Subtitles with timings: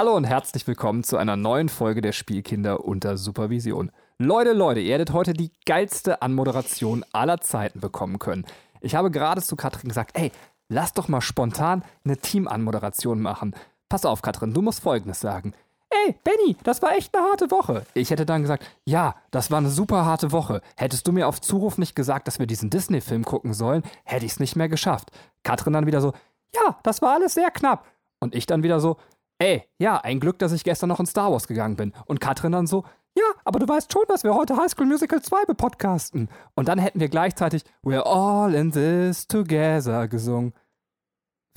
[0.00, 3.92] Hallo und herzlich willkommen zu einer neuen Folge der Spielkinder unter Supervision.
[4.16, 8.46] Leute, Leute, ihr hättet heute die geilste Anmoderation aller Zeiten bekommen können.
[8.80, 10.32] Ich habe gerade zu Katrin gesagt, ey,
[10.70, 13.54] lass doch mal spontan eine Teamanmoderation machen.
[13.90, 15.52] Pass auf, Katrin, du musst Folgendes sagen.
[15.90, 17.84] Ey, Benny, das war echt eine harte Woche.
[17.92, 20.62] Ich hätte dann gesagt, ja, das war eine super harte Woche.
[20.78, 24.32] Hättest du mir auf Zuruf nicht gesagt, dass wir diesen Disney-Film gucken sollen, hätte ich
[24.32, 25.10] es nicht mehr geschafft.
[25.42, 26.14] Katrin dann wieder so,
[26.54, 27.84] ja, das war alles sehr knapp.
[28.18, 28.96] Und ich dann wieder so,
[29.40, 31.92] ey, ja, ein Glück, dass ich gestern noch in Star Wars gegangen bin.
[32.06, 32.84] Und Katrin dann so,
[33.16, 36.28] ja, aber du weißt schon, dass wir heute High School Musical 2 bepodcasten.
[36.54, 40.52] Und dann hätten wir gleichzeitig We're all in this together gesungen.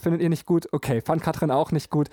[0.01, 0.67] Findet ihr nicht gut?
[0.71, 2.09] Okay, fand Katrin auch nicht gut.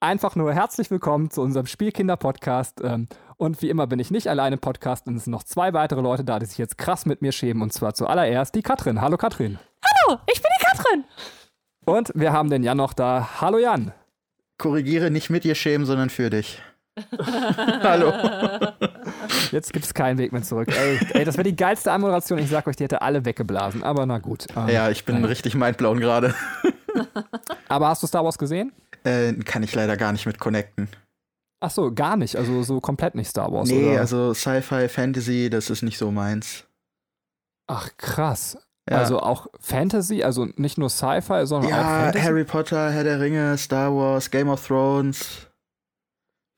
[0.00, 2.82] Einfach nur herzlich willkommen zu unserem Spielkinder-Podcast.
[2.84, 3.08] Ähm,
[3.38, 6.02] und wie immer bin ich nicht alleine im Podcast und es sind noch zwei weitere
[6.02, 7.62] Leute da, die sich jetzt krass mit mir schämen.
[7.62, 9.00] Und zwar zuallererst die Katrin.
[9.00, 9.58] Hallo Katrin.
[9.82, 11.04] Hallo, ich bin die Katrin.
[11.86, 13.40] Und wir haben den Jan noch da.
[13.40, 13.92] Hallo Jan.
[14.58, 16.60] Korrigiere nicht mit dir schämen, sondern für dich.
[17.82, 18.12] Hallo.
[19.52, 20.68] Jetzt gibt es keinen Weg mehr zurück.
[20.68, 22.38] Ey, ey das wäre die geilste Anmoderation.
[22.38, 23.82] Ich sag euch, die hätte alle weggeblasen.
[23.82, 24.46] Aber na gut.
[24.56, 25.24] Ähm, ja, ich bin nein.
[25.26, 26.34] richtig mindblown gerade.
[27.68, 28.72] Aber hast du Star Wars gesehen?
[29.04, 30.88] Äh, kann ich leider gar nicht mit connecten.
[31.60, 32.36] Ach so, gar nicht.
[32.36, 33.68] Also so komplett nicht Star Wars.
[33.68, 34.00] Nee, oder?
[34.00, 36.64] also Sci-Fi, Fantasy, das ist nicht so meins.
[37.66, 38.56] Ach krass.
[38.88, 38.98] Ja.
[38.98, 42.24] Also auch Fantasy, also nicht nur Sci-Fi, sondern ja, auch Fantasy.
[42.24, 45.48] Harry Potter, Herr der Ringe, Star Wars, Game of Thrones.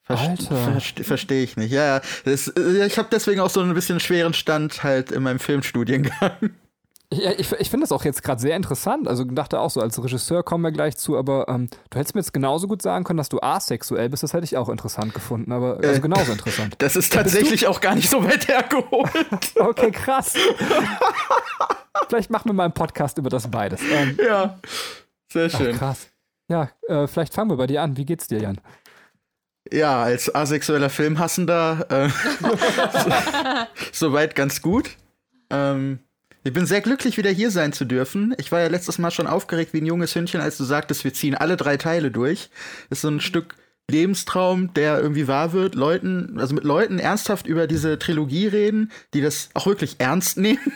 [0.09, 0.57] Alter.
[0.57, 1.71] Verstehe versteh ich nicht.
[1.71, 6.33] Ja, das, ich habe deswegen auch so ein bisschen schweren Stand halt in meinem Filmstudiengang.
[7.11, 9.09] Ja, ich, ich finde das auch jetzt gerade sehr interessant.
[9.09, 12.21] Also dachte auch so, als Regisseur kommen wir gleich zu, aber ähm, du hättest mir
[12.21, 14.23] jetzt genauso gut sagen können, dass du asexuell bist.
[14.23, 16.75] Das hätte ich auch interessant gefunden, aber also äh, genauso interessant.
[16.79, 19.53] Das ist tatsächlich auch gar nicht so weit hergeholt.
[19.57, 20.35] okay, krass.
[22.09, 23.81] vielleicht machen wir mal einen Podcast über das beides.
[23.91, 24.59] Ähm, ja,
[25.33, 25.73] sehr schön.
[25.75, 26.09] Ach, krass.
[26.51, 27.97] Ja, äh, vielleicht fangen wir bei dir an.
[27.97, 28.61] Wie geht's dir, Jan?
[29.73, 34.91] Ja, als asexueller Filmhassender äh, soweit ganz gut.
[35.51, 36.01] Ähm,
[36.49, 38.35] ich bin sehr glücklich, wieder hier sein zu dürfen.
[38.39, 41.13] Ich war ja letztes Mal schon aufgeregt wie ein junges Hündchen, als du sagtest, wir
[41.13, 42.49] ziehen alle drei Teile durch.
[42.89, 43.57] Das ist so ein Stück
[43.91, 45.75] Lebenstraum, der irgendwie wahr wird.
[45.75, 50.73] Leuten, also mit Leuten ernsthaft über diese Trilogie reden, die das auch wirklich ernst nehmen.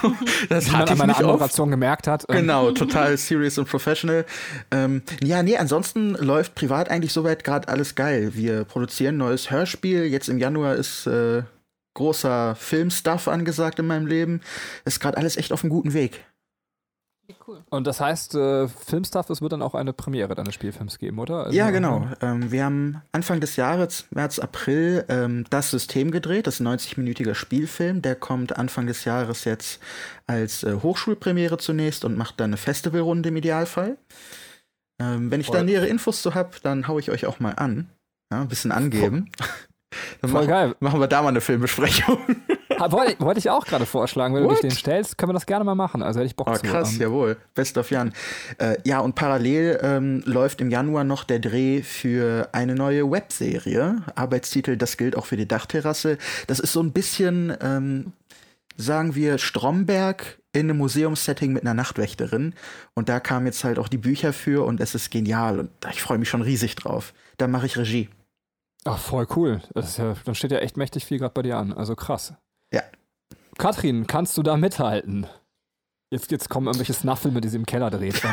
[0.00, 0.14] so,
[0.48, 2.24] das Wie man an meiner Anmoderation gemerkt hat.
[2.30, 2.36] Ähm.
[2.36, 4.24] Genau, total serious und professional.
[4.70, 8.30] Ähm, ja, nee, ansonsten läuft privat eigentlich soweit gerade alles geil.
[8.32, 10.04] Wir produzieren ein neues Hörspiel.
[10.04, 11.42] Jetzt im Januar ist äh,
[11.94, 14.40] großer Filmstuff angesagt in meinem Leben.
[14.84, 16.24] Ist gerade alles echt auf einem guten Weg.
[17.46, 17.62] Cool.
[17.70, 21.44] Und das heißt, äh, Filmstuff, es wird dann auch eine Premiere deines Spielfilms geben, oder?
[21.44, 22.08] Also ja, genau.
[22.20, 26.46] Ähm, wir haben Anfang des Jahres, März, April, ähm, das System gedreht.
[26.46, 28.02] Das ist ein 90-minütiger Spielfilm.
[28.02, 29.80] Der kommt Anfang des Jahres jetzt
[30.26, 33.96] als äh, Hochschulpremiere zunächst und macht dann eine Festivalrunde im Idealfall.
[35.00, 35.56] Ähm, wenn ich Voll.
[35.56, 37.90] da nähere Infos zu habe, dann haue ich euch auch mal an.
[38.32, 39.30] Ja, ein bisschen angeben.
[40.20, 40.74] Dann Voll geil.
[40.80, 42.18] Machen wir da mal eine Filmbesprechung.
[42.88, 44.52] Wollte, wollte ich auch gerade vorschlagen, wenn What?
[44.52, 46.02] du dich den stellst, können wir das gerne mal machen.
[46.02, 46.62] Also hätte ich Bock oh, zu.
[46.62, 47.00] Krass, um.
[47.00, 47.36] jawohl.
[47.54, 48.14] Best of Jan.
[48.56, 53.96] Äh, ja, und parallel ähm, läuft im Januar noch der Dreh für eine neue Webserie.
[54.14, 56.16] Arbeitstitel, das gilt auch für die Dachterrasse.
[56.46, 58.12] Das ist so ein bisschen, ähm,
[58.78, 62.54] sagen wir, Stromberg in einem Museumssetting mit einer Nachtwächterin.
[62.94, 65.60] Und da kamen jetzt halt auch die Bücher für und es ist genial.
[65.60, 67.12] Und ich freue mich schon riesig drauf.
[67.36, 68.08] Da mache ich Regie.
[68.84, 69.60] Ach, voll cool.
[69.74, 71.72] Ja, dann steht ja echt mächtig viel gerade bei dir an.
[71.72, 72.34] Also krass.
[72.72, 72.82] Ja.
[73.58, 75.26] Katrin, kannst du da mithalten?
[76.10, 78.20] Jetzt, jetzt kommen irgendwelche Snuffel, mit die sie im Keller dreht.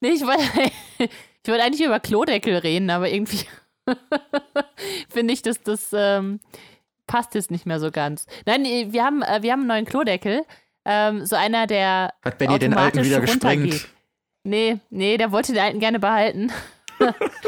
[0.00, 0.42] nee, ich wollte,
[0.98, 3.46] ich wollte eigentlich über Klodeckel reden, aber irgendwie
[5.08, 6.40] finde ich, dass das ähm,
[7.06, 8.26] passt jetzt nicht mehr so ganz.
[8.46, 10.44] Nein, wir haben, äh, wir haben einen neuen Klodeckel.
[10.84, 12.12] Ähm, so einer, der.
[12.24, 13.88] Hat Benny den alten wieder gesprengt?
[14.44, 16.50] Nee, nee, der wollte den alten gerne behalten.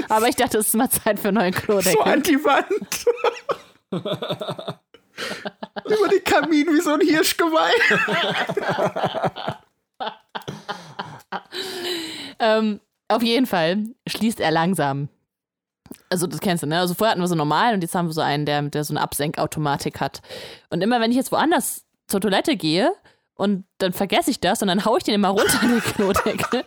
[0.09, 1.93] Aber ich dachte, es ist mal Zeit für einen neuen Klodeckel.
[1.93, 3.07] So an die Wand.
[5.85, 7.73] Über den Kamin wie so ein Hirschgeweih.
[12.39, 15.09] ähm, auf jeden Fall schließt er langsam.
[16.09, 16.79] Also das kennst du, ne?
[16.79, 18.93] Also vorher hatten wir so normal und jetzt haben wir so einen, der, der so
[18.93, 20.23] eine Absenkautomatik hat.
[20.71, 22.93] Und immer wenn ich jetzt woanders zur Toilette gehe
[23.35, 26.65] und dann vergesse ich das und dann haue ich den immer runter in den Klodeckel.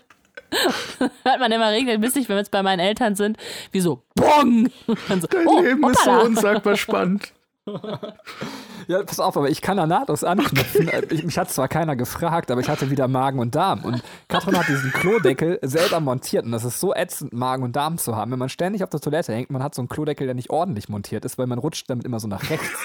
[1.23, 3.37] Hört man immer regelmäßig, wenn wir jetzt bei meinen Eltern sind,
[3.71, 4.69] wie so Bong!
[4.87, 7.33] So, Dein oh, Leben ist so unsagbar spannend.
[8.87, 10.89] Ja, pass auf, aber ich kann da nahtlos anknüpfen.
[11.09, 13.83] Ich, mich hat zwar keiner gefragt, aber ich hatte wieder Magen und Darm.
[13.83, 16.45] Und Katrin hat diesen Klodeckel selber montiert.
[16.45, 18.31] Und das ist so ätzend, Magen und Darm zu haben.
[18.31, 20.87] Wenn man ständig auf der Toilette hängt, man hat so einen Klodeckel, der nicht ordentlich
[20.87, 22.79] montiert ist, weil man rutscht damit immer so nach rechts.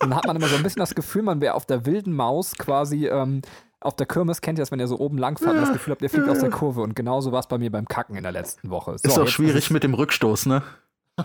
[0.00, 2.54] dann hat man immer so ein bisschen das Gefühl, man wäre auf der wilden Maus
[2.56, 3.42] quasi ähm,
[3.82, 4.40] auf der Kirmes.
[4.40, 6.28] Kennt ihr das, wenn ihr so oben lang fahrt und das Gefühl habt, ihr fliegt
[6.28, 6.82] aus der Kurve.
[6.82, 8.96] Und genauso war es bei mir beim Kacken in der letzten Woche.
[8.98, 10.62] So, ist auch schwierig mit dem Rückstoß, ne?
[11.18, 11.22] oh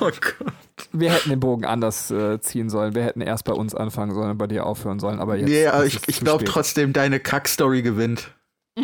[0.00, 0.54] Gott.
[0.92, 2.94] Wir hätten den Bogen anders äh, ziehen sollen.
[2.94, 5.20] Wir hätten erst bei uns anfangen sollen und bei dir aufhören sollen.
[5.20, 5.48] Aber jetzt.
[5.48, 8.34] Nee, aber ich, ich glaube trotzdem, deine Kack-Story gewinnt.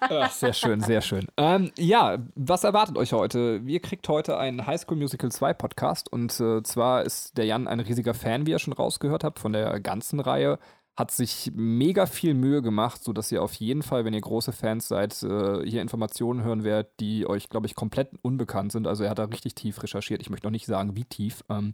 [0.00, 1.26] Ach, sehr schön, sehr schön.
[1.36, 3.60] Ähm, ja, was erwartet euch heute?
[3.66, 7.68] Ihr kriegt heute einen High School Musical 2 Podcast und äh, zwar ist der Jan
[7.68, 10.58] ein riesiger Fan, wie ihr schon rausgehört habt, von der ganzen Reihe.
[10.96, 14.88] Hat sich mega viel Mühe gemacht, sodass ihr auf jeden Fall, wenn ihr große Fans
[14.88, 18.86] seid, äh, hier Informationen hören werdet, die euch, glaube ich, komplett unbekannt sind.
[18.86, 20.22] Also er hat da richtig tief recherchiert.
[20.22, 21.44] Ich möchte noch nicht sagen, wie tief.
[21.48, 21.72] Ähm,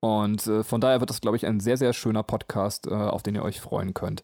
[0.00, 3.22] und äh, von daher wird das, glaube ich, ein sehr, sehr schöner Podcast, äh, auf
[3.22, 4.22] den ihr euch freuen könnt.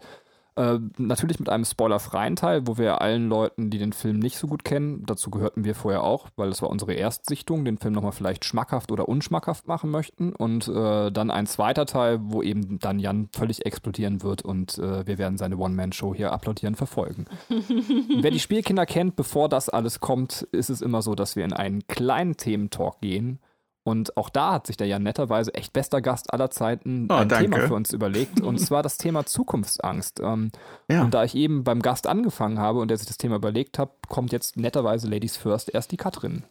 [0.56, 4.46] Äh, natürlich mit einem spoilerfreien Teil, wo wir allen Leuten, die den Film nicht so
[4.46, 8.12] gut kennen, dazu gehörten wir vorher auch, weil das war unsere Erstsichtung, den Film nochmal
[8.12, 10.32] vielleicht schmackhaft oder unschmackhaft machen möchten.
[10.34, 15.06] Und äh, dann ein zweiter Teil, wo eben dann Jan völlig explodieren wird und äh,
[15.06, 17.26] wir werden seine One-Man-Show hier applaudieren verfolgen.
[17.48, 21.52] Wer die Spielkinder kennt, bevor das alles kommt, ist es immer so, dass wir in
[21.52, 23.38] einen kleinen Thementalk gehen
[23.82, 27.28] und auch da hat sich der ja netterweise echt bester Gast aller Zeiten oh, ein
[27.28, 27.50] danke.
[27.50, 28.40] Thema für uns überlegt.
[28.40, 30.20] Und zwar das Thema Zukunftsangst.
[30.20, 30.50] Ähm,
[30.88, 31.02] ja.
[31.02, 33.90] Und da ich eben beim Gast angefangen habe und der sich das Thema überlegt hat,
[34.08, 36.44] kommt jetzt netterweise Ladies First erst die Katrin.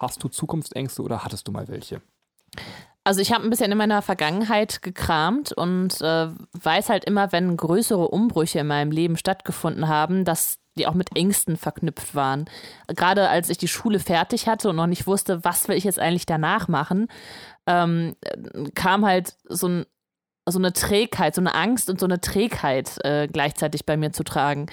[0.00, 2.02] Hast du Zukunftsängste oder hattest du mal welche?
[3.04, 7.56] Also ich habe ein bisschen in meiner Vergangenheit gekramt und äh, weiß halt immer, wenn
[7.56, 12.46] größere Umbrüche in meinem Leben stattgefunden haben, dass die auch mit Ängsten verknüpft waren.
[12.88, 15.98] Gerade als ich die Schule fertig hatte und noch nicht wusste, was will ich jetzt
[15.98, 17.08] eigentlich danach machen,
[17.66, 18.16] ähm,
[18.74, 19.86] kam halt so, ein,
[20.48, 24.24] so, eine Trägheit, so eine Angst und so eine Trägheit äh, gleichzeitig bei mir zu
[24.24, 24.66] tragen.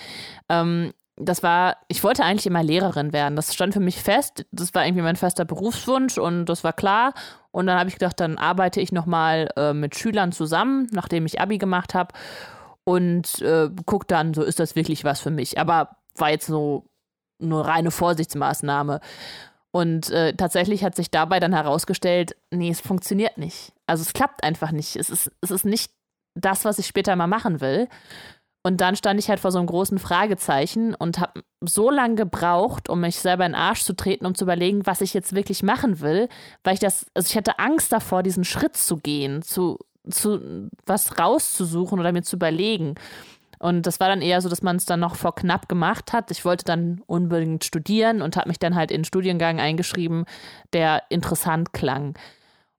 [0.48, 3.36] Ähm, das war, ich wollte eigentlich immer Lehrerin werden.
[3.36, 4.45] Das stand für mich fest.
[4.52, 7.13] Das war irgendwie mein fester Berufswunsch und das war klar.
[7.52, 11.42] Und dann habe ich gedacht, dann arbeite ich nochmal äh, mit Schülern zusammen, nachdem ich
[11.42, 12.13] Abi gemacht habe
[12.89, 15.59] und äh, guck dann, so ist das wirklich was für mich.
[15.59, 16.89] Aber war jetzt so
[17.39, 19.00] eine reine Vorsichtsmaßnahme.
[19.69, 23.74] Und äh, tatsächlich hat sich dabei dann herausgestellt, nee, es funktioniert nicht.
[23.86, 24.95] Also es klappt einfach nicht.
[24.95, 25.91] Es ist, es ist nicht
[26.33, 27.89] das, was ich später mal machen will.
[28.63, 32.89] Und dann stand ich halt vor so einem großen Fragezeichen und habe so lange gebraucht,
[32.89, 35.62] um mich selber in den Arsch zu treten, um zu überlegen, was ich jetzt wirklich
[35.62, 36.27] machen will,
[36.63, 39.77] weil ich das, also ich hatte Angst davor, diesen Schritt zu gehen, zu,
[40.09, 42.95] zu was rauszusuchen oder mir zu überlegen.
[43.59, 46.31] Und das war dann eher so, dass man es dann noch vor knapp gemacht hat.
[46.31, 50.25] Ich wollte dann unbedingt studieren und habe mich dann halt in einen Studiengang eingeschrieben,
[50.71, 52.17] der interessant klang.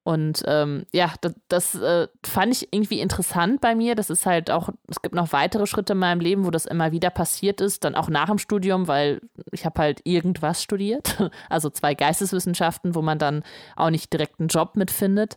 [0.03, 3.95] Und ähm, ja, das, das äh, fand ich irgendwie interessant bei mir.
[3.95, 6.91] Das ist halt auch, es gibt noch weitere Schritte in meinem Leben, wo das immer
[6.91, 9.21] wieder passiert ist, dann auch nach dem Studium, weil
[9.53, 13.45] ich habe halt irgendwas studiert, also zwei Geisteswissenschaften, wo man dann
[13.77, 15.37] auch nicht direkt einen Job mitfindet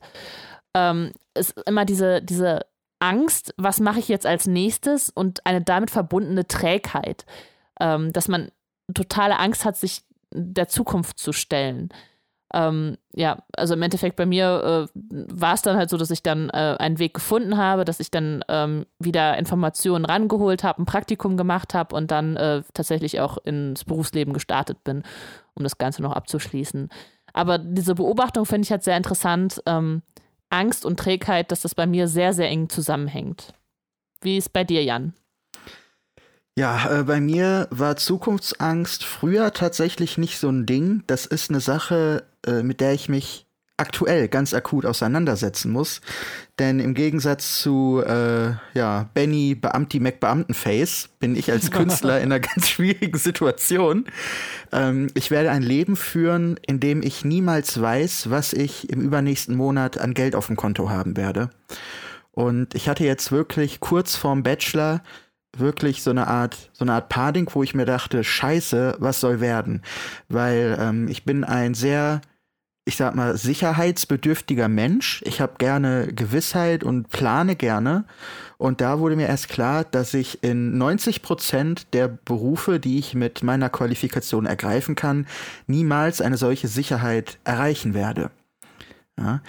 [0.73, 2.65] ähm, ist immer diese, diese
[2.99, 7.25] Angst, was mache ich jetzt als nächstes und eine damit verbundene Trägheit,
[7.79, 8.51] ähm, dass man
[8.93, 11.89] totale Angst hat, sich der Zukunft zu stellen.
[12.53, 16.21] Ähm, ja, also im Endeffekt bei mir äh, war es dann halt so, dass ich
[16.21, 20.85] dann äh, einen Weg gefunden habe, dass ich dann ähm, wieder Informationen rangeholt habe, ein
[20.85, 25.03] Praktikum gemacht habe und dann äh, tatsächlich auch ins Berufsleben gestartet bin,
[25.55, 26.89] um das Ganze noch abzuschließen.
[27.33, 30.03] Aber diese Beobachtung finde ich halt sehr interessant, ähm,
[30.53, 33.53] Angst und Trägheit, dass das bei mir sehr, sehr eng zusammenhängt.
[34.21, 35.13] Wie ist bei dir, Jan?
[36.55, 41.03] Ja, äh, bei mir war Zukunftsangst früher tatsächlich nicht so ein Ding.
[41.07, 43.42] Das ist eine Sache, äh, mit der ich mich
[43.77, 46.01] aktuell ganz akut auseinandersetzen muss.
[46.59, 52.39] Denn im Gegensatz zu äh, ja, Benny Beamti McBeamtenface bin ich als Künstler in einer
[52.39, 54.05] ganz schwierigen Situation.
[54.71, 59.55] Ähm, ich werde ein Leben führen, in dem ich niemals weiß, was ich im übernächsten
[59.55, 61.49] Monat an Geld auf dem Konto haben werde.
[62.31, 65.01] Und ich hatte jetzt wirklich kurz vorm Bachelor
[65.55, 69.39] wirklich so eine Art, so eine Art Panik, wo ich mir dachte, scheiße, was soll
[69.39, 69.83] werden?
[70.29, 72.21] Weil ähm, ich bin ein sehr
[72.85, 75.21] ich sag mal, sicherheitsbedürftiger Mensch.
[75.25, 78.05] Ich habe gerne Gewissheit und plane gerne.
[78.57, 83.13] Und da wurde mir erst klar, dass ich in 90 Prozent der Berufe, die ich
[83.13, 85.27] mit meiner Qualifikation ergreifen kann,
[85.65, 88.31] niemals eine solche Sicherheit erreichen werde.
[89.17, 89.41] Ja.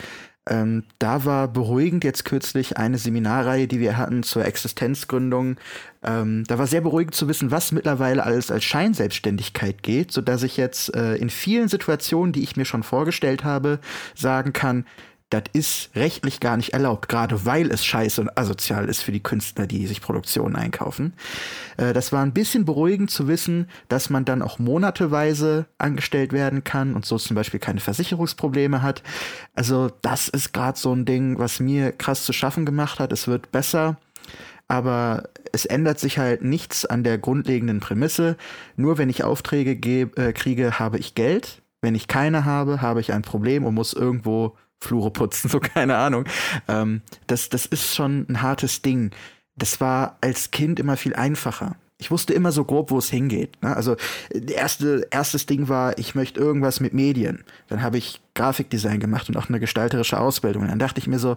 [0.49, 5.57] Ähm, da war beruhigend jetzt kürzlich eine Seminarreihe, die wir hatten zur Existenzgründung.
[6.03, 10.43] Ähm, da war sehr beruhigend zu wissen, was mittlerweile alles als Scheinselbstständigkeit geht, so dass
[10.43, 13.79] ich jetzt äh, in vielen Situationen, die ich mir schon vorgestellt habe,
[14.15, 14.85] sagen kann,
[15.41, 19.23] das ist rechtlich gar nicht erlaubt, gerade weil es scheiße und asozial ist für die
[19.23, 21.15] Künstler, die sich Produktionen einkaufen.
[21.77, 26.65] Äh, das war ein bisschen beruhigend zu wissen, dass man dann auch monateweise angestellt werden
[26.65, 29.03] kann und so zum Beispiel keine Versicherungsprobleme hat.
[29.55, 33.13] Also das ist gerade so ein Ding, was mir krass zu schaffen gemacht hat.
[33.13, 33.97] Es wird besser
[34.69, 38.37] aber es ändert sich halt nichts an der grundlegenden Prämisse.
[38.77, 41.63] Nur wenn ich Aufträge äh, kriege, habe ich Geld.
[41.81, 45.97] Wenn ich keine habe, habe ich ein Problem und muss irgendwo Flure putzen, so keine
[45.97, 46.25] Ahnung.
[46.69, 49.11] Ähm, das, das ist schon ein hartes Ding.
[49.57, 51.77] Das war als Kind immer viel einfacher.
[51.97, 53.63] Ich wusste immer so grob, wo es hingeht.
[53.63, 53.75] Ne?
[53.75, 53.97] Also
[54.49, 57.45] erste, erstes Ding war, ich möchte irgendwas mit Medien.
[57.69, 60.67] Dann habe ich Grafikdesign gemacht und auch eine gestalterische Ausbildung.
[60.67, 61.37] Dann dachte ich mir so,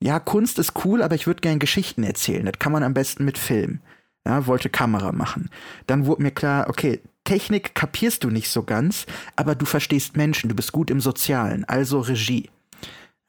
[0.00, 2.46] ja, Kunst ist cool, aber ich würde gern Geschichten erzählen.
[2.46, 3.80] Das kann man am besten mit Film.
[4.26, 5.50] Ja, wollte Kamera machen.
[5.86, 10.48] Dann wurde mir klar, okay, Technik kapierst du nicht so ganz, aber du verstehst Menschen,
[10.48, 12.50] du bist gut im Sozialen, also Regie.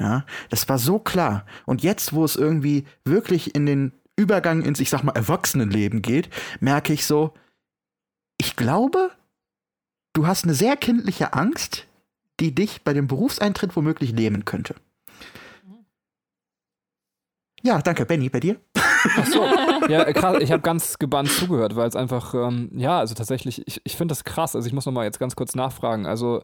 [0.03, 1.45] Ja, das war so klar.
[1.65, 6.29] Und jetzt, wo es irgendwie wirklich in den Übergang ins, ich sag mal, Erwachsenenleben geht,
[6.59, 7.33] merke ich so,
[8.37, 9.11] ich glaube,
[10.11, 11.87] du hast eine sehr kindliche Angst,
[12.41, 14.75] die dich bei dem Berufseintritt womöglich lähmen könnte.
[17.61, 18.05] Ja, danke.
[18.05, 18.59] Benny, bei dir?
[18.75, 19.45] Ach so.
[19.87, 20.37] Ja, krass.
[20.41, 24.11] Ich habe ganz gebannt zugehört, weil es einfach, ähm, ja, also tatsächlich, ich, ich finde
[24.11, 24.53] das krass.
[24.53, 26.05] Also ich muss nochmal jetzt ganz kurz nachfragen.
[26.05, 26.43] Also äh,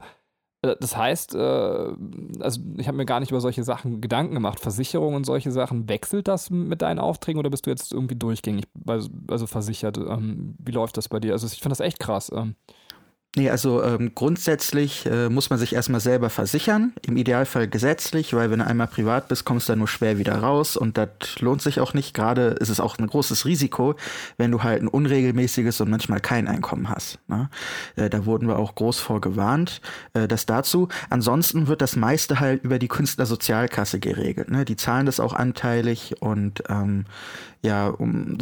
[0.62, 4.60] das heißt, äh, also ich habe mir gar nicht über solche Sachen Gedanken gemacht.
[4.60, 8.66] Versicherung und solche Sachen, wechselt das mit deinen Aufträgen oder bist du jetzt irgendwie durchgängig,
[8.86, 9.98] also versichert?
[9.98, 11.32] Ähm, wie läuft das bei dir?
[11.32, 12.32] Also ich finde das echt krass.
[13.36, 18.50] Nee, also ähm, grundsätzlich äh, muss man sich erstmal selber versichern, im Idealfall gesetzlich, weil
[18.50, 21.62] wenn du einmal privat bist, kommst du da nur schwer wieder raus und das lohnt
[21.62, 22.16] sich auch nicht.
[22.16, 23.94] Gerade ist es auch ein großes Risiko,
[24.38, 27.20] wenn du halt ein unregelmäßiges und manchmal kein Einkommen hast.
[27.28, 27.52] Ne?
[27.96, 29.80] Äh, da wurden wir auch groß vor gewarnt,
[30.16, 30.88] äh, das dazu.
[31.12, 34.50] Ansonsten wird das meiste halt über die Künstlersozialkasse geregelt.
[34.50, 34.66] Ne?
[34.66, 37.06] Die zahlen das auch anteilig und ähm,
[37.62, 38.40] ja, um,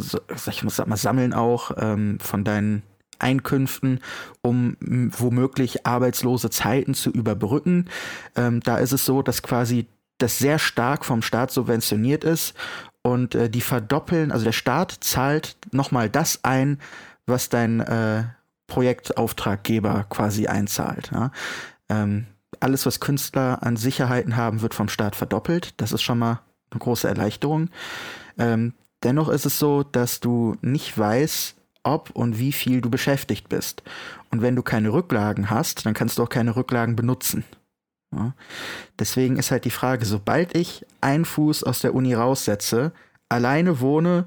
[0.50, 2.82] ich muss mal sammeln auch ähm, von deinen
[3.18, 4.00] Einkünften,
[4.42, 7.88] um womöglich arbeitslose Zeiten zu überbrücken.
[8.36, 9.86] Ähm, da ist es so, dass quasi
[10.18, 12.54] das sehr stark vom Staat subventioniert ist
[13.02, 16.78] und äh, die verdoppeln, also der Staat zahlt nochmal das ein,
[17.26, 18.24] was dein äh,
[18.66, 21.10] Projektauftraggeber quasi einzahlt.
[21.12, 21.30] Ja?
[21.88, 22.26] Ähm,
[22.60, 25.74] alles, was Künstler an Sicherheiten haben, wird vom Staat verdoppelt.
[25.80, 27.70] Das ist schon mal eine große Erleichterung.
[28.38, 31.56] Ähm, dennoch ist es so, dass du nicht weißt,
[31.88, 33.82] ob und wie viel du beschäftigt bist.
[34.30, 37.44] Und wenn du keine Rücklagen hast, dann kannst du auch keine Rücklagen benutzen.
[38.14, 38.34] Ja.
[38.98, 42.92] Deswegen ist halt die Frage, sobald ich einen Fuß aus der Uni raussetze,
[43.28, 44.26] alleine wohne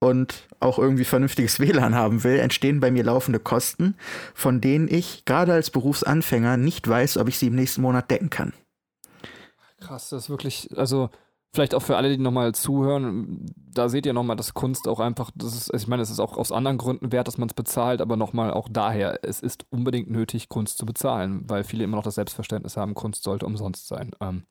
[0.00, 3.94] und auch irgendwie vernünftiges WLAN haben will, entstehen bei mir laufende Kosten,
[4.34, 8.28] von denen ich gerade als Berufsanfänger nicht weiß, ob ich sie im nächsten Monat decken
[8.28, 8.52] kann.
[9.80, 11.10] Krass, das ist wirklich, also
[11.54, 15.30] vielleicht auch für alle, die nochmal zuhören, da seht ihr nochmal, dass Kunst auch einfach,
[15.34, 18.00] das ist, ich meine, es ist auch aus anderen Gründen wert, dass man es bezahlt,
[18.00, 22.04] aber nochmal auch daher, es ist unbedingt nötig, Kunst zu bezahlen, weil viele immer noch
[22.04, 24.12] das Selbstverständnis haben, Kunst sollte umsonst sein.
[24.20, 24.44] Ähm,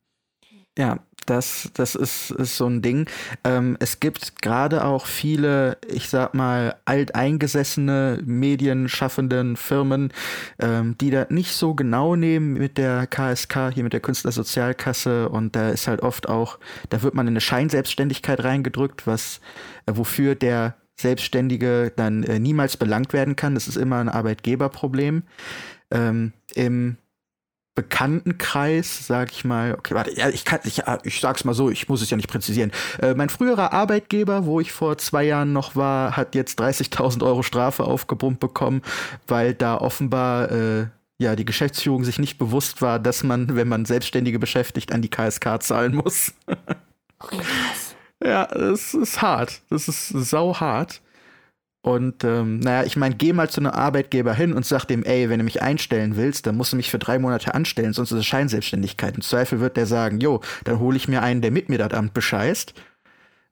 [0.78, 3.08] ja, das, das ist, ist so ein Ding.
[3.44, 10.12] Ähm, es gibt gerade auch viele, ich sag mal, alteingesessene medienschaffenden Firmen,
[10.60, 15.30] ähm, die das nicht so genau nehmen mit der KSK, hier mit der Künstlersozialkasse.
[15.30, 16.58] Und da ist halt oft auch,
[16.90, 19.42] da wird man in eine Scheinselbstständigkeit reingedrückt, was,
[19.86, 23.54] äh, wofür der Selbstständige dann äh, niemals belangt werden kann.
[23.54, 25.24] Das ist immer ein Arbeitgeberproblem.
[25.92, 26.98] Ähm, Im
[27.74, 31.88] Bekanntenkreis, sag ich mal, okay, warte, ja, ich kann, ich, ich sag's mal so, ich
[31.88, 32.72] muss es ja nicht präzisieren.
[33.01, 37.44] Äh, mein früherer Arbeitgeber, wo ich vor zwei Jahren noch war, hat jetzt 30.000 Euro
[37.44, 38.82] Strafe aufgebrummt bekommen,
[39.28, 40.88] weil da offenbar äh,
[41.18, 45.10] ja die Geschäftsführung sich nicht bewusst war, dass man, wenn man Selbstständige beschäftigt, an die
[45.10, 46.34] KSK zahlen muss.
[47.20, 47.96] okay, krass.
[48.24, 49.62] Ja, das ist hart.
[49.70, 51.01] Das ist sau hart.
[51.84, 55.30] Und ähm, naja, ich meine, geh mal zu einem Arbeitgeber hin und sag dem, ey,
[55.30, 58.20] wenn du mich einstellen willst, dann musst du mich für drei Monate anstellen, sonst ist
[58.20, 59.16] es Scheinselbstständigkeit.
[59.16, 61.94] Im Zweifel wird der sagen, jo, dann hole ich mir einen, der mit mir das
[61.94, 62.76] Amt bescheißt.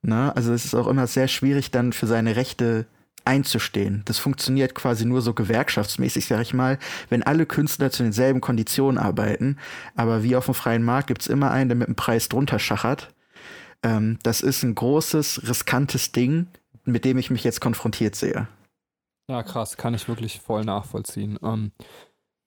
[0.04, 2.86] Na, also es ist auch immer sehr schwierig, dann für seine Rechte
[3.26, 4.04] einzustehen.
[4.06, 6.78] Das funktioniert quasi nur so gewerkschaftsmäßig, sag ich mal,
[7.10, 9.58] wenn alle Künstler zu denselben Konditionen arbeiten.
[9.96, 13.14] Aber wie auf dem freien Markt gibt's immer einen, der mit dem Preis drunter schachert.
[13.84, 16.48] Ähm, das ist ein großes, riskantes Ding
[16.92, 18.48] mit dem ich mich jetzt konfrontiert sehe.
[19.30, 21.38] Ja, krass, kann ich wirklich voll nachvollziehen.
[21.44, 21.72] Ähm,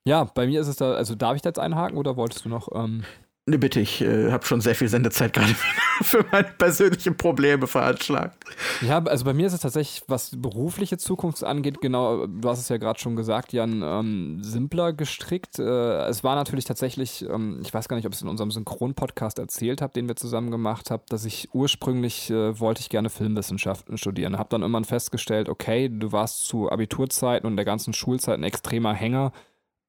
[0.05, 2.49] ja, bei mir ist es da, also darf ich da jetzt einhaken oder wolltest du
[2.49, 2.67] noch?
[2.73, 3.03] Ähm
[3.45, 5.53] Ne, bitte, ich äh, habe schon sehr viel Sendezeit gerade
[6.01, 8.41] für meine persönlichen Probleme veranschlagt.
[8.79, 12.69] Ja, also bei mir ist es tatsächlich, was berufliche Zukunft angeht, genau, du hast es
[12.69, 15.59] ja gerade schon gesagt, Jan, ähm, simpler gestrickt.
[15.59, 18.49] Äh, es war natürlich tatsächlich, ähm, ich weiß gar nicht, ob ich es in unserem
[18.49, 23.09] Synchron-Podcast erzählt habe, den wir zusammen gemacht haben, dass ich ursprünglich äh, wollte ich gerne
[23.09, 24.37] Filmwissenschaften studieren.
[24.37, 28.93] Habe dann irgendwann festgestellt, okay, du warst zu Abiturzeiten und der ganzen Schulzeit ein extremer
[28.93, 29.33] Hänger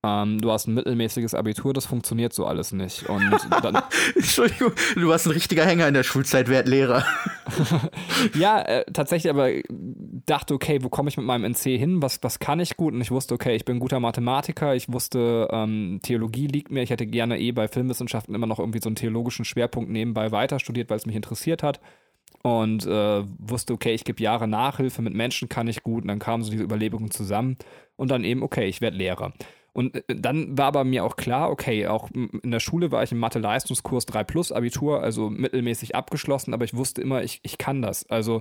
[0.05, 3.09] ähm, du hast ein mittelmäßiges Abitur, das funktioniert so alles nicht.
[3.09, 3.23] Und
[3.63, 3.83] dann
[4.15, 7.05] Entschuldigung, du warst ein richtiger Hänger in der Schulzeit, Wertlehrer.
[8.39, 9.49] ja, äh, tatsächlich, aber
[10.27, 12.03] dachte, okay, wo komme ich mit meinem NC hin?
[12.03, 12.93] Was, was kann ich gut?
[12.93, 16.83] Und ich wusste, okay, ich bin guter Mathematiker, ich wusste, ähm, Theologie liegt mir.
[16.83, 20.61] Ich hätte gerne eh bei Filmwissenschaften immer noch irgendwie so einen theologischen Schwerpunkt nebenbei weiter
[20.61, 21.81] studiert, weil es mich interessiert hat
[22.43, 26.19] und äh, wusste, okay, ich gebe Jahre Nachhilfe, mit Menschen kann ich gut und dann
[26.19, 27.57] kamen so diese Überlegungen zusammen
[27.97, 29.33] und dann eben, okay, ich werde Lehrer.
[29.75, 33.13] Und äh, dann war bei mir auch klar, okay, auch in der Schule war ich
[33.13, 37.83] im Mathe-Leistungskurs 3 Plus Abitur, also mittelmäßig abgeschlossen, aber ich wusste immer, ich, ich kann
[37.83, 38.09] das.
[38.09, 38.41] Also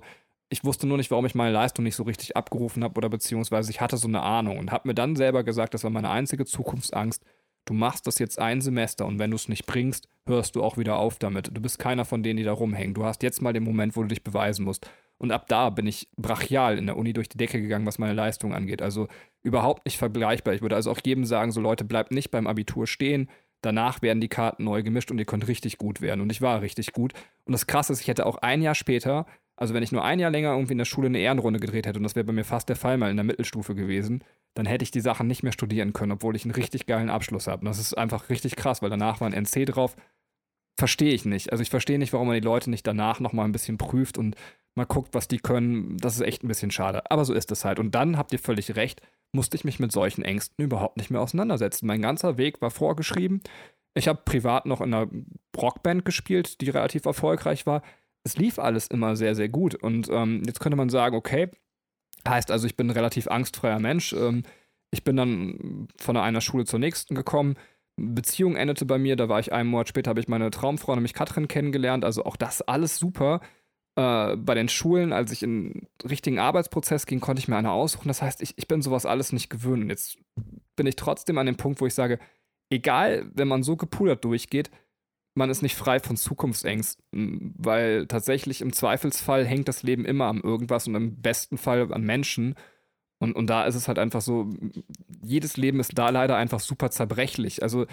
[0.50, 3.72] ich wusste nur nicht, warum ich meine Leistung nicht so richtig abgerufen habe oder beziehungsweise
[3.72, 6.46] ich hatte so eine Ahnung und habe mir dann selber gesagt, das war meine einzige
[6.46, 7.26] Zukunftsangst.
[7.66, 10.78] Du machst das jetzt ein Semester und wenn du es nicht bringst, hörst du auch
[10.78, 11.50] wieder auf damit.
[11.52, 12.94] Du bist keiner von denen, die da rumhängen.
[12.94, 14.88] Du hast jetzt mal den Moment, wo du dich beweisen musst.
[15.18, 18.14] Und ab da bin ich brachial in der Uni durch die Decke gegangen, was meine
[18.14, 18.82] Leistung angeht.
[18.82, 19.08] Also
[19.42, 20.54] überhaupt nicht vergleichbar.
[20.54, 23.30] Ich würde also auch jedem sagen, so Leute, bleibt nicht beim Abitur stehen.
[23.62, 26.20] Danach werden die Karten neu gemischt und ihr könnt richtig gut werden.
[26.20, 27.14] Und ich war richtig gut.
[27.46, 30.20] Und das Krasse ist, ich hätte auch ein Jahr später, also wenn ich nur ein
[30.20, 32.44] Jahr länger irgendwie in der Schule eine Ehrenrunde gedreht hätte, und das wäre bei mir
[32.44, 34.24] fast der Fall mal in der Mittelstufe gewesen,
[34.56, 37.48] dann hätte ich die Sachen nicht mehr studieren können, obwohl ich einen richtig geilen Abschluss
[37.48, 37.62] habe.
[37.62, 39.96] Und das ist einfach richtig krass, weil danach war ein NC drauf.
[40.78, 41.52] Verstehe ich nicht.
[41.52, 44.36] Also ich verstehe nicht, warum man die Leute nicht danach nochmal ein bisschen prüft und
[44.76, 45.98] mal guckt, was die können.
[45.98, 47.10] Das ist echt ein bisschen schade.
[47.12, 47.80] Aber so ist es halt.
[47.80, 49.02] Und dann habt ihr völlig recht,
[49.32, 51.88] musste ich mich mit solchen Ängsten überhaupt nicht mehr auseinandersetzen.
[51.88, 53.42] Mein ganzer Weg war vorgeschrieben.
[53.96, 55.10] Ich habe privat noch in einer
[55.56, 57.84] Rockband gespielt, die relativ erfolgreich war.
[58.24, 59.76] Es lief alles immer sehr, sehr gut.
[59.76, 61.50] Und ähm, jetzt könnte man sagen, okay,
[62.28, 64.14] heißt also, ich bin ein relativ angstfreier Mensch.
[64.14, 64.44] Ähm,
[64.92, 67.56] ich bin dann von einer Schule zur nächsten gekommen.
[67.96, 71.14] Beziehung endete bei mir, da war ich einen Monat später, habe ich meine Traumfrau, nämlich
[71.14, 72.06] Katrin, kennengelernt.
[72.06, 73.42] Also auch das alles super.
[73.96, 77.72] Äh, bei den Schulen, als ich in den richtigen Arbeitsprozess ging, konnte ich mir eine
[77.72, 78.08] aussuchen.
[78.08, 79.84] Das heißt, ich, ich bin sowas alles nicht gewöhnt.
[79.84, 80.18] Und jetzt
[80.76, 82.20] bin ich trotzdem an dem Punkt, wo ich sage,
[82.72, 84.72] egal, wenn man so gepudert durchgeht,
[85.36, 90.42] man ist nicht frei von Zukunftsängsten, weil tatsächlich im Zweifelsfall hängt das Leben immer an
[90.42, 92.56] irgendwas und im besten Fall an Menschen.
[93.20, 94.50] Und, und da ist es halt einfach so,
[95.24, 97.64] jedes Leben ist da leider einfach super zerbrechlich.
[97.64, 97.86] Also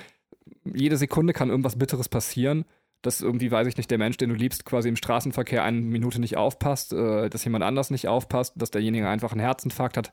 [0.65, 2.65] jede Sekunde kann irgendwas Bitteres passieren
[3.03, 6.21] dass irgendwie, weiß ich nicht, der Mensch, den du liebst, quasi im Straßenverkehr eine Minute
[6.21, 10.11] nicht aufpasst, äh, dass jemand anders nicht aufpasst, dass derjenige einfach einen Herzinfarkt hat.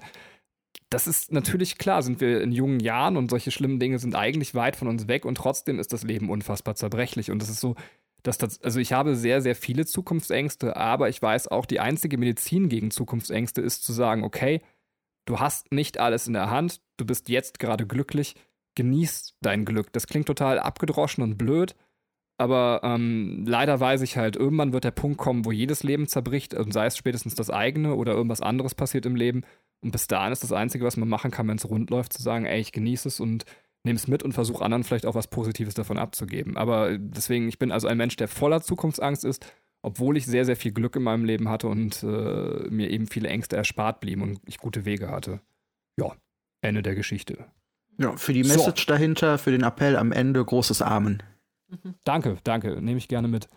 [0.90, 4.56] Das ist natürlich klar, sind wir in jungen Jahren und solche schlimmen Dinge sind eigentlich
[4.56, 7.30] weit von uns weg und trotzdem ist das Leben unfassbar zerbrechlich.
[7.30, 7.76] Und das ist so,
[8.24, 12.18] dass das, also ich habe sehr, sehr viele Zukunftsängste, aber ich weiß auch, die einzige
[12.18, 14.62] Medizin gegen Zukunftsängste ist zu sagen, okay,
[15.26, 18.36] du hast nicht alles in der Hand, du bist jetzt gerade glücklich,
[18.76, 19.92] genieß dein Glück.
[19.92, 21.76] Das klingt total abgedroschen und blöd,
[22.38, 26.54] aber ähm, leider weiß ich halt, irgendwann wird der Punkt kommen, wo jedes Leben zerbricht,
[26.54, 29.44] und sei es spätestens das eigene oder irgendwas anderes passiert im Leben.
[29.82, 32.22] Und bis dahin ist das Einzige, was man machen kann, wenn es rund läuft, zu
[32.22, 33.46] sagen, ey, ich genieße es und
[33.84, 36.58] nehme es mit und versuche anderen vielleicht auch was Positives davon abzugeben.
[36.58, 40.56] Aber deswegen, ich bin also ein Mensch, der voller Zukunftsangst ist, obwohl ich sehr, sehr
[40.56, 44.40] viel Glück in meinem Leben hatte und äh, mir eben viele Ängste erspart blieben und
[44.46, 45.42] ich gute Wege hatte.
[46.00, 46.16] Ja,
[46.62, 47.46] Ende der Geschichte.
[47.98, 48.92] Ja, für die Message so.
[48.92, 51.24] dahinter, für den Appell am Ende, großes Amen.
[51.70, 51.96] Mhm.
[52.04, 53.48] Danke, danke, nehme ich gerne mit.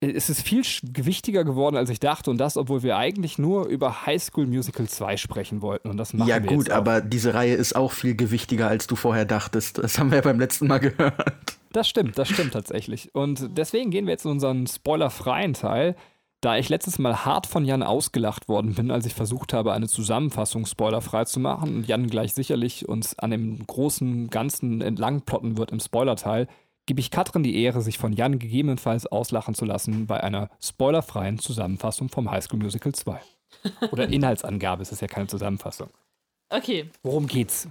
[0.00, 4.06] Es ist viel gewichtiger geworden, als ich dachte, und das, obwohl wir eigentlich nur über
[4.06, 5.88] High School Musical 2 sprechen wollten.
[5.88, 8.94] Und das machen ja, wir gut, aber diese Reihe ist auch viel gewichtiger, als du
[8.94, 9.78] vorher dachtest.
[9.78, 11.58] Das haben wir ja beim letzten Mal gehört.
[11.72, 13.12] Das stimmt, das stimmt tatsächlich.
[13.12, 15.96] Und deswegen gehen wir jetzt in unseren spoilerfreien Teil.
[16.40, 19.88] Da ich letztes Mal hart von Jan ausgelacht worden bin, als ich versucht habe, eine
[19.88, 25.58] Zusammenfassung spoilerfrei zu machen und Jan gleich sicherlich uns an dem großen Ganzen entlang plotten
[25.58, 26.46] wird im Spoilerteil,
[26.88, 31.38] gebe ich Katrin die Ehre, sich von Jan gegebenenfalls auslachen zu lassen bei einer spoilerfreien
[31.38, 33.20] Zusammenfassung vom High School Musical 2.
[33.92, 35.90] Oder Inhaltsangabe, es ist ja keine Zusammenfassung.
[36.48, 36.90] Okay.
[37.02, 37.68] Worum geht's?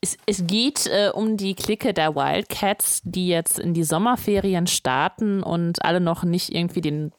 [0.00, 5.44] Es, es geht äh, um die Clique der Wildcats, die jetzt in die Sommerferien starten
[5.44, 7.12] und alle noch nicht irgendwie den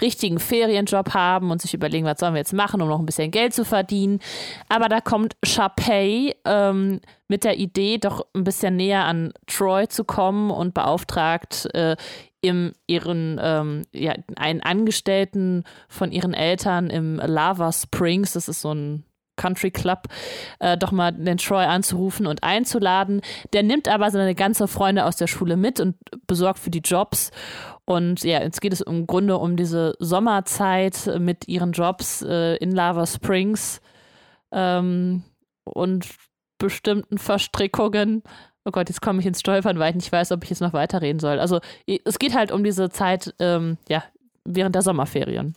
[0.00, 3.30] richtigen Ferienjob haben und sich überlegen, was sollen wir jetzt machen, um noch ein bisschen
[3.30, 4.20] Geld zu verdienen.
[4.68, 10.04] Aber da kommt Sharpay ähm, mit der Idee, doch ein bisschen näher an Troy zu
[10.04, 11.96] kommen und beauftragt äh,
[12.42, 18.74] im, ihren, ähm, ja, einen Angestellten von ihren Eltern im Lava Springs, das ist so
[18.74, 19.04] ein
[19.36, 20.08] Country Club,
[20.58, 23.22] äh, doch mal den Troy anzurufen und einzuladen.
[23.52, 27.30] Der nimmt aber seine ganze Freunde aus der Schule mit und besorgt für die Jobs.
[27.84, 32.70] Und ja, jetzt geht es im Grunde um diese Sommerzeit mit ihren Jobs äh, in
[32.70, 33.80] Lava Springs
[34.52, 35.24] ähm,
[35.64, 36.08] und
[36.58, 38.22] bestimmten Verstrickungen.
[38.64, 40.72] Oh Gott, jetzt komme ich ins Stolpern, weil ich nicht weiß, ob ich jetzt noch
[40.72, 41.40] weiterreden soll.
[41.40, 41.58] Also
[42.04, 44.04] es geht halt um diese Zeit, ähm, ja,
[44.44, 45.54] während der Sommerferien.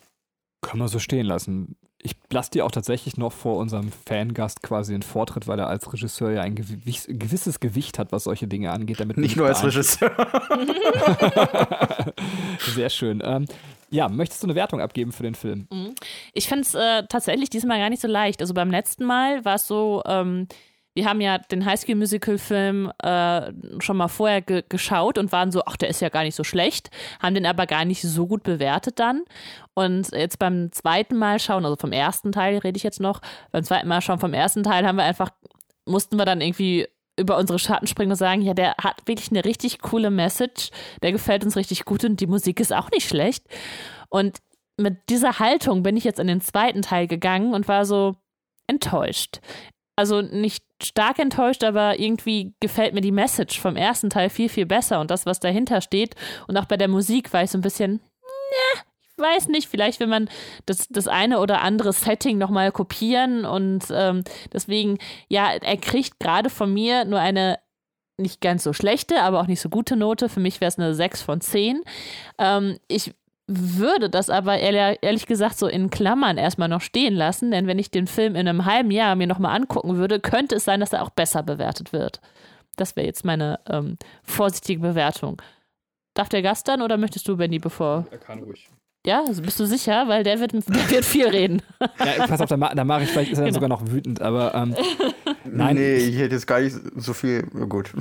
[0.61, 1.77] Kann man so stehen lassen.
[2.05, 5.91] Ich lasse dir auch tatsächlich noch vor unserem Fangast quasi den Vortritt, weil er als
[5.91, 8.99] Regisseur ja ein gewisses Gewicht hat, was solche Dinge angeht.
[8.99, 10.11] Damit Nicht nur als Regisseur.
[12.59, 13.23] Sehr schön.
[13.25, 13.45] Ähm,
[13.89, 15.67] ja, möchtest du eine Wertung abgeben für den Film?
[15.71, 15.95] Mhm.
[16.33, 18.39] Ich finde es äh, tatsächlich diesmal gar nicht so leicht.
[18.39, 20.47] Also beim letzten Mal war es so, ähm,
[20.95, 25.51] wir haben ja den Highschool Musical Film äh, schon mal vorher ge geschaut und waren
[25.51, 26.89] so, ach, der ist ja gar nicht so schlecht,
[27.21, 29.23] haben den aber gar nicht so gut bewertet dann.
[29.73, 33.63] Und jetzt beim zweiten Mal schauen, also vom ersten Teil rede ich jetzt noch, beim
[33.63, 35.31] zweiten Mal schauen vom ersten Teil haben wir einfach,
[35.86, 36.88] mussten wir dann irgendwie
[37.19, 40.69] über unsere Schatten springen und sagen, ja, der hat wirklich eine richtig coole Message,
[41.01, 43.45] der gefällt uns richtig gut und die Musik ist auch nicht schlecht.
[44.10, 44.39] Und
[44.77, 48.15] mit dieser Haltung bin ich jetzt in den zweiten Teil gegangen und war so
[48.67, 49.39] enttäuscht
[49.95, 54.65] also nicht stark enttäuscht, aber irgendwie gefällt mir die Message vom ersten Teil viel, viel
[54.65, 56.15] besser und das, was dahinter steht.
[56.47, 59.99] Und auch bei der Musik war ich so ein bisschen, ne, ich weiß nicht, vielleicht
[59.99, 60.29] will man
[60.65, 64.97] das, das eine oder andere Setting nochmal kopieren und ähm, deswegen,
[65.29, 67.59] ja, er kriegt gerade von mir nur eine
[68.17, 70.29] nicht ganz so schlechte, aber auch nicht so gute Note.
[70.29, 71.81] Für mich wäre es eine 6 von 10.
[72.38, 73.13] Ähm, ich
[73.47, 77.91] würde das aber ehrlich gesagt so in Klammern erstmal noch stehen lassen, denn wenn ich
[77.91, 81.03] den Film in einem halben Jahr mir nochmal angucken würde, könnte es sein, dass er
[81.03, 82.21] auch besser bewertet wird.
[82.75, 85.41] Das wäre jetzt meine ähm, vorsichtige Bewertung.
[86.15, 88.08] Darf der Gast dann oder möchtest du, Benny, bevor?
[88.10, 88.69] Er kann ruhig.
[89.05, 90.08] Ja, also bist du sicher?
[90.08, 91.62] Weil der wird, der wird viel reden.
[91.79, 93.53] Ja, pass auf, da, da mache ich, vielleicht ist er genau.
[93.53, 94.75] sogar noch wütend, aber ähm,
[95.45, 95.75] nein.
[95.75, 97.43] Nee, ich hätte jetzt gar nicht so viel.
[97.43, 97.91] Gut.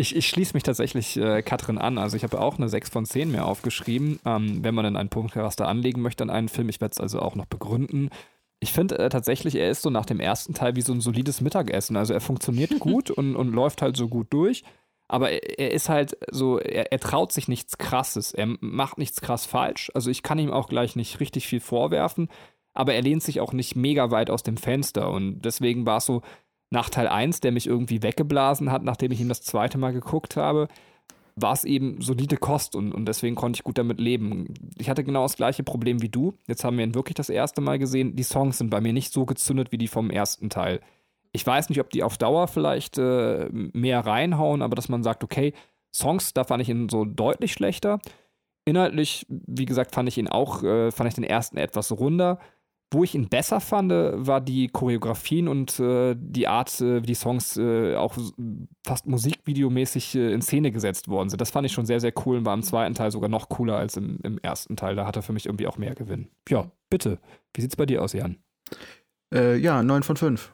[0.00, 1.98] Ich, ich schließe mich tatsächlich äh, Katrin an.
[1.98, 5.10] Also ich habe auch eine 6 von 10 mehr aufgeschrieben, ähm, wenn man dann einen
[5.10, 6.70] Punkteraster anlegen möchte an einen Film.
[6.70, 8.08] Ich werde es also auch noch begründen.
[8.60, 11.42] Ich finde äh, tatsächlich, er ist so nach dem ersten Teil wie so ein solides
[11.42, 11.98] Mittagessen.
[11.98, 14.64] Also er funktioniert gut und, und läuft halt so gut durch.
[15.06, 18.32] Aber er, er ist halt so, er, er, traut sich nichts Krasses.
[18.32, 19.90] Er macht nichts krass falsch.
[19.94, 22.28] Also ich kann ihm auch gleich nicht richtig viel vorwerfen.
[22.72, 25.10] Aber er lehnt sich auch nicht mega weit aus dem Fenster.
[25.10, 26.22] Und deswegen war es so,
[26.70, 30.36] nach Teil 1, der mich irgendwie weggeblasen hat, nachdem ich ihn das zweite Mal geguckt
[30.36, 30.68] habe,
[31.36, 34.54] war es eben solide Kost und, und deswegen konnte ich gut damit leben.
[34.78, 36.34] Ich hatte genau das gleiche Problem wie du.
[36.46, 38.16] Jetzt haben wir ihn wirklich das erste Mal gesehen.
[38.16, 40.80] Die Songs sind bei mir nicht so gezündet wie die vom ersten Teil.
[41.32, 45.22] Ich weiß nicht, ob die auf Dauer vielleicht äh, mehr reinhauen, aber dass man sagt,
[45.24, 45.54] okay,
[45.94, 48.00] Songs, da fand ich ihn so deutlich schlechter.
[48.64, 52.38] Inhaltlich, wie gesagt, fand ich ihn auch, äh, fand ich den ersten etwas runder.
[52.92, 57.14] Wo ich ihn besser fand, war die Choreografien und äh, die Art, äh, wie die
[57.14, 58.16] Songs äh, auch
[58.84, 61.40] fast musikvideomäßig äh, in Szene gesetzt worden sind.
[61.40, 63.76] Das fand ich schon sehr, sehr cool und war im zweiten Teil sogar noch cooler
[63.76, 64.96] als im, im ersten Teil.
[64.96, 66.30] Da hat er für mich irgendwie auch mehr Gewinn.
[66.48, 67.20] Ja, bitte.
[67.54, 68.38] Wie sieht's bei dir aus, Jan?
[69.32, 70.52] Äh, ja, 9 von 5.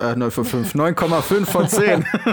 [0.00, 0.74] Äh, 9 von 5.
[0.76, 2.04] 9,5 von 10.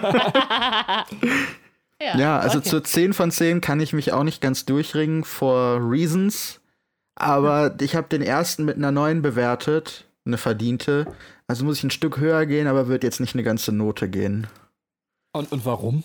[1.99, 2.69] ja, ja, also okay.
[2.69, 5.23] zur 10 von 10 kann ich mich auch nicht ganz durchringen.
[5.23, 6.60] For Reasons
[7.21, 11.05] aber ich habe den ersten mit einer 9 bewertet, eine verdiente.
[11.47, 14.47] Also muss ich ein Stück höher gehen, aber wird jetzt nicht eine ganze Note gehen.
[15.33, 16.03] Und, und warum?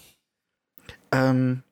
[1.13, 1.63] Ähm,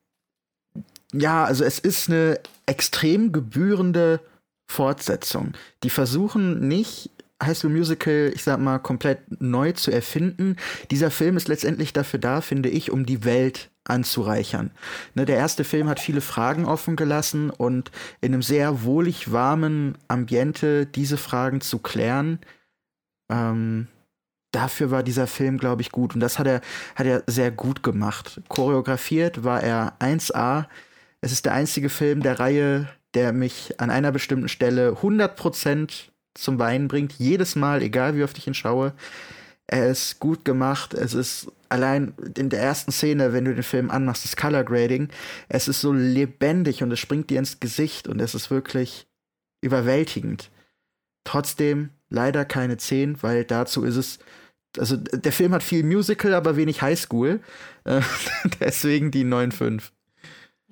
[1.12, 4.20] ja, also es ist eine extrem gebührende
[4.70, 5.52] Fortsetzung.
[5.82, 7.10] Die versuchen nicht
[7.42, 10.56] High School Musical, ich sag mal, komplett neu zu erfinden.
[10.90, 14.70] Dieser Film ist letztendlich dafür da, finde ich, um die Welt anzureichern.
[15.14, 19.96] Ne, der erste Film hat viele Fragen offen gelassen und in einem sehr wohlig warmen
[20.08, 22.38] Ambiente diese Fragen zu klären,
[23.30, 23.88] ähm,
[24.52, 26.14] dafür war dieser Film, glaube ich, gut.
[26.14, 26.60] Und das hat er,
[26.94, 28.40] hat er sehr gut gemacht.
[28.48, 30.66] Choreografiert war er 1A.
[31.20, 36.58] Es ist der einzige Film der Reihe, der mich an einer bestimmten Stelle 100% zum
[36.58, 37.14] Weinen bringt.
[37.14, 38.92] Jedes Mal, egal wie oft ich ihn schaue.
[39.66, 40.94] Er ist gut gemacht.
[40.94, 45.08] Es ist allein in der ersten Szene, wenn du den Film anmachst, das Color Grading.
[45.48, 49.06] Es ist so lebendig und es springt dir ins Gesicht und es ist wirklich
[49.62, 50.50] überwältigend.
[51.24, 54.18] Trotzdem leider keine 10, weil dazu ist es.
[54.76, 57.40] Also der Film hat viel Musical, aber wenig Highschool.
[57.84, 58.00] Äh,
[58.60, 59.90] deswegen die 9,5.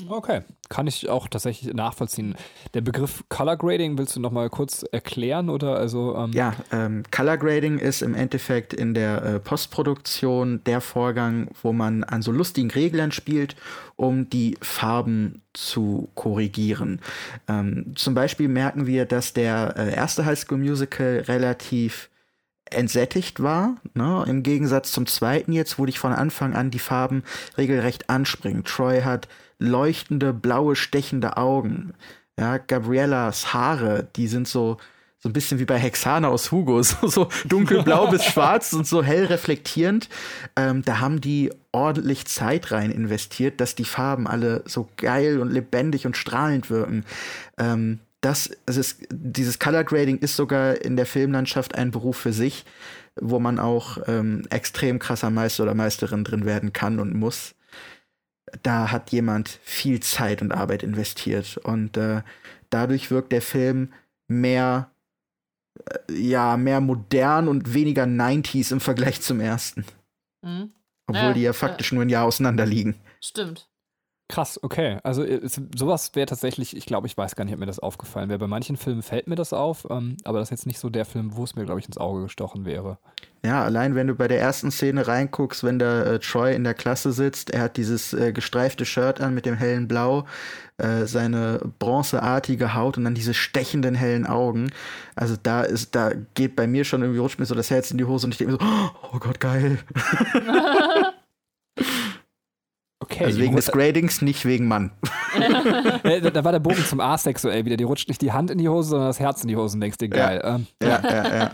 [0.08, 2.34] Okay, kann ich auch tatsächlich nachvollziehen.
[2.74, 6.16] Der Begriff Color Grading willst du noch mal kurz erklären oder also?
[6.16, 11.72] Ähm ja, ähm, Color Grading ist im Endeffekt in der äh, Postproduktion der Vorgang, wo
[11.72, 13.56] man an so lustigen Reglern spielt,
[13.96, 17.00] um die Farben zu korrigieren.
[17.48, 22.08] Ähm, zum Beispiel merken wir, dass der äh, erste High School Musical relativ
[22.72, 23.76] entsättigt war.
[23.94, 24.24] Ne?
[24.26, 27.22] Im Gegensatz zum zweiten jetzt, wo dich von Anfang an die Farben
[27.58, 28.64] regelrecht anspringen.
[28.64, 29.28] Troy hat
[29.62, 31.94] leuchtende, blaue, stechende Augen.
[32.38, 34.78] Ja, Gabriellas Haare, die sind so,
[35.18, 39.02] so ein bisschen wie bei Hexana aus Hugo, so, so dunkelblau bis schwarz und so
[39.02, 40.08] hell reflektierend.
[40.56, 45.50] Ähm, da haben die ordentlich Zeit rein investiert, dass die Farben alle so geil und
[45.50, 47.04] lebendig und strahlend wirken.
[47.58, 52.32] Ähm, das, es ist, dieses Color Grading ist sogar in der Filmlandschaft ein Beruf für
[52.32, 52.64] sich,
[53.20, 57.54] wo man auch ähm, extrem krasser Meister oder Meisterin drin werden kann und muss.
[58.62, 62.22] Da hat jemand viel Zeit und Arbeit investiert und äh,
[62.70, 63.92] dadurch wirkt der Film
[64.28, 64.90] mehr,
[65.86, 69.84] äh, ja, mehr modern und weniger 90s im Vergleich zum ersten.
[70.42, 70.72] Mhm.
[71.06, 71.96] Obwohl ja, die ja faktisch ja.
[71.96, 72.96] nur ein Jahr auseinander liegen.
[73.20, 73.71] Stimmt.
[74.32, 74.96] Krass, okay.
[75.02, 78.30] Also es, sowas wäre tatsächlich, ich glaube, ich weiß gar nicht, ob mir das aufgefallen
[78.30, 78.38] wäre.
[78.38, 81.04] Bei manchen Filmen fällt mir das auf, ähm, aber das ist jetzt nicht so der
[81.04, 82.96] Film, wo es mir, glaube ich, ins Auge gestochen wäre.
[83.44, 86.72] Ja, allein wenn du bei der ersten Szene reinguckst, wenn da äh, Troy in der
[86.72, 90.24] Klasse sitzt, er hat dieses äh, gestreifte Shirt an mit dem hellen Blau,
[90.78, 94.70] äh, seine bronzeartige Haut und dann diese stechenden hellen Augen.
[95.14, 97.98] Also da ist, da geht bei mir schon irgendwie rutscht mir so das Herz in
[97.98, 98.66] die Hose und ich denke mir so,
[99.12, 99.76] oh Gott, geil.
[103.12, 103.24] Okay.
[103.24, 104.90] Also wegen des Gradings, nicht wegen Mann.
[106.32, 107.76] da war der Bogen zum asexuell wieder.
[107.76, 109.80] Die rutscht nicht die Hand in die Hose, sondern das Herz in die Hose und
[109.80, 110.40] denkst dir, geil.
[110.42, 111.52] Ja, ähm, ja, ja,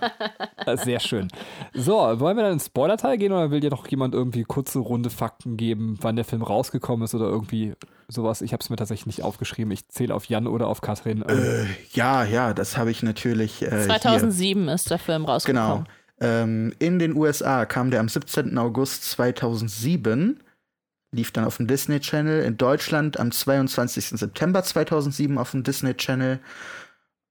[0.66, 0.76] ja.
[0.84, 1.28] Sehr schön.
[1.74, 5.10] So, wollen wir dann ins Spoiler-Teil gehen oder will dir noch jemand irgendwie kurze Runde
[5.10, 7.74] Fakten geben, wann der Film rausgekommen ist oder irgendwie
[8.06, 8.40] sowas?
[8.42, 9.72] Ich habe es mir tatsächlich nicht aufgeschrieben.
[9.72, 11.22] Ich zähle auf Jan oder auf Katrin.
[11.22, 13.62] Äh, ja, ja, das habe ich natürlich.
[13.62, 14.74] Äh, 2007 hier.
[14.74, 15.84] ist der Film rausgekommen.
[15.84, 15.84] Genau.
[16.20, 18.56] Ähm, in den USA kam der am 17.
[18.58, 20.40] August 2007
[21.12, 22.42] lief dann auf dem Disney Channel.
[22.42, 24.18] In Deutschland am 22.
[24.18, 26.40] September 2007 auf dem Disney Channel.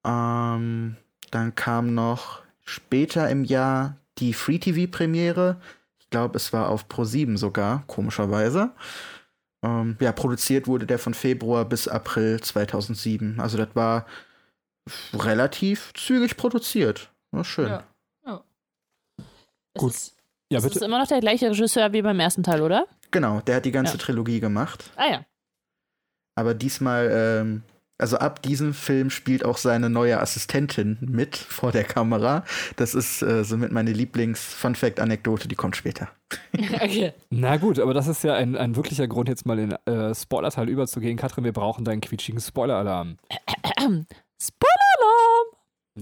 [0.05, 0.95] Ähm,
[1.31, 5.61] dann kam noch später im Jahr die Free TV Premiere.
[5.99, 8.71] Ich glaube, es war auf Pro7 sogar, komischerweise.
[9.63, 13.39] Ähm, ja, produziert wurde der von Februar bis April 2007.
[13.39, 14.05] Also das war
[15.13, 17.11] relativ zügig produziert.
[17.31, 17.67] War schön.
[17.67, 17.83] Ja.
[18.25, 18.43] ja.
[19.77, 19.91] Gut.
[19.91, 20.15] Ist,
[20.49, 20.69] ja, bitte.
[20.69, 22.87] Das ist immer noch der gleiche Regisseur wie beim ersten Teil, oder?
[23.11, 23.99] Genau, der hat die ganze ja.
[23.99, 24.91] Trilogie gemacht.
[24.95, 25.25] Ah ja.
[26.35, 27.63] Aber diesmal, ähm,
[27.97, 32.43] also ab diesem Film spielt auch seine neue Assistentin mit vor der Kamera.
[32.75, 36.09] Das ist äh, somit meine Lieblings-Fun-Fact-Anekdote, die kommt später.
[36.53, 37.13] okay.
[37.31, 40.69] Na gut, aber das ist ja ein, ein wirklicher Grund, jetzt mal in äh, Spoiler-Teil
[40.69, 41.17] überzugehen.
[41.17, 43.17] Katrin, wir brauchen deinen quietschigen Spoiler-Alarm.
[44.39, 44.76] Spoiler-Alarm!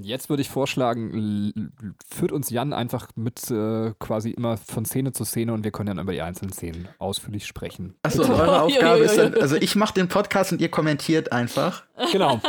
[0.01, 1.71] Jetzt würde ich vorschlagen,
[2.09, 5.87] führt uns Jan einfach mit äh, quasi immer von Szene zu Szene und wir können
[5.87, 7.95] dann über die einzelnen Szenen ausführlich sprechen.
[8.03, 11.83] Achso, eure Aufgabe ist dann, also ich mache den Podcast und ihr kommentiert einfach.
[12.11, 12.41] Genau.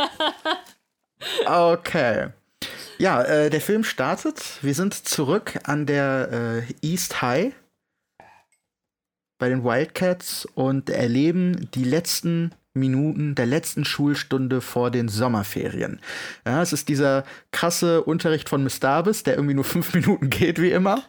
[1.45, 2.29] Okay.
[2.99, 4.59] Ja, äh, der Film startet.
[4.61, 7.53] Wir sind zurück an der äh, East High
[9.37, 15.99] bei den Wildcats und erleben die letzten Minuten der letzten Schulstunde vor den Sommerferien.
[16.45, 20.61] Ja, es ist dieser krasse Unterricht von Miss Davis, der irgendwie nur fünf Minuten geht,
[20.61, 21.03] wie immer.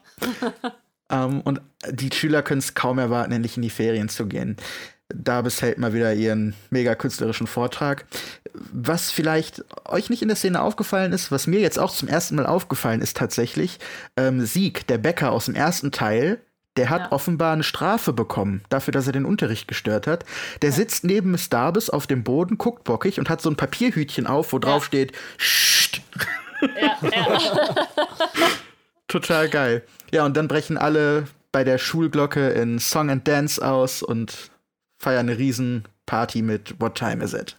[1.10, 4.56] ähm, und die Schüler können es kaum erwarten, endlich in die Ferien zu gehen.
[5.14, 8.04] Davis hält mal wieder ihren mega künstlerischen Vortrag.
[8.52, 12.36] Was vielleicht euch nicht in der Szene aufgefallen ist, was mir jetzt auch zum ersten
[12.36, 13.78] Mal aufgefallen ist tatsächlich,
[14.16, 16.40] ähm, Sieg, der Bäcker aus dem ersten Teil,
[16.78, 17.12] der hat ja.
[17.12, 20.24] offenbar eine Strafe bekommen dafür, dass er den Unterricht gestört hat.
[20.62, 20.76] Der ja.
[20.76, 24.52] sitzt neben Miss Darbus auf dem Boden, guckt bockig und hat so ein Papierhütchen auf,
[24.52, 26.00] wo drauf steht, Scht.
[29.08, 29.84] Total geil.
[30.12, 34.50] Ja, und dann brechen alle bei der Schulglocke in Song and Dance aus und
[34.98, 37.56] feiern eine Riesenparty mit What Time Is It?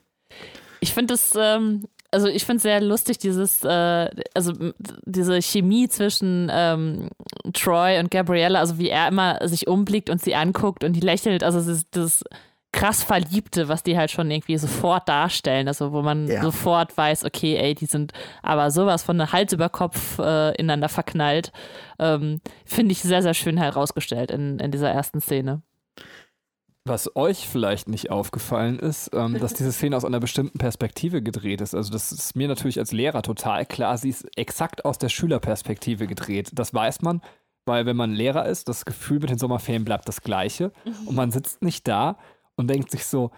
[0.80, 4.54] Ich finde das ähm, also ich finde es sehr lustig, dieses, äh, also
[5.06, 7.10] diese Chemie zwischen ähm,
[7.54, 11.44] Troy und Gabriella, also wie er immer sich umblickt und sie anguckt und die lächelt,
[11.44, 12.24] also es ist das
[12.72, 16.42] krass Verliebte, was die halt schon irgendwie sofort darstellen, also wo man ja.
[16.42, 21.52] sofort weiß, okay, ey, die sind aber sowas von Hals über Kopf äh, ineinander verknallt,
[21.98, 25.62] ähm, finde ich sehr, sehr schön herausgestellt in, in dieser ersten Szene.
[26.90, 31.62] Was euch vielleicht nicht aufgefallen ist, ähm, dass diese Szene aus einer bestimmten Perspektive gedreht
[31.62, 31.76] ist.
[31.76, 33.96] Also das ist mir natürlich als Lehrer total klar.
[34.00, 36.50] Sie ist exakt aus der Schülerperspektive gedreht.
[36.54, 37.22] Das weiß man,
[37.66, 40.72] weil wenn man Lehrer ist, das Gefühl mit den Sommerferien bleibt das gleiche.
[41.06, 42.18] Und man sitzt nicht da
[42.56, 43.30] und denkt sich so,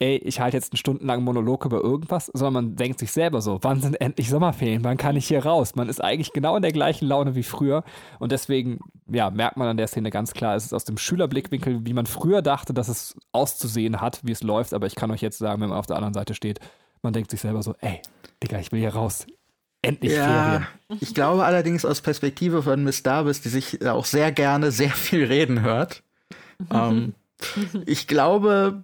[0.00, 3.58] ey, ich halte jetzt einen stundenlangen Monolog über irgendwas, sondern man denkt sich selber so,
[3.62, 4.84] wann sind endlich Sommerferien?
[4.84, 5.74] Wann kann ich hier raus?
[5.74, 7.82] Man ist eigentlich genau in der gleichen Laune wie früher
[8.20, 8.78] und deswegen,
[9.10, 12.06] ja, merkt man an der Szene ganz klar, es ist aus dem Schülerblickwinkel, wie man
[12.06, 15.60] früher dachte, dass es auszusehen hat, wie es läuft, aber ich kann euch jetzt sagen,
[15.62, 16.60] wenn man auf der anderen Seite steht,
[17.02, 18.00] man denkt sich selber so, ey,
[18.42, 19.26] Digga, ich will hier raus.
[19.82, 20.66] Endlich Ja, Ferien.
[21.00, 25.24] ich glaube allerdings aus Perspektive von Miss Davis, die sich auch sehr gerne sehr viel
[25.24, 26.02] reden hört.
[26.72, 27.14] ähm,
[27.86, 28.82] ich glaube,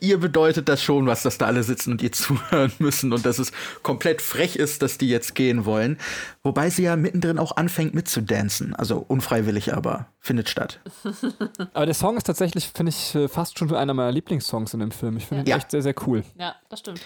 [0.00, 3.38] ihr bedeutet das schon, was, dass da alle sitzen und ihr zuhören müssen und dass
[3.38, 5.98] es komplett frech ist, dass die jetzt gehen wollen.
[6.42, 8.74] Wobei sie ja mittendrin auch anfängt mitzudancen.
[8.74, 10.80] Also unfreiwillig, aber findet statt.
[11.74, 14.90] Aber der Song ist tatsächlich, finde ich, äh, fast schon einer meiner Lieblingssongs in dem
[14.90, 15.16] Film.
[15.18, 15.56] Ich finde ihn Ja.
[15.56, 16.24] echt sehr, sehr cool.
[16.38, 17.00] Ja, das stimmt.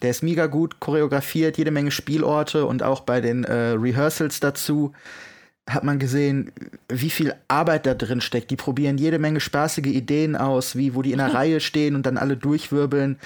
[0.00, 4.92] Der ist mega gut choreografiert, jede Menge Spielorte und auch bei den äh, Rehearsals dazu
[5.70, 6.50] hat man gesehen,
[6.88, 8.50] wie viel Arbeit da drin steckt.
[8.50, 12.04] Die probieren jede Menge spaßige Ideen aus, wie wo die in einer Reihe stehen und
[12.04, 13.18] dann alle durchwirbeln.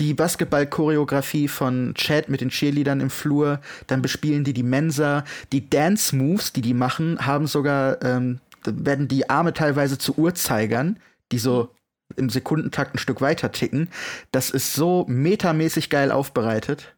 [0.00, 5.24] Die Basketball-Choreografie von Chad mit den Cheerleadern im Flur, dann bespielen die die Mensa.
[5.52, 10.98] Die Dance-Moves, die die machen, haben sogar ähm, werden die Arme teilweise zu Uhrzeigern,
[11.32, 11.70] die so
[12.16, 13.88] im Sekundentakt ein Stück weiter ticken.
[14.32, 16.93] Das ist so metamäßig geil aufbereitet.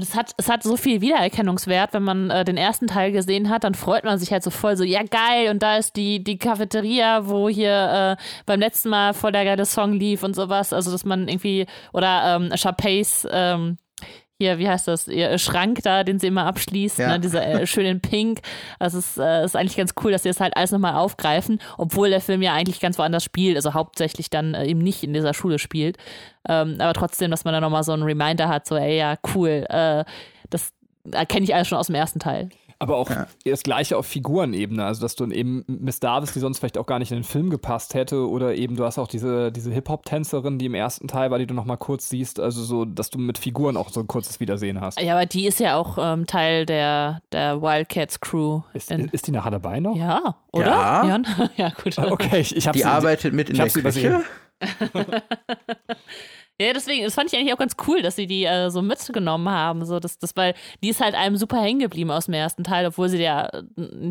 [0.00, 3.50] Und es hat, es hat so viel Wiedererkennungswert, wenn man äh, den ersten Teil gesehen
[3.50, 6.24] hat, dann freut man sich halt so voll so, ja geil, und da ist die,
[6.24, 10.72] die Cafeteria, wo hier äh, beim letzten Mal voll der geile Song lief und sowas.
[10.72, 13.76] Also, dass man irgendwie, oder ähm, Chapays, ähm,
[14.40, 17.08] hier, wie heißt das, ihr Schrank da, den sie immer abschließt, Ja.
[17.08, 18.40] ne, dieser äh, schön in Pink.
[18.78, 22.08] Also es äh, ist eigentlich ganz cool, dass sie das halt alles nochmal aufgreifen, obwohl
[22.08, 25.34] der Film ja eigentlich ganz woanders spielt, also hauptsächlich dann äh, eben nicht in dieser
[25.34, 25.98] Schule spielt.
[26.48, 29.66] Ähm, aber trotzdem, dass man da nochmal so einen Reminder hat, so, ey, ja, cool,
[29.68, 30.04] äh,
[30.48, 30.72] das
[31.12, 32.48] erkenne ich alles schon aus dem ersten Teil.
[32.82, 33.26] Aber auch Ja.
[33.44, 36.98] das gleiche auf Figurenebene, also dass du eben Miss Davis, die sonst vielleicht auch gar
[36.98, 40.64] nicht in den Film gepasst hätte, oder eben du hast auch diese, diese Hip-Hop-Tänzerin, die
[40.64, 43.36] im ersten Teil war, die du noch mal kurz siehst, also so, dass du mit
[43.36, 44.98] Figuren auch so ein kurzes Wiedersehen hast.
[44.98, 48.62] Ja, aber die ist ja auch ähm, Teil der, der Wildcats Crew.
[48.72, 49.94] Ist, In- ist die nachher dabei noch?
[49.94, 50.66] ja, oder?
[50.70, 51.06] Ja.
[51.06, 51.26] Jan?
[51.58, 51.98] ja, gut.
[51.98, 54.22] Okay, ich, ich habe Die arbeitet mit in ich der Küche.
[56.60, 59.48] Ja, deswegen, das fand ich eigentlich auch ganz cool, dass sie die äh, so mitgenommen
[59.48, 59.86] haben.
[59.86, 62.84] So, das, das, weil die ist halt einem super hängen geblieben aus dem ersten Teil,
[62.86, 63.48] obwohl sie ja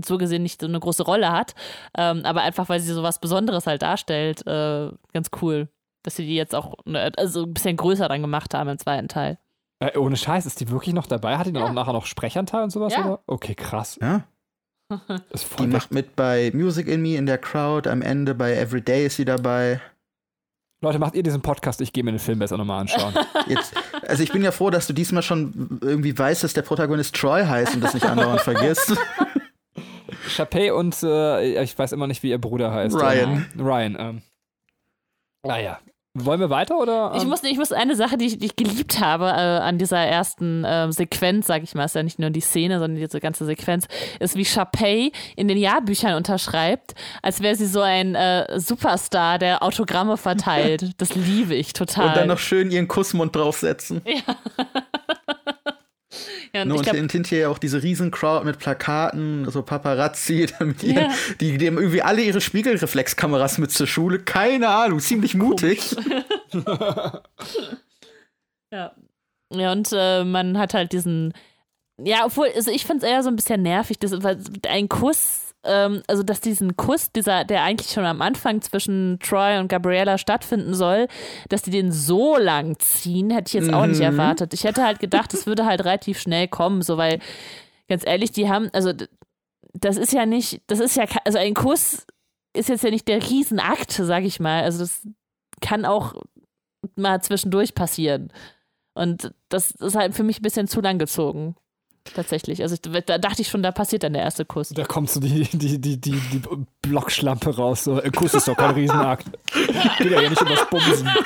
[0.04, 1.54] so gesehen nicht so eine große Rolle hat.
[1.96, 5.70] Ähm, aber einfach, weil sie so was Besonderes halt darstellt, äh, ganz cool.
[6.02, 9.10] Dass sie die jetzt auch ne, also ein bisschen größer dann gemacht haben im zweiten
[9.10, 9.38] Teil.
[9.80, 11.38] Äh, ohne Scheiß, ist die wirklich noch dabei?
[11.38, 11.70] Hat die dann Ja.
[11.70, 12.94] auch nachher noch Sprechanteil und sowas?
[12.94, 13.06] Ja.
[13.06, 13.20] Oder?
[13.28, 14.00] Okay, krass.
[14.02, 14.24] Ja,
[15.60, 17.88] die macht mit bei Music in Me in der Crowd.
[17.88, 19.80] Am Ende bei Everyday ist sie dabei.
[20.82, 21.82] Leute, macht ihr diesen Podcast?
[21.82, 23.14] Ich gehe mir den Film besser nochmal anschauen.
[23.48, 23.74] Jetzt,
[24.08, 27.44] also ich bin ja froh, dass du diesmal schon irgendwie weißt, dass der Protagonist Troy
[27.46, 28.96] heißt und das nicht andauernd vergisst.
[30.36, 32.96] Chapey und äh, ich weiß immer nicht, wie ihr Bruder heißt.
[32.96, 33.48] Ryan.
[33.54, 33.98] Ähm, Ryan.
[34.00, 34.22] Ähm.
[35.44, 35.80] Naja.
[36.16, 37.14] Wollen wir weiter oder?
[37.16, 39.78] Ich ähm, muss, ich muss eine Sache, die ich, die ich geliebt habe äh, an
[39.78, 43.20] dieser ersten ähm, Sequenz, sag ich mal, ist ja nicht nur die Szene, sondern diese
[43.20, 43.88] ganze Sequenz,
[44.20, 49.62] ist wie Chapey in den Jahrbüchern unterschreibt, als wäre sie so ein äh, Superstar, der
[49.64, 50.94] Autogramme verteilt.
[51.00, 52.10] Das liebe ich total.
[52.10, 54.02] Und dann noch schön ihren Kussmund draufsetzen.
[54.06, 54.36] ja,
[56.64, 60.82] und Ne, ich und glaub, hinterher auch diese riesen Crowd mit Plakaten, so Paparazzi, damit
[60.84, 61.02] Ja.
[61.02, 64.20] ihren, die, die haben irgendwie alle ihre Spiegelreflexkameras mit zur Schule.
[64.20, 65.96] Keine Ahnung, ziemlich mutig.
[68.72, 68.94] Ja.
[69.52, 71.34] Ja, und äh, man hat halt diesen.
[72.02, 75.49] Ja, obwohl, also ich finde es eher so ein bisschen nervig, dass weil ein Kuss,
[75.64, 80.18] ähm, also dass diesen Kuss, dieser, der eigentlich schon am Anfang zwischen Troy und Gabriella
[80.18, 81.08] stattfinden soll,
[81.50, 84.04] dass die den so lang ziehen, hätte ich jetzt auch nicht Mhm.
[84.06, 84.54] erwartet.
[84.54, 87.20] Ich hätte halt gedacht, es würde halt relativ schnell kommen, so weil,
[87.88, 88.94] ganz ehrlich, die haben, also
[89.74, 92.06] das ist ja nicht, das ist ja, also ein Kuss
[92.54, 94.64] ist jetzt ja nicht der Riesenakt, sag ich mal.
[94.64, 95.08] Also das
[95.62, 96.14] kann auch
[96.96, 98.32] mal zwischendurch passieren.
[98.96, 101.56] Und das ist halt für mich ein bisschen zu lang gezogen.
[102.16, 102.62] Tatsächlich.
[102.62, 104.70] Also ich, da dachte ich schon, da passiert dann der erste Kuss.
[104.70, 106.42] Da kommt so die, die, die, die, die
[106.82, 107.84] Blockschlampe raus.
[107.84, 109.26] So, ein Kuss ist doch kein Riesenakt.
[110.00, 111.10] Geht ja nicht um das Bumsen.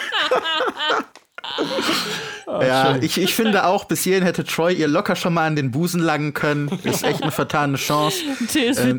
[2.47, 5.71] ja, ich, ich finde auch, bis hierhin hätte Troy ihr locker schon mal an den
[5.71, 6.69] Busen langen können.
[6.83, 8.19] Ist echt eine vertane Chance.
[8.47, 8.97] Titties für Ähm.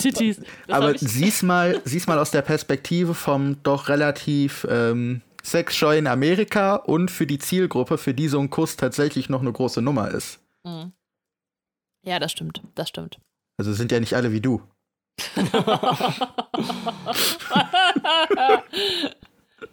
[0.66, 6.77] Das Aber sieh's mal, sieh's mal aus der Perspektive vom doch relativ ähm, sexscheuen Amerika
[6.77, 10.40] und für die Zielgruppe, für die so ein Kuss tatsächlich noch eine große Nummer ist.
[12.05, 12.62] Ja, das stimmt.
[12.75, 13.19] Das stimmt.
[13.57, 14.62] Also sind ja nicht alle wie du.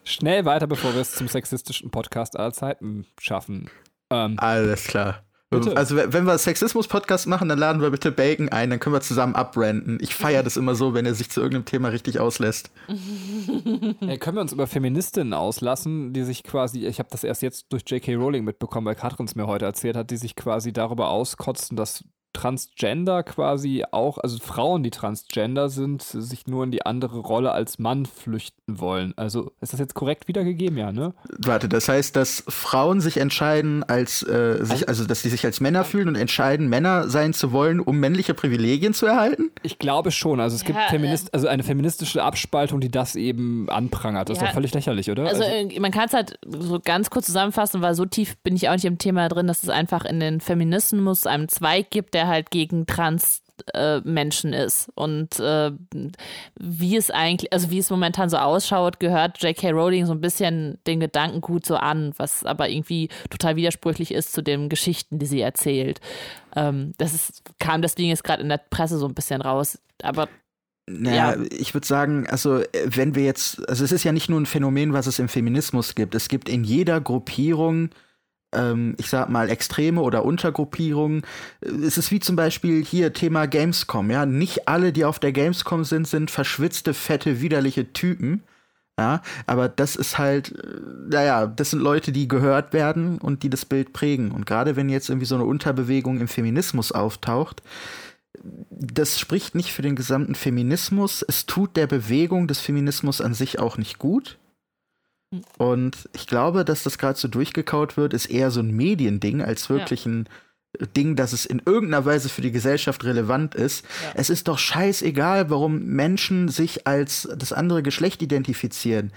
[0.04, 3.70] Schnell weiter, bevor wir es zum sexistischen Podcast aller Zeiten schaffen.
[4.12, 5.24] Ähm, Alles klar.
[5.54, 5.76] Bitte.
[5.76, 9.36] Also wenn wir Sexismus-Podcast machen, dann laden wir bitte Bacon ein, dann können wir zusammen
[9.36, 9.98] abbranden.
[10.00, 12.72] Ich feiere das immer so, wenn er sich zu irgendeinem Thema richtig auslässt.
[12.88, 17.66] äh, können wir uns über Feministinnen auslassen, die sich quasi, ich habe das erst jetzt
[17.74, 18.16] durch J.K.
[18.16, 22.06] Rowling mitbekommen, weil Katrin es mir heute erzählt hat, die sich quasi darüber auskotzen, dass
[22.34, 27.80] Transgender quasi auch, also Frauen, die Transgender sind, sich nur in die andere Rolle als
[27.80, 29.14] Mann flüchten wollen.
[29.18, 31.14] Also ist das jetzt korrekt wiedergegeben, ja, ne?
[31.40, 35.60] Warte, das heißt, dass Frauen sich entscheiden als äh, sich, also dass sie sich als
[35.60, 39.52] Männer fühlen und entscheiden, Männer sein zu wollen, um männliche Privilegien zu erhalten?
[39.64, 40.40] Ich glaube schon.
[40.40, 44.30] Also es gibt Ja, Feminist, also eine feministische Abspaltung, die das eben anprangert.
[44.30, 44.48] Das ist Ja.
[44.48, 45.28] doch völlig lächerlich, oder?
[45.28, 48.70] Also, äh, man kann es halt so ganz kurz zusammenfassen, weil so tief bin ich
[48.70, 52.21] auch nicht im Thema drin, dass es einfach in den Feminismus einen Zweig gibt, der
[52.28, 53.42] halt gegen Trans
[53.74, 55.72] äh, Menschen ist und äh,
[56.60, 59.70] wie es eigentlich, also wie es momentan so ausschaut, gehört J.K.
[59.72, 64.42] Rowling so ein bisschen den Gedankengut so an, was aber irgendwie total widersprüchlich ist zu
[64.42, 66.02] den Geschichten, die sie erzählt.
[66.56, 70.28] Ähm, das ist, kam deswegen jetzt gerade in der Presse so ein bisschen raus, aber
[70.90, 71.44] Naja, Ja.
[71.52, 74.92] ich würde sagen, also wenn wir jetzt, also es ist ja nicht nur ein Phänomen,
[74.94, 76.16] was es im Feminismus gibt.
[76.16, 77.92] Es gibt in jeder Gruppierung,
[78.54, 81.24] ähm, ich sag mal, Extreme oder Untergruppierungen.
[81.62, 84.26] Es ist wie zum Beispiel hier Thema Gamescom, ja.
[84.26, 88.44] Nicht alle, die auf der Gamescom sind, sind verschwitzte, fette, widerliche Typen.
[89.00, 90.80] Ja, aber das ist halt, äh,
[91.10, 94.32] naja, das sind Leute, die gehört werden und die das Bild prägen.
[94.32, 97.64] Und gerade wenn jetzt irgendwie so eine Unterbewegung im Feminismus auftaucht,
[98.70, 101.24] das spricht nicht für den gesamten Feminismus.
[101.28, 104.38] Es tut der Bewegung des Feminismus an sich auch nicht gut.
[105.58, 109.70] Und ich glaube, dass das gerade so durchgekaut wird, ist eher so ein Mediending als
[109.70, 110.28] wirklich ein
[110.96, 113.86] Ding, dass es in irgendeiner Weise für die Gesellschaft relevant ist.
[114.04, 114.12] Ja.
[114.16, 119.12] Es ist doch scheißegal, warum Menschen sich als das andere Geschlecht identifizieren.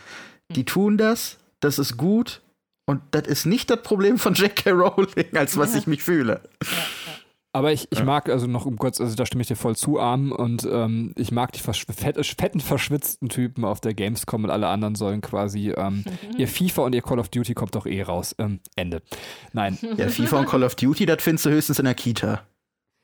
[0.51, 2.43] Die tun das, das ist gut
[2.87, 4.71] und das ist nicht das Problem von J.K.
[4.71, 6.41] Rowling, als was ich mich fühle.
[7.55, 10.01] Aber ich, ich mag, also noch um kurz, also da stimme ich dir voll zu,
[10.01, 14.51] Arm, und ähm, ich mag die versch fett, fetten, verschwitzten Typen auf der Gamescom und
[14.51, 16.05] alle anderen sollen quasi, ähm,
[16.37, 18.35] ihr FIFA und ihr Call of Duty kommt doch eh raus.
[18.39, 19.03] Ähm, Ende.
[19.53, 19.79] Nein.
[19.97, 22.43] Ja, FIFA und Call of Duty, das findest du höchstens in der Kita.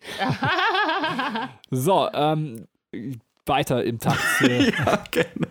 [1.71, 2.67] So, ähm,
[3.47, 4.19] weiter im Takt.
[4.41, 5.47] Ja, gerne.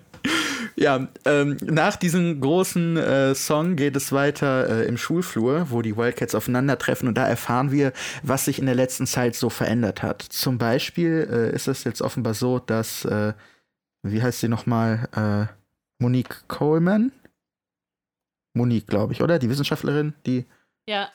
[0.75, 5.97] Ja, ähm, nach diesem großen äh, Song geht es weiter äh, im Schulflur, wo die
[5.97, 7.91] Wildcats aufeinandertreffen und da erfahren wir,
[8.23, 10.21] was sich in der letzten Zeit so verändert hat.
[10.21, 13.33] Zum Beispiel äh, ist es jetzt offenbar so, dass, äh,
[14.03, 15.53] wie heißt sie nochmal, äh,
[16.01, 17.11] Monique Coleman?
[18.55, 19.37] Monique, glaube ich, oder?
[19.39, 20.45] Die Wissenschaftlerin, die.
[20.87, 21.09] ja.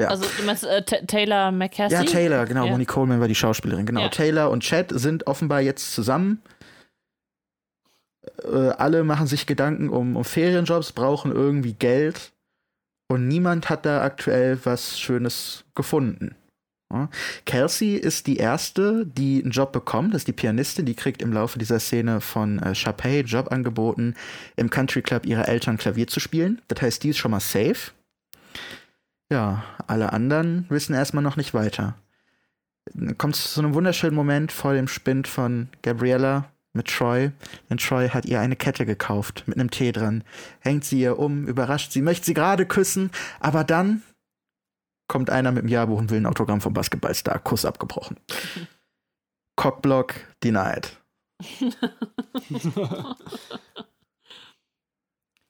[0.00, 0.08] Ja.
[0.08, 1.92] Also du meinst äh, Ta- Taylor McCaskey?
[1.94, 2.64] Ja, Taylor, genau.
[2.64, 2.70] Ja.
[2.72, 3.84] Monique Coleman war die Schauspielerin.
[3.84, 4.00] Genau.
[4.00, 4.08] Ja.
[4.08, 6.40] Taylor und Chad sind offenbar jetzt zusammen.
[8.44, 12.32] Äh, alle machen sich Gedanken um, um Ferienjobs, brauchen irgendwie Geld.
[13.08, 16.34] Und niemand hat da aktuell was Schönes gefunden.
[17.46, 20.12] Kelsey ist die erste, die einen Job bekommt.
[20.12, 24.14] Das ist die Pianistin, die kriegt im Laufe dieser Szene von äh, Chapey Job angeboten,
[24.56, 26.60] im Country Club ihrer Eltern Klavier zu spielen.
[26.68, 27.92] Das heißt, die ist schon mal safe.
[29.30, 31.94] Ja, alle anderen wissen erstmal noch nicht weiter.
[33.16, 37.30] Kommt es zu einem wunderschönen Moment vor dem Spind von Gabriella mit Troy.
[37.68, 40.24] Denn Troy hat ihr eine Kette gekauft mit einem Tee dran.
[40.60, 43.10] Hängt sie ihr um, überrascht sie, möchte sie gerade küssen,
[43.40, 44.02] aber dann
[45.08, 47.38] kommt einer mit dem Jahrbuch und will ein Autogramm vom Basketballstar.
[47.38, 48.16] Kuss abgebrochen.
[49.56, 50.98] Cockblock denied.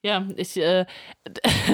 [0.04, 0.84] Ja, ich, äh,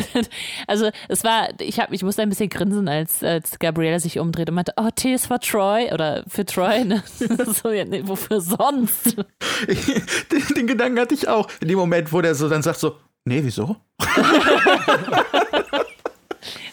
[0.67, 4.51] also es war, ich hab, ich musste ein bisschen grinsen, als, als Gabrielle sich umdreht
[4.51, 7.03] und meinte, oh, Tee ist für Troy oder für Troy, ne?
[7.63, 9.17] so, ja, nee, wofür sonst?
[9.17, 11.49] den, den Gedanken hatte ich auch.
[11.61, 13.77] In dem Moment, wo der so dann sagt so, nee, wieso?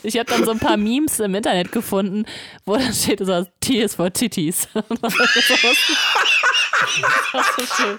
[0.04, 2.26] Ich habe dann so ein paar Memes im Internet gefunden,
[2.64, 4.68] wo dann steht so, T ist for Titties.
[4.74, 5.10] das war
[7.58, 7.98] so schön.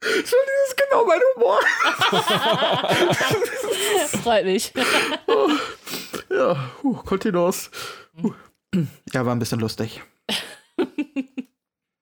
[0.00, 0.32] Das
[0.68, 1.58] ist genau mein Humor.
[4.22, 4.72] Freut mich.
[6.30, 7.70] Ja, huh, Kontinuos.
[8.22, 8.32] Huh.
[9.12, 10.02] Ja, war ein bisschen lustig.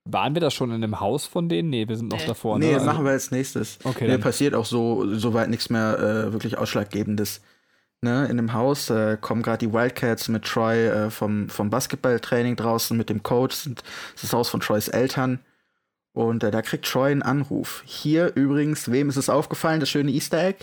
[0.04, 1.70] waren wir da schon in dem Haus von denen?
[1.70, 2.26] Nee, wir sind noch Nee.
[2.26, 2.58] davor.
[2.58, 2.80] Nee, ne?
[2.80, 3.78] machen wir als nächstes.
[3.84, 7.42] Okay, Nee, passiert auch so soweit nichts mehr äh, wirklich Ausschlaggebendes.
[8.04, 12.54] Ne, in dem Haus äh, kommen gerade die Wildcats mit Troy äh, vom, vom Basketballtraining
[12.54, 13.56] draußen mit dem Coach.
[13.56, 15.38] Sind, das ist das Haus von Troys Eltern.
[16.12, 17.82] Und äh, da kriegt Troy einen Anruf.
[17.86, 20.58] Hier übrigens, wem ist es aufgefallen, das schöne Easter Egg?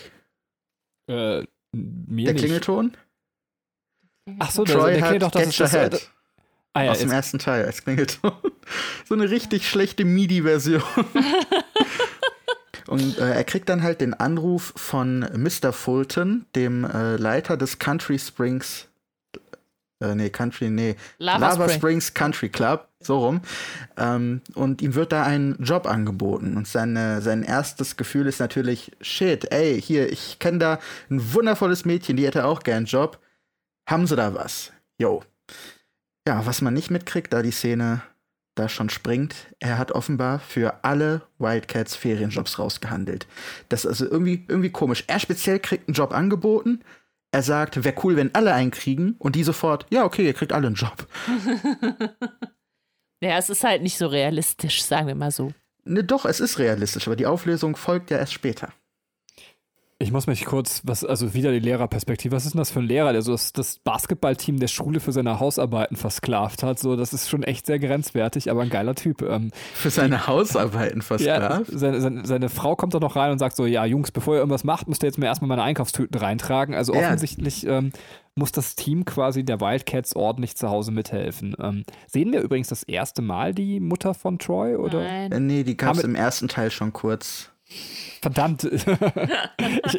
[1.08, 2.38] Äh, mir Der nicht.
[2.38, 2.96] Klingelton?
[4.38, 5.72] Ach so, der, Troy der hat klingelt doch, das the das.
[5.72, 6.00] Head Äh,
[6.74, 8.34] ah, ja, aus dem ersten Teil als Klingelton.
[9.06, 10.84] so eine richtig schlechte MIDI-Version.
[12.92, 15.72] Und äh, er kriegt dann halt den Anruf von Mr.
[15.72, 18.90] Fulton, dem äh, Leiter des Country Springs
[20.02, 21.78] äh, nee, Country, nee, Lava Lava, Spring.
[21.78, 23.42] Springs Country Club, so rum.
[23.98, 26.58] Ähm, und ihm wird da ein Job angeboten.
[26.58, 30.80] Und seine, sein erstes Gefühl ist natürlich, shit, ey, hier, ich kenne da
[31.10, 33.20] ein wundervolles Mädchen, die hätte auch gern einen Job.
[33.88, 34.72] Haben sie da was?
[34.98, 35.24] Yo.
[36.28, 38.02] Ja, was man nicht mitkriegt, da die Szene
[38.56, 43.28] da schon springt, er hat offenbar für alle Wildcats Ferienjobs rausgehandelt.
[43.70, 45.06] Das ist also irgendwie, irgendwie komisch.
[45.08, 46.82] Er speziell kriegt einen Job angeboten.
[47.32, 49.16] Er sagt, wäre cool, wenn alle einen kriegen.
[49.20, 51.08] Und die sofort, ja, okay, ihr kriegt alle einen Job.
[53.24, 55.54] Ja, es ist halt nicht so realistisch, sagen wir mal so.
[55.84, 58.74] Ne, doch, es ist realistisch, aber die Auflösung folgt ja erst später.
[60.02, 62.36] Ich muss mich kurz, was, also wieder die Lehrerperspektive.
[62.36, 65.12] Was ist denn das für ein Lehrer, der so das, das Basketballteam der Schule für
[65.12, 66.80] seine Hausarbeiten versklavt hat?
[66.80, 69.22] So, das ist schon echt sehr grenzwertig, aber ein geiler Typ.
[69.22, 73.40] Ähm, Für seine Hausarbeiten fast ja, seine, seine, seine Frau kommt doch noch rein und
[73.40, 76.20] sagt so: Ja, Jungs, bevor ihr irgendwas macht, müsst ihr jetzt mir erstmal meine Einkaufstüten
[76.20, 76.74] reintragen.
[76.74, 77.02] Also Ja.
[77.02, 77.92] offensichtlich ähm,
[78.34, 81.56] muss das Team quasi der Wildcats ordentlich zu Hause mithelfen.
[81.62, 84.76] Ähm, sehen wir übrigens das erste Mal die Mutter von Troy?
[84.78, 85.04] Oder?
[85.04, 85.32] Nein.
[85.32, 87.51] Äh, Nee, die gab es im ersten Teil schon kurz.
[88.22, 88.64] Verdammt.
[88.66, 88.86] ich,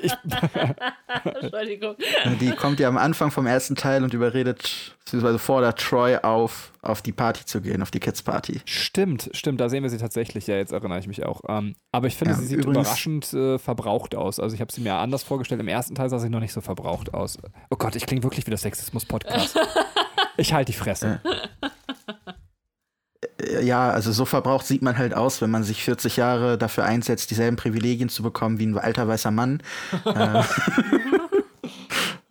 [0.05, 0.12] ich,
[1.43, 1.97] Entschuldigung.
[2.41, 7.03] Die kommt ja am Anfang vom ersten Teil und überredet, beziehungsweise fordert Troy auf, auf
[7.03, 8.61] die Party zu gehen, auf die Kids Party.
[8.64, 11.41] Stimmt, stimmt, da sehen wir sie tatsächlich, ja, jetzt erinnere ich mich auch.
[11.49, 14.39] Ähm, aber ich finde, Ja, sie sieht übrigens- überraschend äh, verbraucht aus.
[14.39, 15.61] Also ich habe sie mir anders vorgestellt.
[15.61, 17.39] Im ersten Teil sah sie noch nicht so verbraucht aus.
[17.70, 19.59] Oh Gott, ich klinge wirklich wie der Sexismus-Podcast.
[20.37, 21.20] ich halte die Fresse.
[21.25, 21.68] Äh,
[23.62, 27.30] Ja, also so verbraucht sieht man halt aus, wenn man sich 40 Jahre dafür einsetzt,
[27.30, 29.62] dieselben Privilegien zu bekommen wie ein alter weißer Mann.
[30.05, 30.43] äh,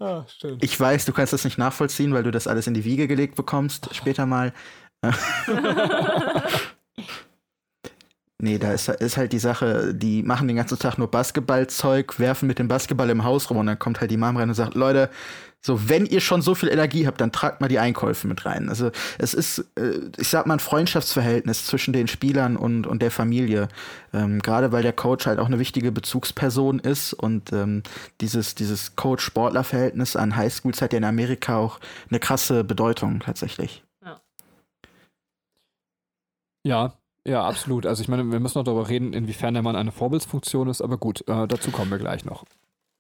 [0.02, 0.26] Ah,
[0.60, 3.36] ich weiß, du kannst das nicht nachvollziehen, weil du das alles in die Wiege gelegt
[3.36, 4.52] bekommst, später mal.
[8.44, 12.48] Nee, da ist, ist halt die Sache, die machen den ganzen Tag nur Basketballzeug, werfen
[12.48, 14.74] mit dem Basketball im Haus rum und dann kommt halt die Mom rein und sagt,
[14.74, 15.12] Leute,
[15.62, 18.68] so, wenn ihr schon so viel Energie habt, dann tragt mal die Einkäufe mit rein.
[18.68, 23.12] Also es ist, äh, ich sag mal, ein Freundschaftsverhältnis zwischen den Spielern und, und der
[23.12, 23.68] Familie.
[24.12, 27.84] Ähm, Gerade weil der Coach halt auch eine wichtige Bezugsperson ist und ähm,
[28.22, 33.84] dieses, dieses Coach-Sportler-Verhältnis an Highschools hat ja in Amerika auch eine krasse Bedeutung tatsächlich.
[36.64, 36.94] Ja,
[37.28, 37.86] ja, absolut.
[37.86, 40.98] Also ich meine, wir müssen noch darüber reden, inwiefern der Mann eine Vorbildsfunktion ist, aber
[40.98, 42.46] gut, äh, dazu kommen wir gleich noch.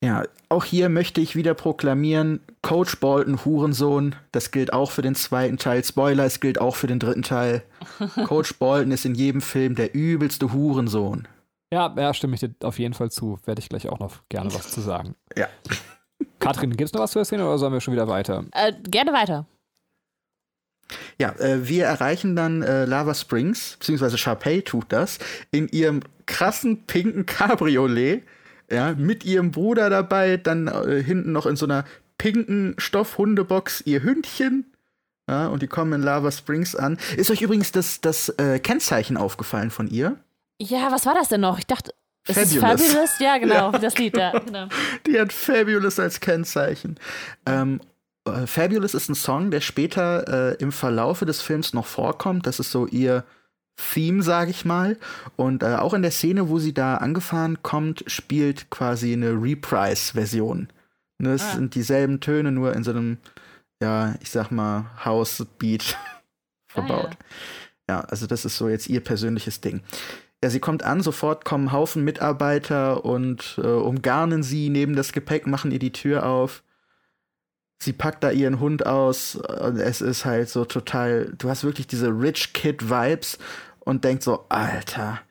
[0.04, 5.14] Ja, auch hier möchte ich wieder proklamieren, Coach Bolton, Hurensohn, das gilt auch für den
[5.14, 5.84] zweiten Teil.
[5.84, 7.62] Spoiler, es gilt auch für den dritten Teil.
[8.26, 11.28] Coach Bolton ist in jedem Film der übelste Hurensohn.
[11.72, 13.40] Ja, ja, stimme ich dir auf jeden Fall zu.
[13.46, 15.16] Werde ich gleich auch noch gerne was zu sagen.
[15.38, 15.48] Ja.
[16.40, 18.46] Katrin, gibt's noch was zu erzählen oder sollen wir schon wieder weiter?
[18.54, 19.46] Äh, gerne weiter.
[21.20, 25.20] Ja, äh, wir erreichen dann äh, Lava Springs, beziehungsweise Sharpay tut das,
[25.52, 28.24] in ihrem krassen pinken Cabriolet,
[28.72, 31.86] ja, mit ihrem Bruder dabei, dann äh, hinten noch in so einer
[32.18, 34.66] pinken Stoffhundebox ihr Hündchen.
[35.30, 36.98] Ja, und die kommen in Lava Springs an.
[37.16, 40.18] Ist euch übrigens das, das äh, Kennzeichen aufgefallen von ihr?
[40.60, 41.58] Ja, was war das denn noch?
[41.58, 41.92] Ich dachte,
[42.28, 42.88] ist es Fabulous.
[42.88, 43.20] Fabulous?
[43.20, 44.38] Ja, genau, das Lied, ja.
[44.38, 44.68] Genau.
[45.08, 47.00] Die hat Fabulous als Kennzeichen.
[47.46, 47.82] Ähm,
[48.26, 52.46] äh, Fabulous ist ein Song, der später äh, im Verlaufe des Films noch vorkommt.
[52.46, 53.24] Das ist so ihr
[53.94, 54.98] Theme, sage ich mal.
[55.36, 60.70] Und äh, auch in der Szene, wo sie da angefahren kommt, spielt quasi eine Reprise-Version.
[61.20, 61.56] Ne, es Ah.
[61.56, 63.18] sind dieselben Töne, nur in so einem,
[63.82, 65.98] ja, ich sag mal, House-Beat
[66.68, 67.12] verbaut.
[67.90, 69.82] Ja, also das ist so jetzt ihr persönliches Ding.
[70.44, 75.46] Ja, sie kommt an, sofort kommen Haufen Mitarbeiter und äh, umgarnen sie, nehmen das Gepäck,
[75.46, 76.64] machen ihr die Tür auf.
[77.84, 81.88] Sie packt da ihren Hund aus und es ist halt so total, du hast wirklich
[81.88, 83.40] diese Rich Kid Vibes
[83.82, 85.22] und denkt so, Alter,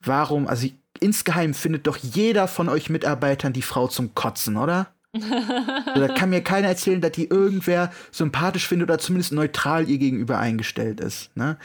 [0.00, 0.68] warum, also
[1.00, 4.88] insgeheim findet doch jeder von euch Mitarbeitern die Frau zum Kotzen, oder?
[5.12, 10.38] da kann mir keiner erzählen, dass die irgendwer sympathisch findet oder zumindest neutral ihr gegenüber
[10.38, 11.36] eingestellt ist.
[11.36, 11.56] Ne?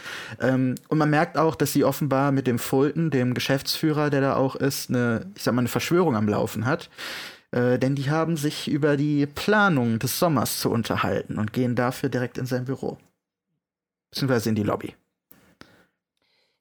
[0.41, 4.36] Ähm, und man merkt auch, dass sie offenbar mit dem Fulton, dem Geschäftsführer, der da
[4.36, 6.89] auch ist, eine, ich sag mal, eine Verschwörung am Laufen hat.
[7.51, 12.09] Äh, denn die haben sich über die Planung des Sommers zu unterhalten und gehen dafür
[12.09, 12.97] direkt in sein Büro.
[14.09, 14.95] Beziehungsweise in die Lobby.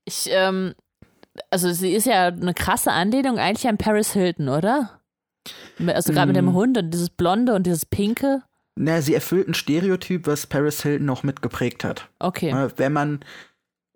[0.05, 0.75] Ich, ähm,
[1.51, 5.01] also sie ist ja eine krasse Anlehnung eigentlich an Paris Hilton, oder?
[5.87, 6.55] Also gerade mit dem Mm.
[6.55, 8.43] Hund und dieses Blonde und dieses Pinke.
[8.77, 12.09] Na, sie erfüllt ein Stereotyp, was Paris Hilton noch mitgeprägt hat.
[12.19, 12.71] Okay.
[12.77, 13.21] Wenn man.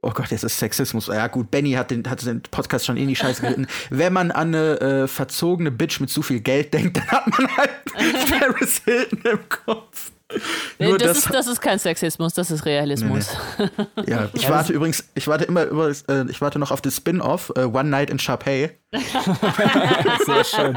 [0.00, 1.08] Oh Gott, jetzt ist Sexismus.
[1.08, 3.66] Ja, gut, Benny hat den, hat den Podcast schon in die Scheiße geritten.
[3.90, 7.56] Wenn man an eine äh, verzogene Bitch mit zu viel Geld denkt, dann hat man
[7.56, 7.70] halt
[8.40, 10.12] Paris Hilton im Kopf.
[10.78, 13.28] Nee, Nur das, das- ist, das ist kein Sexismus, das ist Realismus.
[14.06, 17.50] Ja, ich warte übrigens, ich warte immer über, äh, ich warte noch auf das Spin-off,
[17.56, 18.70] äh, One Night in Sharpay.
[20.26, 20.76] Sehr schön.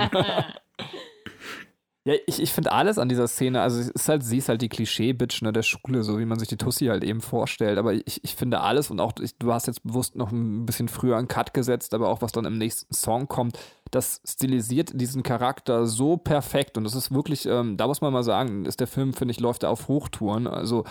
[2.04, 4.64] Ja, ich, ich finde alles an dieser Szene, also es ist halt, sie ist halt
[4.64, 7.78] die Klischee-Bitch ne, der Schule, so wie man sich die Tussi halt eben vorstellt.
[7.78, 10.88] Aber ich, ich finde alles und auch, ich, du hast jetzt bewusst noch ein bisschen
[10.88, 13.60] früher einen Cut gesetzt, aber auch was dann im nächsten Song kommt,
[13.92, 16.78] das stilisiert diesen Charakter so perfekt.
[16.78, 19.40] Und das ist wirklich, ähm, da muss man mal sagen, ist der Film, finde ich,
[19.40, 20.48] läuft da auf Hochtouren.
[20.48, 20.86] Also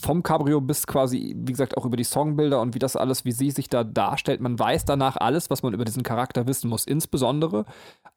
[0.00, 3.32] vom Cabrio bis quasi, wie gesagt, auch über die Songbilder und wie das alles, wie
[3.32, 4.40] sie sich da darstellt.
[4.40, 6.84] Man weiß danach alles, was man über diesen Charakter wissen muss.
[6.84, 7.64] Insbesondere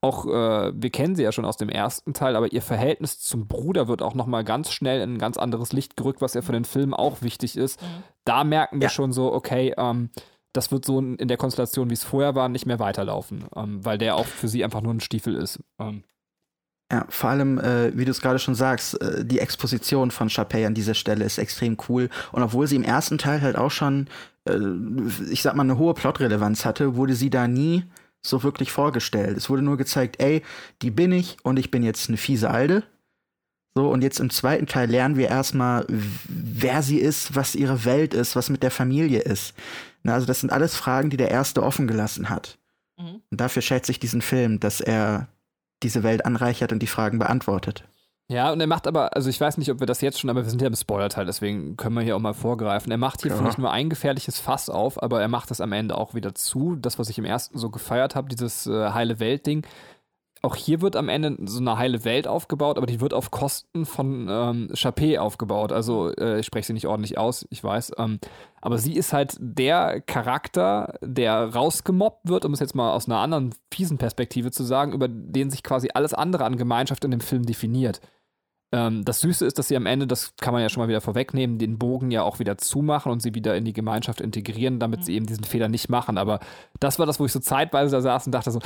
[0.01, 3.47] auch, äh, wir kennen sie ja schon aus dem ersten Teil, aber ihr Verhältnis zum
[3.47, 6.53] Bruder wird auch nochmal ganz schnell in ein ganz anderes Licht gerückt, was ja für
[6.53, 7.81] den Film auch wichtig ist.
[7.81, 7.85] Mhm.
[8.25, 8.89] Da merken wir ja.
[8.89, 10.09] schon so, okay, ähm,
[10.53, 13.97] das wird so in der Konstellation, wie es vorher war, nicht mehr weiterlaufen, ähm, weil
[13.97, 15.59] der auch für sie einfach nur ein Stiefel ist.
[15.79, 16.03] Ähm.
[16.91, 20.65] Ja, vor allem, äh, wie du es gerade schon sagst, äh, die Exposition von Chapey
[20.65, 22.09] an dieser Stelle ist extrem cool.
[22.33, 24.07] Und obwohl sie im ersten Teil halt auch schon,
[24.43, 24.57] äh,
[25.29, 27.85] ich sag mal, eine hohe Plotrelevanz hatte, wurde sie da nie
[28.21, 29.37] so wirklich vorgestellt.
[29.37, 30.43] Es wurde nur gezeigt, ey,
[30.81, 32.83] die bin ich und ich bin jetzt eine fiese Alde.
[33.73, 38.13] So, und jetzt im zweiten Teil lernen wir erstmal, wer sie ist, was ihre Welt
[38.13, 39.53] ist, was mit der Familie ist.
[40.03, 42.57] Na, also das sind alles Fragen, die der Erste offen gelassen hat.
[42.97, 43.21] Mhm.
[43.29, 45.27] Und dafür schätze ich diesen Film, dass er
[45.83, 47.83] diese Welt anreichert und die Fragen beantwortet.
[48.27, 50.43] Ja, und er macht aber, also ich weiß nicht, ob wir das jetzt schon, aber
[50.43, 52.89] wir sind ja im Spoiler-Teil, deswegen können wir hier auch mal vorgreifen.
[52.89, 53.35] Er macht hier, ja.
[53.35, 56.33] finde ich, nur ein gefährliches Fass auf, aber er macht das am Ende auch wieder
[56.33, 56.77] zu.
[56.77, 59.65] Das, was ich im ersten so gefeiert habe, dieses äh, heile Welt-Ding,
[60.43, 63.85] auch hier wird am Ende so eine heile Welt aufgebaut, aber die wird auf Kosten
[63.85, 65.71] von ähm, Chappé aufgebaut.
[65.71, 67.91] Also äh, ich spreche sie nicht ordentlich aus, ich weiß.
[67.97, 68.19] Ähm,
[68.59, 73.19] aber sie ist halt der Charakter, der rausgemobbt wird, um es jetzt mal aus einer
[73.19, 77.21] anderen fiesen Perspektive zu sagen, über den sich quasi alles andere an Gemeinschaft in dem
[77.21, 78.01] Film definiert.
[78.71, 81.01] Ähm, das Süße ist, dass sie am Ende, das kann man ja schon mal wieder
[81.01, 85.01] vorwegnehmen, den Bogen ja auch wieder zumachen und sie wieder in die Gemeinschaft integrieren, damit
[85.01, 85.03] mhm.
[85.03, 86.17] sie eben diesen Fehler nicht machen.
[86.17, 86.39] Aber
[86.79, 88.59] das war das, wo ich so zeitweise da saß und dachte so,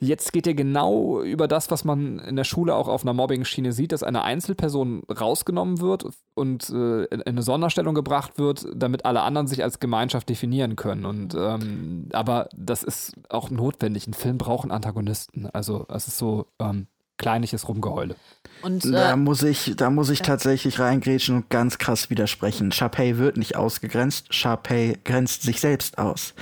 [0.00, 3.72] jetzt geht ihr genau über das, was man in der Schule auch auf einer Mobbing-Schiene
[3.72, 6.04] sieht, dass eine Einzelperson rausgenommen wird
[6.34, 11.06] und äh, in eine Sonderstellung gebracht wird, damit alle anderen sich als Gemeinschaft definieren können.
[11.06, 14.06] Und ähm, aber das ist auch notwendig.
[14.06, 15.46] Ein Film braucht einen Antagonisten.
[15.46, 16.86] Also es ist so, ähm,
[17.22, 18.16] kleinliches Rumgeheule.
[18.62, 20.24] Und, äh, da muss ich, da muss ich ja.
[20.24, 22.72] tatsächlich reingrätschen und ganz krass widersprechen.
[22.72, 26.34] Sharpay wird nicht ausgegrenzt, Sharpay grenzt sich selbst aus.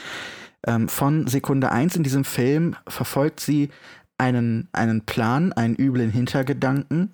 [0.67, 3.71] Ähm, von Sekunde 1 in diesem Film verfolgt sie
[4.19, 7.13] einen, einen Plan, einen üblen Hintergedanken.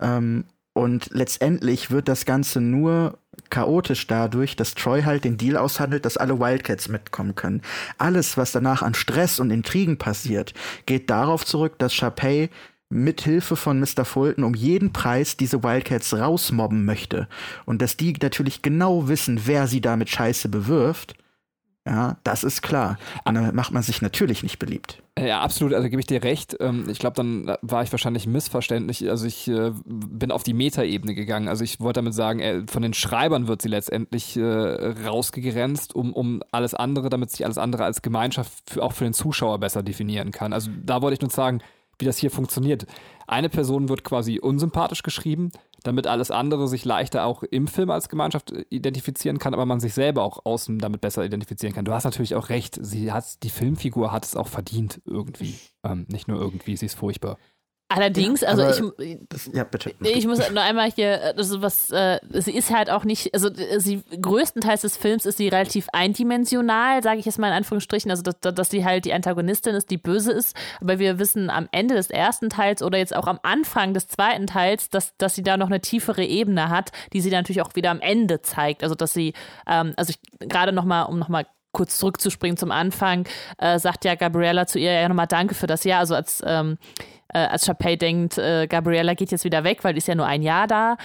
[0.00, 3.18] Ähm, und letztendlich wird das Ganze nur
[3.50, 7.62] chaotisch dadurch, dass Troy halt den Deal aushandelt, dass alle Wildcats mitkommen können.
[7.98, 10.54] Alles, was danach an Stress und Intrigen passiert,
[10.86, 12.48] geht darauf zurück, dass Sharpay
[12.90, 14.04] mithilfe von Mr.
[14.04, 17.28] Fulton um jeden Preis diese Wildcats rausmobben möchte.
[17.64, 21.14] Und dass die natürlich genau wissen, wer sie damit Scheiße bewirft,
[21.86, 22.98] ja, das ist klar.
[23.24, 25.02] Und damit macht man sich natürlich nicht beliebt.
[25.18, 26.56] Ja, absolut, also gebe ich dir recht.
[26.60, 29.08] Ähm, ich glaube, dann war ich wahrscheinlich missverständlich.
[29.08, 31.48] Also ich äh, bin auf die Metaebene gegangen.
[31.48, 36.12] Also ich wollte damit sagen, äh, von den Schreibern wird sie letztendlich äh, rausgegrenzt, um,
[36.12, 40.32] um alles andere, damit sich alles andere als Gemeinschaft auch für den Zuschauer besser definieren
[40.32, 40.52] kann.
[40.52, 41.60] Also da wollte ich nur sagen,
[42.00, 42.86] wie das hier funktioniert.
[43.26, 45.50] Eine Person wird quasi unsympathisch geschrieben,
[45.82, 49.80] damit alles andere sich leichter auch im Film als Gemeinschaft äh, identifizieren kann, aber man
[49.80, 51.84] sich selber auch außen damit besser identifizieren kann.
[51.84, 55.54] Du hast natürlich auch recht, sie hat, die Filmfigur hat es auch verdient irgendwie.
[55.84, 57.38] Ähm, nicht nur irgendwie, sie ist furchtbar.
[57.92, 58.68] Allerdings, also
[58.98, 59.92] ich, das, ja, bitte.
[60.00, 64.04] ich muss nur einmal hier, also was, äh, sie ist halt auch nicht, also sie
[64.20, 68.54] größtenteils des Films ist sie relativ eindimensional, sage ich jetzt mal in Anführungsstrichen, also dass,
[68.54, 72.10] dass sie halt die Antagonistin ist, die böse ist, aber wir wissen am Ende des
[72.10, 75.66] ersten Teils oder jetzt auch am Anfang des zweiten Teils, dass, dass sie da noch
[75.66, 79.34] eine tiefere Ebene hat, die sie natürlich auch wieder am Ende zeigt, also dass sie,
[79.66, 83.26] ähm, also ich gerade nochmal, um nochmal kurz zurückzuspringen zum Anfang,
[83.58, 86.78] äh, sagt ja Gabriella zu ihr ja nochmal Danke für das Jahr, also als ähm,
[87.32, 90.26] äh, als Chapey denkt, äh, Gabriella geht jetzt wieder weg, weil die ist ja nur
[90.26, 90.96] ein Jahr da,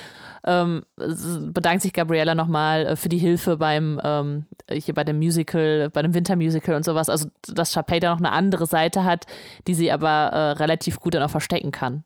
[0.45, 5.89] ähm, bedankt sich Gabriella nochmal äh, für die Hilfe beim ähm, hier bei dem Musical,
[5.91, 7.09] bei dem Wintermusical und sowas.
[7.09, 9.25] Also dass Chapey da noch eine andere Seite hat,
[9.67, 12.03] die sie aber äh, relativ gut dann auch verstecken kann.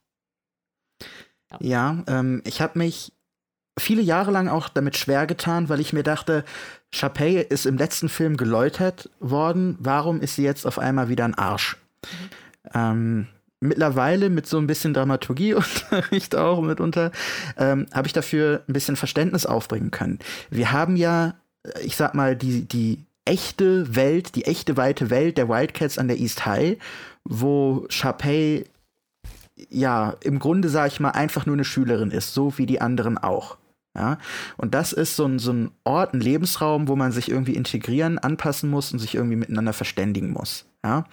[1.51, 3.13] Ja, ja ähm, ich habe mich
[3.77, 6.43] viele Jahre lang auch damit schwer getan, weil ich mir dachte,
[6.91, 11.35] Chapey ist im letzten Film geläutert worden, warum ist sie jetzt auf einmal wieder ein
[11.35, 11.77] Arsch?
[12.03, 12.29] Mhm.
[12.73, 13.27] Ähm,
[13.61, 17.11] mittlerweile mit so ein bisschen Dramaturgieunterricht auch mitunter,
[17.57, 20.19] ähm, habe ich dafür ein bisschen Verständnis aufbringen können.
[20.49, 25.37] Wir haben ja, äh, ich sag mal, die, die echte Welt, die echte weite Welt
[25.37, 26.77] der Wildcats an der East High,
[27.23, 28.65] wo Chapey
[29.69, 33.17] ja im Grunde, sag ich mal, einfach nur eine Schülerin ist, so wie die anderen
[33.17, 33.57] auch.
[33.97, 34.19] Ja,
[34.55, 38.19] und das ist so ein, so ein Ort, ein Lebensraum, wo man sich irgendwie integrieren,
[38.19, 40.65] anpassen muss und sich irgendwie miteinander verständigen muss.
[40.85, 41.05] Ja,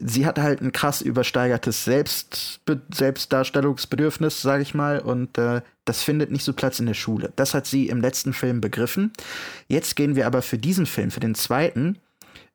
[0.00, 6.30] sie hat halt ein krass übersteigertes Selbstbe Selbstdarstellungsbedürfnis, sage ich mal, und äh, das findet
[6.30, 7.32] nicht so Platz in der Schule.
[7.36, 9.12] Das hat sie im letzten Film begriffen.
[9.68, 11.98] Jetzt gehen wir aber für diesen Film, für den zweiten,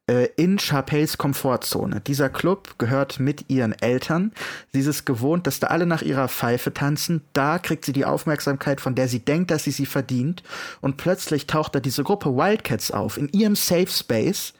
[0.08, 2.02] äh, in Sharpays Komfortzone.
[2.02, 4.34] Dieser Club gehört mit ihren Eltern.
[4.74, 7.22] Sie ist es gewohnt, dass da alle nach ihrer Pfeife tanzen.
[7.34, 10.44] Da kriegt sie die Aufmerksamkeit, von der sie denkt, dass sie sie verdient.
[10.82, 14.54] Und plötzlich taucht da diese Gruppe Wildcats auf, in ihrem Safe Space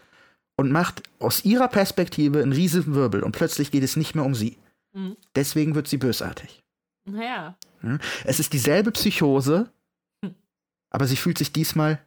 [0.58, 3.24] und macht aus ihrer Perspektive einen riesigen Wirbel.
[3.24, 4.58] Und plötzlich geht es nicht mehr um sie.
[4.94, 5.18] Mhm.
[5.36, 6.64] Deswegen wird sie bösartig.
[7.06, 7.56] Naja.
[7.82, 8.00] Hm?
[8.24, 9.70] Es ist dieselbe Psychose,
[10.24, 10.36] hm.
[10.90, 12.00] aber sie fühlt sich diesmal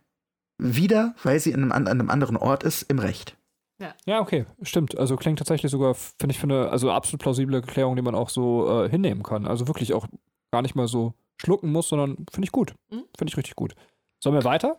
[0.58, 3.36] wieder, weil sie in einem, an einem anderen Ort ist, im Recht.
[3.78, 3.94] Ja.
[4.06, 4.96] ja, okay, stimmt.
[4.96, 8.30] Also klingt tatsächlich sogar, finde ich, für eine also absolut plausible Erklärung, die man auch
[8.30, 9.46] so äh, hinnehmen kann.
[9.46, 10.06] Also wirklich auch
[10.50, 12.74] gar nicht mal so schlucken muss, sondern finde ich gut.
[12.90, 13.04] Mhm.
[13.16, 13.74] Finde ich richtig gut.
[14.18, 14.78] Sollen wir weiter?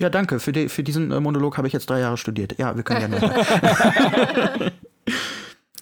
[0.00, 0.38] Ja, danke.
[0.38, 2.58] Für, die, für diesen äh, Monolog habe ich jetzt drei Jahre studiert.
[2.58, 4.72] Ja, wir können gerne.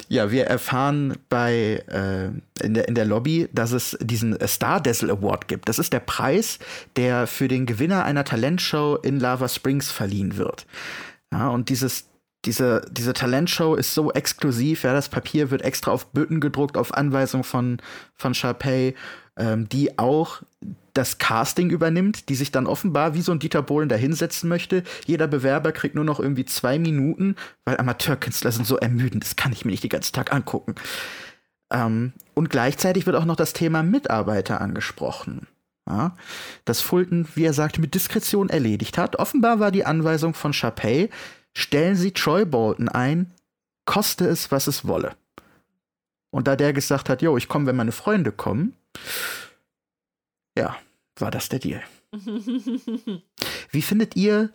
[0.09, 2.27] Ja, wir erfahren bei äh,
[2.65, 5.69] in, der, in der Lobby, dass es diesen Star Dazzle Award gibt.
[5.69, 6.61] Das ist der Preis,
[6.95, 10.67] der für den Gewinner einer Talentshow in Lava Springs verliehen wird.
[11.33, 12.09] Ja, und dieses
[12.45, 16.95] diese, diese Talentshow ist so exklusiv, ja, das Papier wird extra auf Bütten gedruckt, auf
[16.95, 17.79] Anweisung von,
[18.15, 18.95] von Sharpay,
[19.37, 20.43] ähm, die auch
[20.95, 24.83] das Casting übernimmt, die sich dann offenbar wie so ein Dieter Bohlen da hinsetzen möchte.
[25.05, 29.53] Jeder Bewerber kriegt nur noch irgendwie zwei Minuten, weil Amateurkünstler sind so ermüdend, das kann
[29.53, 30.75] ich mir nicht den ganzen Tag angucken.
[31.71, 35.47] Ähm, und gleichzeitig wird auch noch das Thema Mitarbeiter angesprochen.
[35.89, 36.17] Ja,
[36.65, 39.17] das Fulton, wie er sagt, mit Diskretion erledigt hat.
[39.17, 41.11] Offenbar war die Anweisung von Chapey,
[41.55, 43.31] stellen Sie Troy Bolton ein,
[43.85, 45.15] koste es, was es wolle.
[46.31, 48.75] Und da der gesagt hat, jo, ich komme, wenn meine Freunde kommen,
[50.57, 50.77] ja,
[51.19, 51.83] war das der Deal.
[53.71, 54.51] Wie findet ihr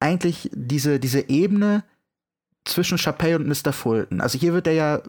[0.00, 1.84] eigentlich diese, diese Ebene
[2.64, 3.72] zwischen Chappelle und Mr.
[3.72, 4.20] Fulton?
[4.20, 5.02] Also hier wird er ja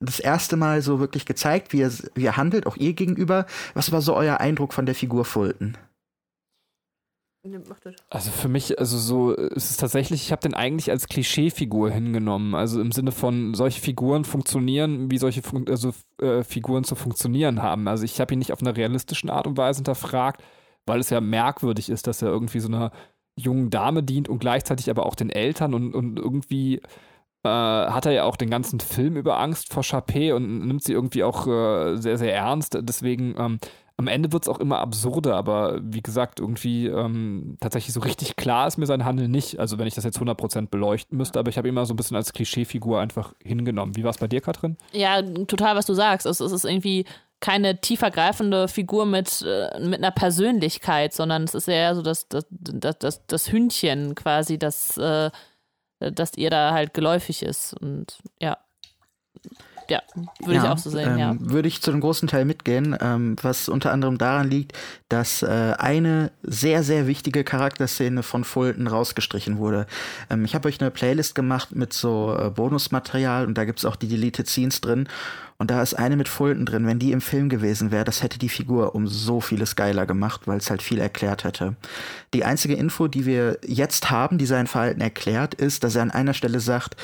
[0.00, 3.46] das erste Mal so wirklich gezeigt, wie er, wie er handelt, auch ihr gegenüber.
[3.74, 5.76] Was war so euer Eindruck von der Figur Fulton?
[8.08, 12.54] Also für mich, also so ist es tatsächlich, ich habe den eigentlich als Klischeefigur hingenommen.
[12.54, 17.60] Also im Sinne von, solche Figuren funktionieren, wie solche Fun also, äh, Figuren zu funktionieren
[17.60, 17.88] haben.
[17.88, 20.42] Also ich habe ihn nicht auf einer realistischen Art und Weise hinterfragt,
[20.86, 22.92] weil es ja merkwürdig ist, dass er irgendwie so einer
[23.34, 26.80] jungen Dame dient und gleichzeitig aber auch den Eltern und, und irgendwie
[27.44, 30.92] äh, hat er ja auch den ganzen Film über Angst vor Chappé und nimmt sie
[30.92, 32.78] irgendwie auch äh, sehr, sehr ernst.
[32.80, 33.58] Deswegen ähm,
[33.96, 38.36] am Ende wird es auch immer absurder, aber wie gesagt, irgendwie ähm, tatsächlich so richtig
[38.36, 39.58] klar ist mir sein Handeln nicht.
[39.58, 42.16] Also wenn ich das jetzt 100% beleuchten müsste, aber ich habe immer so ein bisschen
[42.16, 43.96] als Klischeefigur einfach hingenommen.
[43.96, 44.76] Wie war es bei dir, Katrin?
[44.92, 46.26] Ja, total, was du sagst.
[46.26, 47.04] Es, es ist irgendwie
[47.40, 52.46] keine tiefergreifende Figur mit, äh, mit einer Persönlichkeit, sondern es ist eher so das, das,
[52.50, 55.30] das, das, das Hündchen quasi, das, äh,
[55.98, 57.74] das ihr da halt geläufig ist.
[57.74, 58.58] Und ja
[59.92, 60.02] ja,
[60.40, 61.36] würde ja, ich auch so sehen, ähm, ja.
[61.38, 64.72] Würde ich zu einem großen Teil mitgehen, ähm, was unter anderem daran liegt,
[65.10, 69.86] dass äh, eine sehr, sehr wichtige Charakterszene von Fulton rausgestrichen wurde.
[70.30, 73.84] Ähm, ich habe euch eine Playlist gemacht mit so äh, Bonusmaterial und da gibt es
[73.84, 75.08] auch die Deleted Scenes drin.
[75.62, 76.88] Und da ist eine mit Fulton drin.
[76.88, 80.40] Wenn die im Film gewesen wäre, das hätte die Figur um so vieles geiler gemacht,
[80.46, 81.76] weil es halt viel erklärt hätte.
[82.34, 86.10] Die einzige Info, die wir jetzt haben, die sein Verhalten erklärt, ist, dass er an
[86.10, 86.96] einer Stelle sagt,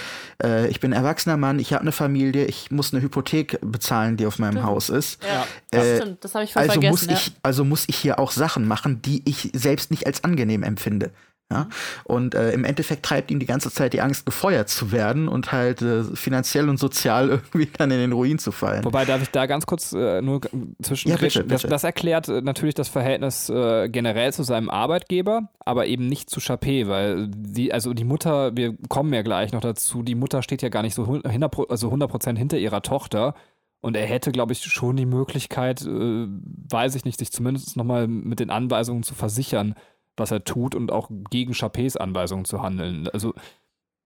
[0.43, 4.27] äh, ich bin erwachsener Mann, ich habe eine Familie, ich muss eine Hypothek bezahlen, die
[4.27, 4.67] auf meinem stimmt.
[4.67, 5.23] Haus ist.
[5.23, 6.25] Ja, das äh, stimmt.
[6.25, 6.91] Das habe ich voll also vergessen.
[6.91, 7.13] Muss ja.
[7.13, 11.13] ich, also muss ich hier auch Sachen machen, die ich selbst nicht als angenehm empfinde.
[11.51, 11.69] Ja?
[12.05, 15.51] Und äh, im Endeffekt treibt ihn die ganze Zeit die Angst, gefeuert zu werden und
[15.51, 18.85] halt äh, finanziell und sozial irgendwie dann in den Ruin zu fallen.
[18.85, 20.41] Wobei, darf ich da ganz kurz äh, nur
[20.83, 21.49] zwischen ja, bitte, bitte.
[21.49, 26.29] Das, das, erklärt äh, natürlich das Verhältnis äh, generell zu seinem Arbeitgeber, aber eben nicht
[26.29, 30.43] zu Chappé, weil die, also die Mutter, wir kommen ja gleich noch dazu, die Mutter
[30.43, 33.35] steht ja gar nicht so 100%, also 100 hinter ihrer Tochter.
[33.81, 38.09] Und er hätte, glaube ich, schon die Möglichkeit, äh, weiß ich nicht, sich zumindest nochmal
[38.09, 39.77] mit den Anweisungen zu versichern,
[40.19, 43.09] was er tut und auch gegen Chapés Anweisungen zu handeln.
[43.09, 43.35] Also,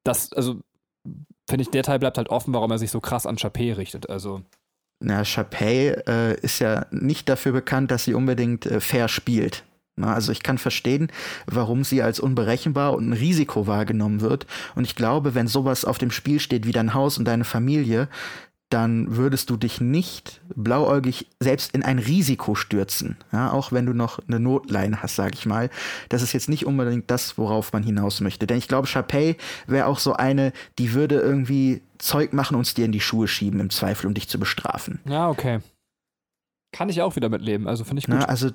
[0.04, 0.60] das, also,
[1.48, 4.08] finde ich, der Teil bleibt halt offen, warum er sich so krass an Chapé richtet.
[4.10, 4.42] Also.
[5.00, 9.64] Na, Chapé äh, ist ja nicht dafür bekannt, dass sie unbedingt äh, fair spielt.
[9.96, 11.08] Na, also ich kann verstehen,
[11.46, 14.46] warum sie als unberechenbar und ein Risiko wahrgenommen wird.
[14.74, 18.08] Und ich glaube, wenn sowas auf dem Spiel steht wie dein Haus und deine Familie,
[18.72, 23.16] dann würdest du dich nicht blauäugig selbst in ein Risiko stürzen.
[23.32, 25.70] Ja, auch wenn du noch eine Notleine hast, sag ich mal.
[26.08, 28.46] Das ist jetzt nicht unbedingt das, worauf man hinaus möchte.
[28.46, 32.74] Denn ich glaube, Chapey wäre auch so eine, die würde irgendwie Zeug machen und es
[32.74, 35.00] dir in die Schuhe schieben, im Zweifel, um dich zu bestrafen.
[35.06, 35.60] Ja, okay.
[36.72, 38.16] Kann ich auch wieder mitleben, also finde ich gut.
[38.18, 38.50] Na, also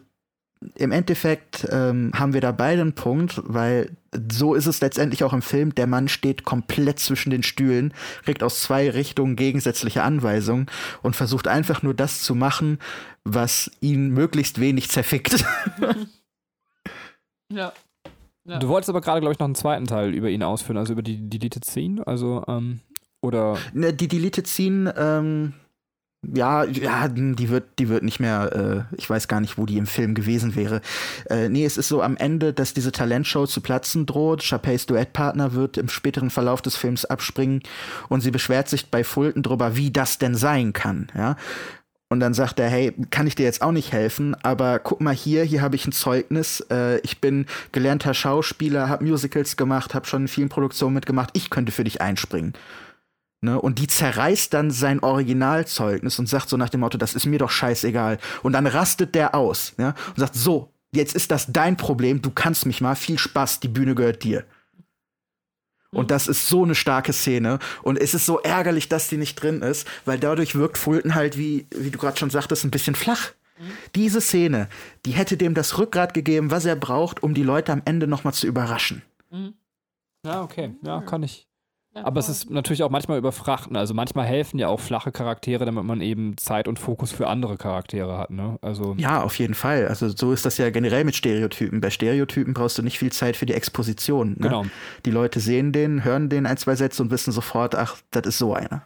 [0.76, 3.96] im Endeffekt ähm, haben wir da beide einen Punkt, weil
[4.32, 5.76] so ist es letztendlich auch im Film.
[5.76, 7.94] Der Mann steht komplett zwischen den Stühlen,
[8.24, 10.68] kriegt aus zwei Richtungen gegensätzliche Anweisungen
[11.04, 12.80] und versucht einfach nur das zu machen,
[13.24, 15.46] was ihn möglichst wenig zerfickt.
[17.52, 17.74] ja.
[18.46, 18.60] Ja.
[18.60, 21.02] Du wolltest aber gerade, glaube ich, noch einen zweiten Teil über ihn ausführen, also über
[21.02, 22.80] die Deleted Scene, also, ähm,
[23.22, 23.58] oder?
[23.74, 25.54] Ne, die Deleted Scene, ähm,
[26.34, 29.78] ja, ja, die wird, die wird nicht mehr, äh, ich weiß gar nicht, wo die
[29.78, 30.82] im Film gewesen wäre.
[31.30, 34.44] Äh, nee, es ist so am Ende, dass diese Talentshow zu platzen droht.
[34.44, 37.62] Chapeys Duettpartner wird im späteren Verlauf des Films abspringen
[38.10, 41.36] und sie beschwert sich bei Fulton drüber, wie das denn sein kann, ja.
[42.10, 45.14] Und dann sagt er, hey, kann ich dir jetzt auch nicht helfen, aber guck mal
[45.14, 46.62] hier, hier habe ich ein Zeugnis.
[46.72, 51.32] Äh, ich bin gelernter Schauspieler, habe Musicals gemacht, habe schon in vielen Produktionen mitgemacht.
[51.34, 52.54] Ich könnte für dich einspringen.
[53.42, 53.60] Ne?
[53.62, 57.40] Und die zerreißt dann sein Originalzeugnis und sagt so nach dem Motto, das ist mir
[57.40, 58.18] doch scheißegal.
[58.42, 59.90] Und dann rastet der aus ja?
[60.10, 63.68] und sagt, so, jetzt ist das dein Problem, du kannst mich mal, viel Spaß, die
[63.68, 64.46] Bühne gehört dir.
[65.92, 66.08] Und mhm.
[66.08, 67.60] das ist so eine starke Szene.
[67.84, 71.38] Und es ist so ärgerlich, dass die nicht drin ist, weil dadurch wirkt Fulton halt,
[71.38, 73.32] wie, wie du gerade schon sagtest, ein bisschen flach.
[73.60, 73.72] Mhm.
[73.96, 74.68] Diese Szene,
[75.06, 78.34] die hätte dem das Rückgrat gegeben, was er braucht, um die Leute am Ende nochmal
[78.34, 79.04] zu überraschen.
[79.30, 79.54] Mhm.
[80.26, 80.76] Ja, okay.
[80.82, 81.47] Ja, kann ich,
[82.04, 83.76] aber es ist natürlich auch manchmal überfrachten.
[83.76, 87.58] Also manchmal helfen ja auch flache Charaktere, damit man eben Zeit und Fokus für andere
[87.58, 88.32] Charaktere hat.
[88.32, 88.58] Ne?
[88.62, 89.88] Also ja, auf jeden Fall.
[89.88, 91.82] Also so ist das ja generell mit Stereotypen.
[91.82, 94.30] Bei Stereotypen brauchst du nicht viel Zeit für die Exposition.
[94.32, 94.36] Ne?
[94.40, 94.66] Genau.
[95.06, 98.38] Die Leute sehen den, hören den ein, zwei Sätze und wissen sofort, ach, das ist
[98.38, 98.84] so einer.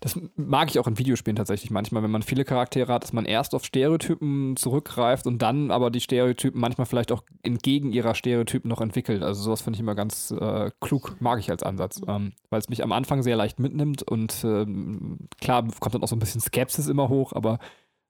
[0.00, 3.26] Das mag ich auch in Videospielen tatsächlich manchmal, wenn man viele Charaktere hat, dass man
[3.26, 8.68] erst auf Stereotypen zurückgreift und dann aber die Stereotypen manchmal vielleicht auch entgegen ihrer Stereotypen
[8.68, 9.22] noch entwickelt.
[9.22, 12.68] Also sowas finde ich immer ganz äh, klug, mag ich als Ansatz, ähm, weil es
[12.68, 16.40] mich am Anfang sehr leicht mitnimmt und ähm, klar kommt dann auch so ein bisschen
[16.40, 17.58] Skepsis immer hoch, aber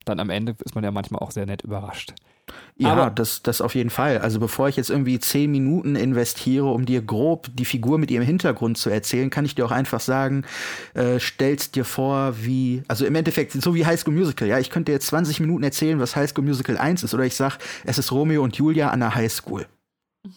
[0.04, 2.14] dann am Ende ist man ja manchmal auch sehr nett überrascht.
[2.76, 4.18] Ja, Aber das, das auf jeden Fall.
[4.18, 8.24] Also bevor ich jetzt irgendwie zehn Minuten investiere, um dir grob die Figur mit ihrem
[8.24, 10.44] Hintergrund zu erzählen, kann ich dir auch einfach sagen,
[10.94, 14.70] äh, stellst dir vor, wie, also im Endeffekt, so wie High School Musical, ja, ich
[14.70, 17.58] könnte dir jetzt 20 Minuten erzählen, was High School Musical 1 ist, oder ich sag,
[17.84, 19.66] es ist Romeo und Julia an der High School.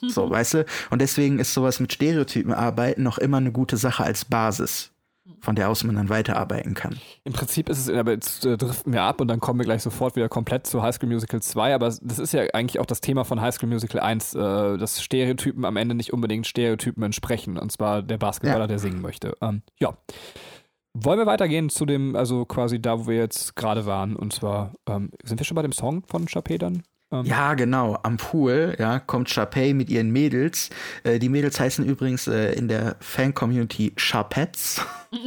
[0.08, 0.66] So, weißt du?
[0.90, 4.92] Und deswegen ist sowas mit Stereotypen arbeiten noch immer eine gute Sache als Basis
[5.40, 6.98] von der aus man dann weiterarbeiten kann.
[7.24, 9.84] Im Prinzip ist es, aber jetzt äh, driften wir ab und dann kommen wir gleich
[9.84, 13.02] sofort wieder komplett zu High School Musical 2, aber das ist ja eigentlich auch das
[13.02, 17.58] Thema von High School Musical 1, äh, dass Stereotypen am Ende nicht unbedingt Stereotypen entsprechen,
[17.58, 18.68] und zwar der Basketballer, ja.
[18.68, 19.36] der singen möchte.
[19.42, 19.96] Ähm, ja.
[20.94, 24.74] Wollen wir weitergehen zu dem, also quasi da, wo wir jetzt gerade waren, und zwar,
[24.90, 26.84] ähm, sind wir schon bei dem Song von Chapé dann?
[27.12, 27.26] Ähm.
[27.26, 28.00] Ja, genau.
[28.04, 30.70] Am Pool ja, kommt Sharpay mit ihren Mädels.
[31.04, 34.82] Äh, die Mädels heißen übrigens äh, in der Fan-Community Sharpettes.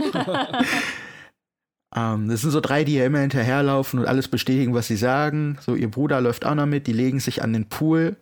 [1.94, 5.58] ähm, das sind so drei, die ja immer hinterherlaufen und alles bestätigen, was sie sagen.
[5.60, 8.16] So, ihr Bruder läuft auch noch mit, die legen sich an den Pool.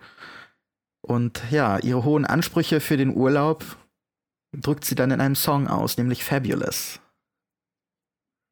[1.01, 3.65] Und ja, ihre hohen Ansprüche für den Urlaub
[4.53, 7.01] drückt sie dann in einem Song aus, nämlich Fabulous.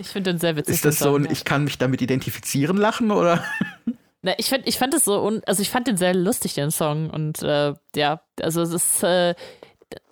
[0.00, 0.76] Ich finde den sehr witzig.
[0.76, 3.44] Ist das so ein, ich kann mich damit identifizieren, lachen oder?
[4.22, 6.70] Na, ich fand, ich fand es so, un also ich fand den sehr lustig, den
[6.70, 7.10] Song.
[7.10, 9.34] Und äh, ja, also es ist, äh,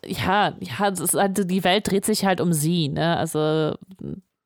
[0.05, 3.17] ja, ja, es ist halt, die Welt dreht sich halt um sie, ne?
[3.17, 3.77] Also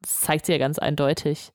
[0.00, 1.52] das zeigt sie ja ganz eindeutig.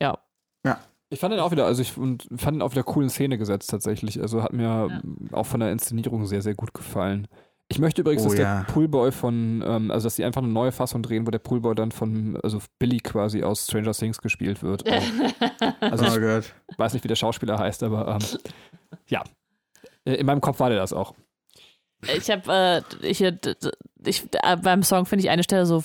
[0.00, 0.18] Ja.
[0.64, 0.78] Ja.
[1.10, 3.70] Ich fand den auch wieder, also ich fand den auch wieder cool in Szene gesetzt
[3.70, 4.20] tatsächlich.
[4.20, 5.02] Also hat mir ja.
[5.32, 7.26] auch von der Inszenierung sehr, sehr gut gefallen.
[7.72, 8.64] Ich möchte übrigens, oh, dass ja.
[8.64, 11.74] der Poolboy von, ähm, also dass sie einfach eine neue Fassung drehen, wo der Poolboy
[11.74, 14.84] dann von, also Billy quasi aus Stranger Things gespielt wird.
[15.80, 18.38] also oh ich weiß nicht, wie der Schauspieler heißt, aber ähm,
[19.08, 19.24] ja.
[20.04, 21.14] Äh, in meinem Kopf war der das auch.
[22.02, 25.84] Ich habe, äh, ich, ich, äh, beim Song finde ich eine Stelle so,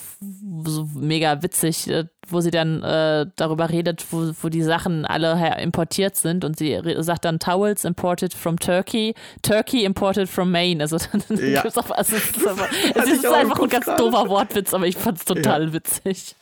[0.64, 5.60] so mega witzig, äh, wo sie dann äh, darüber redet, wo, wo die Sachen alle
[5.62, 10.82] importiert sind und sie sagt dann Towels imported from Turkey, Turkey imported from Maine.
[10.82, 10.96] Also,
[11.28, 11.64] ja.
[11.64, 15.18] auch, also es ist, einfach, es ist einfach ein ganz doofer Wortwitz, aber ich fand
[15.18, 15.72] es total ja.
[15.72, 16.34] witzig.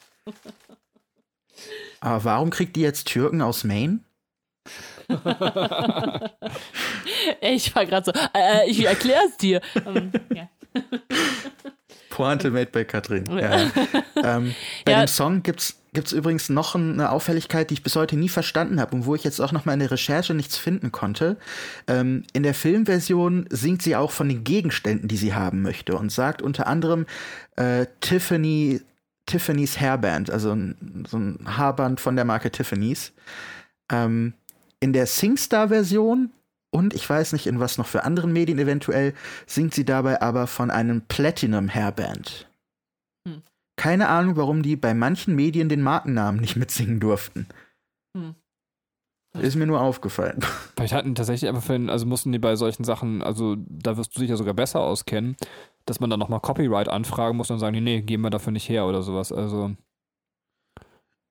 [2.01, 4.01] Aber warum kriegt die jetzt Türken aus Maine?
[7.41, 9.61] Ich war gerade so, äh, ich erkläre es dir.
[9.85, 10.49] Um, ähm, ja.
[12.17, 13.25] Pointe made bei Katrin.
[13.27, 13.71] Ja.
[14.25, 14.55] ähm,
[14.87, 15.05] bei ja.
[15.05, 18.97] dem Song gibt es übrigens noch eine Auffälligkeit, die ich bis heute nie verstanden habe
[18.97, 21.37] und wo ich jetzt auch noch mal in der Recherche nichts finden konnte.
[21.87, 26.11] Ähm, in der Filmversion singt sie auch von den Gegenständen, die sie haben möchte und
[26.11, 27.05] sagt unter anderem
[27.57, 28.81] äh, Tiffany,
[29.27, 33.13] Tiffany's Hairband, also ein, so ein Haarband von der Marke Tiffany's.
[33.93, 34.33] Ähm,
[34.81, 36.33] in der SingStar-Version
[36.71, 39.15] und ich weiß nicht in was noch für anderen Medien eventuell,
[39.47, 42.49] singt sie dabei aber von einem Platinum Hairband.
[43.27, 43.43] Hm.
[43.77, 47.47] keine Ahnung, warum die bei manchen Medien den Markennamen nicht mitsingen durften.
[48.17, 48.35] Hm.
[49.41, 50.41] Ist mir nur aufgefallen.
[50.77, 54.21] Vielleicht hatten tatsächlich einfach, für, also mussten die bei solchen Sachen, also da wirst du
[54.21, 55.37] sicher sogar besser auskennen,
[55.85, 58.69] dass man dann nochmal Copyright anfragen muss und sagen, nee, nee, geben wir dafür nicht
[58.69, 59.33] her oder sowas.
[59.33, 59.77] Also.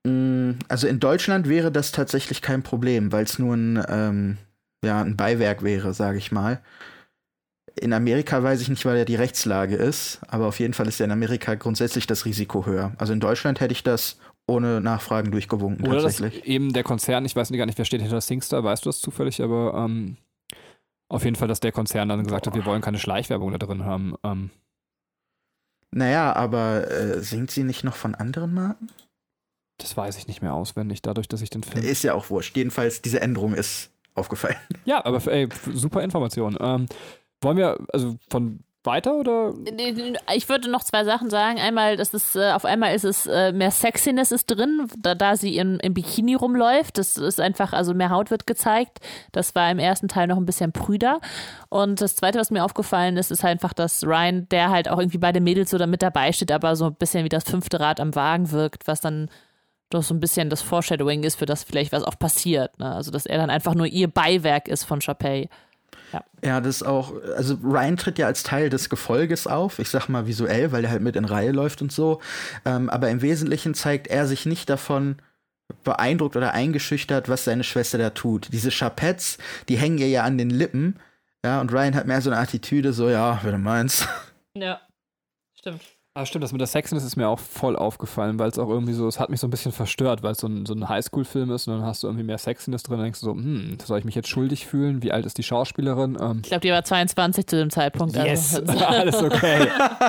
[0.06, 4.38] Mm, also in Deutschland wäre das tatsächlich kein Problem, weil es nur ein, ähm,
[4.84, 6.62] ja, ein Beiwerk wäre, sage ich mal.
[7.78, 11.00] In Amerika weiß ich nicht, weil ja die Rechtslage ist, aber auf jeden Fall ist
[11.00, 12.94] ja in Amerika grundsätzlich das Risiko höher.
[12.98, 16.46] Also in Deutschland hätte ich das ohne Nachfragen durchgewunken Oder dass tatsächlich.
[16.46, 19.42] eben der Konzern, ich weiß gar nicht, wer steht hinter Singstar, weißt du das zufällig,
[19.42, 20.18] aber ähm,
[21.10, 23.84] auf jeden Fall, dass der Konzern dann gesagt hat, wir wollen keine Schleichwerbung da drin
[23.84, 24.16] haben.
[24.24, 24.52] Ähm,
[25.92, 28.88] Naja, aber äh, singt sie nicht noch von anderen Marken?
[29.78, 31.84] Das weiß ich nicht mehr auswendig, dadurch, dass ich den Film.
[31.86, 32.56] Ist ja auch wurscht.
[32.56, 34.56] Jedenfalls, diese Änderung ist aufgefallen.
[34.86, 36.58] Ja, aber ey, super Information.
[36.60, 36.86] Ähm,
[37.42, 39.54] wollen wir, also von weiter oder?
[40.36, 41.60] Ich würde noch zwei Sachen sagen.
[41.60, 45.36] Einmal, das ist, äh, auf einmal ist es äh, mehr Sexiness ist drin, da, da
[45.36, 46.98] sie in, im Bikini rumläuft.
[46.98, 49.00] Das ist einfach, also mehr Haut wird gezeigt.
[49.32, 51.20] Das war im ersten Teil noch ein bisschen prüder.
[51.70, 55.18] Und das zweite, was mir aufgefallen ist, ist einfach, dass Ryan, der halt auch irgendwie
[55.18, 57.80] bei den Mädels so da mit dabei steht, aber so ein bisschen wie das fünfte
[57.80, 59.30] Rad am Wagen wirkt, was dann
[59.90, 62.78] doch so ein bisschen das Foreshadowing ist, für das vielleicht was auch passiert.
[62.80, 62.94] Ne?
[62.94, 65.50] Also, dass er dann einfach nur ihr Beiwerk ist von Chapey.
[66.44, 70.08] Ja, das ist auch, also Ryan tritt ja als Teil des Gefolges auf, ich sag
[70.08, 72.22] mal visuell, weil er halt mit in Reihe läuft und so.
[72.64, 75.18] Ähm, aber im Wesentlichen zeigt er sich nicht davon
[75.84, 78.50] beeindruckt oder eingeschüchtert, was seine Schwester da tut.
[78.54, 81.00] Diese Chapettes, die hängen ihr ja an den Lippen.
[81.44, 84.08] Ja, und Ryan hat mehr so eine Attitüde, so, ja, wenn du meinst.
[84.56, 84.80] Ja,
[85.54, 85.82] stimmt.
[86.18, 88.94] Ah, stimmt, das mit der Sexiness ist mir auch voll aufgefallen, weil es auch irgendwie
[88.94, 91.52] so, es hat mich so ein bisschen verstört, weil es so ein, so ein Highschool-Film
[91.52, 94.00] ist und dann hast du irgendwie mehr Sexiness drin und denkst du so, hm, soll
[94.00, 95.04] ich mich jetzt schuldig fühlen?
[95.04, 96.18] Wie alt ist die Schauspielerin?
[96.18, 98.16] Ähm, Ich glaube, die war 22 zu dem Zeitpunkt.
[98.16, 99.68] yes, Also, alles okay.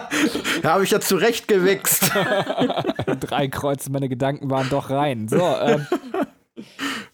[0.62, 2.12] Da habe ich ja zurechtgewichst.
[3.20, 5.26] Drei Kreuze, meine Gedanken waren doch rein.
[5.26, 5.88] So, ähm,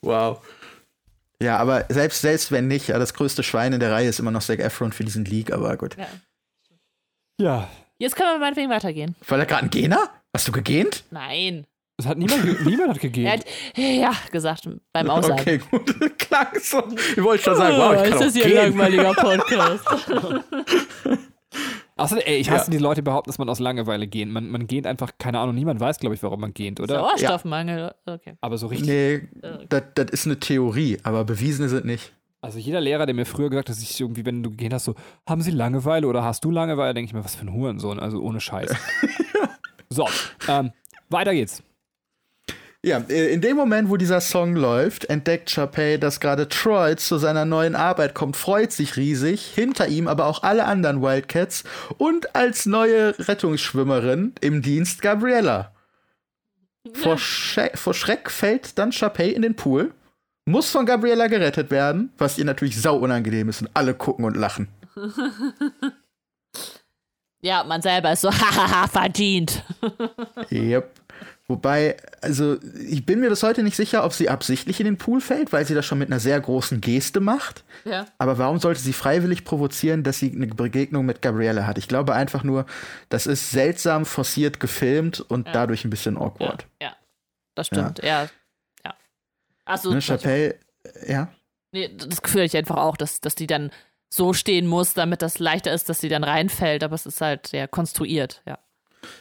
[0.03, 0.39] wow.
[1.43, 4.31] Ja, aber selbst, selbst wenn nicht, ja, das größte Schwein in der Reihe ist immer
[4.33, 5.97] noch Zac Efron für diesen League, aber gut.
[5.97, 6.07] ja.
[7.41, 7.69] ja,
[8.03, 9.15] Jetzt können wir meinetwegen weitergehen.
[9.29, 10.09] War da gerade ein Gena?
[10.35, 11.05] Hast du gegähnt?
[11.13, 11.67] Nein.
[11.99, 13.29] es hat niemand, ge- niemand hat Er gegeben.
[13.31, 13.45] hat
[13.77, 15.41] ja gesagt beim Aussagen.
[15.41, 16.19] Okay, gut.
[16.19, 16.83] Klang so.
[17.17, 18.79] Ich wollte schon sagen, wow, ich kann ist das hier ein gehen.
[18.79, 19.85] langweiliger Podcast?
[21.97, 22.79] Außerdem, ey, ich hasse Ja.
[22.79, 24.27] die Leute behaupten, dass man aus Langeweile geht.
[24.29, 26.97] Man, man geht einfach, keine Ahnung, niemand weiß, glaube ich, warum man geht, oder?
[26.97, 27.95] Sauerstoffmangel.
[28.07, 28.35] Okay.
[28.41, 28.89] Aber so richtig.
[28.89, 29.29] Nee,
[29.69, 32.13] das, das ist eine Theorie, aber bewiesen ist es nicht.
[32.43, 34.85] Also jeder Lehrer, der mir früher gesagt hat, dass ich irgendwie, wenn du gehen hast,
[34.85, 34.97] so,
[35.29, 38.21] haben sie Langeweile oder hast du Langeweile, denke ich mir, was für ein Hurensohn, also
[38.21, 38.75] ohne Scheiß.
[39.89, 40.09] so,
[40.49, 40.73] ähm,
[41.09, 41.63] weiter geht's.
[42.85, 47.17] Ja, äh, in dem Moment, wo dieser Song läuft, entdeckt Chapey, dass gerade Troy zu
[47.17, 51.63] seiner neuen Arbeit kommt, freut sich riesig, hinter ihm aber auch alle anderen Wildcats
[51.97, 55.73] und als neue Rettungsschwimmerin im Dienst Gabriella.
[56.93, 59.95] Vor, Schre vor Schreck fällt dann Chapey in den Pool,
[60.45, 64.37] muss von Gabriella gerettet werden, was ihr natürlich sau unangenehm ist und alle gucken und
[64.37, 64.69] lachen.
[67.45, 69.65] Ja, man selber ist so, hahaha, verdient.
[70.53, 70.91] Yep.
[71.49, 72.57] Wobei, also
[72.89, 75.67] ich bin mir bis heute nicht sicher, ob sie absichtlich in den Pool fällt, weil
[75.67, 77.65] sie das schon mit einer sehr großen Geste macht.
[77.85, 78.07] Ja.
[78.19, 81.79] Aber warum sollte sie freiwillig provozieren, dass sie eine Begegnung mit Gabrielle hat?
[81.79, 82.65] Ich glaube einfach nur,
[83.09, 85.53] das ist seltsam forciert gefilmt und Ja.
[85.53, 86.67] dadurch ein bisschen Ja, awkward.
[86.81, 86.95] ja,
[87.57, 87.99] das stimmt.
[88.05, 88.23] Ja.
[88.23, 88.29] ja.
[89.65, 90.59] Achso, Ne, Chappelle,
[91.07, 91.33] ja.
[91.73, 93.71] nee, das Gefühl ich einfach auch, dass, dass die dann
[94.13, 97.47] so stehen muss, damit das leichter ist, dass sie dann reinfällt, aber es ist halt
[97.47, 98.59] sehr konstruiert, ja.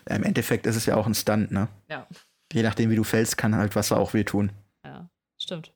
[0.10, 1.68] Ja, Im Endeffekt ist es ja auch ein Stunt, ne?
[1.90, 2.08] Ja,
[2.54, 4.52] Je nachdem, wie du fällst, kann halt Wasser auch wehtun.
[4.86, 5.74] ja, stimmt.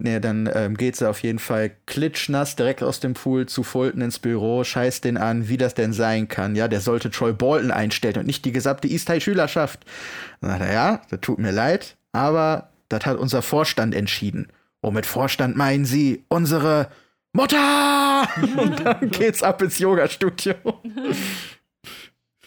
[0.00, 4.00] Nee, dann ähm, geht sie auf jeden Fall klitschnass direkt aus dem Pool zu Fulton
[4.00, 6.54] ins Büro, scheißt den an, wie das denn sein kann.
[6.54, 9.84] Ja, der sollte Troy Bolton einstellen und nicht die gesamte East High Schülerschaft.
[10.40, 14.48] Dann sagt er, ja, das tut mir leid, aber das hat unser Vorstand entschieden.
[14.80, 16.88] Und mit Vorstand meinen sie unsere
[17.32, 18.28] Mutter!
[18.56, 20.54] und dann geht's ab ins Yoga-Studio.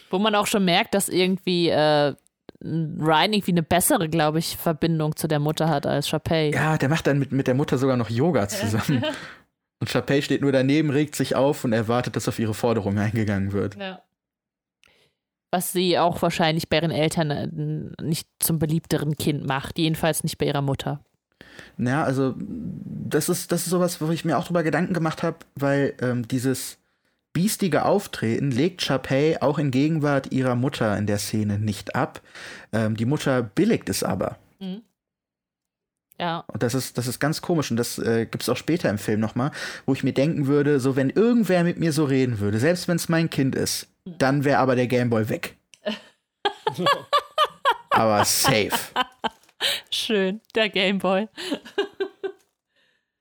[0.09, 2.13] Wo man auch schon merkt, dass irgendwie äh,
[2.63, 6.51] Ryan irgendwie eine bessere, glaube ich, Verbindung zu der Mutter hat als Chapey.
[6.53, 9.03] Ja, der macht dann mit, mit der Mutter sogar noch Yoga zusammen.
[9.79, 13.51] Und Chapey steht nur daneben, regt sich auf und erwartet, dass auf ihre Forderung eingegangen
[13.51, 13.77] wird.
[13.77, 14.03] Ja.
[15.51, 20.37] Was sie auch wahrscheinlich bei ihren Eltern äh, nicht zum beliebteren Kind macht, jedenfalls nicht
[20.37, 21.01] bei ihrer Mutter.
[21.77, 25.37] Ja, also das ist, das ist sowas, wo ich mir auch drüber Gedanken gemacht habe,
[25.55, 26.77] weil ähm, dieses
[27.33, 32.21] biestige Auftreten legt Chapey auch in Gegenwart ihrer Mutter in der Szene nicht ab.
[32.71, 34.37] Ähm, die Mutter billigt es aber.
[36.21, 37.71] Ja, Und das ist, das ist ganz komisch.
[37.71, 39.49] Und das äh, gibt es auch später im Film nochmal,
[39.87, 42.97] wo ich mir denken würde, so wenn irgendwer mit mir so reden würde, selbst wenn
[42.97, 45.57] es mein Kind ist, dann wäre aber der Gameboy weg.
[47.89, 48.71] Aber safe.
[49.89, 51.27] Schön, der Gameboy.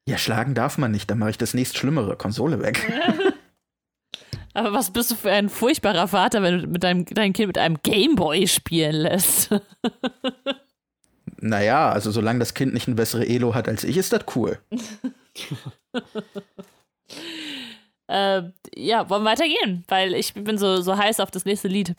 [0.07, 2.80] Ja, schlagen darf man nicht, dann mache ich das nächst Schlimmere, Konsole weg.
[4.55, 7.59] Aber was bist du für ein furchtbarer Vater, wenn du mit deinem dein Kind mit
[7.59, 9.51] einem Gameboy spielen lässt?
[11.41, 14.59] Naja, also solange das Kind nicht eine bessere Elo hat als ich, ist das cool.
[18.09, 18.43] äh,
[18.74, 19.84] ja, wollen wir weitergehen?
[19.88, 21.95] Weil ich bin so, so heiß auf das nächste Lied.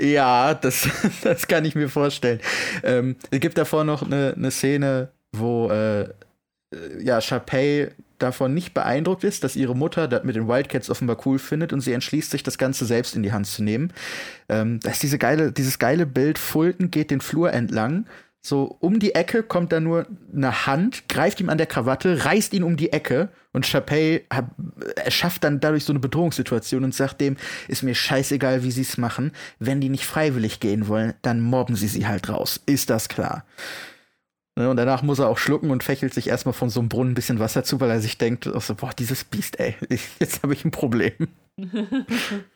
[0.00, 0.88] Ja, das,
[1.22, 2.40] das kann ich mir vorstellen.
[2.82, 6.08] Ähm, es gibt davor noch eine, eine Szene, wo äh,
[7.00, 7.88] ja, Sharpay
[8.18, 11.82] davon nicht beeindruckt ist, dass ihre Mutter das mit den Wildcats offenbar cool findet und
[11.82, 13.92] sie entschließt sich, das Ganze selbst in die Hand zu nehmen.
[14.48, 18.06] Ähm, da ist diese geile, dieses geile Bild, Fulton geht den Flur entlang
[18.46, 22.54] so um die Ecke kommt da nur eine Hand, greift ihm an der Krawatte, reißt
[22.54, 24.24] ihn um die Ecke und Chapey
[24.96, 27.36] erschafft dann dadurch so eine Bedrohungssituation und sagt dem,
[27.66, 29.32] ist mir scheißegal, wie sie es machen.
[29.58, 32.60] Wenn die nicht freiwillig gehen wollen, dann mobben sie sie halt raus.
[32.66, 33.44] Ist das klar?
[34.54, 37.12] Ne, und danach muss er auch schlucken und fächelt sich erstmal von so einem Brunnen
[37.12, 39.74] ein bisschen Wasser zu, weil er sich denkt, so, boah, dieses Biest, ey,
[40.20, 41.14] jetzt habe ich ein Problem.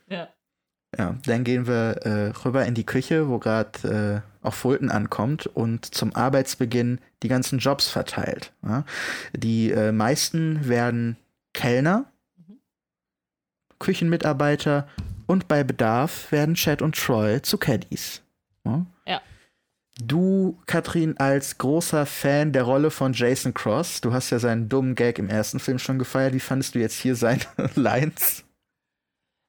[0.08, 0.28] ja.
[0.98, 5.46] Ja, dann gehen wir äh, rüber in die Küche, wo gerade äh, auch Fulton ankommt
[5.46, 8.52] und zum Arbeitsbeginn die ganzen Jobs verteilt.
[8.62, 8.84] Ja?
[9.32, 11.16] Die äh, meisten werden
[11.52, 12.06] Kellner.
[13.78, 14.88] Küchenmitarbeiter
[15.26, 18.22] und bei Bedarf werden Chad und Troy zu Caddies.
[18.64, 18.84] Ja?
[19.06, 19.20] ja.
[20.02, 24.94] Du, Katrin, als großer Fan der Rolle von Jason Cross, du hast ja seinen dummen
[24.96, 26.34] Gag im ersten Film schon gefeiert.
[26.34, 27.42] Wie fandest du jetzt hier seine
[27.74, 28.44] Lines?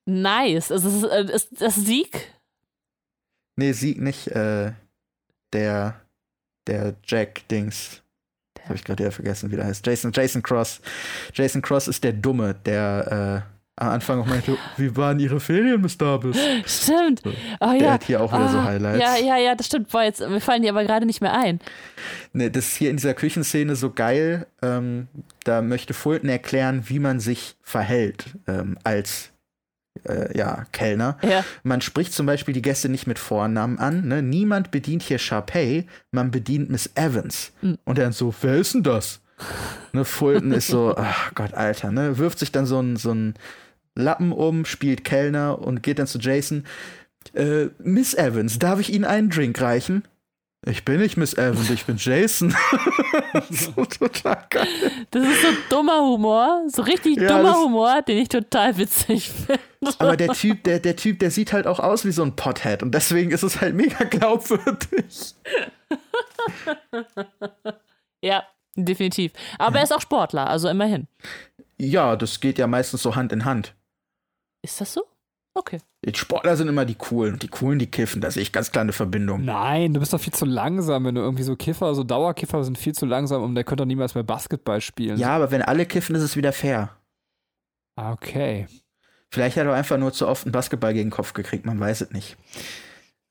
[0.04, 0.70] Nice.
[0.70, 2.32] Ist, äh, ist das Sieg?
[3.56, 4.28] Nee, Sieg nicht.
[4.28, 4.72] Äh,
[5.52, 6.00] der,
[6.66, 8.02] der Jack-Dings.
[8.64, 9.84] Habe ich gerade wieder vergessen, wie der heißt.
[9.86, 10.80] Jason, Jason Cross.
[11.34, 15.82] Jason Cross ist der Dumme, der äh, am Anfang auch meinte, wie waren ihre Ferien,
[15.82, 16.38] bis da bist?
[16.66, 17.22] Stimmt.
[17.58, 17.92] Oh, der ja.
[17.92, 19.00] hat hier auch wieder oh, so ah, Highlights.
[19.00, 19.88] Ja, ja, ja, das stimmt.
[19.88, 21.58] Boah, jetzt, mir fallen die aber gerade nicht mehr ein.
[22.32, 24.46] Ne, das ist hier in dieser Küchenszene so geil.
[24.62, 25.08] Ähm,
[25.44, 29.31] da möchte Fulton erklären, wie man sich verhält ähm, als
[30.08, 31.18] äh, ja, Kellner.
[31.22, 31.44] Ja.
[31.62, 34.08] Man spricht zum Beispiel die Gäste nicht mit Vornamen an.
[34.08, 34.22] Ne?
[34.22, 37.52] Niemand bedient hier Sharpay, man bedient Miss Evans.
[37.62, 37.78] Mhm.
[37.84, 39.20] Und dann so, wer ist denn das?
[39.92, 42.18] ne, Fulton ist so, ach Gott, Alter, ne?
[42.18, 43.34] Wirft sich dann so ein, so ein
[43.94, 46.64] Lappen um, spielt Kellner und geht dann zu Jason.
[47.34, 50.04] Äh, Miss Evans, darf ich Ihnen einen Drink reichen?
[50.64, 52.54] Ich bin nicht Miss Evans, ich bin Jason.
[53.50, 54.68] so total geil.
[55.10, 59.60] Das ist so dummer Humor, so richtig ja, dummer Humor, den ich total witzig finde.
[59.98, 62.84] Aber der Typ, der, der Typ, der sieht halt auch aus wie so ein Pothead
[62.84, 65.34] und deswegen ist es halt mega glaubwürdig.
[68.22, 68.44] ja,
[68.76, 69.32] definitiv.
[69.58, 69.80] Aber ja.
[69.80, 71.08] er ist auch Sportler, also immerhin.
[71.76, 73.74] Ja, das geht ja meistens so Hand in Hand.
[74.62, 75.02] Ist das so?
[75.54, 75.78] Okay.
[76.04, 77.38] Die Sportler sind immer die coolen.
[77.38, 78.20] Die coolen, die kiffen.
[78.20, 79.44] Da sehe ich ganz kleine Verbindung.
[79.44, 82.78] Nein, du bist doch viel zu langsam, wenn du irgendwie so Kiffer, so Dauerkiffer sind
[82.78, 85.18] viel zu langsam und der könnte doch niemals mehr Basketball spielen.
[85.18, 86.90] Ja, aber wenn alle kiffen, ist es wieder fair.
[87.96, 88.66] Ah, okay.
[89.30, 92.02] Vielleicht hat er einfach nur zu oft einen Basketball gegen den Kopf gekriegt, man weiß
[92.02, 92.36] es nicht.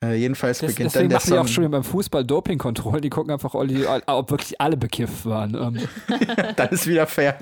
[0.04, 1.38] Äh, jedenfalls das, beginnt dann der machen Song.
[1.38, 5.54] Die auch schon beim Fußball Dopingkontrollen, die gucken einfach, ob wirklich alle bekifft waren.
[6.56, 7.38] Dann ist wieder fair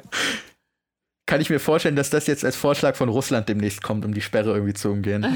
[1.29, 4.21] kann ich mir vorstellen, dass das jetzt als Vorschlag von Russland demnächst kommt, um die
[4.21, 5.23] Sperre irgendwie zu umgehen.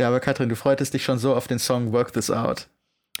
[0.00, 2.68] ja, aber Katrin, du freutest dich schon so auf den Song Work This Out.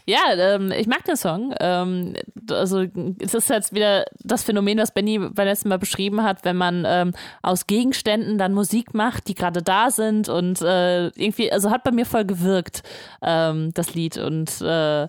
[0.06, 1.54] Ja, ähm, ich mag den Song.
[1.58, 2.14] Ähm,
[2.48, 2.86] also
[3.18, 6.84] es ist jetzt wieder das Phänomen, das Benny beim letzten Mal beschrieben hat, wenn man
[6.86, 11.82] ähm, aus Gegenständen dann Musik macht, die gerade da sind und äh, irgendwie, also hat
[11.82, 12.84] bei mir voll gewirkt,
[13.22, 15.08] ähm, das Lied und äh,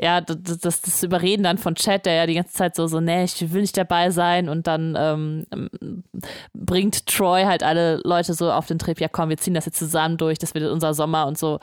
[0.00, 3.00] ja, das, das, das Überreden dann von Chad, der ja die ganze Zeit so, so,
[3.00, 6.02] nee, ich will nicht dabei sein und dann ähm,
[6.54, 9.78] bringt Troy halt alle Leute so auf den Trip, ja komm, wir ziehen das jetzt
[9.78, 11.60] zusammen durch, das wird unser Sommer und so.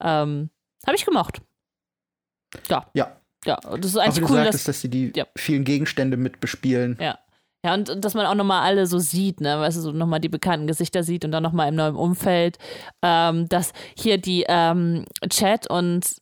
[0.00, 0.50] Ähm,
[0.86, 1.40] Habe ich gemocht.
[2.68, 2.86] Ja.
[2.94, 3.16] Ja.
[3.46, 5.24] Ja, das ist eigentlich auch cool, sagtest, dass, dass sie die ja.
[5.36, 6.98] vielen Gegenstände mit bespielen.
[7.00, 7.18] Ja.
[7.64, 10.28] Ja, und dass man auch nochmal alle so sieht, ne, weißt du, so nochmal die
[10.28, 12.56] bekannten Gesichter sieht und dann nochmal im neuen Umfeld,
[13.02, 16.18] ähm, dass hier die ähm, Chat und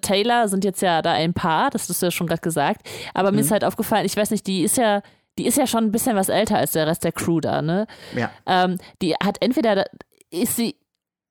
[0.00, 2.86] Taylor sind jetzt ja da ein Paar, das hast du ja schon gerade gesagt.
[3.14, 3.36] Aber mhm.
[3.36, 5.02] mir ist halt aufgefallen, ich weiß nicht, die ist ja,
[5.38, 7.86] die ist ja schon ein bisschen was älter als der Rest der Crew da, ne?
[8.14, 8.30] Ja.
[8.46, 9.84] Ähm, die hat entweder,
[10.30, 10.76] ist sie,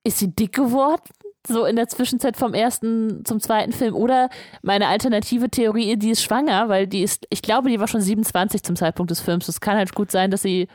[0.04, 1.02] ist sie dick geworden?
[1.48, 3.94] So in der Zwischenzeit vom ersten zum zweiten Film.
[3.94, 4.30] Oder
[4.62, 8.64] meine alternative Theorie, die ist schwanger, weil die ist, ich glaube, die war schon 27
[8.64, 9.46] zum Zeitpunkt des Films.
[9.46, 10.66] Es kann halt gut sein, dass sie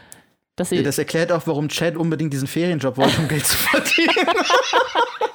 [0.55, 4.13] dass sie das erklärt auch, warum Chad unbedingt diesen Ferienjob wollte, um Geld zu verdienen.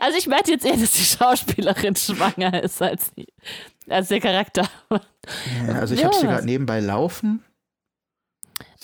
[0.00, 3.26] Also ich meinte jetzt eher, dass die Schauspielerin schwanger ist als, die,
[3.88, 4.68] als der Charakter.
[4.90, 7.44] Ja, also ich ja, habe sie gerade nebenbei laufen.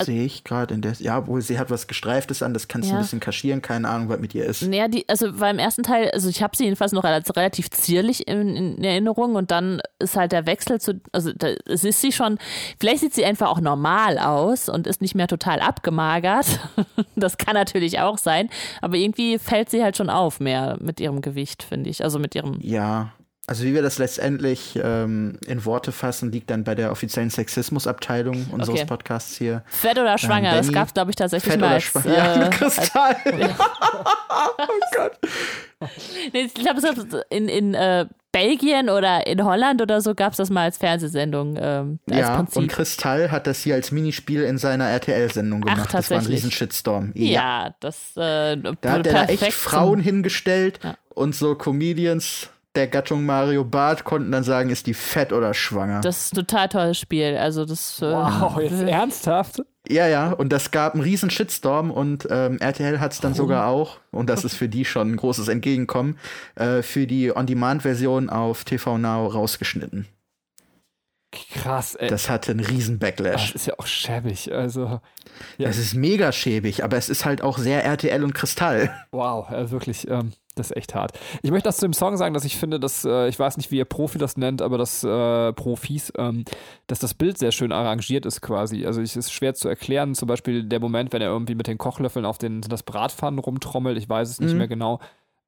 [0.05, 0.93] Sehe ich gerade in der.
[0.99, 2.99] Ja, obwohl sie hat was Gestreiftes an, das kannst du Ja.
[2.99, 4.63] ein bisschen kaschieren, keine Ahnung, was mit ihr ist.
[4.63, 7.71] Naja, die, also weil im ersten Teil, also ich habe sie jedenfalls noch als relativ
[7.71, 12.01] zierlich in, in Erinnerung und dann ist halt der Wechsel zu, also da, es ist
[12.01, 12.39] sie schon,
[12.81, 16.47] vielleicht sieht sie einfach auch normal aus und ist nicht mehr total abgemagert.
[17.17, 18.49] das kann natürlich auch sein,
[18.81, 22.05] aber irgendwie fällt sie halt schon auf mehr mit ihrem Gewicht, finde ich.
[22.05, 23.13] Also mit ihrem, Ja.
[23.49, 28.47] Also wie wir das letztendlich ähm, in Worte fassen, liegt dann bei der offiziellen Sexismusabteilung
[28.53, 28.85] unseres Okay.
[28.87, 29.63] Podcasts hier.
[29.67, 32.05] Fett oder schwanger, das Benny, gab es, glaube ich, tatsächlich Fett mal oder als, schwach?
[32.05, 33.17] Ja, äh, mit Kristall.
[33.27, 35.13] oh Gott.
[36.33, 36.97] Nee, ich glaube, es gab
[37.31, 41.57] in, in äh, Belgien oder in Holland oder so gab es das mal als Fernsehsendung.
[41.59, 42.57] Ähm, als Ja, Prinzip.
[42.59, 45.95] und Kristall hat das hier als Minispiel in seiner RTL-Sendung Ach, gemacht.
[45.95, 46.37] das war ein tatsächlich.
[46.37, 47.13] riesen Shitstorm.
[47.15, 50.97] ja, das äh, Da hat er da echt Frauen hingestellt Ja.
[51.15, 56.01] und so Comedians der Gattung Mario Barth konnten dann sagen, ist die fett oder schwanger.
[56.01, 57.37] Das ist ein total tolles Spiel.
[57.37, 58.01] Also das.
[58.01, 59.61] Äh, Wow, jetzt ernsthaft?
[59.91, 63.67] ja, ja, und das gab einen riesen Shitstorm und ähm, RTL hat es dann sogar
[63.69, 66.19] auch, und das ist für die schon ein großes Entgegenkommen,
[66.57, 70.07] äh, für die On-Demand-Version auf TV Now rausgeschnitten.
[71.31, 72.09] Krass, ey.
[72.09, 73.55] Das hatte einen riesen Das Backlash.
[73.55, 74.51] ist ja auch schäbig.
[74.53, 75.01] Also,
[75.59, 75.69] ja.
[75.69, 78.91] Das ist mega schäbig, aber es ist halt auch sehr RTL und Kristall.
[79.11, 81.19] wow, also wirklich, ähm, das ist echt hart.
[81.43, 83.71] Ich möchte das zu dem Song sagen, dass ich finde, dass, äh, ich weiß nicht,
[83.71, 86.45] wie ihr Profi das nennt, aber das äh, Profis, ähm,
[86.87, 88.87] dass das Bild sehr schön arrangiert ist quasi.
[88.87, 91.79] Also es ist schwer zu erklären, zum Beispiel der Moment, wenn er irgendwie mit den
[91.79, 94.59] Kochlöffeln auf den das Bratpfannen rumtrommelt, ich weiß es nicht Mhm.
[94.59, 95.01] mehr genau.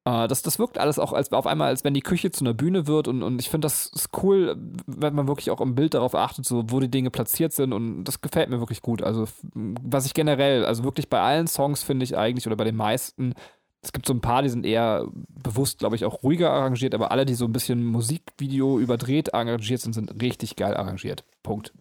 [0.03, 2.55] Äh, das, das wirkt alles auch als, auf einmal, als wenn die Küche zu einer
[2.55, 4.55] Bühne wird und, und ich finde, das ist cool,
[4.87, 8.03] wenn man wirklich auch im Bild darauf achtet, so wo die Dinge platziert sind und
[8.05, 9.03] das gefällt mir wirklich gut.
[9.03, 12.75] Also was ich generell, also wirklich bei allen Songs finde ich eigentlich oder bei den
[12.75, 13.33] meisten,
[13.81, 17.11] es gibt so ein paar, die sind eher bewusst, glaube ich, auch ruhiger arrangiert, aber
[17.11, 21.23] alle, die so ein bisschen Musikvideo überdreht arrangiert sind, sind richtig geil arrangiert.
[21.41, 21.73] Punkt.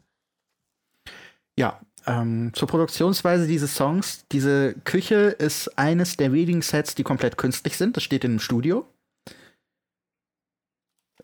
[1.59, 4.25] Ja, ähm, zur Produktionsweise dieses Songs.
[4.33, 7.97] Diese Küche ist eines der wenigen Sets, die komplett künstlich sind.
[7.97, 8.87] Das steht in einem Studio.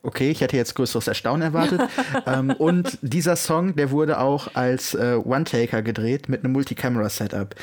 [0.07, 1.81] Okay, ich hätte jetzt größeres Erstaunen erwartet.
[2.27, 7.57] ähm, und dieser Song, der wurde auch als äh, One-Taker gedreht mit einem Multicamera-Setup.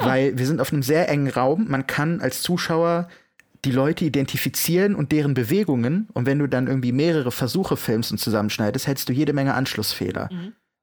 [0.00, 1.66] Weil wir sind auf einem sehr engen Raum.
[1.68, 3.08] Man kann als Zuschauer
[3.64, 6.08] die Leute identifizieren und deren Bewegungen.
[6.12, 10.28] Und wenn du dann irgendwie mehrere Versuche filmst und zusammenschneidest, hättest du jede Menge Anschlussfehler.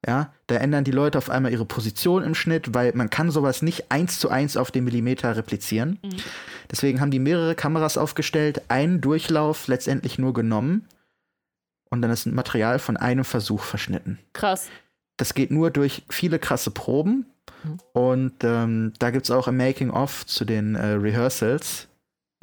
[0.05, 3.61] Ja, da ändern die Leute auf einmal ihre Position im Schnitt, weil man kann sowas
[3.61, 5.99] nicht eins zu eins auf den Millimeter replizieren.
[6.71, 10.87] Deswegen haben die mehrere Kameras aufgestellt, einen Durchlauf letztendlich nur genommen
[11.93, 14.19] und dann ist ein Material von einem Versuch verschnitten.
[14.33, 14.69] krass.
[15.15, 17.27] Das geht nur durch viele krasse Proben
[17.93, 21.87] und ähm, da gibt es auch im Making-of zu den äh, Rehearsals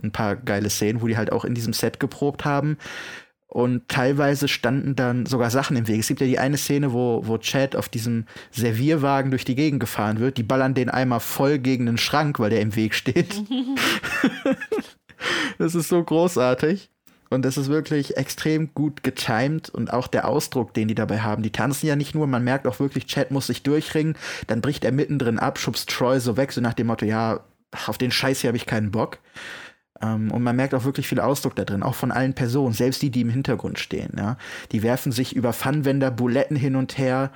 [0.02, 2.78] ein paar geile Szenen, wo die halt auch in diesem Set geprobt haben.
[3.46, 5.98] Und teilweise standen dann sogar Sachen im Weg.
[5.98, 9.80] Es gibt ja die eine Szene, wo, wo Chad auf diesem Servierwagen durch die Gegend
[9.80, 10.38] gefahren wird.
[10.38, 13.34] Die ballern den einmal voll gegen den Schrank, weil der im Weg steht.
[15.58, 16.90] das ist so großartig.
[17.30, 21.42] Und das ist wirklich extrem gut getimed und auch der Ausdruck, den die dabei haben.
[21.42, 24.16] Die tanzen ja nicht nur, man merkt auch wirklich, Chad muss sich durchringen,
[24.48, 27.40] dann bricht er mittendrin ab, schubst Troy so weg, so nach dem Motto, ja,
[27.86, 29.18] auf den Scheiß hier habe ich keinen Bock.
[30.02, 33.00] Ähm, und man merkt auch wirklich viel Ausdruck da drin, auch von allen Personen, selbst
[33.02, 34.12] die, die im Hintergrund stehen.
[34.16, 34.36] Ja?
[34.72, 37.30] Die werfen sich über Pfannwender, Buletten hin und her,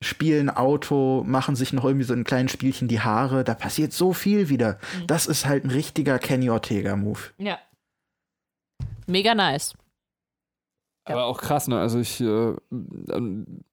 [0.00, 3.44] spielen Auto, machen sich noch irgendwie so ein kleines Spielchen die Haare.
[3.44, 4.78] Da passiert so viel wieder.
[5.06, 7.20] Das ist halt ein richtiger Kenny Ortega-Move.
[7.38, 7.58] Ja.
[9.10, 9.74] Mega nice.
[11.04, 11.78] Aber auch krass, ne?
[11.78, 12.54] Also ich äh,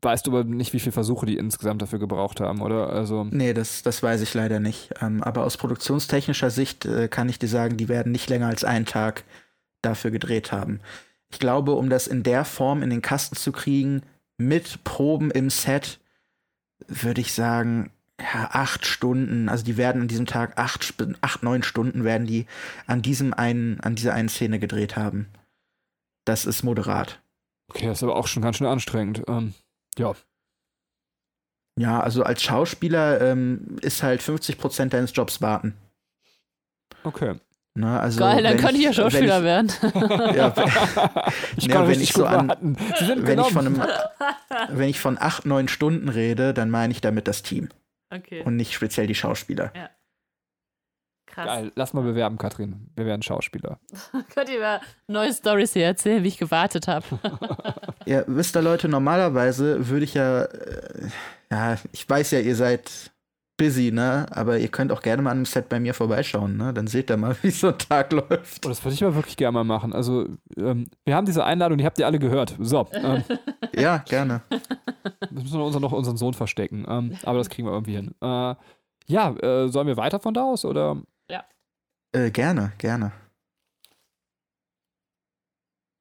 [0.02, 2.90] weißt du aber nicht, wie viele Versuche die insgesamt dafür gebraucht haben, oder?
[2.90, 4.92] Also Nee, das, das weiß ich leider nicht.
[5.02, 8.64] Ähm, aber aus produktionstechnischer Sicht äh, kann ich dir sagen, die werden nicht länger als
[8.64, 9.24] einen Tag
[9.82, 10.80] dafür gedreht haben.
[11.30, 14.02] Ich glaube, um das in der Form in den Kasten zu kriegen,
[14.38, 16.00] mit Proben im Set,
[16.88, 19.48] würde ich sagen, ja, acht Stunden.
[19.50, 22.46] Also die werden an diesem Tag acht, acht, neun Stunden werden die
[22.88, 25.28] an diesem einen, an dieser einen Szene gedreht haben.
[26.26, 27.20] Das ist moderat.
[27.70, 29.24] okay, das ist aber auch schon ganz schön anstrengend.
[29.28, 29.54] Ähm,
[29.98, 30.14] ja.
[31.80, 35.76] Ja, also als Schauspieler ähm, ist halt 50 Prozent deines Jobs warten.
[37.04, 37.36] Okay.
[37.76, 39.72] Ne, also Geil, dann wenn könnte ich ja wenn Schauspieler ich- werden.
[40.36, 40.54] Ja,
[41.58, 42.76] ich Ja, kann wenn ich so an- warten.
[42.98, 43.84] Sie sind wenn ich, von einem,
[44.70, 47.70] wenn ich von acht, neun Stunden rede, dann meine ich damit das Team
[48.10, 48.44] Okay.
[48.44, 49.72] und nicht speziell die Schauspieler.
[51.28, 51.46] Krass.
[51.46, 52.90] Geil, lass mal bewerben, Katrin.
[52.96, 53.80] Wir werden Schauspieler.
[54.34, 57.06] Könnt ihr mal neue Stories hier erzählen, wie ich gewartet habe?
[58.06, 61.10] Ja, wisst ihr Leute, normalerweise würde ich ja, äh,
[61.52, 63.12] ja, ich weiß ja, ihr seid
[63.58, 64.26] busy, ne?
[64.32, 66.74] Aber ihr könnt auch gerne mal an einem Set bei mir vorbeischauen, ne?
[66.74, 68.66] Dann seht ihr mal, wie so ein Tag läuft.
[68.66, 69.94] Oh, das würde ich mal wirklich gerne mal machen.
[69.94, 72.56] Also, ähm, wir haben diese Einladung, die habt ihr alle gehört.
[72.60, 73.24] So, ähm,
[73.76, 74.42] Ja, gerne.
[75.30, 76.86] müssen wir unseren, noch unseren Sohn verstecken.
[76.88, 78.16] Ähm, aber das kriegen wir irgendwie hin.
[78.22, 78.56] Äh,
[79.08, 80.98] ja, äh, sollen wir weiter von da aus oder?
[82.14, 83.12] Äh, gerne, gerne.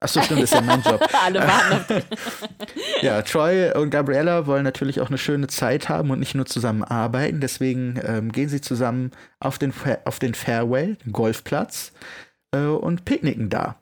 [0.00, 1.00] Achso, stimmt, das ist ja mein Job.
[1.24, 2.02] Alle warten.
[3.02, 6.82] Ja, Troy und Gabriella wollen natürlich auch eine schöne Zeit haben und nicht nur zusammen
[6.82, 7.40] arbeiten.
[7.40, 9.72] Deswegen ähm, gehen sie zusammen auf den,
[10.04, 11.92] auf den Fairway, den Golfplatz,
[12.52, 13.76] äh, und picknicken da.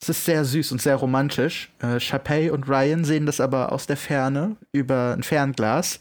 [0.00, 1.70] Es ist sehr süß und sehr romantisch.
[1.80, 5.98] Äh, Chapey und Ryan sehen das aber aus der Ferne über ein Fernglas.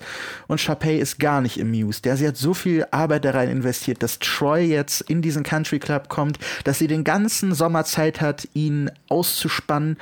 [0.48, 2.06] Und Chapey ist gar nicht amused.
[2.06, 5.80] Ja, sie hat so viel Arbeit da rein investiert, dass Troy jetzt in diesen Country
[5.80, 9.98] Club kommt, dass sie den ganzen Sommer Zeit hat, ihn auszuspannen.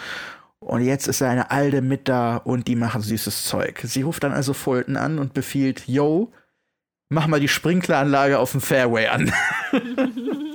[0.60, 3.80] Und jetzt ist seine Alde mit da und die machen süßes Zeug.
[3.84, 6.34] Sie ruft dann also Fulton an und befiehlt, yo,
[7.08, 9.32] mach mal die Sprinkleranlage auf dem Fairway an.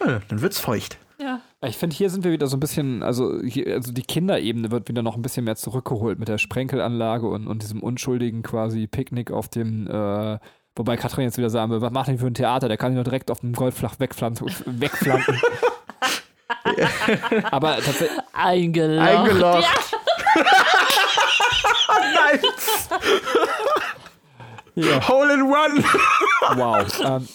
[0.00, 0.98] ja, dann wird's feucht.
[1.20, 1.40] Ja.
[1.66, 4.88] Ich finde, hier sind wir wieder so ein bisschen, also, hier, also die Kinderebene wird
[4.88, 9.32] wieder noch ein bisschen mehr zurückgeholt mit der Sprenkelanlage und, und diesem unschuldigen quasi Picknick
[9.32, 10.38] auf dem, äh,
[10.76, 12.68] wobei Katrin jetzt wieder sagen will, was macht denn für ein Theater?
[12.68, 14.46] Der kann sich doch direkt auf dem Golfflach wegflanken.
[14.66, 15.40] wegflanken.
[17.50, 18.20] Aber tatsächlich.
[18.32, 19.66] Eingeloggt.
[22.14, 22.88] nice.
[24.76, 25.84] ja, Hole in one.
[26.54, 27.00] wow.
[27.04, 27.28] Ähm,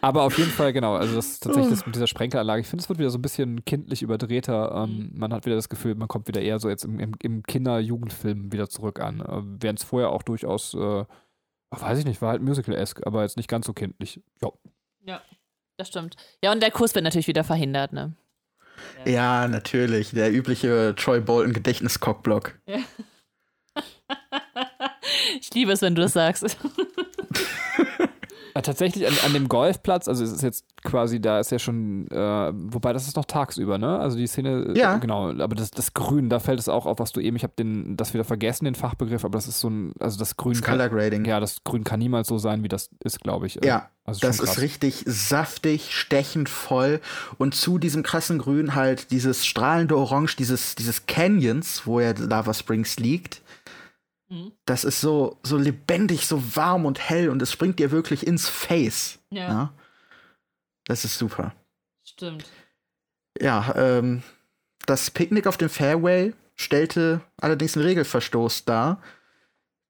[0.00, 2.60] aber auf jeden Fall, genau, also das ist tatsächlich das mit dieser Sprenkelanlage.
[2.60, 4.72] Ich finde, es wird wieder so ein bisschen kindlich überdrehter.
[4.84, 7.42] Ähm, man hat wieder das Gefühl, man kommt wieder eher so jetzt im, im, im
[7.42, 9.20] Kinder-Jugendfilm wieder zurück an.
[9.20, 11.04] Äh, Während es vorher auch durchaus, äh,
[11.70, 14.20] weiß ich nicht, war halt Musical-esque, aber jetzt nicht ganz so kindlich.
[14.42, 14.50] Ja.
[15.04, 15.22] Ja,
[15.76, 16.16] das stimmt.
[16.42, 18.14] Ja, und der Kuss wird natürlich wieder verhindert, ne?
[19.04, 20.10] Ja, natürlich.
[20.10, 22.58] Der übliche Troy Bolton Gedächtnis-Cockblock.
[25.40, 26.44] Ich liebe es, wenn du das sagst.
[28.56, 32.08] Äh, tatsächlich an, an dem Golfplatz, also es ist jetzt quasi, da ist ja schon,
[32.10, 33.98] äh, wobei das ist noch tagsüber, ne?
[33.98, 34.96] Also die Szene, äh, Ja.
[34.96, 37.52] genau, aber das, das Grün, da fällt es auch auf, was du eben, ich habe
[37.58, 40.88] den, das wieder vergessen, den Fachbegriff, aber das ist so ein, also das Grün Color
[40.88, 41.24] Grading.
[41.26, 43.58] Ja, das Grün kann niemals so sein, wie das ist, glaube ich.
[43.62, 47.00] Ja, also Das ist richtig saftig, stechend voll
[47.38, 52.54] und zu diesem krassen Grün halt dieses strahlende Orange dieses, dieses Canyons, wo ja Lava
[52.54, 53.42] Springs liegt.
[54.28, 54.52] Mhm.
[54.64, 58.48] Das ist so, so lebendig, so warm und hell und es springt dir wirklich ins
[58.48, 59.18] Face.
[59.30, 59.48] Ja.
[59.48, 59.72] Ja.
[60.84, 61.54] Das ist super.
[62.04, 62.46] Stimmt.
[63.40, 64.22] Ja, ähm,
[64.86, 69.02] das Picknick auf dem Fairway stellte allerdings einen Regelverstoß dar.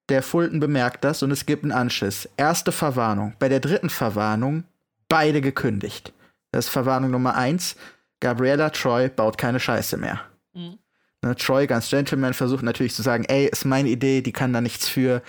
[0.09, 2.29] Der Fulton bemerkt das und es gibt einen Anschiss.
[2.37, 3.35] Erste Verwarnung.
[3.39, 4.65] Bei der dritten Verwarnung
[5.09, 6.13] beide gekündigt.
[6.53, 7.77] Das ist Verwarnung Nummer eins.
[8.21, 10.21] Gabriella Troy baut keine Scheiße mehr.
[10.55, 10.79] Mhm.
[11.27, 14.61] Ne, Troy, ganz Gentleman, versucht natürlich zu sagen, ey, ist meine Idee, die kann da
[14.61, 15.23] nichts für.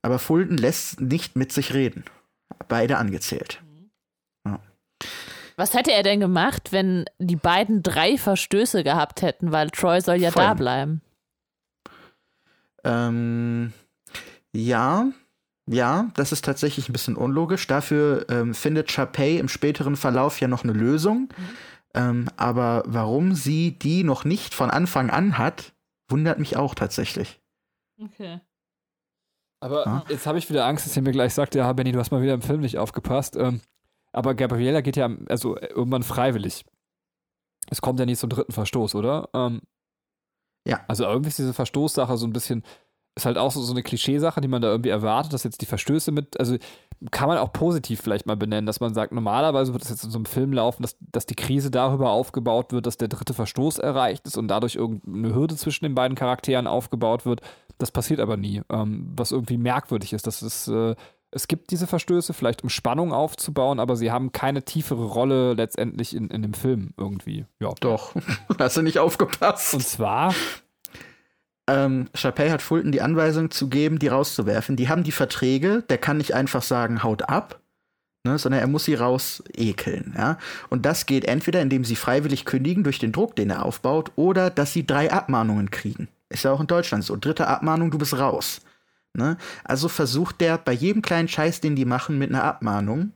[0.00, 2.04] Aber Fulton lässt nicht mit sich reden.
[2.68, 3.60] Beide angezählt.
[5.56, 10.16] Was hätte er denn gemacht, wenn die beiden drei Verstöße gehabt hätten, weil Troy soll
[10.16, 10.42] ja Voll.
[10.42, 11.02] da bleiben?
[12.82, 13.74] Ähm,
[14.52, 15.08] ja,
[15.66, 17.66] ja, das ist tatsächlich ein bisschen unlogisch.
[17.66, 21.28] Dafür ähm, findet Chapey im späteren Verlauf ja noch eine Lösung.
[21.94, 25.74] Ähm, aber warum sie die noch nicht von Anfang an hat,
[26.08, 27.40] wundert mich auch tatsächlich.
[28.00, 28.40] Okay.
[29.60, 30.04] Aber Ja.
[30.08, 32.22] jetzt habe ich wieder Angst, dass ihr mir gleich sagt, ja, Benny, du hast mal
[32.22, 33.36] wieder im Film nicht aufgepasst.
[33.36, 33.60] Ähm,
[34.12, 36.64] aber Gabriella geht ja also äh, irgendwann freiwillig.
[37.68, 39.28] Es kommt ja nicht zum dritten Verstoß, oder?
[39.34, 39.60] Ähm,
[40.66, 40.84] Ja.
[40.88, 42.62] Also irgendwie ist diese Verstoßsache so ein bisschen,
[43.14, 45.66] ist halt auch so, so eine Klischeesache, die man da irgendwie erwartet, dass jetzt die
[45.66, 46.56] Verstöße mit, also
[47.10, 50.10] kann man auch positiv vielleicht mal benennen, dass man sagt, normalerweise wird es jetzt in
[50.10, 53.78] so einem Film laufen, dass, dass die Krise darüber aufgebaut wird, dass der dritte Verstoß
[53.78, 57.40] erreicht ist und dadurch irgendeine Hürde zwischen den beiden Charakteren aufgebaut wird.
[57.78, 60.26] Das passiert aber nie, ähm, was irgendwie merkwürdig ist.
[60.26, 60.94] Das ist, äh,
[61.30, 66.14] es gibt diese Verstöße, vielleicht um Spannung aufzubauen, aber sie haben keine tiefere Rolle letztendlich
[66.14, 67.46] in, in dem Film irgendwie.
[67.60, 67.72] Ja.
[67.80, 68.14] Doch,
[68.58, 69.72] hast du nicht aufgepasst.
[69.72, 70.34] Und zwar,
[71.70, 74.76] Ähm, Chapey hat Fulton die Anweisung zu geben, die rauszuwerfen.
[74.76, 77.60] Die haben die Verträge, der kann nicht einfach sagen, haut ab,
[78.24, 80.14] ne, sondern er muss sie raus ekeln.
[80.16, 80.38] Ja?
[80.68, 84.50] Und das geht entweder, indem sie freiwillig kündigen durch den Druck, den er aufbaut, oder
[84.50, 86.08] dass sie drei Abmahnungen kriegen.
[86.28, 87.16] Ist ja auch in Deutschland so.
[87.16, 88.60] Dritte Abmahnung, du bist raus.
[89.14, 89.36] Ne?
[89.64, 93.12] Also versucht der bei jedem kleinen Scheiß, den die machen, mit einer Abmahnung,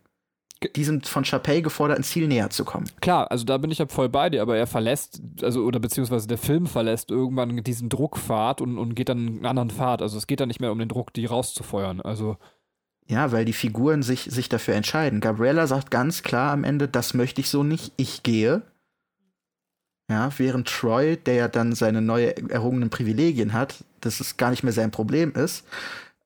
[0.69, 2.89] diesem von Chapey geforderten Ziel näher zu kommen.
[3.01, 6.27] klar, also da bin ich ja voll bei dir, aber er verlässt, also oder beziehungsweise
[6.27, 10.03] der Film verlässt irgendwann diesen Druckpfad und, und geht dann einen anderen Pfad.
[10.03, 12.01] Also es geht dann nicht mehr um den Druck, die rauszufeuern.
[12.01, 12.37] Also
[13.07, 15.21] Ja, weil die Figuren sich, sich dafür entscheiden.
[15.21, 18.63] Gabriella sagt ganz klar am Ende, das möchte ich so nicht, ich gehe.
[20.11, 24.63] Ja, während Troy, der ja dann seine neu errungenen Privilegien hat, dass es gar nicht
[24.63, 25.65] mehr sein Problem ist.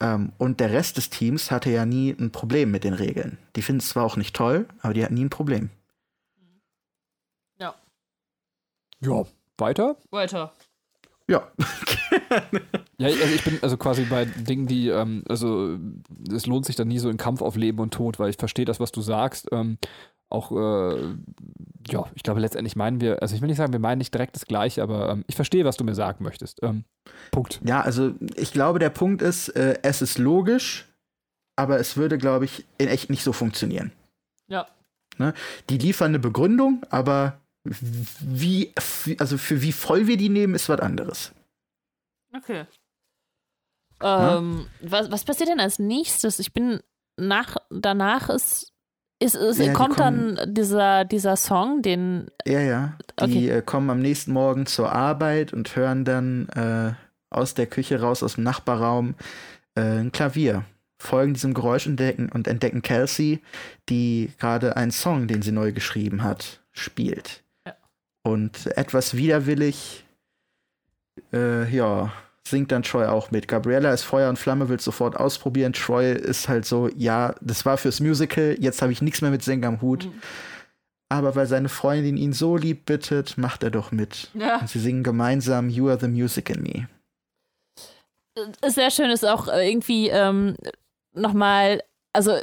[0.01, 3.39] Ähm, und der Rest des Teams hatte ja nie ein Problem mit den Regeln.
[3.57, 5.71] Die finden es zwar auch nicht toll, aber die hatten nie ein Problem.
[7.59, 7.75] Ja.
[9.01, 9.25] ja,
[9.57, 9.97] weiter?
[10.11, 10.53] Weiter.
[11.29, 11.51] Ja.
[13.01, 15.79] Ja, also ich bin also quasi bei Dingen, die, ähm, also
[16.33, 18.65] es lohnt sich dann nie so in Kampf auf Leben und Tod, weil ich verstehe
[18.65, 19.49] das, was du sagst.
[19.53, 19.79] Ähm,
[20.31, 21.15] auch, äh,
[21.89, 24.37] ja, ich glaube, letztendlich meinen wir, also ich will nicht sagen, wir meinen nicht direkt
[24.37, 26.63] das Gleiche, aber ähm, ich verstehe, was du mir sagen möchtest.
[26.63, 26.85] Ähm,
[27.31, 27.61] Punkt.
[27.65, 30.87] Ja, also ich glaube, der Punkt ist, äh, es ist logisch,
[31.57, 33.93] aber es würde, glaube ich, in echt nicht so funktionieren.
[34.49, 34.67] Ja.
[35.17, 35.35] Ne?
[35.71, 38.73] Die liefern eine Begründung, aber wie,
[39.19, 41.33] also für wie voll wir die nehmen, ist was anderes.
[42.35, 42.67] Okay.
[44.01, 46.39] Ähm, was, was passiert denn als nächstes?
[46.39, 46.81] Ich bin
[47.17, 48.73] nach, danach ist,
[49.21, 52.99] ist, ist Ja, die kommt kommen- dann dieser, dieser Song, den, Ja, ja.
[53.21, 53.49] Die Okay.
[53.51, 56.93] äh, kommen am nächsten Morgen zur Arbeit und hören dann äh,
[57.31, 59.15] aus der Küche raus, aus dem Nachbarraum,
[59.75, 60.65] äh, ein Klavier.
[61.01, 63.41] Folgen diesem Geräusch entdecken und entdecken Kelsey,
[63.89, 67.45] die gerade einen Song, den sie neu geschrieben hat, spielt.
[67.67, 67.75] Ja.
[68.25, 70.05] Und etwas widerwillig,
[71.33, 72.13] äh, ja,
[72.51, 73.49] singt dann Troy auch mit.
[73.49, 75.73] Gabriella ist Feuer und Flamme, will sofort ausprobieren.
[75.73, 79.43] Troy ist halt so, ja, das war fürs Musical, jetzt habe ich nichts mehr mit
[79.43, 80.07] Singen am Hut.
[80.07, 80.23] Mhm.
[81.11, 84.31] Aber weil seine Freundin ihn so lieb bittet, macht er doch mit.
[84.35, 84.59] ja.
[84.59, 86.89] Und sie singen gemeinsam You Are the Music in Me.
[88.67, 90.57] sehr schön, ist auch irgendwie ähm,
[91.15, 92.39] nochmal, also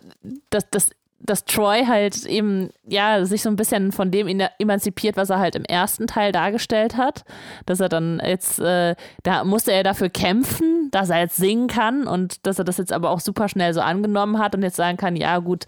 [0.49, 0.90] dass, dass,
[1.26, 4.27] dass Troy halt eben, ja, sich so ein bisschen von dem
[4.60, 7.23] emanzipiert, was er halt im ersten Teil dargestellt hat.
[7.65, 12.07] Dass er dann jetzt, äh, da musste er dafür kämpfen, dass er jetzt singen kann
[12.07, 14.97] und dass er das jetzt aber auch super schnell so angenommen hat und jetzt sagen
[14.97, 15.65] kann, ja gut,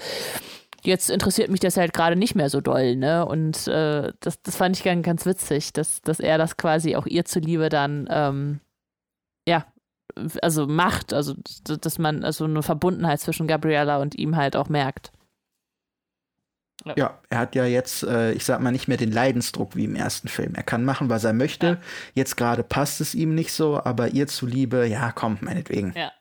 [0.84, 3.26] jetzt interessiert mich das halt gerade nicht mehr so doll, ne?
[3.26, 7.06] Und äh, das, das fand ich ganz, ganz witzig, dass, dass er das quasi auch
[7.06, 8.60] ihr zuliebe dann, ähm,
[9.48, 9.66] ja,
[10.42, 15.12] also macht, also dass man also eine Verbundenheit zwischen Gabriella und ihm halt auch merkt.
[16.96, 19.96] Ja, er hat ja jetzt, äh, ich sag mal, nicht mehr den Leidensdruck wie im
[19.96, 20.56] ersten Film.
[20.56, 21.68] Er kann machen, was er möchte.
[21.68, 21.78] Ja.
[22.14, 25.94] Jetzt gerade passt es ihm nicht so, aber ihr zuliebe, ja, komm, meinetwegen.
[25.96, 26.12] Ja.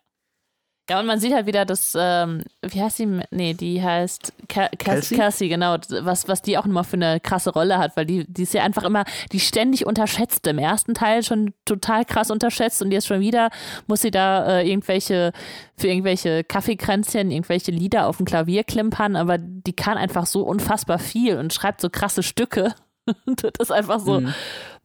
[0.89, 3.21] Ja, und man sieht halt wieder, dass, ähm, wie heißt die?
[3.33, 4.33] Nee, die heißt?
[4.47, 5.19] Kelsey?
[5.19, 8.45] Kelsey, genau, was, was die auch nochmal für eine krasse Rolle hat, weil die, die
[8.45, 10.47] ist ja einfach immer, die ständig unterschätzt.
[10.47, 13.51] Im ersten Teil schon total krass unterschätzt und jetzt schon wieder
[13.89, 15.33] muss sie da äh, irgendwelche,
[15.77, 21.01] für irgendwelche Kaffeekränzchen, irgendwelche Lieder auf dem Klavier klimpern, aber die kann einfach so unfassbar
[21.01, 22.75] viel und schreibt so krasse Stücke.
[23.27, 24.35] das ist einfach so, Mhm.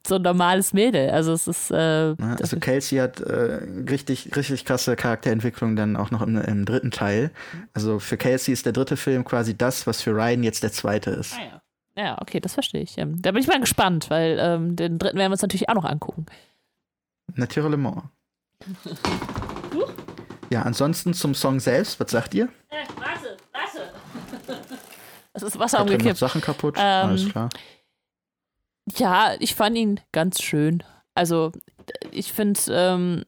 [0.06, 1.10] So ein normales Mädel.
[1.10, 6.22] Also es ist, äh, also Kelsey hat äh, richtig, richtig krasse Charakterentwicklung dann auch noch
[6.22, 7.30] im, im dritten Teil.
[7.74, 11.10] Also für Kelsey ist der dritte Film quasi das, was für Ryan jetzt der zweite
[11.10, 11.34] ist.
[11.34, 11.62] Ah, ja.
[11.94, 12.96] Ja, okay, das verstehe ich.
[12.96, 15.74] Ähm, Da bin ich mal gespannt, weil ähm, den dritten werden wir uns natürlich auch
[15.74, 16.26] noch angucken.
[17.34, 18.04] Naturellement.
[20.50, 22.44] Ja, ansonsten zum Song selbst, was sagt ihr?
[22.68, 24.58] Äh, warte, warte.
[25.32, 26.18] Es ist Wasser noch umgekippt.
[26.18, 26.74] Sachen kaputt?
[26.78, 27.48] Ähm, Alles klar.
[28.96, 30.82] Ja, ich fand ihn ganz schön.
[31.14, 31.52] Also,
[32.10, 33.24] ich finde, ähm,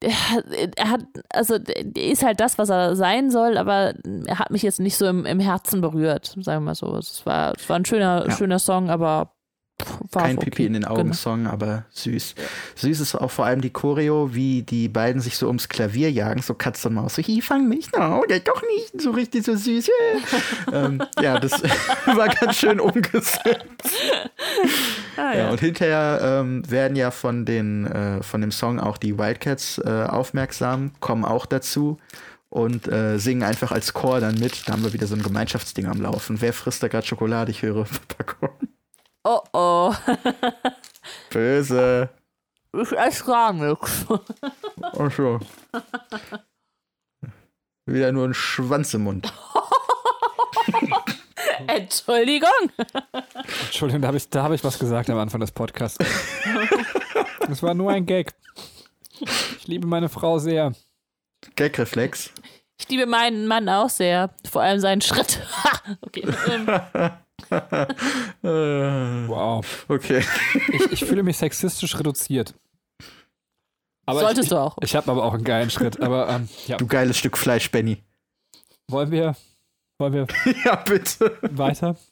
[0.00, 3.94] er, hat, also, er ist halt das, was er sein soll, aber
[4.26, 6.94] er hat mich jetzt nicht so im, im Herzen berührt, sagen wir mal so.
[6.96, 8.30] Es war, es war ein schöner, Ja.
[8.36, 9.32] schöner Song, aber
[10.12, 10.46] war Kein okay.
[10.50, 11.14] Pipi in den Augen Genau.
[11.14, 12.34] Song, aber süß.
[12.76, 16.40] Süß ist auch vor allem die Choreo, wie die beiden sich so ums Klavier jagen,
[16.40, 17.16] so Katz und Maus.
[17.16, 19.90] So, hi, fang mich, no, der doch nicht, so richtig so süß.
[20.72, 21.52] ähm, ja, das
[22.06, 23.40] war ganz schön umgesetzt.
[25.16, 25.50] Ah, Ja, ja.
[25.50, 30.04] und hinterher ähm, werden ja von, den, äh, von dem Song auch die Wildcats äh,
[30.08, 31.98] aufmerksam, kommen auch dazu
[32.48, 34.66] und äh, singen einfach als Chor dann mit.
[34.66, 36.40] Da haben wir wieder so ein Gemeinschaftsding am Laufen.
[36.40, 37.50] Wer frisst da gerade Schokolade?
[37.50, 37.84] Ich höre
[38.16, 38.50] Packung.
[39.28, 39.92] Oh oh.
[41.30, 42.10] Böse.
[42.72, 44.06] Ich esse gar nichts.
[44.80, 45.40] Ach so.
[47.86, 49.26] Wieder nur ein Schwanz im Mund.
[51.66, 52.70] Entschuldigung.
[53.64, 55.98] Entschuldigung, da habe ich, da hab ich was gesagt am Anfang des Podcasts.
[57.48, 58.32] Das war nur ein Gag.
[59.58, 60.72] Ich liebe meine Frau sehr.
[61.56, 62.30] Gagreflex.
[62.78, 64.30] Ich liebe meinen Mann auch sehr.
[64.48, 65.40] Vor allem seinen Schritt.
[65.64, 65.96] Ha!
[66.02, 66.22] okay.
[68.42, 69.84] Wow.
[69.88, 70.24] okay.
[70.72, 72.54] Ich, ich fühle mich sexistisch reduziert.
[74.06, 74.76] Aber Solltest ich, du auch.
[74.82, 76.00] Ich habe aber auch einen geilen Schritt.
[76.00, 78.02] Aber ähm, ja, Du geiles Stück Fleisch, Benny.
[78.88, 79.34] wollen wir,
[79.98, 80.26] wollen wir
[80.64, 81.36] ja, bitte.
[81.42, 81.96] weiter?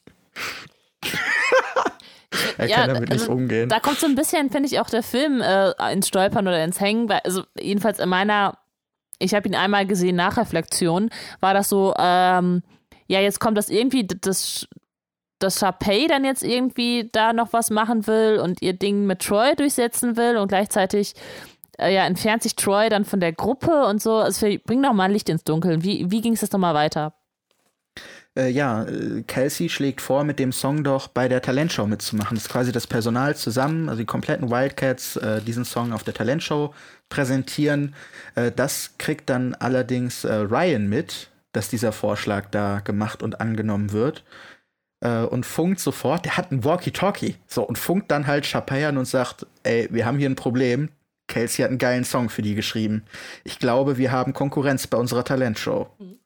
[2.58, 3.68] Er Ja, kann damit nicht also, umgehen.
[3.68, 6.80] Da kommt so ein bisschen, finde ich, auch der Film äh, ins Stolpern oder ins
[6.80, 7.08] Hängen.
[7.08, 8.58] Weil, also jedenfalls in meiner,
[9.20, 12.62] ich habe ihn einmal gesehen nach Reflexion, war das so, ähm,
[13.06, 14.66] ja, jetzt kommt das irgendwie, das,
[15.38, 19.54] dass Sharpay dann jetzt irgendwie da noch was machen will und ihr Ding mit Troy
[19.56, 21.14] durchsetzen will und gleichzeitig
[21.78, 24.14] äh, ja, entfernt sich Troy dann von der Gruppe und so.
[24.14, 25.82] Also bring doch mal Licht ins Dunkeln.
[25.84, 27.14] Wie, wie ging es das nochmal weiter?
[28.36, 32.34] äh, ja, äh, Kelsey schlägt vor, mit dem Song doch bei der Talentshow mitzumachen.
[32.36, 36.14] Das ist quasi das Personal zusammen, also die kompletten Wildcats, äh, diesen Song auf der
[36.14, 36.74] Talentshow
[37.08, 37.94] präsentieren.
[38.34, 43.92] Äh, das kriegt dann allerdings äh, Ryan mit, dass dieser Vorschlag da gemacht und angenommen
[43.92, 44.24] wird.
[45.04, 47.36] Äh, und funkt sofort, der hat ein Walkie-Talkie.
[47.46, 50.88] So, und funkt dann halt Chapey an und sagt, ey, wir haben hier ein Problem.
[51.28, 53.04] Kelsey hat einen geilen Song für die geschrieben.
[53.44, 55.88] Ich glaube, wir haben Konkurrenz bei unserer Talentshow.
[55.98, 56.18] Mhm.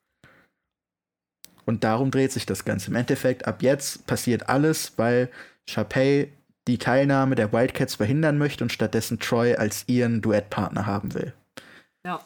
[1.65, 2.89] Und darum dreht sich das Ganze.
[2.89, 5.29] Im Endeffekt, ab jetzt passiert alles, weil
[5.67, 6.31] Chapey
[6.67, 11.33] die Teilnahme der Wildcats verhindern möchte und stattdessen Troy als ihren Duettpartner haben will.
[12.05, 12.25] Ja.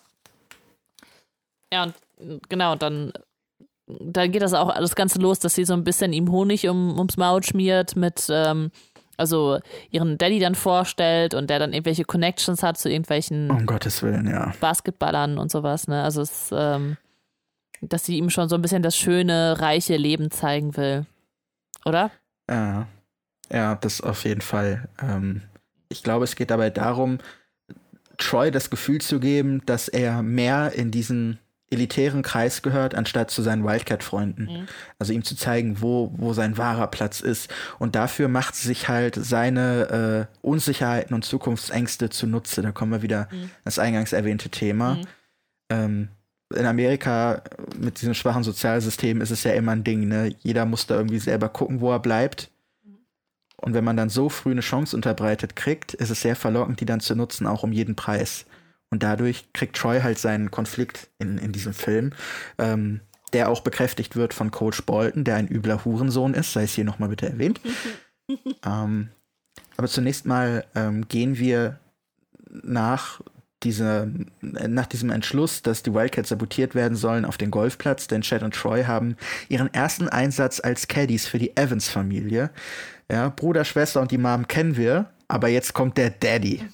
[1.71, 3.11] Ja, und genau, dann,
[3.87, 6.97] dann geht das auch das Ganze los, dass sie so ein bisschen ihm Honig um,
[6.97, 8.71] ums Maul schmiert mit, ähm,
[9.17, 9.59] also
[9.91, 14.27] ihren Daddy dann vorstellt und der dann irgendwelche Connections hat zu irgendwelchen um Gottes Willen,
[14.27, 14.53] ja.
[14.59, 16.03] Basketballern und sowas, ne?
[16.03, 16.97] Also es, ähm,
[17.81, 21.05] dass sie ihm schon so ein bisschen das schöne, reiche Leben zeigen will.
[21.85, 22.11] Oder?
[22.49, 22.87] Ja.
[23.51, 24.89] Ja, das auf jeden Fall.
[25.01, 25.41] Ähm,
[25.89, 27.19] ich glaube, es geht dabei darum,
[28.17, 31.39] Troy das Gefühl zu geben, dass er mehr in diesen
[31.73, 34.45] elitären Kreis gehört, anstatt zu seinen Wildcat-Freunden.
[34.45, 34.67] Mhm.
[34.99, 37.53] Also ihm zu zeigen, wo, wo sein wahrer Platz ist.
[37.79, 42.61] Und dafür macht sie sich halt seine äh, Unsicherheiten und Zukunftsängste zunutze.
[42.61, 43.49] Da kommen wir wieder mhm.
[43.63, 44.95] das eingangs erwähnte Thema.
[44.95, 45.01] Mhm.
[45.69, 46.07] Ähm,
[46.55, 47.41] in Amerika
[47.77, 50.35] mit diesem schwachen Sozialsystem ist es ja immer ein Ding, ne?
[50.41, 52.51] Jeder muss da irgendwie selber gucken, wo er bleibt.
[53.57, 56.85] Und wenn man dann so früh eine Chance unterbreitet kriegt, ist es sehr verlockend, die
[56.85, 58.45] dann zu nutzen, auch um jeden Preis.
[58.93, 62.11] Und dadurch kriegt Troy halt seinen Konflikt in, in diesem Film,
[62.59, 62.99] ähm,
[63.33, 66.83] der auch bekräftigt wird von Coach Bolton, der ein übler Hurensohn ist, sei es hier
[66.83, 67.59] nochmal bitte erwähnt.
[68.63, 69.09] ähm,
[69.77, 71.79] aber zunächst mal ähm, gehen wir
[72.51, 73.19] nach
[73.63, 74.11] diese,
[74.41, 78.53] nach diesem Entschluss, dass die Wildcats sabotiert werden sollen, auf den Golfplatz, denn Chad und
[78.53, 79.15] Troy haben
[79.49, 82.51] ihren ersten Einsatz als Caddies für die Evans-Familie.
[83.11, 86.61] Ja, Bruder, Schwester und die Mom kennen wir, aber jetzt kommt der Daddy.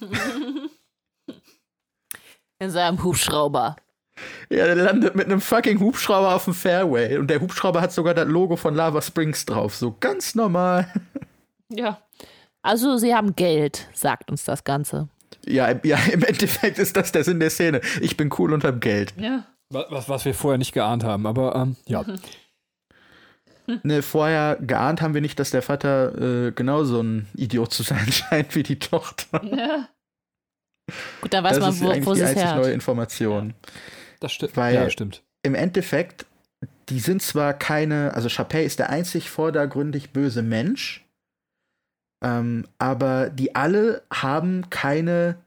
[2.60, 3.76] In seinem Hubschrauber.
[4.50, 7.16] Ja, der landet mit einem fucking Hubschrauber auf dem Fairway.
[7.16, 9.74] Und der Hubschrauber hat sogar das Logo von Lava Springs drauf.
[9.74, 10.86] So ganz normal.
[11.68, 12.02] Ja.
[12.62, 15.08] Also, sie haben Geld, sagt uns das Ganze.
[15.46, 17.80] Ja, ja, im Endeffekt ist das der Sinn der Szene.
[18.02, 19.14] Ich bin cool und hab Geld.
[19.16, 19.46] Ja.
[19.70, 22.04] Was, was wir vorher nicht geahnt haben, aber ähm, ja.
[23.84, 28.10] Ne, vorher geahnt haben wir nicht, dass der Vater äh, genauso ein Idiot zu sein
[28.12, 29.40] scheint wie die Tochter.
[29.44, 29.88] Ja.
[31.20, 33.54] Gut, da weiß das man, wo, ist wo die sie einzig neue Information.
[34.20, 34.56] Das stimmt.
[34.56, 35.22] Weil ja, stimmt.
[35.42, 36.26] Im Endeffekt,
[36.88, 41.06] die sind zwar keine, also Chapey ist der einzig vordergründig böse Mensch,
[42.22, 45.38] ähm, aber die alle haben keine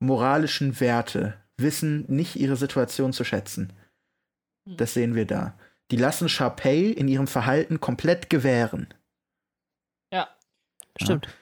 [0.00, 3.72] moralischen Werte, wissen nicht ihre Situation zu schätzen.
[4.66, 4.76] Hm.
[4.76, 5.58] Das sehen wir da.
[5.90, 8.88] Die lassen Sharpay in ihrem Verhalten komplett gewähren.
[10.12, 10.28] Ja,
[10.96, 11.26] stimmt.
[11.26, 11.32] Ja.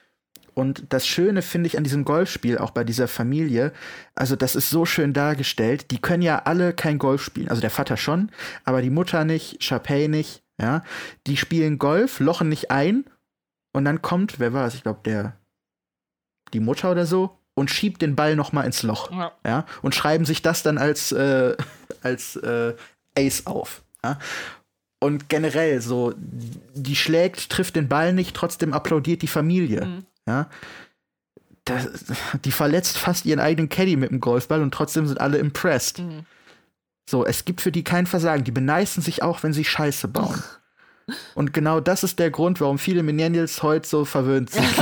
[0.57, 3.71] Und das Schöne finde ich an diesem Golfspiel, auch bei dieser Familie,
[4.15, 7.49] also das ist so schön dargestellt, die können ja alle kein Golf spielen.
[7.49, 8.31] Also der Vater schon,
[8.63, 10.83] aber die Mutter nicht, Chapey nicht, ja.
[11.27, 13.05] Die spielen Golf, lochen nicht ein
[13.71, 14.73] und dann kommt, wer war es?
[14.73, 15.37] Ich glaube, der,
[16.53, 19.93] die Mutter oder so und schiebt den Ball noch mal ins Loch, ja, ja und
[19.93, 21.55] schreiben sich das dann als äh,
[22.01, 22.73] als äh,
[23.15, 23.83] Ace auf.
[24.03, 24.17] Ja?
[24.99, 29.85] Und generell so, die schlägt, trifft den Ball nicht, trotzdem applaudiert die Familie.
[29.85, 30.05] Mhm.
[30.27, 30.49] Ja.
[31.65, 31.87] Das,
[32.45, 35.99] die verletzt fast ihren eigenen Caddy mit dem Golfball und trotzdem sind alle impressed.
[35.99, 36.25] Mhm.
[37.09, 38.43] So, es gibt für die kein Versagen.
[38.43, 40.43] Die beneisten sich auch, wenn sie Scheiße bauen.
[41.35, 44.67] Und genau das ist der Grund, warum viele Millennials heute so verwöhnt sind.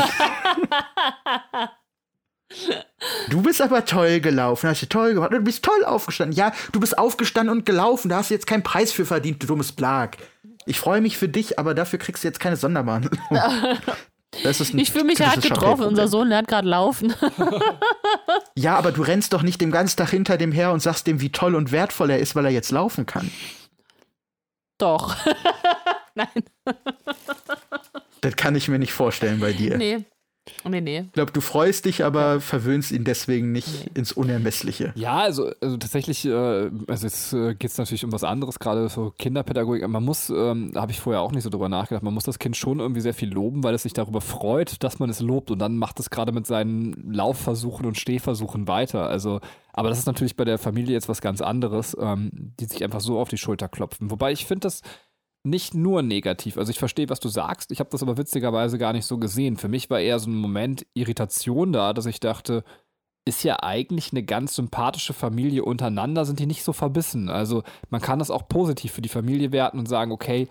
[3.30, 5.34] Du bist aber toll gelaufen, hast du toll gemacht.
[5.34, 6.38] Du bist toll aufgestanden.
[6.38, 8.10] Ja, du bist aufgestanden und gelaufen.
[8.10, 10.18] Da hast du jetzt keinen Preis für verdient, du dummes Blag.
[10.66, 13.20] Ich freue mich für dich, aber dafür kriegst du jetzt keine Sonderbehandlung.
[14.44, 15.86] ich fühle mich hart getroffen.
[15.86, 17.14] Unser Sohn lernt gerade laufen.
[18.56, 21.22] ja, aber du rennst doch nicht den ganzen Tag hinter dem her und sagst dem,
[21.22, 23.32] wie toll und wertvoll er ist, weil er jetzt laufen kann.
[24.78, 25.16] Doch.
[26.16, 26.28] Nein.
[28.22, 29.78] Das kann ich mir nicht vorstellen bei dir.
[29.78, 30.06] Nee.
[30.68, 31.00] Nee, nee.
[31.02, 32.40] Ich glaube, du freust dich, aber ja.
[32.40, 33.92] verwöhnst ihn deswegen nicht nee.
[33.94, 34.94] ins Unermessliche.
[34.96, 38.90] Ja, also, also tatsächlich, äh, also jetzt äh, geht es natürlich um was anderes, gerade
[38.90, 39.88] so Kinderpädagogik.
[39.88, 42.40] Man muss, ähm, da habe ich vorher auch nicht so drüber nachgedacht, man muss das
[42.40, 45.52] Kind schon irgendwie sehr viel loben, weil es sich darüber freut, dass man es lobt
[45.52, 49.08] und dann macht es gerade mit seinen Laufversuchen und Stehversuchen weiter.
[49.08, 52.84] Also, aber das ist natürlich bei der Familie jetzt was ganz anderes, ähm, die sich
[52.84, 54.10] einfach so auf die Schulter klopfen.
[54.10, 54.82] Wobei ich finde das
[55.46, 56.58] nicht nur negativ.
[56.58, 57.72] Also ich verstehe, was du sagst.
[57.72, 59.58] Ich habe das aber witzigerweise gar nicht so gesehen.
[59.58, 62.64] Für mich war eher so ein Moment Irritation da, dass ich dachte,
[63.26, 67.30] ist ja eigentlich eine ganz sympathische Familie untereinander, sind die nicht so verbissen.
[67.30, 70.48] Also man kann das auch positiv für die Familie werten und sagen, okay,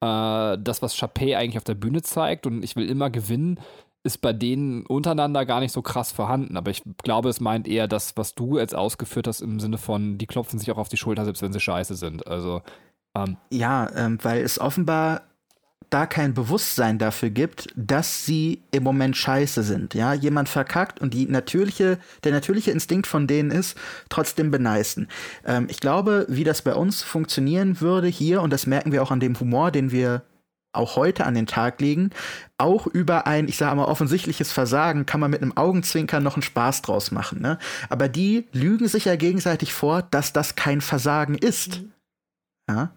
[0.00, 3.58] äh, das, was Chappé eigentlich auf der Bühne zeigt und ich will immer gewinnen,
[4.02, 6.56] ist bei denen untereinander gar nicht so krass vorhanden.
[6.56, 10.16] Aber ich glaube, es meint eher das, was du jetzt ausgeführt hast, im Sinne von,
[10.16, 12.26] die klopfen sich auch auf die Schulter, selbst wenn sie scheiße sind.
[12.26, 12.62] Also.
[13.16, 13.36] Ähm.
[13.50, 15.22] Ja, ähm, weil es offenbar
[15.90, 19.94] da kein Bewusstsein dafür gibt, dass sie im Moment scheiße sind.
[19.94, 23.76] Ja, jemand verkackt und die natürliche, der natürliche Instinkt von denen ist,
[24.08, 25.08] trotzdem beneisten.
[25.44, 29.10] Ähm, ich glaube, wie das bei uns funktionieren würde hier, und das merken wir auch
[29.10, 30.22] an dem Humor, den wir
[30.72, 32.10] auch heute an den Tag legen,
[32.56, 36.42] auch über ein, ich sage mal, offensichtliches Versagen kann man mit einem Augenzwinkern noch einen
[36.42, 37.40] Spaß draus machen.
[37.40, 37.58] Ne?
[37.88, 41.80] Aber die lügen sich ja gegenseitig vor, dass das kein Versagen ist.
[41.80, 41.92] Mhm.
[42.68, 42.92] Ja?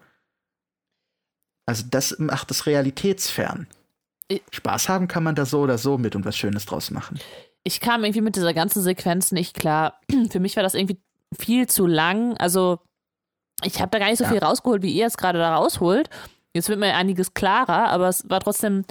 [1.66, 3.66] Also das macht es realitätsfern.
[4.28, 7.18] Ich Spaß haben kann man da so oder so mit und was Schönes draus machen.
[7.62, 10.00] Ich kam irgendwie mit dieser ganzen Sequenz nicht klar.
[10.30, 11.00] Für mich war das irgendwie
[11.38, 12.36] viel zu lang.
[12.36, 12.80] Also
[13.62, 14.30] ich habe da gar nicht so ja.
[14.30, 16.10] viel rausgeholt, wie ihr es gerade da rausholt.
[16.54, 18.84] Jetzt wird mir einiges klarer, aber es war trotzdem,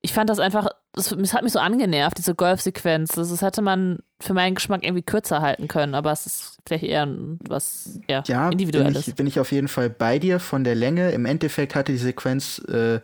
[0.00, 3.12] ich fand das einfach, es hat mich so angenervt, diese Golfsequenz.
[3.12, 6.84] Das, das hätte man für meinen Geschmack irgendwie kürzer halten können, aber es ist vielleicht
[6.84, 7.08] eher
[7.40, 9.04] was ja, ja, Individuelles.
[9.04, 11.10] Bin ich, bin ich auf jeden Fall bei dir von der Länge.
[11.12, 13.00] Im Endeffekt hatte die Sequenz, äh,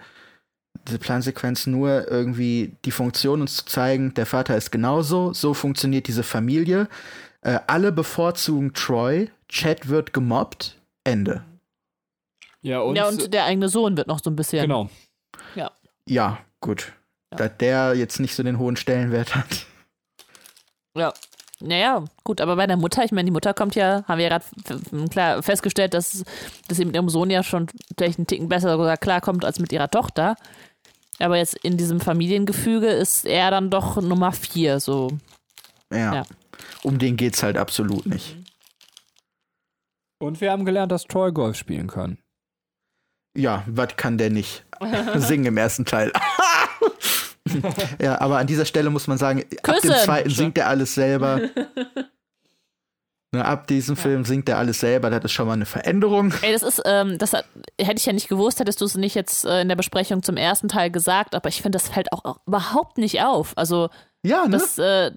[0.86, 6.08] diese Plansequenz nur irgendwie die Funktion, uns zu zeigen, der Vater ist genauso, so funktioniert
[6.08, 6.88] diese Familie.
[7.40, 11.42] Äh, alle bevorzugen Troy, Chad wird gemobbt, Ende.
[12.60, 14.62] Ja und, ja, und der eigene Sohn wird noch so ein bisschen.
[14.62, 14.90] Genau.
[15.54, 15.70] Ja.
[16.06, 16.92] Ja, gut.
[17.32, 17.36] Ja.
[17.36, 19.66] Da der jetzt nicht so den hohen Stellenwert hat.
[20.96, 21.12] Ja.
[21.60, 24.38] Naja, gut, aber bei der Mutter, ich meine, die Mutter kommt ja, haben wir ja
[24.38, 26.24] gerade klar festgestellt, dass,
[26.68, 29.72] dass sie mit ihrem Sohn ja schon vielleicht einen Ticken besser sogar klarkommt als mit
[29.72, 30.36] ihrer Tochter.
[31.18, 35.18] Aber jetzt in diesem Familiengefüge ist er dann doch Nummer vier, so.
[35.92, 36.14] Ja.
[36.14, 36.22] ja.
[36.84, 38.36] Um den geht's halt absolut nicht.
[40.20, 42.18] Und wir haben gelernt, dass Troy Golf spielen kann.
[43.36, 44.64] Ja, was kann der nicht?
[45.16, 46.12] Singen im ersten Teil.
[48.02, 49.62] ja, aber an dieser Stelle muss man sagen, Küssen.
[49.62, 51.40] ab dem zweiten singt er alles selber.
[53.30, 54.00] Ne, ab diesem ja.
[54.00, 56.32] Film singt er alles selber, das ist schon mal eine Veränderung.
[56.40, 59.44] Ey, das ist, ähm, das hätte ich ja nicht gewusst, hättest du es nicht jetzt
[59.44, 62.38] äh, in der Besprechung zum ersten Teil gesagt, aber ich finde, das fällt auch, auch,
[62.46, 63.52] überhaupt nicht auf.
[63.56, 63.90] Also,
[64.22, 64.52] ja, ne?
[64.52, 65.10] das, äh,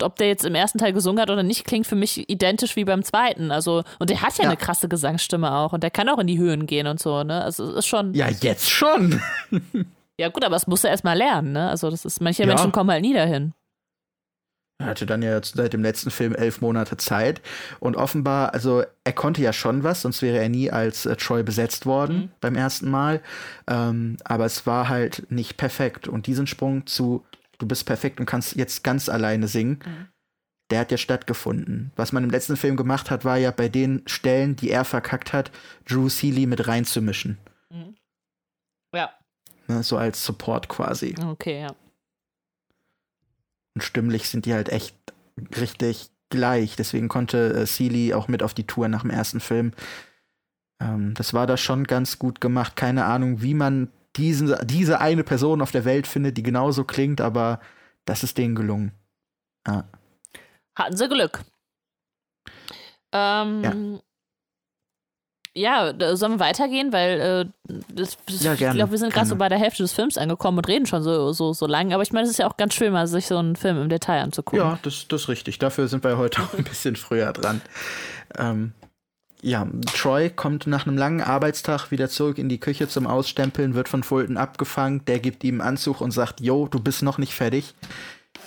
[0.00, 2.84] ob der jetzt im ersten Teil gesungen hat oder nicht, klingt für mich identisch wie
[2.86, 3.50] beim zweiten.
[3.50, 4.48] Also, und der hat ja, ja.
[4.48, 7.44] eine krasse Gesangsstimme auch und der kann auch in die Höhen gehen und so, ne?
[7.44, 8.14] Also, es ist schon.
[8.14, 9.20] Ja, jetzt schon.
[10.18, 11.70] ja, gut, aber es musst du erstmal lernen, ne?
[11.70, 12.48] Also, das ist, manche ja.
[12.48, 13.54] Menschen kommen halt nie dahin.
[14.78, 17.40] Er hatte dann ja seit dem letzten Film elf Monate Zeit
[17.78, 21.44] und offenbar, also er konnte ja schon was, sonst wäre er nie als äh, Troy
[21.44, 22.30] besetzt worden mhm.
[22.40, 23.22] beim ersten Mal.
[23.68, 27.24] Ähm, aber es war halt nicht perfekt und diesen Sprung zu
[27.58, 30.08] du bist perfekt und kannst jetzt ganz alleine singen, mhm.
[30.70, 31.92] der hat ja stattgefunden.
[31.96, 35.32] Was man im letzten Film gemacht hat, war ja bei den Stellen, die er verkackt
[35.32, 35.50] hat,
[35.88, 37.38] Drew Seeley mit reinzumischen.
[37.70, 37.94] Mhm.
[39.66, 41.14] Ne, so als Support quasi.
[41.24, 41.74] Okay, ja.
[43.74, 44.96] Und stimmlich sind die halt echt
[45.56, 46.76] richtig gleich.
[46.76, 49.72] Deswegen konnte äh, Seeley auch mit auf die Tour nach dem ersten Film.
[50.80, 52.76] Ähm, das war da schon ganz gut gemacht.
[52.76, 57.20] Keine Ahnung, wie man diesen, diese eine Person auf der Welt findet, die genauso klingt,
[57.20, 57.60] aber
[58.04, 58.92] das ist denen gelungen.
[59.66, 59.84] Ja.
[60.76, 61.40] Hatten sie Glück.
[63.12, 63.72] Ähm, ja.
[65.56, 67.20] Ja, sollen wir weitergehen, weil
[67.68, 69.92] äh, das, das, ja, gerne, ich glaube, wir sind gerade so bei der Hälfte des
[69.92, 71.94] Films angekommen und reden schon so, so, so lange.
[71.94, 73.88] Aber ich meine, es ist ja auch ganz schön, mal sich so einen Film im
[73.88, 74.58] Detail anzugucken.
[74.58, 75.60] Ja, das, das ist richtig.
[75.60, 77.60] Dafür sind wir heute auch ein bisschen früher dran.
[78.36, 78.72] Ähm,
[79.42, 83.88] ja, Troy kommt nach einem langen Arbeitstag wieder zurück in die Küche zum Ausstempeln, wird
[83.88, 85.04] von Fulton abgefangen.
[85.04, 87.74] Der gibt ihm einen Anzug und sagt: Yo, du bist noch nicht fertig.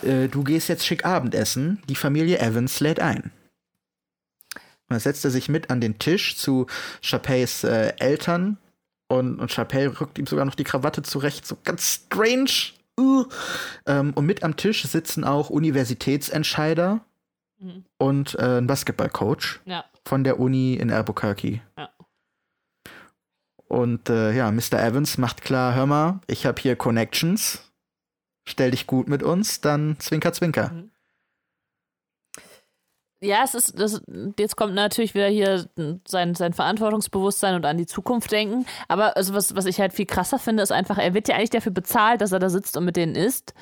[0.04, 1.82] Äh, du gehst jetzt schick Abendessen.
[1.88, 3.32] Die Familie Evans lädt ein.
[4.90, 6.68] Und dann setzt er sich mit an den Tisch zu
[7.02, 8.58] Chappés äh, Eltern
[9.08, 12.52] und, und Chappelle rückt ihm sogar noch die Krawatte zurecht, so ganz strange.
[13.00, 13.26] Uh.
[13.86, 17.02] Ähm, und mit am Tisch sitzen auch Universitätsentscheider
[17.60, 17.86] mhm.
[17.98, 19.86] und äh, ein Basketballcoach ja.
[20.06, 21.62] von der Uni in Albuquerque.
[21.78, 21.90] Ja.
[23.68, 24.82] Und äh, ja, Mr.
[24.82, 27.72] Evans macht klar, hör mal, ich habe hier Connections,
[28.46, 30.72] stell dich gut mit uns, dann zwinker, zwinker.
[30.72, 30.92] Mhm.
[33.20, 34.02] Ja, es ist, das,
[34.38, 35.66] jetzt kommt natürlich wieder hier
[36.08, 38.68] sein, sein Verantwortungsbewusstsein und an die Zukunft denken.
[38.88, 41.50] Aber also was, was ich halt viel krasser finde, ist einfach, er wird ja eigentlich
[41.50, 43.56] dafür bezahlt, dass er da sitzt und mit denen isst.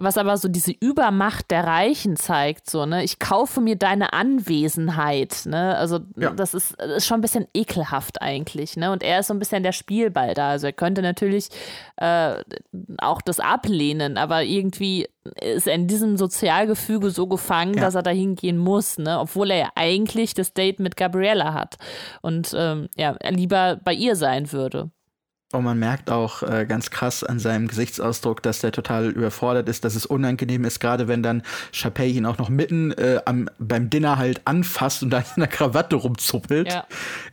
[0.00, 3.04] Was aber so diese Übermacht der Reichen zeigt, so, ne?
[3.04, 5.76] Ich kaufe mir deine Anwesenheit, ne?
[5.76, 6.30] Also, Ja.
[6.30, 8.90] das ist, ist schon ein bisschen ekelhaft eigentlich, ne?
[8.92, 10.50] Und er ist so ein bisschen der Spielball da.
[10.50, 11.48] Also, er könnte natürlich
[11.96, 12.36] äh,
[12.98, 15.08] auch das ablehnen, aber irgendwie
[15.42, 17.82] ist er in diesem Sozialgefüge so gefangen, Ja.
[17.82, 19.18] dass er da hingehen muss, ne?
[19.20, 21.76] Obwohl er ja eigentlich das Date mit Gabriella hat
[22.22, 24.90] und ähm, ja, er lieber bei ihr sein würde.
[25.50, 29.82] Und man merkt auch äh, ganz krass an seinem Gesichtsausdruck, dass der total überfordert ist,
[29.82, 31.42] dass es unangenehm ist, gerade wenn dann
[31.72, 35.46] Chappelle ihn auch noch mitten äh, am, beim Dinner halt anfasst und da in der
[35.46, 36.70] Krawatte rumzuppelt.
[36.70, 36.84] Ja.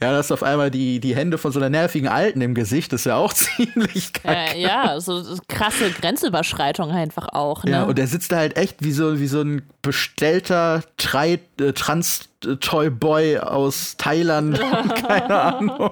[0.02, 2.94] Ja, das ist auf einmal die, die Hände von so einer nervigen Alten im Gesicht,
[2.94, 4.54] ist ja auch ziemlich geil.
[4.54, 7.66] Äh, ja, so so krasse Grenzüberschreitung einfach auch.
[7.66, 7.72] Ne?
[7.72, 11.40] Ja, und er sitzt da halt echt wie so, wie so ein bestellter Trei,
[12.46, 14.60] äh, Trans-Toy-Boy aus Thailand.
[15.08, 15.92] Keine Ahnung.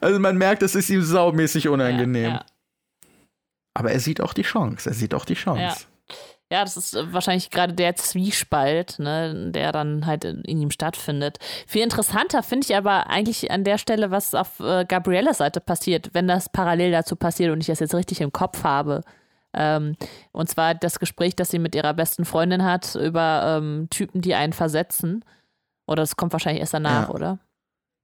[0.00, 2.32] Also man merkt, es ist ihm saumäßig unangenehm.
[2.32, 2.44] Ja,
[3.74, 4.88] Aber er sieht auch die Chance.
[4.88, 5.60] Er sieht auch die Chance.
[5.60, 5.76] Ja.
[6.50, 10.70] Ja, das ist äh, wahrscheinlich gerade der Zwiespalt, ne, der dann halt in, in ihm
[10.70, 11.38] stattfindet.
[11.66, 16.08] Viel interessanter finde ich aber eigentlich an der Stelle, was auf äh, Gabriellas Seite passiert,
[16.14, 19.02] wenn das parallel dazu passiert und ich das jetzt richtig im Kopf habe.
[19.58, 19.96] Ähm,
[20.32, 24.34] und zwar das Gespräch, das sie mit ihrer besten Freundin hat über ähm, Typen, die
[24.34, 25.24] einen versetzen.
[25.86, 27.14] Oder das kommt wahrscheinlich erst danach, Ja.
[27.14, 27.38] oder?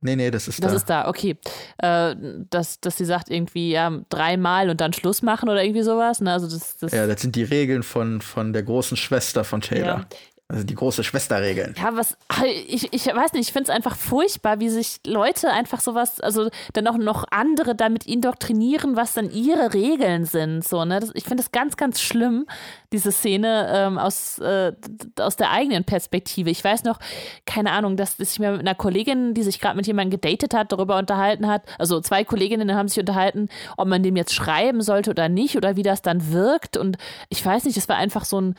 [0.01, 0.77] Nee, nee, das ist Das da.
[0.77, 1.39] ist da, okay.
[1.79, 2.15] Äh,
[2.51, 6.21] dass, dass sie sagt irgendwie, ja, dreimal und dann Schluss machen oder irgendwie sowas.
[6.21, 6.31] Ne?
[6.33, 10.01] Also das, das ja, das sind die Regeln von, von der großen Schwester von Taylor.
[10.01, 10.07] Ja.
[10.47, 11.75] Also die große Schwesterregeln.
[11.79, 15.81] Ja, was, ich, ich weiß nicht, ich finde es einfach furchtbar, wie sich Leute einfach
[15.81, 20.63] sowas, also dann auch noch andere damit indoktrinieren, was dann ihre Regeln sind.
[20.63, 21.01] So, ne?
[21.01, 22.45] Das, ich finde das ganz, ganz schlimm,
[22.93, 24.73] diese Szene ähm, aus, äh,
[25.19, 26.51] aus der eigenen Perspektive.
[26.51, 26.99] Ich weiß noch,
[27.47, 30.53] keine Ahnung, dass, dass ich mir mit einer Kollegin, die sich gerade mit jemandem gedatet
[30.53, 31.63] hat, darüber unterhalten hat.
[31.79, 33.49] Also zwei Kolleginnen haben sich unterhalten,
[33.79, 36.77] ob man dem jetzt schreiben sollte oder nicht oder wie das dann wirkt.
[36.77, 36.99] Und
[37.31, 38.55] ich weiß nicht, es war einfach so ein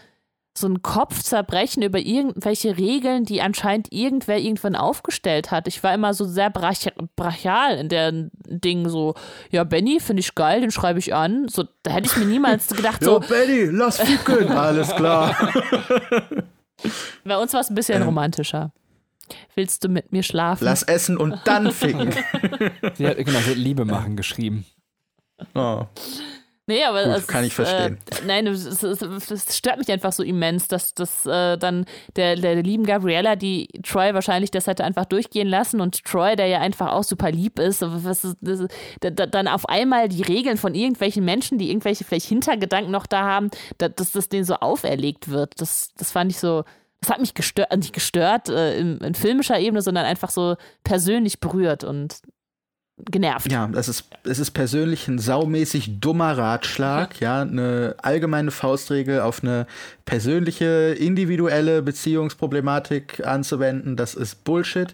[0.58, 5.68] so ein Kopfzerbrechen über irgendwelche Regeln, die anscheinend irgendwer irgendwann aufgestellt hat.
[5.68, 6.76] Ich war immer so sehr brach
[7.16, 8.12] brachial in der
[8.48, 9.16] Ding so,
[9.52, 11.48] ja, Benny finde ich geil, den schreibe ich an.
[11.50, 14.50] So, da hätte ich mir niemals gedacht, so, Benny, lass ficken.
[14.52, 15.36] Alles klar.
[17.26, 18.72] bei uns war es ein bisschen romantischer.
[19.56, 20.64] Willst du mit mir schlafen?
[20.64, 22.14] lass essen und dann ficken.
[22.94, 24.66] Sie hat, genau, sie hat Liebe machen geschrieben.
[25.54, 25.86] Oh.
[26.68, 28.00] Nee, aber Gut, das kann ich verstehen.
[28.10, 31.86] Äh, nein, es, es, es, stört mich einfach so immens, dass, dass äh, dann
[32.16, 36.48] der, der lieben Gabriella, die Troy wahrscheinlich das hätte einfach durchgehen lassen und Troy, der
[36.48, 38.68] ja einfach auch super lieb ist, ist das,
[39.02, 43.06] da, da, dann auf einmal die Regeln von irgendwelchen Menschen, die irgendwelche vielleicht Hintergedanken noch
[43.06, 45.62] da haben, da, dass das denen so auferlegt wird.
[45.62, 46.64] Das, das fand ich so,
[47.00, 51.40] das hat mich gestört, nicht gestört äh, in, in filmischer Ebene, sondern einfach so persönlich
[51.40, 52.22] berührt und
[52.98, 53.52] genervt.
[53.52, 59.44] Ja, das ist, es ist persönlich ein saumäßig dummer Ratschlag, ja, eine allgemeine Faustregel auf
[59.44, 59.68] eine
[60.06, 64.94] persönliche, individuelle Beziehungsproblematik anzuwenden, das ist Bullshit.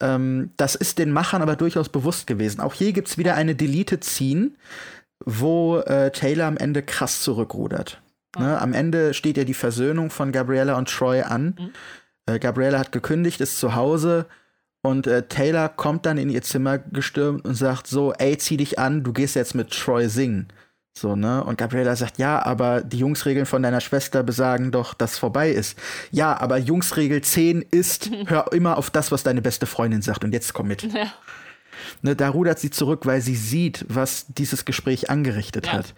[0.00, 2.60] Ähm, das ist den Machern aber durchaus bewusst gewesen.
[2.60, 4.50] Auch hier gibt's wieder eine Deleted Scene,
[5.24, 8.00] wo äh, Taylor am Ende krass zurückrudert.
[8.38, 8.60] Ne?
[8.60, 11.70] Am Ende steht ja die Versöhnung von Gabriella und Troy an.
[12.26, 14.26] Äh, Gabriella hat gekündigt, ist zu Hause
[14.86, 18.78] und äh, Taylor kommt dann in ihr Zimmer gestürmt und sagt so, ey, zieh dich
[18.78, 20.48] an, du gehst jetzt mit Troy singen.
[20.96, 21.44] So, ne?
[21.44, 25.78] Und Gabriella sagt, ja, aber die Jungsregeln von deiner Schwester besagen doch, dass vorbei ist.
[26.10, 30.32] Ja, aber Jungsregel 10 ist, hör immer auf das, was deine beste Freundin sagt und
[30.32, 30.82] jetzt komm mit.
[30.84, 31.12] Ja.
[32.00, 35.72] Ne, da rudert sie zurück, weil sie sieht, was dieses Gespräch angerichtet Ja.
[35.74, 35.94] hat.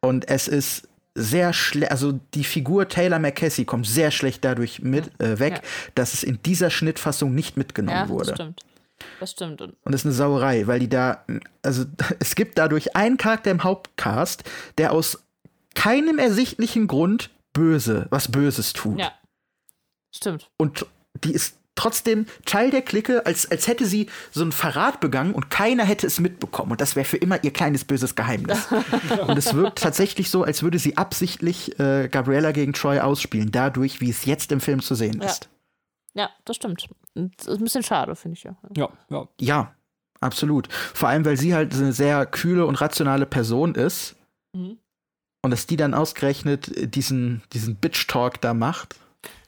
[0.00, 5.10] Und es ist sehr schlecht, also die Figur Taylor McCassie kommt sehr schlecht dadurch mit
[5.20, 5.60] äh, weg, Ja.
[5.94, 8.26] dass es in dieser Schnittfassung nicht mitgenommen Ja, wurde.
[8.30, 8.60] das stimmt.
[9.20, 9.60] Das stimmt.
[9.60, 11.24] Und Und das ist eine Sauerei, weil die da,
[11.62, 11.84] also
[12.20, 14.44] es gibt dadurch einen Charakter im Hauptcast,
[14.78, 15.22] der aus
[15.74, 18.98] keinem ersichtlichen Grund böse, was Böses tut.
[18.98, 19.12] ja,
[20.14, 20.50] stimmt.
[20.56, 20.86] Und
[21.24, 25.50] die ist trotzdem Teil der Clique, als, als hätte sie so einen Verrat begangen und
[25.50, 26.72] keiner hätte es mitbekommen.
[26.72, 28.68] Und das wäre für immer ihr kleines böses Geheimnis.
[29.26, 34.00] und es wirkt tatsächlich so, als würde sie absichtlich äh, Gabriella gegen Troy ausspielen, dadurch,
[34.00, 35.28] wie es jetzt im Film zu sehen Ja.
[35.28, 35.48] ist.
[36.16, 36.86] Ja, das stimmt.
[37.14, 38.56] Das ist ein bisschen schade, finde ich ja.
[38.76, 39.28] Ja, ja.
[39.40, 39.74] Ja,
[40.20, 40.72] absolut.
[40.72, 44.14] Vor allem, weil sie halt eine sehr kühle und rationale Person ist.
[44.52, 44.78] Mhm.
[45.42, 48.94] Und dass die dann ausgerechnet diesen, diesen Bitch-Talk da macht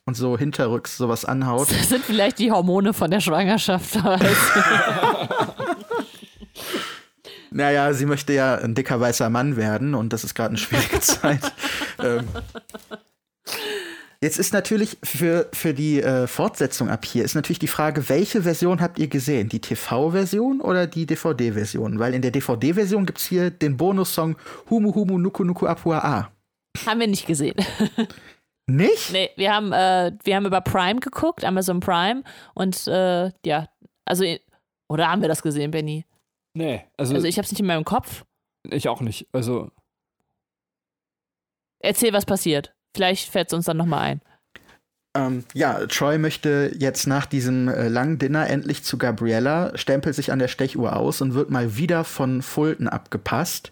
[0.07, 1.70] und so hinterrücks sowas anhaut.
[1.70, 3.99] Das sind vielleicht die Hormone von der Schwangerschaft.
[7.53, 11.01] Naja, sie möchte ja ein dicker weißer Mann werden und das ist gerade eine schwierige
[11.01, 11.41] Zeit.
[11.99, 12.28] ähm.
[14.20, 18.43] Jetzt ist natürlich für, für die äh, Fortsetzung ab hier ist natürlich die Frage, welche
[18.43, 19.49] Version habt ihr gesehen?
[19.49, 21.99] Die TV-Version oder die DVD-Version?
[21.99, 24.37] Weil in der DVD-Version gibt es hier den Bonussong
[24.69, 26.31] Humu Humu Nuku Nuku Apua A.
[26.85, 27.57] Haben wir nicht gesehen.
[28.66, 29.12] Nicht?
[29.12, 32.22] Nee, wir haben, äh, wir haben über Prime geguckt, Amazon Prime.
[32.55, 33.68] Und äh, ja,
[34.05, 34.24] also,
[34.88, 36.05] oder haben wir das gesehen, Benny?
[36.55, 38.24] Nee, also, Also ich habe es nicht in meinem Kopf.
[38.68, 39.28] ich auch nicht.
[39.32, 39.70] Also,
[41.80, 42.74] Erzähl, was passiert.
[42.94, 44.20] Vielleicht fällt es uns dann nochmal ein.
[45.16, 50.32] Ähm, ja, Troy möchte jetzt nach diesem äh, langen Dinner endlich zu Gabriella, stempelt sich
[50.32, 53.70] an der Stechuhr aus und wird mal wieder von Fulton abgepasst.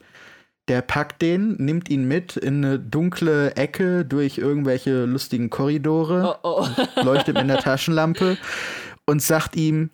[0.69, 6.63] Der packt den, nimmt ihn mit in eine dunkle Ecke durch irgendwelche lustigen Korridore, Oh,
[6.63, 6.69] oh.
[7.03, 8.39] leuchtet mit einer Taschenlampe
[9.05, 9.91] und sagt ihm,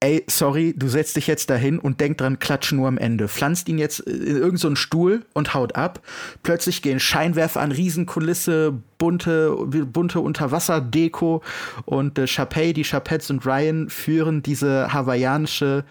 [0.00, 3.28] ey, sorry, du setzt dich jetzt dahin und denk dran, klatsch nur am Ende.
[3.28, 6.00] Pflanzt ihn jetzt in irgendeinen so Stuhl und haut ab.
[6.42, 11.42] Plötzlich gehen Scheinwerfer an, Riesenkulisse, bunte, bunte Unterwasserdeko
[11.84, 15.84] und äh, Chapey, die Chapettes und Ryan führen diese hawaiianische,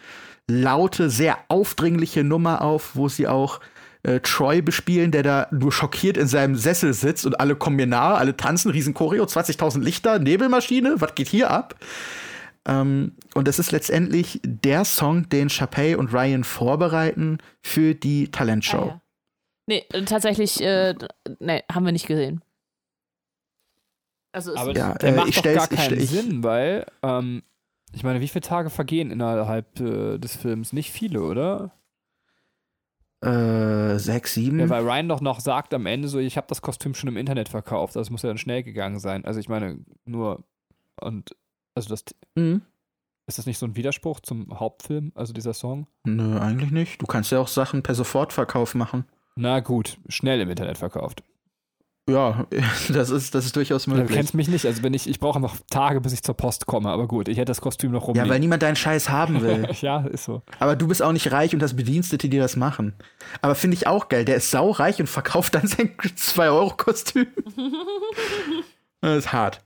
[0.48, 3.60] laute, sehr aufdringliche Nummer auf, wo sie auch
[4.04, 7.88] äh, Troy bespielen, der da nur schockiert in seinem Sessel sitzt und alle kommen mir
[7.88, 11.76] nahe, alle tanzen, riesen Choreo, 20.000 Lichter, Nebelmaschine, was geht hier ab?
[12.66, 18.78] Ähm, und das ist letztendlich der Song, den Chapey und Ryan vorbereiten für die Talentshow.
[18.78, 19.02] Ah, ja.
[19.68, 20.96] Nee, äh, tatsächlich, äh,
[21.40, 22.42] nee, haben wir nicht gesehen.
[24.32, 27.44] Also, es aber Ja, der äh, macht ich doch gar keinen Sinn, weil, ähm,
[27.94, 30.74] ich meine, wie viele Tage vergehen innerhalb äh, des Films?
[30.74, 31.72] Nicht viele, oder?
[33.22, 34.60] Äh, sechs, sieben.
[34.60, 37.18] Ja, weil Ryan doch noch sagt am Ende so, ich habe das Kostüm schon im
[37.18, 37.96] Internet verkauft.
[37.96, 39.26] Das muss ja dann schnell gegangen sein.
[39.26, 40.44] Also ich meine, nur
[41.02, 41.36] und
[41.76, 42.04] also das
[42.36, 42.62] Mhm.
[43.28, 45.88] ist das nicht so ein Widerspruch zum Hauptfilm, also dieser Song?
[46.06, 47.02] Nö, eigentlich nicht.
[47.02, 49.06] Du kannst ja auch Sachen per Sofortverkauf machen.
[49.36, 51.24] Na gut, schnell im Internet verkauft.
[52.10, 52.46] Ja,
[52.90, 54.12] das ist, das ist durchaus Du möglich.
[54.12, 56.90] kennst mich nicht, also wenn ich, ich brauche einfach Tage, bis ich zur Post komme,
[56.90, 58.30] aber gut, ich hätte das Kostüm noch ja, rumliegen.
[58.30, 59.68] weil niemand deinen Scheiß haben will.
[59.82, 60.42] ja, ist so.
[60.60, 62.94] Aber du bist auch nicht reich und das Bedienstete, die das machen.
[63.42, 64.26] Aber finde ich auch geil.
[64.26, 67.28] Der ist saureich und verkauft dann sein 2-Euro-Kostüm.
[69.02, 69.62] das ist hart.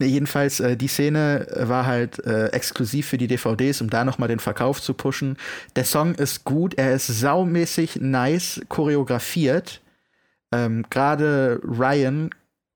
[0.00, 4.28] Nee, jedenfalls, äh, die Szene war halt äh, exklusiv für die DVDs, um da nochmal
[4.28, 5.36] den Verkauf zu pushen.
[5.74, 9.80] Der Song ist gut, er ist saumäßig nice choreografiert.
[10.52, 12.30] Ähm, Gerade Ryan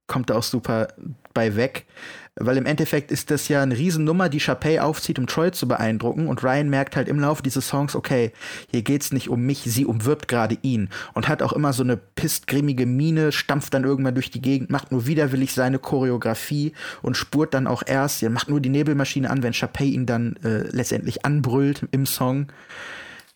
[0.07, 0.89] kommt da auch super
[1.33, 1.87] bei weg.
[2.35, 6.29] Weil im Endeffekt ist das ja eine Riesennummer, die Chapey aufzieht, um Troy zu beeindrucken.
[6.29, 8.33] Und Ryan merkt halt im Laufe dieses Songs, okay,
[8.71, 10.89] hier geht's nicht um mich, sie umwirbt gerade ihn.
[11.13, 14.93] Und hat auch immer so eine pissgrimmige Miene, stampft dann irgendwann durch die Gegend, macht
[14.93, 16.73] nur widerwillig seine Choreografie
[17.03, 20.37] und spurt dann auch erst, ja, macht nur die Nebelmaschine an, wenn Chapey ihn dann
[20.43, 22.47] äh, letztendlich anbrüllt im Song.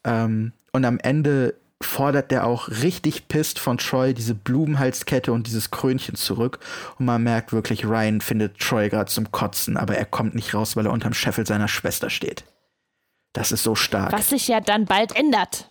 [0.05, 5.71] Ähm, und am Ende fordert der auch richtig pisst von Troy diese Blumenhalskette und dieses
[5.71, 6.59] Krönchen zurück.
[6.99, 10.77] Und man merkt wirklich, Ryan findet Troy gerade zum Kotzen, aber er kommt nicht raus,
[10.77, 12.45] weil er unterm Scheffel seiner Schwester steht.
[13.33, 14.13] Das ist so stark.
[14.13, 15.71] was sich ja dann bald ändert.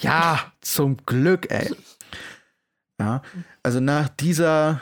[0.00, 1.70] Ja, zum Glück, ey.
[2.98, 3.22] Ja,
[3.62, 4.80] also nach dieser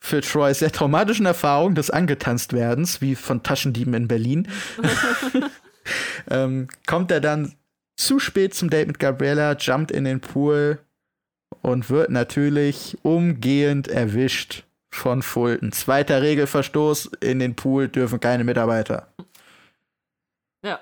[0.00, 4.48] für Troy sehr traumatischen Erfahrung des Angetanztwerdens, wie von Taschendieben in Berlin,
[6.30, 7.54] ähm, kommt er dann
[8.00, 10.78] zu spät zum Date mit Gabriella, jumpt in den Pool
[11.60, 15.72] und wird natürlich umgehend erwischt von Fulton.
[15.72, 19.12] Zweiter Regelverstoß, in den Pool dürfen keine Mitarbeiter.
[20.64, 20.80] Ja.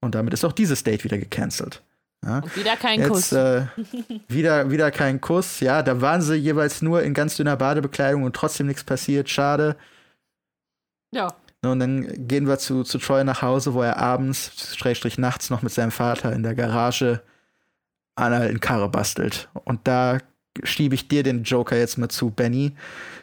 [0.00, 1.82] Und damit ist auch dieses Date wieder gecancelt.
[2.24, 2.38] Ja.
[2.38, 3.32] Und wieder kein Jetzt Kuss.
[3.32, 3.66] äh,
[4.28, 5.60] wieder, wieder kein Kuss.
[5.60, 9.28] Ja, da waren sie jeweils nur in ganz dünner Badebekleidung und trotzdem nichts passiert.
[9.28, 9.76] Schade.
[11.10, 11.34] ja.
[11.72, 15.62] Und dann gehen wir zu, zu Troy nach Hause, wo er abends, Schrägstrich nachts, noch
[15.62, 17.22] mit seinem Vater in der Garage
[18.16, 19.48] an einer Karre bastelt.
[19.64, 20.18] Und da
[20.62, 22.72] schiebe ich dir den Joker jetzt mal zu, Benny.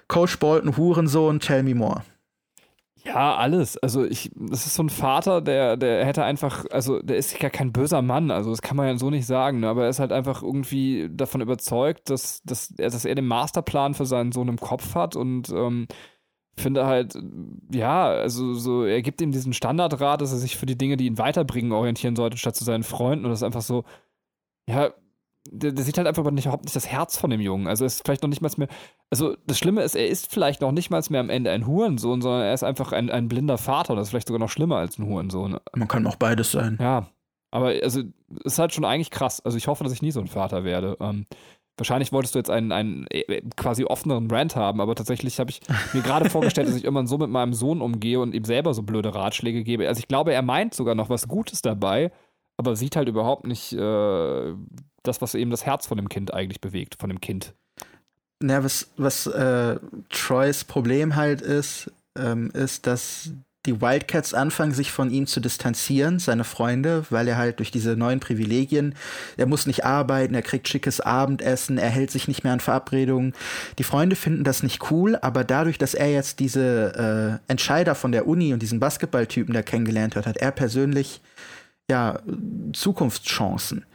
[0.08, 2.04] Coach Bolton, Hurensohn, tell me more.
[3.04, 3.78] Ja, alles.
[3.78, 7.50] Also ich, das ist so ein Vater, der, der hätte einfach, also der ist ja
[7.50, 9.70] kein böser Mann, also das kann man ja so nicht sagen, ne?
[9.70, 13.96] aber er ist halt einfach irgendwie davon überzeugt, dass, dass, er, dass er den Masterplan
[13.96, 15.88] für seinen Sohn im Kopf hat und ähm,
[16.58, 17.18] finde halt,
[17.74, 21.06] ja, also so, er gibt ihm diesen Standardrat, dass er sich für die Dinge, die
[21.06, 23.26] ihn weiterbringen, orientieren sollte, statt zu seinen Freunden.
[23.26, 23.84] Und das ist einfach so,
[24.68, 24.94] ja,
[25.50, 27.68] der, der sieht halt einfach nicht, überhaupt nicht das Herz von dem Jungen.
[27.68, 28.68] Also er ist vielleicht noch nicht mal mehr.
[29.10, 32.22] Also das Schlimme ist, er ist vielleicht noch nicht mal mehr am Ende ein Hurensohn,
[32.22, 33.92] sondern er ist einfach ein, ein blinder Vater.
[33.92, 35.58] Und das ist vielleicht sogar noch schlimmer als ein Hurensohn.
[35.76, 36.78] Man kann auch beides sein.
[36.80, 37.08] Ja.
[37.50, 38.04] Aber also,
[38.46, 39.42] ist halt schon eigentlich krass.
[39.44, 40.96] Also ich hoffe, dass ich nie so ein Vater werde.
[41.02, 41.26] Ähm,
[41.82, 45.62] wahrscheinlich wolltest du jetzt einen, einen äh, quasi offeneren Rant haben, aber tatsächlich habe ich
[45.94, 48.84] mir gerade vorgestellt, dass ich irgendwann so mit meinem Sohn umgehe und ihm selber so
[48.84, 49.88] blöde Ratschläge gebe.
[49.88, 52.12] Also ich glaube, er meint sogar noch was Gutes dabei,
[52.58, 54.54] aber sieht halt überhaupt nicht äh,
[55.02, 57.56] das, was eben das Herz von dem Kind eigentlich bewegt, von dem Kind.
[58.40, 59.80] Na, was, was äh,
[60.10, 63.32] Troys Problem halt ist, ähm, ist, dass
[63.66, 67.96] die Wildcats anfangen, sich von ihm zu distanzieren, seine Freunde, weil er halt durch diese
[67.96, 68.96] neuen Privilegien,
[69.38, 73.34] er muss nicht arbeiten, er kriegt schickes Abendessen, er hält sich nicht mehr an Verabredungen.
[73.78, 78.12] Die Freunde finden das nicht cool, aber dadurch, dass er jetzt diese äh, Entscheider von
[78.12, 81.22] der Uni und diesen Basketballtypen da kennengelernt hat, hat er persönlich
[81.90, 82.20] ja
[82.74, 83.86] Zukunftschancen.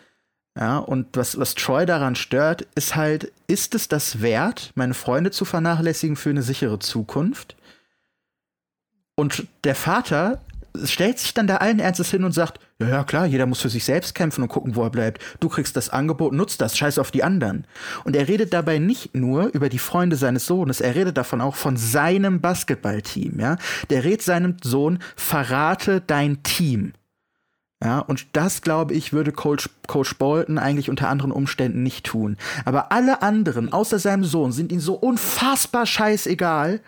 [0.59, 5.31] Ja, und was, was Troy daran stört, ist halt, ist es das wert, meine Freunde
[5.31, 7.56] zu vernachlässigen für eine sichere Zukunft?
[9.17, 10.41] Und der Vater
[10.85, 13.71] stellt sich dann da allen Ernstes hin und sagt, ja, ja, klar, jeder muss für
[13.71, 15.23] sich selbst kämpfen und gucken, wo er bleibt.
[15.41, 17.67] Du kriegst das Angebot, nutzt das, scheiß auf die anderen.
[18.05, 21.57] Und er redet dabei nicht nur über die Freunde seines Sohnes, er redet davon auch
[21.57, 23.57] von seinem Basketballteam, ja.
[23.89, 26.93] Der rät seinem Sohn, verrate dein Team.
[27.83, 32.39] Ja, und das, glaube ich, würde Coach, Coach Bolton eigentlich unter anderen Umständen nicht tun.
[32.65, 36.81] Aber alle anderen, außer seinem Sohn, sind ihm so unfassbar scheißegal,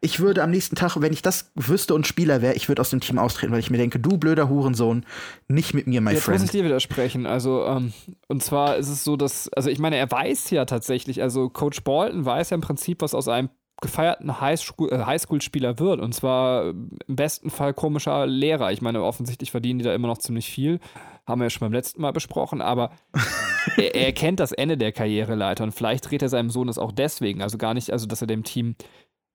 [0.00, 2.90] ich würde am nächsten Tag, wenn ich das wüsste und Spieler wäre, ich würde aus
[2.90, 5.04] dem Team austreten, weil ich mir denke, du blöder Hurensohn,
[5.48, 6.40] nicht mit mir, my Jetzt friend.
[6.40, 7.26] muss ich dir widersprechen.
[7.26, 7.92] Also, ähm,
[8.28, 11.82] und zwar ist es so, dass, also ich meine, er weiß ja tatsächlich, also Coach
[11.82, 13.50] Bolton weiß ja im Prinzip, was aus einem
[13.80, 16.00] gefeierten Highschool, äh, Highschool-Spieler wird.
[16.00, 18.72] Und zwar im besten Fall komischer Lehrer.
[18.72, 20.80] Ich meine, offensichtlich verdienen die da immer noch ziemlich viel.
[21.26, 22.90] Haben wir ja schon beim letzten Mal besprochen, aber
[23.76, 26.92] er, er kennt das Ende der Karriereleiter und vielleicht dreht er seinem Sohn das auch
[26.92, 27.42] deswegen.
[27.42, 28.74] Also gar nicht, also dass er dem Team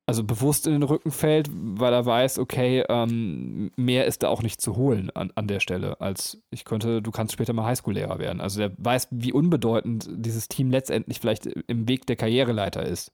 [0.05, 4.43] also bewusst in den Rücken fällt, weil er weiß, okay, ähm, mehr ist da auch
[4.43, 8.19] nicht zu holen an, an der Stelle, als ich könnte, du kannst später mal Highschool-Lehrer
[8.19, 8.41] werden.
[8.41, 13.11] Also der weiß, wie unbedeutend dieses Team letztendlich vielleicht im Weg der Karriereleiter ist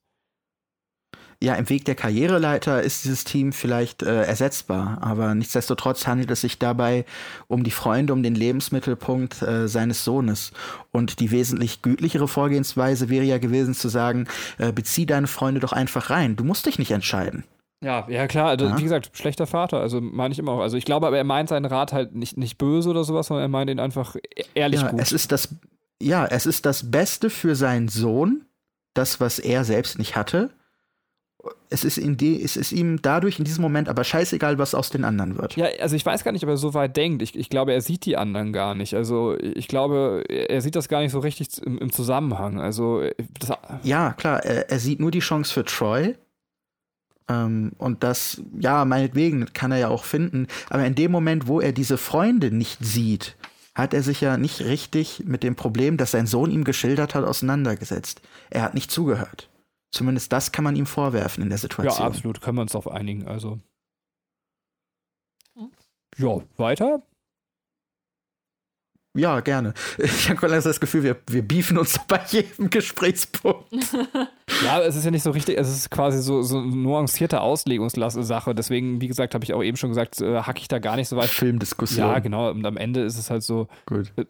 [1.41, 6.41] ja, im Weg der Karriereleiter ist dieses Team vielleicht äh, ersetzbar, aber nichtsdestotrotz handelt es
[6.41, 7.05] sich dabei
[7.47, 10.51] um die Freunde, um den Lebensmittelpunkt äh, seines Sohnes.
[10.91, 15.71] Und die wesentlich gütlichere Vorgehensweise wäre ja gewesen zu sagen, äh, bezieh deine Freunde doch
[15.71, 16.35] einfach rein.
[16.35, 17.45] Du musst dich nicht entscheiden.
[17.81, 18.77] Ja, ja klar, also, ja.
[18.77, 20.59] wie gesagt, schlechter Vater, also meine ich immer auch.
[20.59, 23.45] Also ich glaube, aber er meint seinen Rat halt nicht, nicht böse oder sowas, sondern
[23.45, 24.99] er meint ihn einfach e-, ehrlich ja, gut.
[24.99, 25.55] Es ist das,
[26.01, 28.43] ja, es ist das Beste für seinen Sohn,
[28.93, 30.49] das, was er selbst nicht hatte
[31.69, 34.89] es ist, in die, es ist ihm dadurch in diesem Moment aber scheißegal, was aus
[34.89, 35.55] den anderen wird.
[35.55, 37.21] Ja, also ich weiß gar nicht, ob er so weit denkt.
[37.21, 38.95] Ich, ich glaube, er sieht die anderen gar nicht.
[38.95, 42.59] Also ich glaube, er sieht das gar nicht so richtig im, im Zusammenhang.
[42.59, 43.03] Also
[43.83, 46.15] ja, klar, er, er, sieht nur die Chance für Troy.
[47.29, 50.47] Ähm, und das, ja, meinetwegen kann er ja auch finden.
[50.69, 53.35] Aber in dem Moment, wo er diese Freunde nicht sieht,
[53.75, 57.23] hat er sich ja nicht richtig mit dem Problem, das sein Sohn ihm geschildert hat,
[57.23, 58.21] auseinandergesetzt.
[58.49, 59.48] Er hat nicht zugehört.
[59.91, 61.99] Zumindest das kann man ihm vorwerfen in der Situation.
[61.99, 63.27] Ja, absolut, können wir uns auf einigen.
[63.27, 63.59] Also.
[66.17, 67.01] Ja, weiter?
[69.15, 69.73] Ja, gerne.
[69.97, 73.65] Ich habe das Gefühl, wir, wir beefen uns bei jedem Gesprächspunkt.
[74.63, 78.53] ja, es ist ja nicht so richtig, es ist quasi so, so eine nuancierte Auslegungssache.
[78.53, 81.07] Deswegen, wie gesagt, habe ich auch eben schon gesagt, äh, hacke ich da gar nicht
[81.07, 81.29] so weit.
[81.29, 82.07] Filmdiskussion.
[82.07, 82.51] Ja, genau.
[82.51, 84.11] Und am Ende ist es halt so, gut.
[84.15, 84.25] Äh,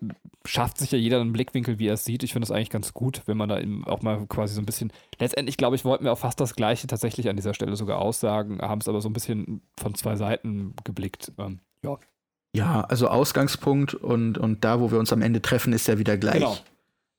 [0.46, 2.24] schafft sich ja jeder einen Blickwinkel, wie er es sieht.
[2.24, 4.66] Ich finde das eigentlich ganz gut, wenn man da eben auch mal quasi so ein
[4.66, 4.94] bisschen.
[5.20, 8.62] Letztendlich, glaube ich, wollten wir auch fast das Gleiche tatsächlich an dieser Stelle sogar aussagen,
[8.62, 11.34] haben es aber so ein bisschen von zwei Seiten geblickt.
[11.38, 11.98] Ähm, ja.
[12.56, 16.18] Ja, also Ausgangspunkt und, und da, wo wir uns am Ende treffen, ist ja wieder
[16.18, 16.36] gleich.
[16.36, 16.58] Genau.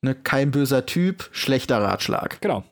[0.03, 2.41] Ne, kein böser Typ, schlechter Ratschlag.
[2.41, 2.65] Genau.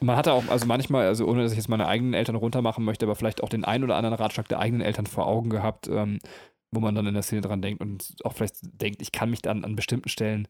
[0.00, 2.84] Und man hatte auch, also manchmal, also ohne dass ich jetzt meine eigenen Eltern runtermachen
[2.84, 5.88] möchte, aber vielleicht auch den einen oder anderen Ratschlag der eigenen Eltern vor Augen gehabt,
[5.88, 6.18] ähm,
[6.72, 9.40] wo man dann in der Szene dran denkt und auch vielleicht denkt, ich kann mich
[9.40, 10.48] dann an bestimmten Stellen,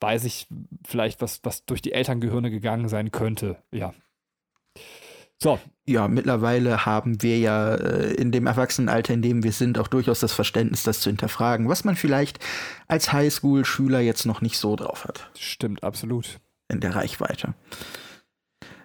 [0.00, 0.46] weiß ich
[0.86, 3.58] vielleicht, was, was durch die Elterngehirne gegangen sein könnte.
[3.72, 3.92] Ja.
[5.42, 5.58] So.
[5.86, 10.20] Ja, mittlerweile haben wir ja äh, in dem Erwachsenenalter, in dem wir sind, auch durchaus
[10.20, 12.38] das Verständnis, das zu hinterfragen, was man vielleicht
[12.86, 15.30] als Highschool-Schüler jetzt noch nicht so drauf hat.
[15.36, 16.38] Stimmt, absolut.
[16.68, 17.54] In der Reichweite.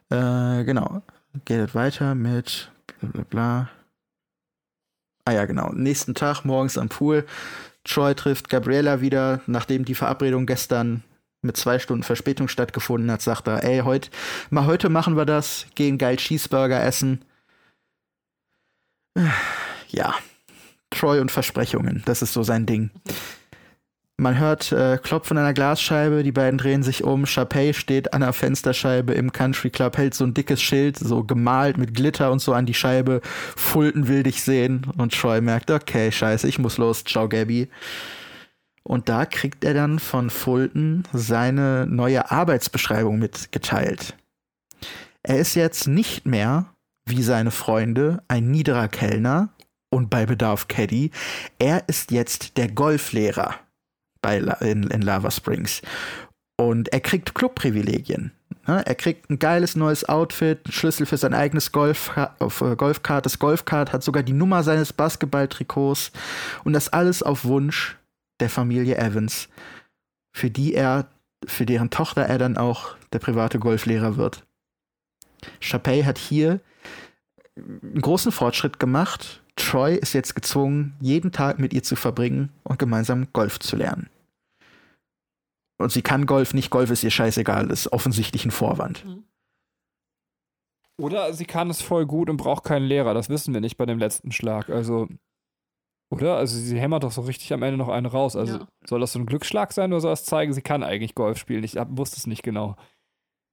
[0.10, 1.04] Äh, genau.
[1.44, 3.70] Geht weiter mit bla bla bla.
[5.26, 5.72] Ah ja, genau.
[5.74, 7.26] Nächsten Tag morgens am Pool.
[7.84, 11.04] Troy trifft Gabriella wieder, nachdem die Verabredung gestern
[11.46, 14.10] mit zwei Stunden Verspätung stattgefunden hat, sagt er, ey, heute,
[14.50, 17.24] mal heute machen wir das, gehen geil Cheeseburger essen.
[19.90, 20.14] Ja,
[20.90, 22.92] Troy und Versprechungen, das ist so sein Ding.
[24.18, 27.26] Man hört äh, Klopfen an einer Glasscheibe, die beiden drehen sich um.
[27.26, 31.78] Chapey steht an der Fensterscheibe im Country Club, hält so ein dickes Schild, so gemalt
[31.78, 33.20] mit Glitter und so an die Scheibe.
[33.58, 34.88] Fulton will dich sehen.
[34.98, 37.04] Und Troy merkt, okay, scheiße, ich muss los.
[37.04, 37.68] Ciao, Gabby.
[38.88, 44.16] Und da kriegt er dann von Fulton seine neue Arbeitsbeschreibung mitgeteilt.
[45.24, 46.68] Er ist jetzt nicht mehr,
[47.08, 49.50] wie seine Freunde, ein niederer Kellner
[49.90, 51.10] und bei Bedarf Caddy.
[51.58, 53.56] Er ist jetzt der Golflehrer
[54.22, 55.82] bei in, in Lava Springs.
[56.58, 58.32] Und er kriegt Clubprivilegien.
[58.68, 58.86] Ne?
[58.86, 63.26] Er kriegt ein geiles neues Outfit, einen Schlüssel für sein eigenes Golf, äh, Golfkart.
[63.26, 66.12] Das Golfkart hat sogar die Nummer seines Basketballtrikots.
[66.64, 67.98] Und das alles auf Wunsch
[68.40, 69.50] der Familie Evans,
[70.34, 71.10] für die er,
[71.46, 74.46] für deren Tochter er dann auch der private Golflehrer wird.
[75.62, 76.60] Chapey hat hier
[77.56, 79.44] einen großen Fortschritt gemacht.
[79.56, 84.10] Troy ist jetzt gezwungen, jeden Tag mit ihr zu verbringen und gemeinsam Golf zu lernen.
[85.78, 89.06] Und sie kann Golf nicht, Golf ist ihr scheißegal, das ist offensichtlich ein Vorwand.
[89.06, 89.24] Mhm.
[90.98, 93.86] Oder sie kann es voll gut und braucht keinen Lehrer, das wissen wir nicht bei
[93.86, 94.70] dem letzten Schlag.
[94.70, 95.10] Also,
[96.10, 96.38] oder?
[96.38, 98.36] Also sie hämmert doch so richtig am Ende noch einen raus.
[98.36, 98.68] Also ja.
[98.86, 101.64] soll das so ein Glücksschlag sein oder soll das zeigen, sie kann eigentlich Golf spielen?
[101.64, 102.76] Ich wusste es nicht genau.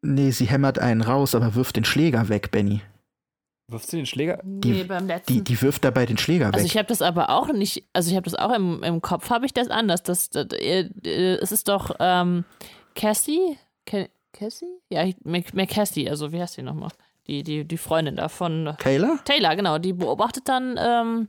[0.02, 2.80] Nee, sie hämmert einen raus, aber wirft den Schläger weg, Benny.
[3.68, 4.40] Wirft sie den Schläger?
[4.42, 5.32] Die, nee, beim letzten.
[5.32, 6.62] Die, die wirft dabei den Schläger also weg.
[6.62, 9.30] Also ich habe das aber auch nicht, also ich habe das auch im, im Kopf,
[9.30, 10.02] habe ich das anders.
[10.02, 10.88] Das, das, äh,
[11.40, 12.44] es ist doch ähm,
[12.94, 13.56] Cassie?
[13.86, 14.78] Cassie?
[14.90, 16.90] Ja, McCassie, also wie heißt die nochmal?
[17.28, 18.74] Die, die, die Freundin davon.
[18.78, 19.20] Taylor?
[19.24, 19.78] Taylor, genau.
[19.78, 21.28] Die beobachtet dann ähm,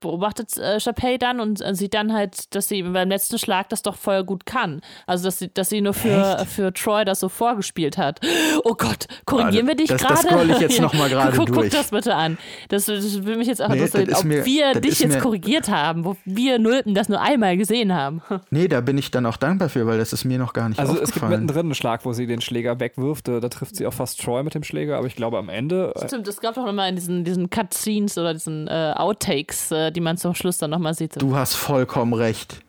[0.00, 3.82] beobachtet äh, Chapey dann und äh, sieht dann halt, dass sie beim letzten Schlag das
[3.82, 4.80] doch voll gut kann.
[5.06, 8.20] Also, dass sie, dass sie nur für, für Troy das so vorgespielt hat.
[8.64, 10.14] Oh Gott, korrigieren wir dich gerade?
[10.14, 10.82] Das scroll ich jetzt ja.
[10.82, 11.50] nochmal gerade durch.
[11.50, 12.38] Guck das bitte an.
[12.68, 16.04] Das, das will mich jetzt auch nee, interessieren, ob mir, wir dich jetzt korrigiert haben,
[16.04, 18.22] wo wir Nulpen das nur einmal gesehen haben.
[18.52, 20.78] Nee, da bin ich dann auch dankbar für, weil das ist mir noch gar nicht
[20.78, 21.12] also aufgefallen.
[21.12, 23.28] Also es gibt mittendrin einen Schlag, wo sie den Schläger wegwirft.
[23.28, 25.92] Da trifft sie auch fast Troy mit dem Schläger, aber ich glaube am Ende...
[25.94, 29.89] Äh Stimmt, es gab doch immer in diesen, diesen Cutscenes oder diesen äh, Outtakes, äh,
[29.90, 31.20] die man zum Schluss dann nochmal sieht.
[31.20, 32.60] Du hast vollkommen recht.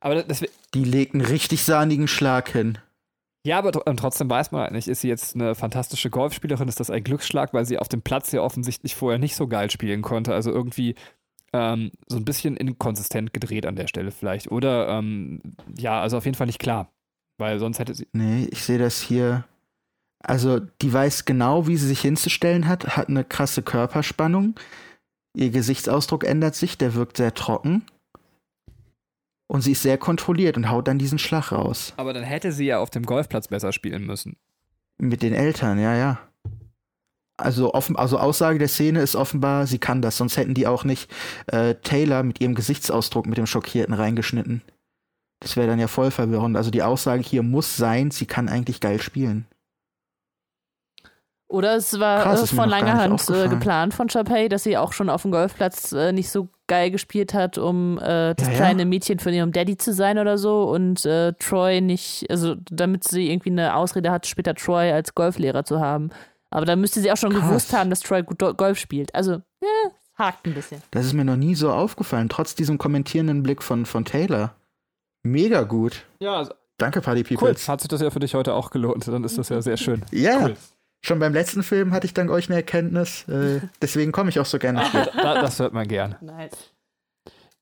[0.00, 0.44] Aber das,
[0.74, 2.78] die legt einen richtig sahnigen Schlag hin.
[3.44, 6.90] Ja, aber trotzdem weiß man halt nicht, ist sie jetzt eine fantastische Golfspielerin, ist das
[6.90, 10.34] ein Glücksschlag, weil sie auf dem Platz ja offensichtlich vorher nicht so geil spielen konnte.
[10.34, 10.96] Also irgendwie
[11.52, 14.50] ähm, so ein bisschen inkonsistent gedreht an der Stelle vielleicht.
[14.50, 15.40] Oder ähm,
[15.78, 16.90] ja, also auf jeden Fall nicht klar.
[17.38, 18.08] Weil sonst hätte sie.
[18.12, 19.44] Nee, ich sehe das hier.
[20.18, 24.54] Also, die weiß genau, wie sie sich hinzustellen hat, hat eine krasse Körperspannung.
[25.36, 27.84] Ihr Gesichtsausdruck ändert sich, der wirkt sehr trocken.
[29.48, 31.92] Und sie ist sehr kontrolliert und haut dann diesen Schlag raus.
[31.98, 34.36] Aber dann hätte sie ja auf dem Golfplatz besser spielen müssen.
[34.98, 36.18] Mit den Eltern, ja, ja.
[37.36, 40.84] Also, offen, also Aussage der Szene ist offenbar, sie kann das, sonst hätten die auch
[40.84, 41.12] nicht
[41.48, 44.62] äh, Taylor mit ihrem Gesichtsausdruck mit dem Schockierten reingeschnitten.
[45.40, 46.56] Das wäre dann ja voll verwirrend.
[46.56, 49.46] Also die Aussage hier muss sein, sie kann eigentlich geil spielen.
[51.48, 54.92] Oder es war Krass, äh, von langer Hand äh, geplant von Chapey, dass sie auch
[54.92, 58.82] schon auf dem Golfplatz äh, nicht so geil gespielt hat, um äh, das ja, kleine
[58.82, 58.88] ja.
[58.88, 63.30] Mädchen von ihrem Daddy zu sein oder so und äh, Troy nicht, also damit sie
[63.30, 66.10] irgendwie eine Ausrede hat, später Troy als Golflehrer zu haben.
[66.50, 67.48] Aber da müsste sie auch schon Krass.
[67.48, 69.14] gewusst haben, dass Troy gut Golf spielt.
[69.14, 70.82] Also, ja, hakt ein bisschen.
[70.90, 74.54] Das ist mir noch nie so aufgefallen, trotz diesem kommentierenden Blick von, von Taylor.
[75.22, 76.06] Mega gut.
[76.18, 77.48] Ja, also, Danke, Party People.
[77.48, 77.56] Cool.
[77.68, 80.04] Hat sich das ja für dich heute auch gelohnt, dann ist das ja sehr schön.
[80.10, 80.46] Ja.
[80.46, 80.56] Cool.
[81.06, 83.28] Schon beim letzten Film hatte ich dank euch eine Erkenntnis.
[83.28, 85.08] Äh, deswegen komme ich auch so gerne hier.
[85.14, 86.16] das hört man gern.
[86.20, 86.72] Nice.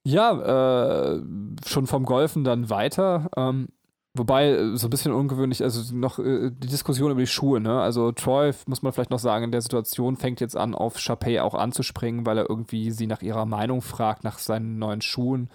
[0.02, 1.20] Ja, äh,
[1.66, 3.28] schon vom Golfen dann weiter.
[3.36, 3.68] Ähm,
[4.14, 7.82] wobei, äh, so ein bisschen ungewöhnlich, also noch äh, die Diskussion über die Schuhe, ne?
[7.82, 11.40] Also Troy, muss man vielleicht noch sagen, in der Situation fängt jetzt an, auf Chapey
[11.40, 15.50] auch anzuspringen, weil er irgendwie sie nach ihrer Meinung fragt, nach seinen neuen Schuhen.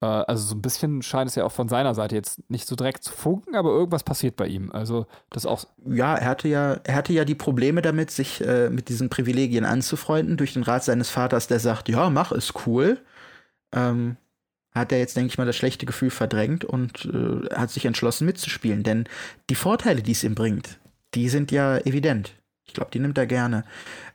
[0.00, 2.76] Äh, also so ein bisschen scheint es ja auch von seiner Seite jetzt nicht so
[2.76, 4.70] direkt zu funken, aber irgendwas passiert bei ihm.
[4.72, 5.64] Also das auch.
[5.86, 9.64] Ja, er hatte ja, er hatte ja die Probleme damit, sich äh, mit diesen Privilegien
[9.64, 12.98] anzufreunden, durch den Rat seines Vaters, der sagt, ja, mach, ist cool.
[13.72, 14.16] Ähm,
[14.74, 18.26] hat er jetzt, denke ich mal, das schlechte Gefühl verdrängt und äh, hat sich entschlossen
[18.26, 18.82] mitzuspielen.
[18.82, 19.04] Denn
[19.48, 20.80] die Vorteile, die es ihm bringt,
[21.14, 22.34] die sind ja evident.
[22.66, 23.64] Ich glaube, die nimmt er gerne.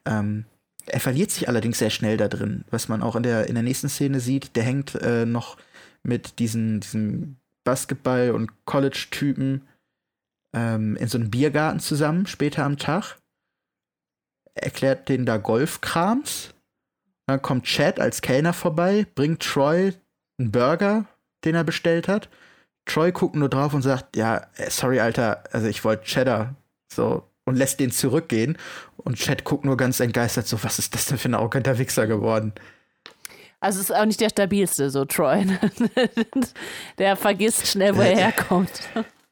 [0.05, 0.45] Ähm,
[0.85, 3.63] er verliert sich allerdings sehr schnell da drin, was man auch in der, in der
[3.63, 4.55] nächsten Szene sieht.
[4.55, 5.57] Der hängt äh, noch
[6.09, 9.65] mit diesen, diesen Basketball- und College-Typen
[10.53, 13.17] ähm, in so einem Biergarten zusammen, später am Tag.
[14.55, 16.53] Erklärt denen da Golfkrams.
[17.27, 19.93] Dann kommt Chad als Kellner vorbei, bringt Troy
[20.39, 21.05] einen Burger,
[21.45, 22.29] den er bestellt hat.
[22.85, 26.55] Troy guckt nur drauf und sagt, ja, äh, sorry, Alter, also ich wollte Cheddar.
[26.91, 28.57] So, und lässt den zurückgehen.
[28.97, 32.07] Und Chad guckt nur ganz entgeistert, so, was ist das denn für ein arroganter Wichser
[32.07, 32.53] geworden?
[33.61, 35.45] Also es ist auch nicht der stabilste, so Troy.
[36.97, 38.71] der vergisst schnell, wo er herkommt.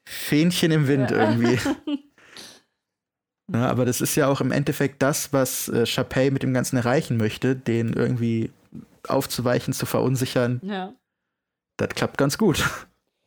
[0.04, 1.30] Fähnchen im Wind ja.
[1.30, 1.58] irgendwie.
[3.50, 6.76] Ja, aber das ist ja auch im Endeffekt das, was äh, Chapey mit dem Ganzen
[6.76, 8.50] erreichen möchte, den irgendwie
[9.06, 10.60] aufzuweichen, zu verunsichern.
[10.62, 10.92] Ja.
[11.78, 12.68] Das klappt ganz gut.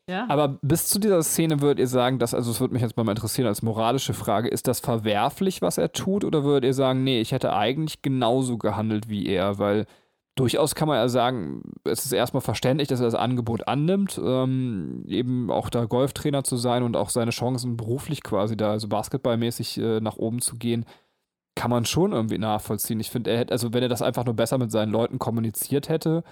[0.08, 0.26] Ja.
[0.30, 3.08] Aber bis zu dieser Szene würdet ihr sagen, dass, also es würde mich jetzt mal
[3.08, 7.22] interessieren als moralische Frage, ist das verwerflich, was er tut, oder würdet ihr sagen, nee,
[7.22, 9.88] ich hätte eigentlich genauso gehandelt wie er, weil
[10.36, 15.04] durchaus kann man ja sagen, es ist erstmal verständlich, dass er das Angebot annimmt, ähm,
[15.08, 19.78] eben auch da Golftrainer zu sein und auch seine Chancen beruflich quasi da, also basketballmäßig
[19.78, 20.86] äh, nach oben zu gehen,
[21.56, 23.00] kann man schon irgendwie nachvollziehen.
[23.00, 25.90] Ich finde, er hätte, also wenn er das einfach nur besser mit seinen Leuten kommuniziert
[25.90, 26.24] hätte,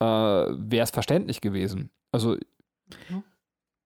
[0.00, 1.90] äh, wäre es verständlich gewesen.
[2.12, 2.36] Also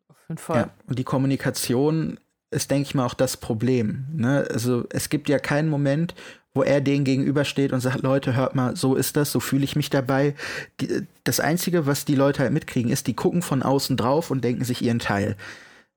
[0.08, 0.60] Auf jeden Fall.
[0.60, 2.20] Ja, und die Kommunikation
[2.50, 4.06] ist, denke ich mal, auch das Problem.
[4.12, 4.46] Ne?
[4.50, 6.14] Also es gibt ja keinen Moment,
[6.58, 9.76] wo er denen gegenübersteht und sagt, Leute, hört mal, so ist das, so fühle ich
[9.76, 10.34] mich dabei.
[10.80, 14.42] Die, das Einzige, was die Leute halt mitkriegen, ist, die gucken von außen drauf und
[14.42, 15.36] denken sich ihren Teil.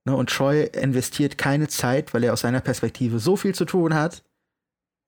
[0.06, 0.16] Ne?
[0.16, 4.24] Und Troy investiert keine Zeit, weil er aus seiner Perspektive so viel zu tun hat,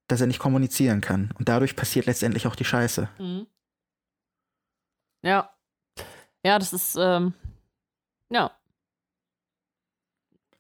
[0.08, 1.30] dass er nicht kommunizieren kann.
[1.38, 3.08] Und dadurch passiert letztendlich auch die Scheiße.
[3.20, 3.46] Mhm.
[5.22, 5.52] Ja.
[6.44, 7.36] Ja, das ist, ähm,
[8.32, 8.50] ja.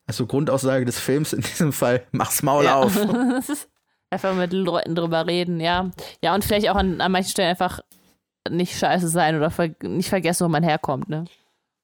[0.05, 2.75] Also Grundaussage des Films in diesem Fall, mach's Maul ja.
[2.75, 2.95] auf.
[4.13, 5.89] Das einfach mit Leuten drüber reden, ja.
[6.23, 7.79] Ja, und vielleicht auch an, an manchen Stellen einfach
[8.49, 11.25] nicht scheiße sein oder ver nicht vergessen, wo man herkommt, ne?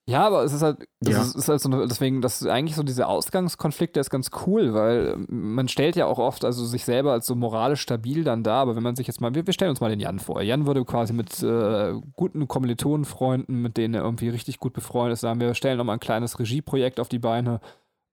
[0.10, 1.22] Ja, aber es ist halt, es Ja.
[1.22, 4.31] ist, ist halt so eine, deswegen, das ist eigentlich so dieser Ausgangskonflikt, der ist ganz
[4.47, 8.23] cool, weil ähm, man stellt ja auch oft also sich selber als so moralisch stabil
[8.23, 10.18] dann da, aber wenn man sich jetzt mal, wir, wir stellen uns mal den Jan
[10.18, 10.41] vor.
[10.41, 15.22] Jan würde quasi mit äh, guten Kommilitonenfreunden, mit denen er irgendwie richtig gut befreundet ist,
[15.22, 17.60] sagen wir, stellen nochmal ein kleines Regieprojekt auf die Beine.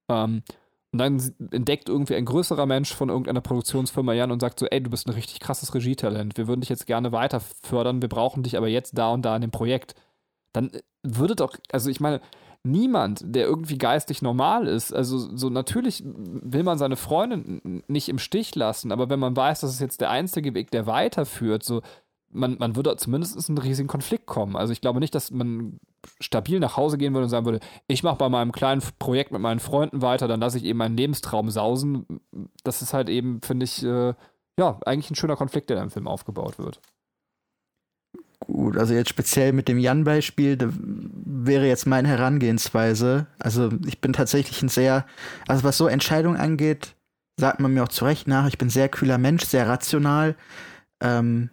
[0.07, 0.43] Ähm,
[0.91, 4.81] und dann entdeckt irgendwie ein größerer Mensch von irgendeiner Produktionsfirma Jan und sagt so, ey,
[4.81, 8.43] du bist ein richtig krasses Regietalent, wir würden dich jetzt gerne weiter fördern, wir brauchen
[8.43, 9.95] dich aber jetzt da und da in dem Projekt.
[10.53, 12.21] Dann äh, würde doch, also ich meine,
[12.63, 18.19] niemand, der irgendwie geistig normal ist, also so natürlich will man seine Freundin nicht im
[18.19, 21.81] Stich lassen, aber wenn man weiß, das ist jetzt der einzige Weg, der weiterführt, so,
[22.29, 24.55] man, man würde zumindest in einen riesigen Konflikt kommen.
[24.55, 25.79] Also ich glaube nicht, dass man
[26.19, 29.41] stabil nach Hause gehen würde und sagen würde, ich mache bei meinem kleinen Projekt mit
[29.41, 32.05] meinen Freunden weiter, dann lasse ich eben meinen Lebenstraum sausen.
[32.63, 34.13] Das ist halt eben, finde ich, äh,
[34.59, 36.79] ja, eigentlich ein schöner Konflikt, der da im Film aufgebaut wird.
[38.39, 43.27] Gut, also jetzt speziell mit dem Jan-Beispiel, da wäre jetzt meine Herangehensweise.
[43.39, 45.05] Also ich bin tatsächlich ein sehr,
[45.47, 46.95] also was so Entscheidungen angeht,
[47.39, 50.35] sagt man mir auch zu Recht nach, ich bin sehr kühler Mensch, sehr rational.
[51.01, 51.49] Ähm,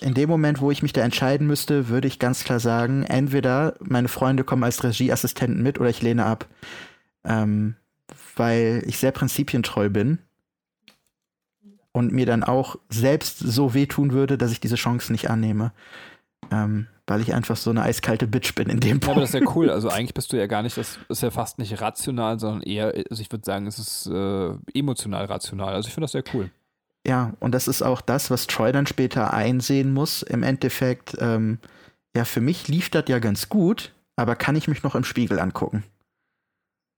[0.00, 3.74] in dem Moment, wo ich mich da entscheiden müsste, würde ich ganz klar sagen, entweder
[3.80, 6.46] meine Freunde kommen als Regieassistenten mit oder ich lehne ab.
[7.24, 7.74] Ähm,
[8.36, 10.18] weil ich sehr prinzipientreu bin
[11.92, 15.72] und mir dann auch selbst so wehtun würde, dass ich diese Chance nicht annehme.
[16.50, 19.22] Ähm, weil ich einfach so eine eiskalte Bitch bin in dem Ja, aber Punkt.
[19.22, 19.68] das ist ja cool.
[19.70, 22.94] Also eigentlich bist du ja gar nicht, das ist ja fast nicht rational, sondern eher,
[23.10, 25.74] also ich würde sagen, es ist äh, emotional rational.
[25.74, 26.50] Also ich finde das sehr cool.
[27.06, 30.22] Ja, und das ist auch das, was Troy dann später einsehen muss.
[30.22, 31.58] Im Endeffekt, ähm,
[32.14, 35.38] ja, für mich lief das ja ganz gut, aber kann ich mich noch im Spiegel
[35.38, 35.84] angucken?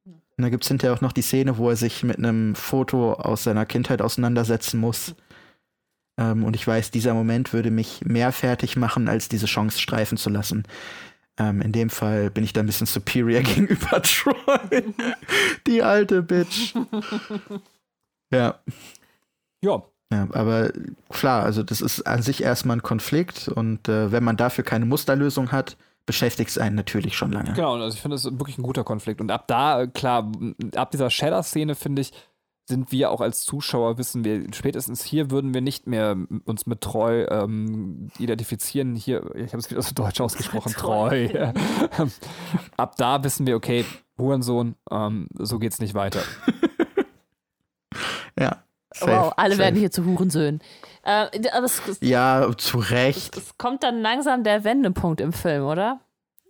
[0.05, 3.13] Und da gibt es hinterher auch noch die Szene, wo er sich mit einem Foto
[3.13, 5.15] aus seiner Kindheit auseinandersetzen muss.
[6.19, 10.19] Ähm, und ich weiß, dieser Moment würde mich mehr fertig machen, als diese Chance streifen
[10.19, 10.65] zu lassen.
[11.39, 14.95] Ähm, in dem Fall bin ich da ein bisschen superior gegenüber Troy.
[15.67, 16.75] die alte Bitch.
[18.33, 18.59] ja.
[19.65, 20.71] Ja, Ja, aber
[21.09, 24.85] klar, also das ist an sich erstmal ein Konflikt und äh, wenn man dafür keine
[24.85, 27.55] Musterlösung hat, beschäftigt es einen natürlich schon lange.
[27.55, 29.23] Genau, also ich finde, das ist wirklich ein guter Konflikt.
[29.23, 30.31] Und ab da, klar,
[30.77, 32.13] ab dieser Shadow-Szene, finde ich,
[32.67, 36.83] sind wir auch als Zuschauer, wissen wir, spätestens hier würden wir nicht mehr uns mit
[36.83, 38.95] Treu ähm, identifizieren.
[38.95, 41.29] Hier, ich habe es wieder so deutsch ausgesprochen, Treu.
[41.29, 41.53] Treu.
[42.77, 43.87] ab da wissen wir, okay,
[44.19, 46.21] Hurensohn, ähm, so geht's nicht weiter.
[48.39, 48.65] Ja.
[49.01, 49.65] Oh, wow, alle safe.
[49.65, 50.61] werden hier zu Hurensöhnen.
[51.05, 53.37] Äh, aber es, es, Ja, zu es, Recht.
[53.37, 56.01] es kommt dann langsam der Wendepunkt im Film, oder?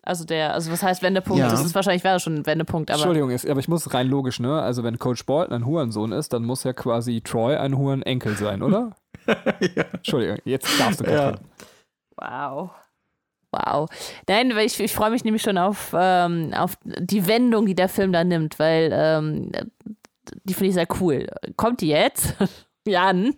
[0.04, 1.38] Also der, also was heißt Wendepunkt?
[1.38, 1.48] Ja.
[1.48, 4.40] Das ist wahrscheinlich wäre schon ein Wendepunkt, aber Entschuldigung, ist, aber ich muss rein logisch,
[4.40, 4.60] ne?
[4.60, 8.62] Also wenn Coach Bolton ein Hurensohn ist, dann muss ja quasi Troy ein Hurenenkel sein,
[8.62, 8.96] oder?
[9.26, 9.84] ja.
[9.92, 11.34] Entschuldigung, jetzt darfst du Ja.
[12.16, 12.70] Wow.
[13.52, 13.88] Wow.
[14.28, 17.88] Nein, weil ich, ich freue mich nämlich schon auf, ähm, auf die Wendung, die der
[17.88, 19.52] Film da nimmt, weil ähm,
[20.44, 21.26] die finde ich sehr cool.
[21.56, 22.34] Kommt die jetzt?
[22.86, 23.34] Jan?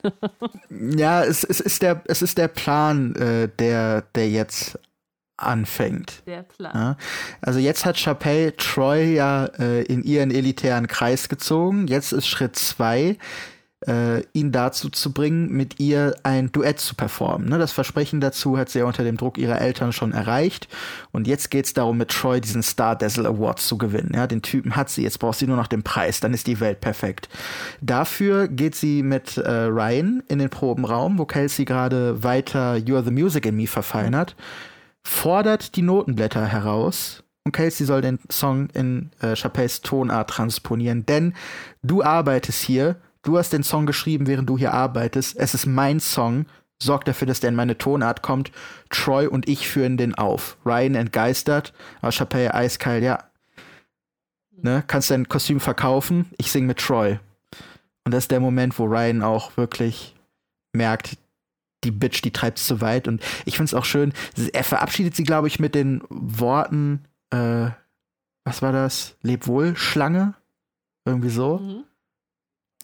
[0.97, 4.78] Ja, es, es, ist der, es ist der Plan, äh, der, der jetzt
[5.36, 6.23] anfängt.
[6.27, 6.73] Der Plan.
[6.74, 6.97] Ja?
[7.40, 11.89] Also jetzt hat Chappelle Troy ja äh, in ihren elitären Kreis gezogen.
[11.89, 13.19] Jetzt ist Schritt zwei,
[13.86, 17.48] äh, ihn dazu zu bringen, mit ihr ein Duett zu performen.
[17.48, 17.59] Ne?
[17.59, 20.69] Das Versprechen dazu hat sie ja unter dem Druck ihrer Eltern schon erreicht.
[21.12, 24.12] Und jetzt geht es darum, mit Troy diesen Star Dazzle Award zu gewinnen.
[24.15, 24.27] Ja?
[24.27, 26.81] Den Typen hat sie, jetzt braucht sie nur noch den Preis, dann ist die Welt
[26.81, 27.28] perfekt.
[27.81, 33.11] Dafür geht sie mit äh, Ryan in den Probenraum, wo Kelsey gerade weiter You're the
[33.11, 34.36] Music in Me verfeinert
[35.06, 41.35] fordert die Notenblätter heraus und Kelsey soll den Song in äh, Chappelles Tonart transponieren, denn
[41.82, 46.01] du arbeitest hier, du hast den Song geschrieben, während du hier arbeitest, es ist mein
[46.01, 46.47] Song,
[46.79, 48.53] sorgt dafür, dass der in meine Tonart kommt.
[48.91, 50.57] Troy und ich führen den auf.
[50.65, 53.25] Ryan entgeistert, aber Chappelle eiskalt, ja.
[54.57, 57.19] Ne, kannst dein Kostüm verkaufen, ich sing mit Troy.
[58.05, 60.15] Und das ist der Moment, wo Ryan auch wirklich
[60.73, 61.17] merkt,
[61.83, 63.09] die Bitch, die treibt zu weit.
[63.09, 64.13] Und ich finde es auch schön,
[64.53, 67.71] er verabschiedet sie, glaube ich, mit den Worten, äh,
[68.45, 69.17] was war das?
[69.23, 70.35] Leb wohl, Schlange?
[71.07, 71.59] Irgendwie so.
[71.59, 71.85] Mhm.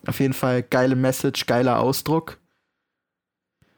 [0.07, 2.39] Auf jeden Fall geile Message, geiler Ausdruck.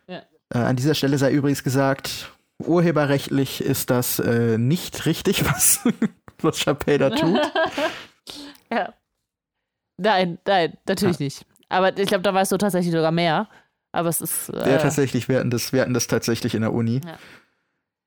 [0.07, 0.23] Ja.
[0.55, 5.81] Äh, an dieser Stelle sei übrigens gesagt, urheberrechtlich ist das äh, nicht richtig, was,
[6.41, 7.41] was Chappelle da tut.
[8.71, 8.95] ja.
[9.99, 11.25] Nein, nein, natürlich ja.
[11.25, 11.47] nicht.
[11.69, 13.49] Aber ich glaube, da weißt du tatsächlich sogar mehr.
[13.93, 14.49] Aber es ist.
[14.49, 17.01] Äh, ja, tatsächlich, wir hatten, das, wir hatten das tatsächlich in der Uni.
[17.05, 17.19] Ja.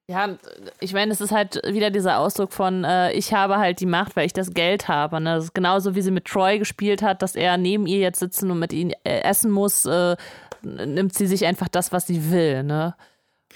[0.07, 0.38] Ja,
[0.80, 4.15] ich meine, es ist halt wieder dieser Ausdruck von, äh, ich habe halt die Macht,
[4.15, 5.19] weil ich das Geld habe.
[5.19, 5.36] Ne?
[5.36, 8.52] Das ist genauso wie sie mit Troy gespielt hat, dass er neben ihr jetzt sitzen
[8.52, 10.15] und mit ihm äh, essen muss, äh,
[10.61, 12.61] nimmt sie sich einfach das, was sie will.
[12.61, 12.94] Ne?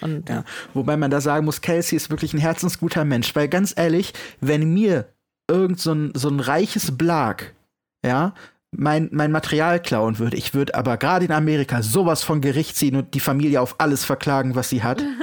[0.01, 0.43] Und, ja.
[0.73, 4.73] Wobei man da sagen muss, Kelsey ist wirklich ein herzensguter Mensch, weil ganz ehrlich, wenn
[4.73, 5.05] mir
[5.47, 7.53] irgend so ein, so ein reiches Blag,
[8.03, 8.33] ja,
[8.71, 10.37] mein, mein Material klauen würde.
[10.37, 14.05] Ich würde aber gerade in Amerika sowas von Gericht ziehen und die Familie auf alles
[14.05, 15.03] verklagen, was sie hat.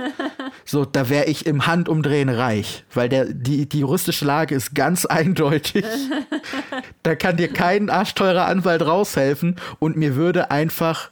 [0.67, 5.07] so, da wäre ich im Handumdrehen reich, weil der, die, die juristische Lage ist ganz
[5.07, 5.85] eindeutig.
[7.03, 11.11] da kann dir kein arschteurer Anwalt raushelfen und mir würde einfach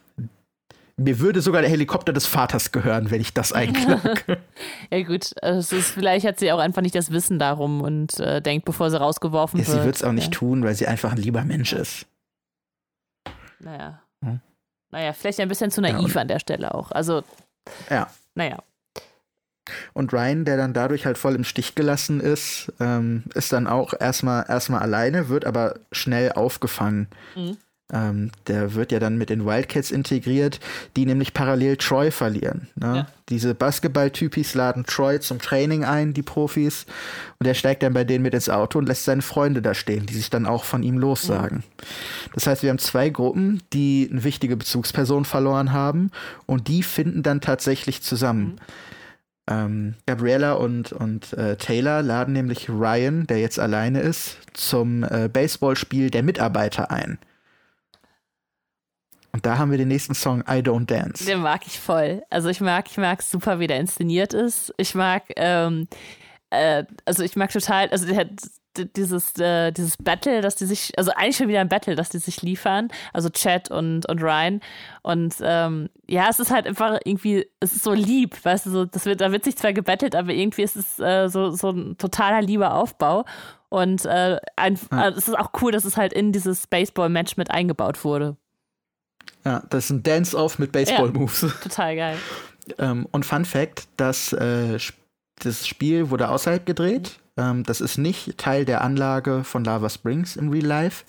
[0.97, 4.39] mir würde sogar der Helikopter des Vaters gehören, wenn ich das einklage.
[4.93, 8.41] ja gut, es ist, vielleicht hat sie auch einfach nicht das Wissen darum und äh,
[8.41, 9.79] denkt, bevor sie rausgeworfen ja, wird.
[9.79, 10.39] Sie wird es auch nicht ja.
[10.39, 12.07] tun, weil sie einfach ein lieber Mensch ist.
[13.59, 14.03] Naja.
[14.25, 14.41] Hm?
[14.93, 16.93] Naja, vielleicht ein bisschen zu naiv ja, an der Stelle auch.
[16.93, 17.25] Also,
[17.91, 18.09] ja.
[18.37, 18.63] Naja.
[19.93, 23.95] Und Ryan, der dann dadurch halt voll im Stich gelassen ist, ähm, ist dann auch
[23.99, 27.09] erstmal erstmal alleine, wird aber schnell aufgefangen.
[27.35, 27.57] Mhm.
[27.93, 30.59] Ähm, der wird ja dann mit den Wildcats integriert,
[30.97, 32.69] die nämlich parallel Troy verlieren.
[32.77, 32.97] Ne?
[32.97, 33.07] Ja.
[33.29, 36.87] Diese Basketball-Typis laden Troy zum Training ein, die Profis,
[37.39, 40.07] und er steigt dann bei denen mit ins Auto und lässt seine Freunde da stehen,
[40.07, 41.59] die sich dann auch von ihm lossagen.
[41.59, 41.87] Mhm.
[42.35, 46.11] Das heißt, wir haben zwei Gruppen, die eine wichtige Bezugsperson verloren haben,
[46.47, 48.45] und die finden dann tatsächlich zusammen.
[48.45, 48.57] Mhm.
[49.47, 55.29] Ähm, Gabriella und, und äh, Taylor laden nämlich Ryan, der jetzt alleine ist, zum äh,
[55.31, 57.19] Baseballspiel der Mitarbeiter ein.
[59.33, 61.25] Und da haben wir den nächsten Song I Don't Dance.
[61.27, 62.23] Den mag ich voll.
[62.31, 64.73] Also ich mag, ich mag super, wie der inszeniert ist.
[64.77, 65.89] Ich mag, ähm,
[66.51, 68.31] äh, also ich mag total, also der,
[68.77, 72.19] dieses, äh, dieses Battle, dass die sich, also eigentlich schon wieder ein Battle, dass die
[72.19, 74.61] sich liefern, also Chad und, und Ryan.
[75.03, 78.85] Und ähm, ja, es ist halt einfach irgendwie, es ist so lieb, weißt du, so,
[78.85, 81.99] das wird, da wird sich zwar gebettelt, aber irgendwie ist es äh, so, so ein
[81.99, 83.25] totaler lieber Aufbau.
[83.69, 85.09] Und äh, ein, ja.
[85.09, 88.37] es ist auch cool, dass es halt in dieses Baseball-Match mit eingebaut wurde.
[89.45, 91.43] Ja, das ist ein Dance-Off mit Baseball-Moves.
[91.43, 92.19] Ja, total geil.
[92.79, 94.79] ähm, und Fun Fact: das, äh,
[95.41, 97.19] das Spiel wurde außerhalb gedreht.
[97.37, 101.05] Ähm, das ist nicht Teil der Anlage von Lava Springs in Real Life.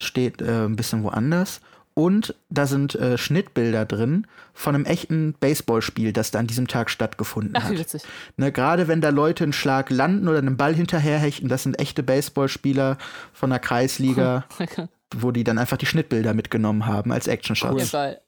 [0.00, 1.60] Steht äh, ein bisschen woanders.
[1.94, 6.90] Und da sind äh, Schnittbilder drin von einem echten Baseballspiel, das da an diesem Tag
[6.90, 7.78] stattgefunden Ach, hat.
[7.78, 8.02] Witzig.
[8.36, 12.02] Ne, Gerade wenn da Leute einen Schlag landen oder einen Ball hinterherhechten, das sind echte
[12.02, 12.98] Baseballspieler
[13.32, 14.44] von der Kreisliga.
[15.14, 17.94] wo die dann einfach die Schnittbilder mitgenommen haben als Action-Shots.
[17.94, 18.18] Cool.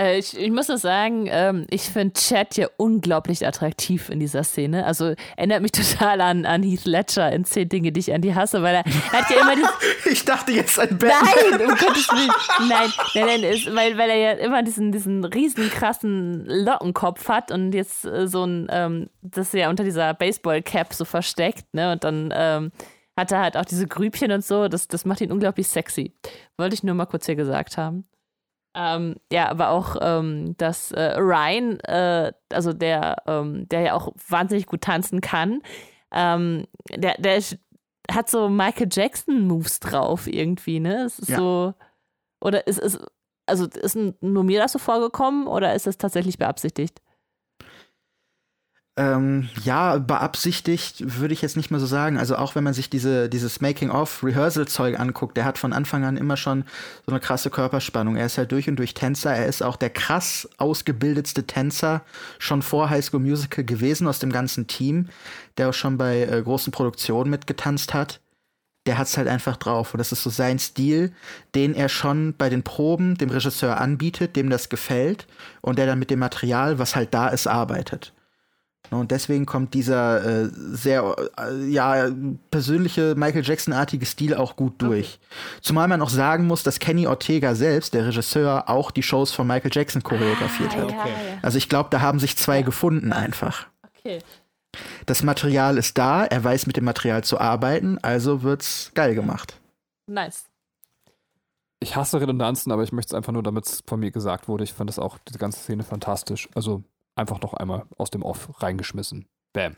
[0.00, 4.44] Äh, ich, ich, muss nur sagen, ähm, ich finde Chad ja unglaublich attraktiv in dieser
[4.44, 4.86] Szene.
[4.86, 8.34] Also erinnert mich total an, an Heath Ledger in zehn Dinge, die ich an die
[8.34, 9.62] hasse, weil er, hat ja immer die.
[10.10, 11.28] ich dachte jetzt ein Batman.
[11.50, 12.30] Nein, um Gottes Willen.
[12.68, 17.52] Nein, nein, nein, ist, weil, weil er ja immer diesen, diesen riesen krassen Lockenkopf hat
[17.52, 21.92] und jetzt äh, so ein, ähm, das ist ja unter dieser Baseball-Cap so versteckt, ne?
[21.92, 22.72] Und dann ähm,
[23.18, 24.68] hat er halt auch diese Grübchen und so.
[24.68, 26.14] Das, das macht ihn unglaublich sexy.
[26.56, 28.06] Wollte ich nur mal kurz hier gesagt haben.
[28.74, 34.12] Ähm, ja, aber auch, ähm, dass äh, Ryan, äh, also der, ähm, der ja auch
[34.28, 35.62] wahnsinnig gut tanzen kann,
[36.12, 37.42] ähm, der, der
[38.10, 41.04] hat so Michael Jackson-Moves drauf irgendwie, ne?
[41.04, 41.38] Es ist ja.
[41.38, 41.74] so.
[42.40, 42.98] Oder ist es,
[43.46, 47.00] also ist nur mir das so vorgekommen oder ist es tatsächlich beabsichtigt?
[49.00, 52.18] Ähm, ja, beabsichtigt würde ich jetzt nicht mehr so sagen.
[52.18, 56.36] Also auch wenn man sich diese, dieses Making-of-Rehearsal-Zeug anguckt, der hat von Anfang an immer
[56.36, 56.64] schon
[57.06, 58.16] so eine krasse Körperspannung.
[58.16, 59.34] Er ist halt durch und durch Tänzer.
[59.34, 62.02] Er ist auch der krass ausgebildetste Tänzer
[62.38, 65.08] schon vor High School Musical gewesen aus dem ganzen Team,
[65.56, 68.20] der auch schon bei äh, großen Produktionen mitgetanzt hat.
[68.84, 69.94] Der hat's halt einfach drauf.
[69.94, 71.10] Und das ist so sein Stil,
[71.54, 75.26] den er schon bei den Proben dem Regisseur anbietet, dem das gefällt
[75.62, 78.12] und der dann mit dem Material, was halt da ist, arbeitet.
[78.90, 82.10] Ne, und deswegen kommt dieser äh, sehr äh, ja,
[82.50, 85.18] persönliche Michael Jackson-artige Stil auch gut durch.
[85.20, 85.60] Okay.
[85.60, 89.46] Zumal man auch sagen muss, dass Kenny Ortega selbst, der Regisseur, auch die Shows von
[89.46, 90.88] Michael Jackson choreografiert ah, hat.
[90.90, 91.14] Ja, ja.
[91.42, 92.62] Also ich glaube, da haben sich zwei ja.
[92.62, 93.66] gefunden einfach.
[93.98, 94.18] Okay.
[95.06, 99.60] Das Material ist da, er weiß mit dem Material zu arbeiten, also wird's geil gemacht.
[100.06, 100.44] Nice.
[101.80, 104.64] Ich hasse Redundanzen, aber ich möchte es einfach nur, damit es von mir gesagt wurde.
[104.64, 106.48] Ich fand das auch, diese ganze Szene fantastisch.
[106.54, 106.84] Also
[107.20, 109.26] einfach noch einmal aus dem Off reingeschmissen.
[109.52, 109.76] Bam.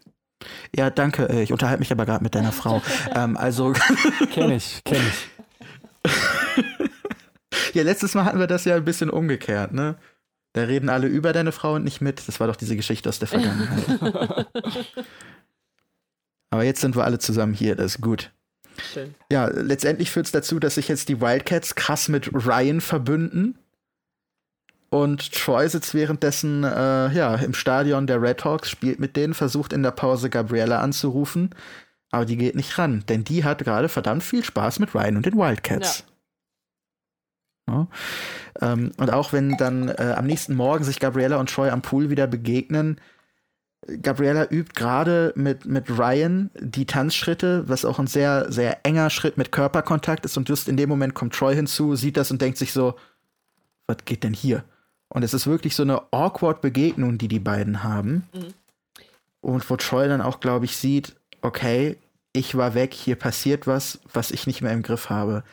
[0.75, 1.29] Ja, danke.
[1.29, 2.81] Äh, ich unterhalte mich aber gerade mit deiner Frau.
[3.15, 3.75] ähm, also.
[4.33, 5.31] kenn ich, kenn ich.
[7.75, 9.97] ja, letztes Mal hatten wir das ja ein bisschen umgekehrt, ne?
[10.55, 12.27] Da reden alle über deine Frau und nicht mit.
[12.29, 14.47] Das war doch diese Geschichte aus der Vergangenheit.
[16.51, 18.33] aber jetzt sind wir alle zusammen hier, das ist gut.
[18.93, 19.15] Schön.
[19.31, 23.59] Ja, letztendlich führt es dazu, dass sich jetzt die Wildcats krass mit Ryan verbünden
[24.93, 29.73] und Troy sitzt währenddessen äh, ja, im Stadion der Red Hawks, spielt mit denen, versucht
[29.73, 31.55] in der Pause Gabriella anzurufen,
[32.11, 35.25] aber die geht nicht ran, denn die hat gerade verdammt viel Spaß mit Ryan und
[35.25, 36.05] den Wildcats.
[37.67, 37.75] Ja.
[37.75, 38.73] Ja.
[38.73, 42.11] Ähm, und auch wenn dann äh, am nächsten Morgen sich Gabriella und Troy am Pool
[42.11, 43.01] wieder begegnen,
[44.03, 49.39] Gabriella übt gerade mit, mit Ryan die Tanzschritte, was auch ein sehr, sehr enger Schritt
[49.39, 50.37] mit Körperkontakt ist.
[50.37, 52.95] Und just in dem Moment kommt Troy hinzu, sieht das und denkt sich so,
[53.87, 54.65] was geht denn hier?
[55.13, 58.27] Und es ist wirklich so eine awkward Begegnung, die die beiden haben.
[58.33, 58.55] Mhm.
[59.43, 61.99] Und wo Troy dann auch, glaube ich, sieht, okay,
[62.33, 65.45] ich war weg, hier passiert was, was ich nicht mehr im Griff habe.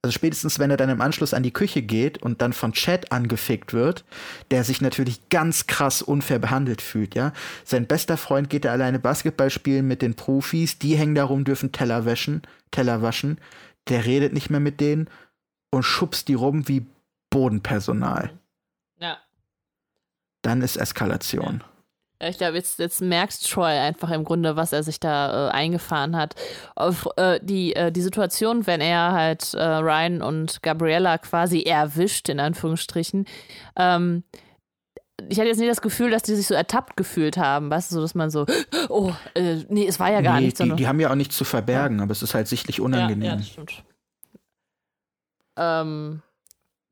[0.00, 3.12] Also spätestens, wenn er dann im Anschluss an die Küche geht und dann von Chad
[3.12, 4.04] angefickt wird,
[4.50, 7.32] der sich natürlich ganz krass unfair behandelt fühlt, ja.
[7.64, 11.70] Sein bester Freund geht da alleine Basketball spielen mit den Profis, die hängen darum, dürfen
[11.70, 13.38] Teller waschen, Teller waschen.
[13.88, 15.08] Der redet nicht mehr mit denen
[15.70, 16.86] und schubst die rum wie
[17.30, 18.32] Bodenpersonal.
[20.42, 21.62] Dann ist Eskalation.
[22.20, 22.28] Ja.
[22.28, 26.16] Ich glaube, jetzt, jetzt merkst Troy einfach im Grunde, was er sich da äh, eingefahren
[26.16, 26.36] hat.
[26.76, 32.28] Auf, äh, die, äh, die Situation, wenn er halt äh, Ryan und Gabriella quasi erwischt,
[32.28, 33.26] in Anführungsstrichen,
[33.76, 34.22] ähm,
[35.28, 37.96] ich hatte jetzt nicht das Gefühl, dass die sich so ertappt gefühlt haben, weißt du,
[37.96, 38.46] so dass man so,
[38.88, 40.60] oh, äh, nee, es war ja gar nee, nichts.
[40.60, 42.04] Die, die haben ja auch nichts zu verbergen, ja.
[42.04, 43.22] aber es ist halt sichtlich unangenehm.
[43.22, 43.84] Ja, ja das stimmt.
[45.56, 46.22] Ähm,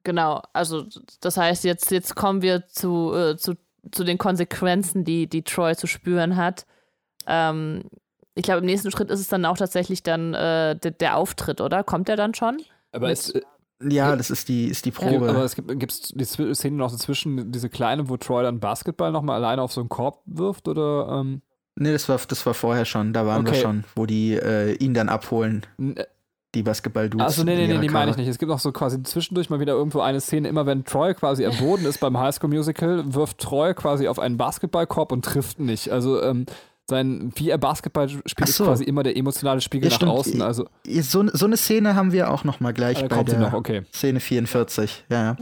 [0.03, 0.87] Genau, also
[1.21, 3.55] das heißt, jetzt, jetzt kommen wir zu, äh, zu,
[3.91, 6.67] zu den Konsequenzen, die, die Troy zu spüren hat.
[7.27, 7.83] Ähm,
[8.35, 11.61] ich glaube, im nächsten Schritt ist es dann auch tatsächlich dann äh, der, der, Auftritt,
[11.61, 11.85] oder?
[11.85, 12.63] Kommt der dann schon?
[12.93, 13.43] Aber es, äh,
[13.83, 15.29] ja, das ist die, ist die Probe.
[15.29, 19.37] aber es gibt gibt's die Szene noch dazwischen, diese kleine, wo Troy dann Basketball nochmal
[19.37, 21.21] alleine auf so einen Korb wirft, oder?
[21.21, 21.43] Ähm?
[21.77, 23.57] Nee, das war, das war vorher schon, da waren okay.
[23.57, 25.67] wir schon, wo die äh, ihn dann abholen.
[26.51, 27.27] Äh, die Basketball-Dudes.
[27.27, 28.29] Achso, nee, nee, nee, die meine ich nicht.
[28.29, 31.47] Es gibt auch so quasi zwischendurch mal wieder irgendwo eine Szene, immer wenn Troy quasi
[31.47, 35.91] am Boden ist beim Highschool-Musical, wirft Troy quasi auf einen Basketballkorb und trifft nicht.
[35.91, 36.47] Also, ähm,
[36.91, 38.65] sein, wie er Basketball spielt, so.
[38.65, 40.43] ist quasi immer der emotionale Spiegel ja, nach außen.
[40.43, 43.53] Also so, so eine Szene haben wir auch noch mal gleich ah, bei der noch,
[43.55, 43.83] okay.
[43.95, 45.05] Szene 44.
[45.09, 45.37] Ja, ja.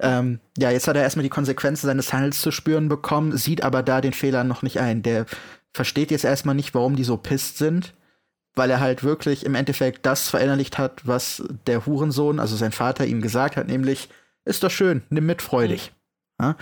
[0.00, 3.82] ähm, ja, jetzt hat er erstmal die Konsequenzen seines Handels zu spüren bekommen, sieht aber
[3.82, 5.02] da den Fehler noch nicht ein.
[5.02, 5.24] Der
[5.72, 7.94] versteht jetzt erstmal nicht, warum die so pisst sind
[8.54, 13.06] weil er halt wirklich im Endeffekt das verinnerlicht hat, was der Hurensohn, also sein Vater,
[13.06, 14.08] ihm gesagt hat, nämlich,
[14.44, 15.92] ist doch schön, nimm mit, freu dich.
[16.38, 16.44] Mhm.
[16.44, 16.56] Ja?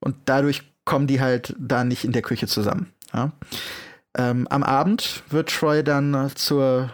[0.00, 2.92] Und dadurch kommen die halt da nicht in der Küche zusammen.
[3.12, 3.32] Ja?
[4.16, 6.90] Ähm, am Abend wird Troy dann zur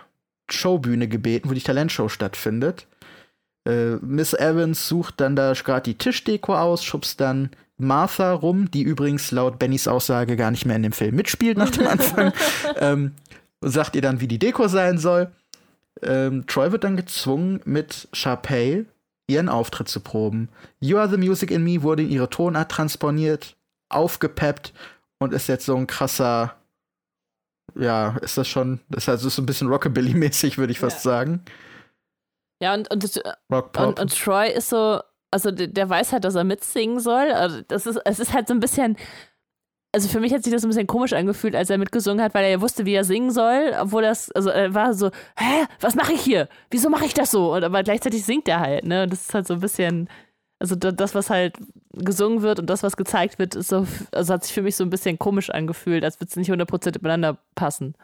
[0.51, 2.86] Showbühne gebeten, wo die Talentshow stattfindet.
[3.66, 8.82] Äh, Miss Evans sucht dann da gerade die Tischdeko aus, schubst dann Martha rum, die
[8.82, 12.32] übrigens laut Bennys Aussage gar nicht mehr in dem Film mitspielt nach dem Anfang.
[12.77, 13.12] ähm,
[13.65, 15.32] und sagt ihr dann, wie die Deko sein soll.
[16.03, 18.85] Ähm, Troy wird dann gezwungen, mit Sharpay
[19.27, 20.51] ihren Auftritt zu proben.
[20.81, 23.57] You Are the Music in Me wurde in ihre Tonart transponiert,
[23.89, 24.74] aufgepeppt
[25.19, 26.57] und ist jetzt so ein krasser,
[27.74, 31.11] ja, ist das schon, das ist also so ein bisschen Rockabilly-mäßig, würde ich fast ja.
[31.11, 31.43] sagen.
[32.61, 35.01] Ja, und, und, und, und, Troy ist so,
[35.31, 37.32] also der, der, weiß halt, dass er mitsingen soll.
[37.32, 38.99] Also das ist, es ist halt so ein bisschen,
[39.95, 42.45] also für mich hat sich das ein bisschen komisch angefühlt, als er mitgesungen hat, weil
[42.45, 45.95] er ja wusste, wie er singen soll, obwohl das, also er war so, hä, was
[45.95, 46.49] mache ich hier?
[46.71, 47.55] Wieso mache ich das so?
[47.55, 49.05] Und aber gleichzeitig singt er halt, ne?
[49.05, 50.09] Und das ist halt so ein bisschen,
[50.59, 51.57] also das, was halt
[51.93, 54.83] gesungen wird und das, was gezeigt wird, ist so, also hat sich für mich so
[54.83, 57.95] ein bisschen komisch angefühlt, als würde es nicht 100% miteinander passen.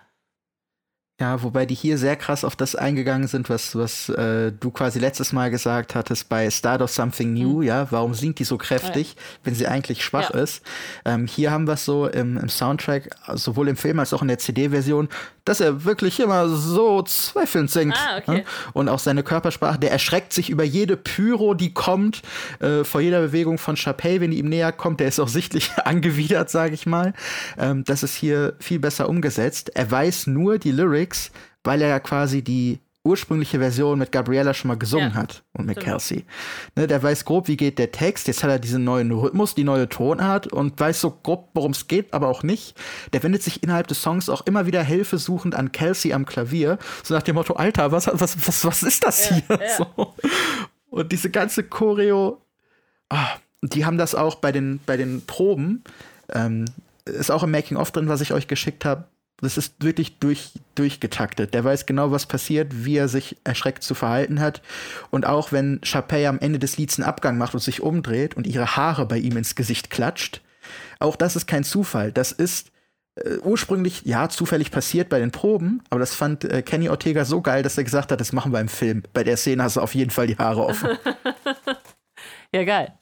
[1.21, 4.99] Ja, wobei die hier sehr krass auf das eingegangen sind, was, was äh, du quasi
[4.99, 7.63] letztes Mal gesagt hattest bei Start of Something New, mhm.
[7.63, 9.23] ja, warum singt die so kräftig, ja.
[9.45, 10.41] wenn sie eigentlich schwach ja.
[10.41, 10.63] ist.
[11.05, 14.29] Ähm, hier haben wir es so im, im Soundtrack, sowohl im Film als auch in
[14.29, 15.11] der CD-Version,
[15.45, 17.97] dass er wirklich immer so zweifelnd singt.
[17.99, 18.39] Ah, okay.
[18.39, 18.45] ja?
[18.73, 22.23] Und auch seine Körpersprache, der erschreckt sich über jede Pyro, die kommt,
[22.61, 25.71] äh, vor jeder Bewegung von Chapey, wenn die ihm näher kommt, der ist auch sichtlich
[25.85, 27.13] angewidert, sage ich mal.
[27.59, 29.73] Ähm, das ist hier viel besser umgesetzt.
[29.75, 31.31] Er weiß nur die Lyrics Lyrics,
[31.65, 35.15] weil er ja quasi die ursprüngliche Version mit Gabriella schon mal gesungen ja.
[35.15, 35.93] hat und mit genau.
[35.93, 36.27] Kelsey.
[36.77, 38.29] Ne, der weiß grob, wie geht der Text.
[38.29, 41.89] Jetzt hat er diesen neuen Rhythmus, die neue Tonart und weiß so grob, worum es
[41.89, 42.77] geht, aber auch nicht.
[43.15, 47.15] Der wendet sich innerhalb des Songs auch immer wieder hilfesuchend an Kelsey am Klavier, so
[47.15, 49.61] nach dem Motto: Alter, was, was, was, was ist das ja, hier?
[49.61, 49.77] Ja.
[49.79, 50.15] So.
[50.91, 52.43] Und diese ganze Choreo,
[53.09, 53.29] ah,
[53.63, 55.85] die haben das auch bei den, bei den Proben.
[56.33, 56.67] Ähm,
[57.07, 59.05] ist auch im Making-of drin, was ich euch geschickt habe
[59.43, 61.55] das ist wirklich durch, durchgetaktet.
[61.55, 64.63] Der weiß genau, was passiert, wie er sich erschreckt zu verhalten hat.
[65.11, 68.47] Und auch wenn Chapey am Ende des Lieds einen Abgang macht und sich umdreht und
[68.47, 70.43] ihre Haare bei ihm ins Gesicht klatscht,
[70.99, 72.13] auch das ist kein Zufall.
[72.13, 72.71] Das ist
[73.17, 77.41] äh, ursprünglich, ja, zufällig passiert bei den Proben, aber das fand äh, Kenny Ortega so
[77.41, 79.03] geil, dass er gesagt hat, das machen wir im Film.
[79.13, 80.91] Bei der Szene hast du auf jeden Fall die Haare offen.
[82.53, 83.00] ja, geil.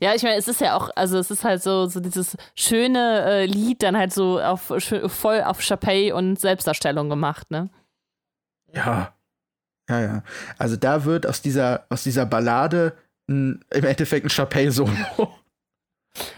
[0.00, 3.24] Ja, ich meine, es ist ja auch, also es ist halt so, so dieses schöne
[3.24, 4.72] äh, Lied dann halt so auf
[5.06, 7.70] voll auf Chapey und Selbstdarstellung gemacht, ne?
[8.72, 9.14] Ja.
[9.88, 10.22] Ja, ja.
[10.58, 12.96] Also da wird aus dieser, aus dieser Ballade
[13.28, 15.34] ein, im Endeffekt ein Chapey-Solo.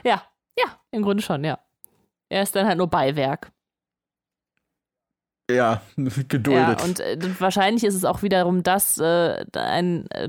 [0.05, 0.22] Ja,
[0.59, 1.59] ja, im Grunde schon, ja.
[2.28, 3.51] Er ist dann halt nur Beiwerk.
[5.51, 6.81] Ja, geduldet.
[6.81, 10.29] Ja, und äh, wahrscheinlich ist es auch wiederum das äh, ein, äh,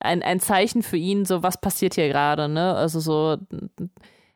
[0.00, 2.74] ein, ein Zeichen für ihn, so was passiert hier gerade, ne?
[2.74, 3.38] Also so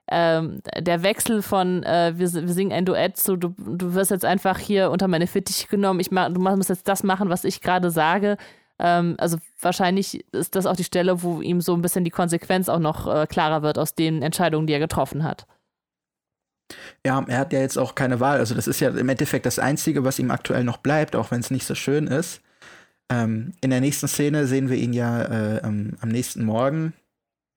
[0.08, 4.24] ähm, der Wechsel von äh, wir, wir singen ein Duett zu du, du wirst jetzt
[4.24, 7.60] einfach hier unter meine Fittiche genommen, ich mach, du musst jetzt das machen, was ich
[7.60, 8.36] gerade sage.
[8.78, 12.68] Ähm, also wahrscheinlich ist das auch die Stelle, wo ihm so ein bisschen die Konsequenz
[12.68, 15.46] auch noch äh, klarer wird aus den Entscheidungen, die er getroffen hat.
[17.04, 18.38] Ja, er hat ja jetzt auch keine Wahl.
[18.38, 21.40] Also das ist ja im Endeffekt das Einzige, was ihm aktuell noch bleibt, auch wenn
[21.40, 22.40] es nicht so schön ist.
[23.10, 26.92] Ähm, in der nächsten Szene sehen wir ihn ja äh, am, am, nächsten Morgen,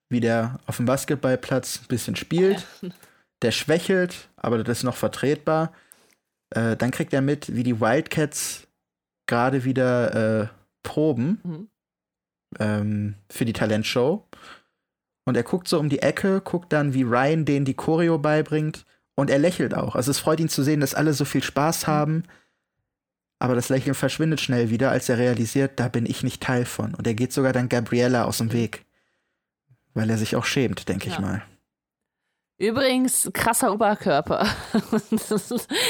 [0.09, 2.65] wie der auf dem Basketballplatz ein bisschen spielt.
[3.41, 5.73] Der schwächelt, aber das ist noch vertretbar.
[6.51, 8.65] Äh, dann kriegt er mit, wie die Wildcats
[9.27, 10.47] gerade wieder äh,
[10.83, 11.67] proben mhm.
[12.59, 14.25] ähm, für die Talentshow.
[15.25, 18.85] Und er guckt so um die Ecke, guckt dann, wie Ryan denen die Choreo beibringt
[19.15, 19.95] und er lächelt auch.
[19.95, 22.23] Also es freut ihn zu sehen, dass alle so viel Spaß haben.
[23.39, 26.93] Aber das Lächeln verschwindet schnell wieder, als er realisiert, da bin ich nicht Teil von.
[26.93, 28.85] Und er geht sogar dann Gabriella aus dem Weg.
[29.93, 31.13] Weil er sich auch schämt, denke ja.
[31.13, 31.43] ich mal.
[32.57, 34.47] Übrigens, krasser Oberkörper.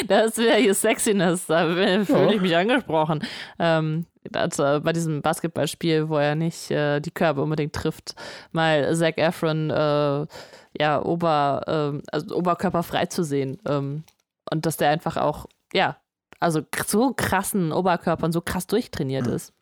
[0.07, 2.31] das wäre hier Sexiness, da fühle ja.
[2.31, 3.23] ich mich angesprochen.
[3.59, 8.15] Ähm, also bei diesem Basketballspiel, wo er nicht äh, die Körbe unbedingt trifft,
[8.51, 10.25] mal Zach Efron äh,
[10.79, 13.59] ja, Ober, ähm, also Oberkörper frei zu sehen.
[13.65, 14.03] Ähm,
[14.51, 15.97] und dass der einfach auch, ja,
[16.39, 19.33] also so krassen Oberkörper und so krass durchtrainiert mhm.
[19.33, 19.53] ist.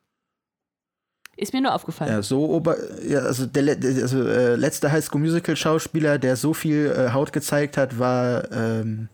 [1.35, 2.11] Ist mir nur aufgefallen.
[2.11, 6.53] Ja, so ober, ja, also der also, äh, letzte High School Musical Schauspieler, der so
[6.53, 9.09] viel äh, Haut gezeigt hat, war, ähm,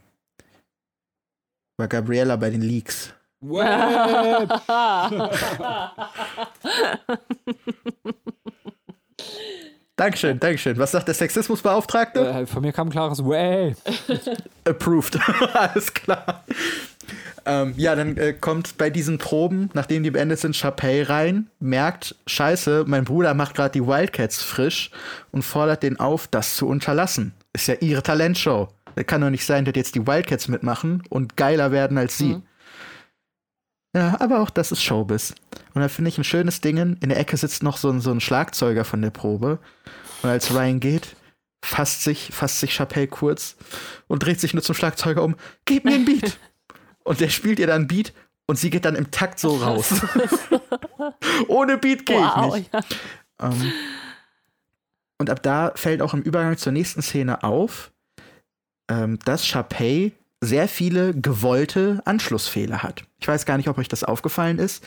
[1.77, 3.13] war Gabriella bei den Leaks.
[9.99, 10.77] Dankeschön, Dankeschön.
[10.77, 12.25] Was sagt der Sexismusbeauftragte?
[12.25, 13.75] Äh, von mir kam ein klares Way.
[14.63, 15.19] Approved.
[15.53, 16.45] Alles klar.
[17.45, 22.15] Ähm, ja, dann äh, kommt bei diesen Proben, nachdem die beendet sind, Chapey rein, merkt,
[22.27, 24.89] scheiße, mein Bruder macht gerade die Wildcats frisch
[25.31, 27.33] und fordert den auf, das zu unterlassen.
[27.51, 28.69] Ist ja ihre Talentshow.
[28.95, 32.35] Das kann doch nicht sein, dass jetzt die Wildcats mitmachen und geiler werden als sie.
[32.35, 32.43] Mhm.
[33.95, 35.33] Ja, aber auch das ist Showbiz.
[35.73, 36.77] Und da finde ich ein schönes Ding.
[36.77, 39.59] In der Ecke sitzt noch so ein, so ein Schlagzeuger von der Probe.
[40.21, 41.15] Und als Ryan geht,
[41.63, 43.55] fasst sich, fasst sich Chappelle kurz
[44.07, 45.35] und dreht sich nur zum Schlagzeuger um.
[45.65, 46.37] Gib mir ein Beat!
[47.03, 48.13] und der spielt ihr dann ein Beat
[48.47, 50.01] und sie geht dann im Takt so raus.
[51.47, 52.73] Ohne Beat gehe wow, ich nicht.
[52.73, 52.81] Ja.
[53.41, 53.73] Um, ähm,
[55.19, 57.91] und ab da fällt auch im Übergang zur nächsten Szene auf,
[58.89, 63.03] ähm, dass Chappelle sehr viele gewollte Anschlussfehler hat.
[63.19, 64.83] Ich weiß gar nicht, ob euch das aufgefallen ist.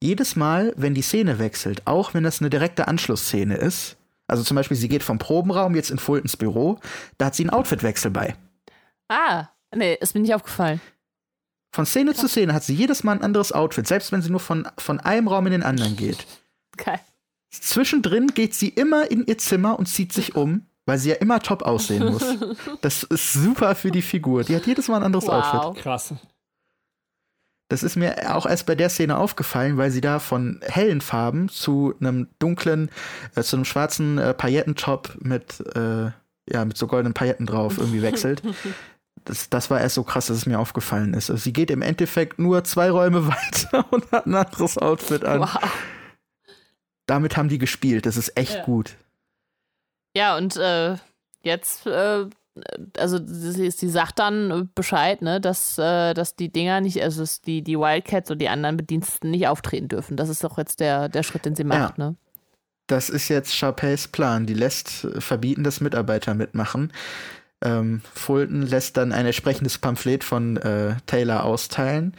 [0.00, 3.96] Jedes Mal, wenn die Szene wechselt, auch wenn das eine direkte Anschlussszene ist,
[4.26, 6.78] also zum Beispiel, sie geht vom Probenraum jetzt in Fultons Büro,
[7.18, 8.34] da hat sie einen Outfitwechsel bei.
[9.08, 10.80] Ah, nee, ist mir nicht aufgefallen.
[11.74, 14.40] Von Szene zu Szene hat sie jedes Mal ein anderes Outfit, selbst wenn sie nur
[14.40, 16.26] von, von einem Raum in den anderen geht.
[16.76, 17.00] Geil.
[17.50, 21.40] Zwischendrin geht sie immer in ihr Zimmer und zieht sich um weil sie ja immer
[21.40, 22.24] top aussehen muss.
[22.80, 24.44] Das ist super für die Figur.
[24.44, 25.54] Die hat jedes Mal ein anderes wow.
[25.54, 25.82] Outfit.
[25.82, 26.14] Krass.
[27.68, 31.48] Das ist mir auch erst bei der Szene aufgefallen, weil sie da von hellen Farben
[31.48, 32.90] zu einem dunklen,
[33.34, 36.10] äh, zu einem schwarzen äh, Paillettentop mit, äh,
[36.50, 38.42] ja, mit so goldenen Pailletten drauf irgendwie wechselt.
[39.24, 41.30] Das, das war erst so krass, dass es mir aufgefallen ist.
[41.30, 45.42] Also sie geht im Endeffekt nur zwei Räume weiter und hat ein anderes Outfit an.
[45.42, 45.58] Wow.
[47.06, 48.04] Damit haben die gespielt.
[48.06, 48.64] Das ist echt Ja.
[48.64, 48.96] gut.
[50.14, 50.96] Ja, und äh,
[51.42, 52.26] jetzt, äh,
[52.98, 57.62] also sie, sie sagt dann Bescheid, ne, dass, äh, dass die Dinger nicht, also die,
[57.62, 60.16] die Wildcats und die anderen Bediensteten nicht auftreten dürfen.
[60.16, 62.16] Das ist doch jetzt der, der Schritt, den sie macht, ne?
[62.88, 64.44] Das ist jetzt Sharpays Plan.
[64.44, 66.92] Die lässt äh, verbieten, dass Mitarbeiter mitmachen.
[67.62, 72.14] Ähm, Fulton lässt dann ein entsprechendes Pamphlet von äh, Taylor austeilen.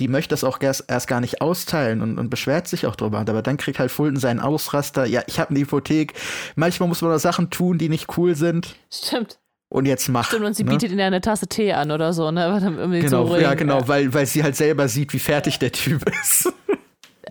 [0.00, 3.18] Die möchte das auch erst, erst gar nicht austeilen und, und beschwert sich auch drüber.
[3.18, 5.04] Aber dann kriegt halt Fulton seinen Ausraster.
[5.06, 6.14] Ja, ich habe eine Hypothek.
[6.54, 8.76] Manchmal muss man auch Sachen tun, die nicht cool sind.
[8.92, 9.38] Stimmt.
[9.70, 10.28] Und jetzt mach.
[10.28, 10.70] Stimmt, und sie ne?
[10.70, 12.44] bietet ihnen ja eine Tasse Tee an oder so, ne?
[12.46, 15.72] Aber dann irgendwie Genau, ja, genau, weil, weil sie halt selber sieht, wie fertig der
[15.72, 16.52] Typ ist.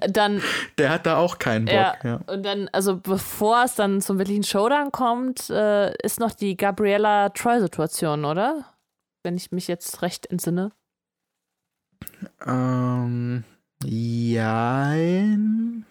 [0.07, 0.43] Dann,
[0.77, 1.73] Der hat da auch keinen Bock.
[1.73, 2.19] ja, Ja.
[2.27, 7.29] und dann, also bevor es dann zum wirklichen Showdown kommt, äh, ist noch die Gabriella
[7.29, 8.65] Troy-Situation, oder?
[9.23, 10.71] Wenn ich mich jetzt recht entsinne.
[12.45, 13.43] Ähm,
[13.83, 15.85] jein.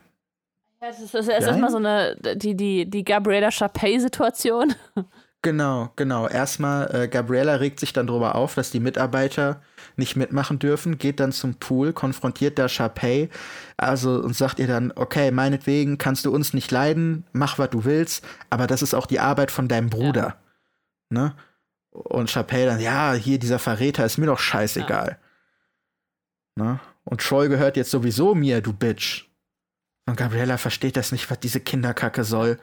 [0.80, 1.42] Ja, das ist, das ist Nein?
[1.42, 4.74] erstmal so eine, die, die, die Gabriella Chapey-Situation.
[5.46, 6.26] Genau, genau.
[6.26, 9.60] Erstmal, äh, Gabriella regt sich dann darüber auf, dass die Mitarbeiter
[9.94, 13.28] nicht mitmachen dürfen, geht dann zum Pool, konfrontiert da Sharpay,
[13.76, 17.84] also und sagt ihr dann, okay, meinetwegen kannst du uns nicht leiden, mach was du
[17.84, 20.34] willst, aber das ist auch die Arbeit von deinem Bruder.
[21.10, 21.32] Ne?
[21.92, 25.16] Und Sharpay dann, ja, hier dieser Verräter ist mir doch scheißegal.
[26.56, 26.80] Ne?
[27.04, 29.24] Und Troy gehört jetzt sowieso mir, du Bitch.
[30.06, 32.58] Und Gabriella versteht das nicht, was diese Kinderkacke soll.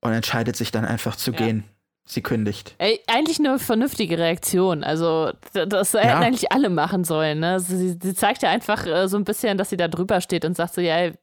[0.00, 1.36] Und entscheidet sich dann einfach zu Ja.
[1.38, 1.64] gehen.
[2.08, 2.76] Sie kündigt.
[2.78, 4.84] Ey, eigentlich eine vernünftige Reaktion.
[4.84, 6.20] Also, das hätten Ja.
[6.20, 7.40] eigentlich alle machen sollen.
[7.40, 7.58] Ne?
[7.58, 10.56] Sie, sie zeigt ja einfach äh, so ein bisschen, dass sie da drüber steht und
[10.56, 11.14] sagt so: Ja, ey,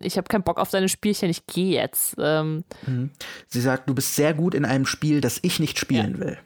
[0.00, 2.16] ich habe keinen Bock auf deine Spielchen, ich gehe jetzt.
[2.18, 3.10] Ähm, Mhm.
[3.46, 6.36] Sie sagt, du bist sehr gut in einem Spiel, das ich nicht spielen will.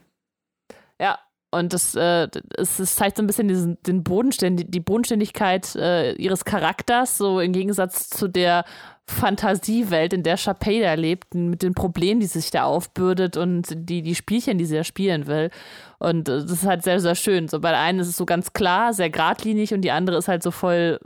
[1.00, 1.18] ja,
[1.50, 6.12] und das, äh, es, es zeigt so ein bisschen diesen, den Bodenständ die Bodenständigkeit äh,
[6.14, 8.64] ihres Charakters, so im Gegensatz zu der
[9.08, 14.02] Fantasiewelt, in der Chapey da lebt, mit den Problemen, die sich da aufbürdet und die,
[14.02, 15.50] die Spielchen, die sie da spielen will.
[15.98, 17.46] Und äh, das ist halt sehr, sehr schön.
[17.46, 20.28] So bei der einen ist es so ganz klar, sehr geradlinig und die andere ist
[20.28, 20.98] halt so voll,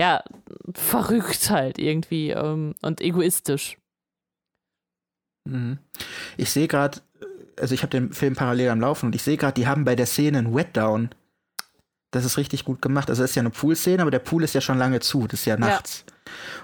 [0.00, 0.24] ja,
[0.74, 3.78] verrückt halt irgendwie ähm, und egoistisch.
[5.48, 5.78] Mhm.
[6.36, 6.98] Ich sehe gerade,
[7.58, 9.96] also ich habe den Film parallel am Laufen und ich sehe gerade, die haben bei
[9.96, 11.10] der Szene einen Wetdown.
[12.10, 13.08] Das ist richtig gut gemacht.
[13.08, 15.40] Also es ist ja eine Poolszene, aber der Pool ist ja schon lange zu, das
[15.40, 16.04] ist ja nachts.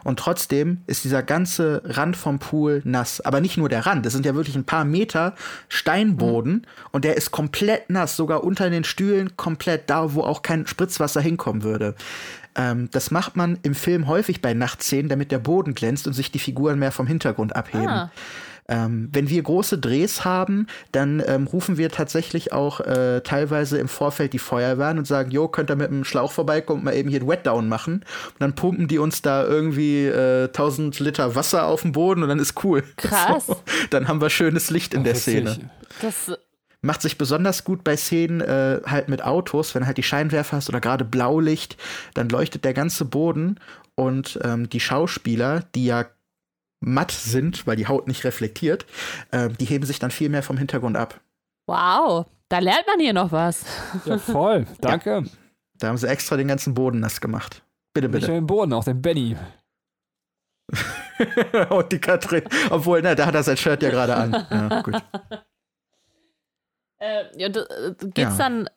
[0.04, 3.20] Und trotzdem ist dieser ganze Rand vom Pool nass.
[3.20, 5.34] Aber nicht nur der Rand, das sind ja wirklich ein paar Meter
[5.68, 10.66] Steinboden und der ist komplett nass, sogar unter den Stühlen komplett da, wo auch kein
[10.66, 11.94] Spritzwasser hinkommen würde.
[12.54, 16.30] Ähm, das macht man im Film häufig bei Nachtszenen, damit der Boden glänzt und sich
[16.30, 17.88] die Figuren mehr vom Hintergrund abheben.
[17.88, 18.10] Ah.
[18.68, 23.88] Ähm, wenn wir große Drehs haben, dann ähm, rufen wir tatsächlich auch äh, teilweise im
[23.88, 26.94] Vorfeld die Feuerwehr an und sagen, jo, könnt ihr mit dem Schlauch vorbeikommen und mal
[26.94, 27.94] eben hier einen Wetdown machen.
[27.94, 32.28] Und dann pumpen die uns da irgendwie äh, 1000 Liter Wasser auf den Boden und
[32.28, 32.84] dann ist cool.
[32.96, 33.46] Krass.
[33.46, 33.56] So.
[33.90, 35.48] Dann haben wir schönes Licht in der Witzig.
[35.48, 35.70] Szene.
[36.02, 36.38] Das,
[36.80, 40.68] Macht sich besonders gut bei Szenen äh, halt mit Autos, wenn halt die Scheinwerfer hast
[40.68, 41.76] oder gerade Blaulicht,
[42.14, 43.58] dann leuchtet der ganze Boden
[43.96, 46.06] und ähm, die Schauspieler, die ja
[46.80, 48.86] matt sind, weil die Haut nicht reflektiert,
[49.32, 51.20] ähm, die heben sich dann viel mehr vom Hintergrund ab.
[51.66, 53.64] wow, da lernt man hier noch was.
[54.06, 54.66] Ja, voll.
[54.80, 55.24] Danke.
[55.78, 57.62] Da haben sie extra den ganzen Boden nass gemacht.
[57.92, 58.26] Bitte, bitte.
[58.28, 59.36] den Boden, auch den Benny.
[61.70, 64.32] und die Katrin, obwohl, na, da hat er sein Shirt ja gerade an.
[64.50, 64.94] Ja, gut.
[67.00, 68.48] Äh, ja, äh, geht's Ja.
[68.48, 68.68] dann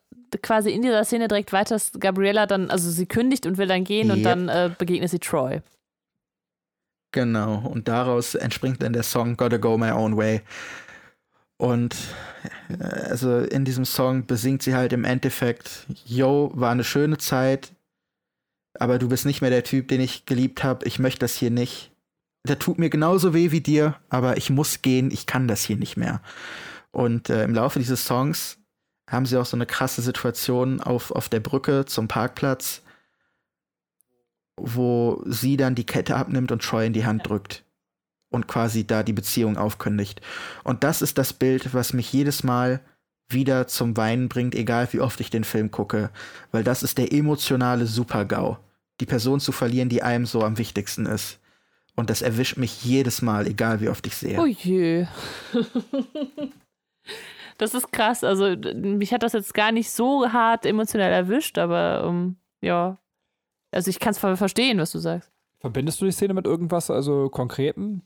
[0.42, 3.84] quasi in dieser Szene direkt weiter, dass Gabriella dann, also sie kündigt und will dann
[3.84, 4.24] gehen und Yep.
[4.24, 5.60] dann äh, begegnet sie Troy.
[7.12, 10.40] Genau, und daraus entspringt dann der Song Gotta Go My Own Way.
[11.58, 11.94] Und
[12.68, 17.72] äh, also in diesem Song besingt sie halt im Endeffekt, yo, war eine schöne Zeit,
[18.78, 20.86] aber du bist nicht mehr der Typ, den ich geliebt habe.
[20.86, 21.92] Ich möchte das hier nicht.
[22.48, 25.76] Der tut mir genauso weh wie dir, aber ich muss gehen, ich kann das hier
[25.76, 26.22] nicht mehr.
[26.90, 28.58] Und äh, im Laufe dieses Songs
[29.08, 32.81] haben sie auch so eine krasse Situation auf, auf der Brücke zum Parkplatz,
[34.56, 37.64] wo sie dann die Kette abnimmt und Troy in die Hand drückt
[38.30, 40.20] und quasi da die Beziehung aufkündigt.
[40.64, 42.80] Und das ist das Bild, was mich jedes Mal
[43.28, 46.10] wieder zum Weinen bringt, egal wie oft ich den Film gucke,
[46.50, 48.58] weil das ist der emotionale Super-GAU,
[49.00, 51.38] die Person zu verlieren, die einem so am wichtigsten ist.
[51.94, 54.40] Und das erwischt mich jedes Mal, egal wie oft ich sehe.
[54.40, 55.06] Oh je.
[57.58, 58.24] das ist krass.
[58.24, 62.98] Also, mich hat das jetzt gar nicht so hart emotional erwischt, aber ähm, ja.
[63.72, 65.30] Also ich kann es verstehen, was du sagst.
[65.60, 68.02] Verbindest du die Szene mit irgendwas, also konkreten?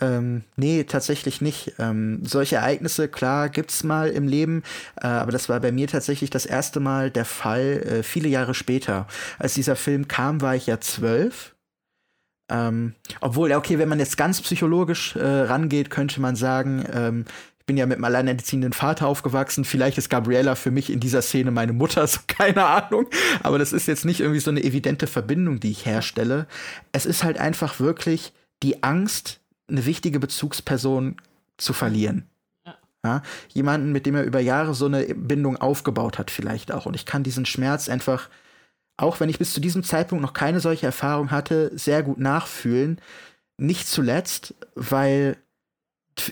[0.00, 1.74] Ähm, nee, tatsächlich nicht.
[1.78, 4.62] Ähm, solche Ereignisse, klar, gibt's mal im Leben,
[5.00, 8.54] äh, aber das war bei mir tatsächlich das erste Mal der Fall, äh, viele Jahre
[8.54, 9.06] später.
[9.38, 11.54] Als dieser Film kam, war ich ja zwölf.
[12.50, 17.24] Ähm, obwohl, okay, wenn man jetzt ganz psychologisch äh, rangeht, könnte man sagen, ähm,
[17.64, 19.64] ich bin ja mit einem alleinerziehenden Vater aufgewachsen.
[19.64, 23.06] Vielleicht ist Gabriella für mich in dieser Szene meine Mutter, so keine Ahnung.
[23.42, 26.46] Aber das ist jetzt nicht irgendwie so eine evidente Verbindung, die ich herstelle.
[26.92, 31.16] Es ist halt einfach wirklich die Angst, eine wichtige Bezugsperson
[31.56, 32.28] zu verlieren.
[33.02, 33.22] Ja.
[33.54, 36.84] Jemanden, mit dem er über Jahre so eine Bindung aufgebaut hat, vielleicht auch.
[36.84, 38.28] Und ich kann diesen Schmerz einfach,
[38.98, 43.00] auch wenn ich bis zu diesem Zeitpunkt noch keine solche Erfahrung hatte, sehr gut nachfühlen.
[43.56, 45.38] Nicht zuletzt, weil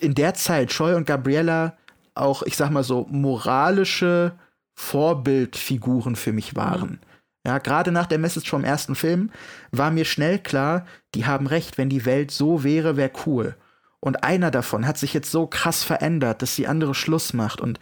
[0.00, 1.76] in der Zeit Scheu und Gabriella
[2.14, 4.32] auch, ich sag mal so, moralische
[4.74, 6.90] Vorbildfiguren für mich waren.
[6.90, 6.98] Mhm.
[7.46, 9.30] Ja, gerade nach der Message vom ersten Film
[9.72, 13.56] war mir schnell klar, die haben recht, wenn die Welt so wäre, wäre cool.
[13.98, 17.80] Und einer davon hat sich jetzt so krass verändert, dass die andere Schluss macht und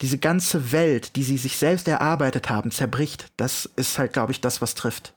[0.00, 3.32] diese ganze Welt, die sie sich selbst erarbeitet haben, zerbricht.
[3.36, 5.14] Das ist halt, glaube ich, das, was trifft.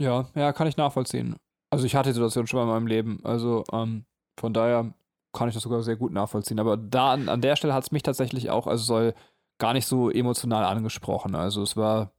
[0.00, 1.36] Ja, ja, kann ich nachvollziehen.
[1.70, 3.20] Also ich hatte die Situation schon mal in meinem Leben.
[3.24, 4.04] Also ähm,
[4.38, 4.92] von daher
[5.32, 6.58] kann ich das sogar sehr gut nachvollziehen.
[6.58, 9.14] Aber da an, an der Stelle hat es mich tatsächlich auch, also soll
[9.58, 11.34] gar nicht so emotional angesprochen.
[11.34, 12.12] Also es war,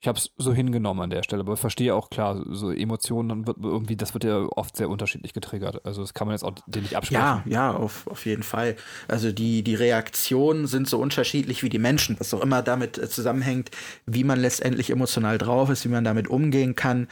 [0.00, 3.46] ich habe es so hingenommen an der Stelle, aber ich verstehe auch klar, so Emotionen
[3.46, 5.84] wird irgendwie, das wird ja oft sehr unterschiedlich getriggert.
[5.84, 7.22] Also das kann man jetzt auch den nicht absprechen.
[7.22, 8.76] Ja, ja, auf, auf jeden Fall.
[9.08, 13.08] Also die, die Reaktionen sind so unterschiedlich wie die Menschen, was auch immer damit äh,
[13.08, 13.70] zusammenhängt,
[14.06, 17.08] wie man letztendlich emotional drauf ist, wie man damit umgehen kann.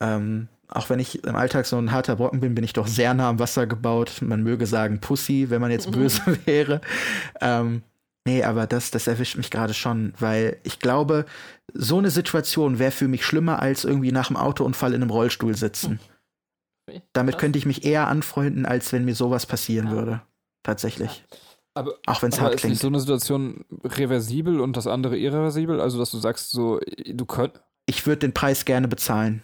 [0.00, 3.12] Ähm, auch wenn ich im Alltag so ein harter Brocken bin, bin ich doch sehr
[3.14, 4.22] nah am Wasser gebaut.
[4.22, 6.80] Man möge sagen Pussy, wenn man jetzt böse wäre.
[7.40, 7.82] Ähm,
[8.24, 11.26] nee, aber das, das erwischt mich gerade schon, weil ich glaube,
[11.72, 15.56] so eine Situation wäre für mich schlimmer als irgendwie nach einem Autounfall in einem Rollstuhl
[15.56, 15.98] sitzen.
[16.88, 17.02] Hm.
[17.12, 19.92] Damit könnte ich mich eher anfreunden, als wenn mir sowas passieren ja.
[19.92, 20.22] würde.
[20.62, 21.24] Tatsächlich.
[21.74, 22.74] Aber, auch wenn es hart ist klingt.
[22.74, 25.80] Ist so eine Situation reversibel und das andere irreversibel?
[25.80, 27.62] Also, dass du sagst, so, du könntest.
[27.86, 29.42] Ich würde den Preis gerne bezahlen.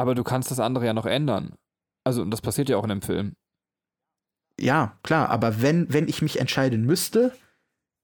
[0.00, 1.56] Aber du kannst das andere ja noch ändern.
[2.04, 3.36] Also, und das passiert ja auch in dem Film.
[4.58, 7.36] Ja, klar, aber wenn, wenn ich mich entscheiden müsste,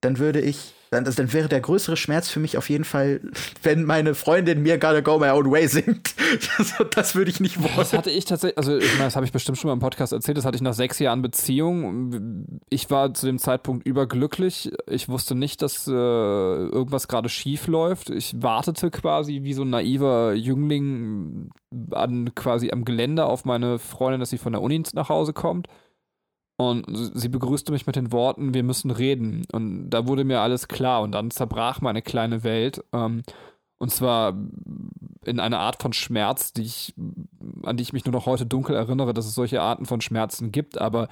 [0.01, 3.19] dann würde ich dann, dann wäre der größere Schmerz für mich auf jeden Fall,
[3.63, 6.15] wenn meine Freundin mir Gotta Go My Own Way singt.
[6.57, 7.73] das, das würde ich nicht wollen.
[7.75, 10.13] Das hatte ich tatsächlich, also ich meine, das habe ich bestimmt schon mal im Podcast
[10.13, 12.47] erzählt, das hatte ich nach sechs Jahren Beziehung.
[12.69, 14.71] Ich war zu dem Zeitpunkt überglücklich.
[14.87, 18.09] Ich wusste nicht, dass äh, irgendwas gerade schief läuft.
[18.09, 21.49] Ich wartete quasi wie so ein naiver Jüngling
[21.91, 25.67] an quasi am Gelände auf meine Freundin, dass sie von der Uni nach Hause kommt.
[26.57, 29.45] Und sie begrüßte mich mit den Worten, wir müssen reden.
[29.51, 31.03] Und da wurde mir alles klar.
[31.03, 32.83] Und dann zerbrach meine kleine Welt.
[32.93, 33.21] Ähm,
[33.77, 34.33] und zwar
[35.23, 36.95] in einer Art von Schmerz, die ich,
[37.61, 40.51] an die ich mich nur noch heute dunkel erinnere, dass es solche Arten von Schmerzen
[40.51, 40.79] gibt.
[40.79, 41.09] Aber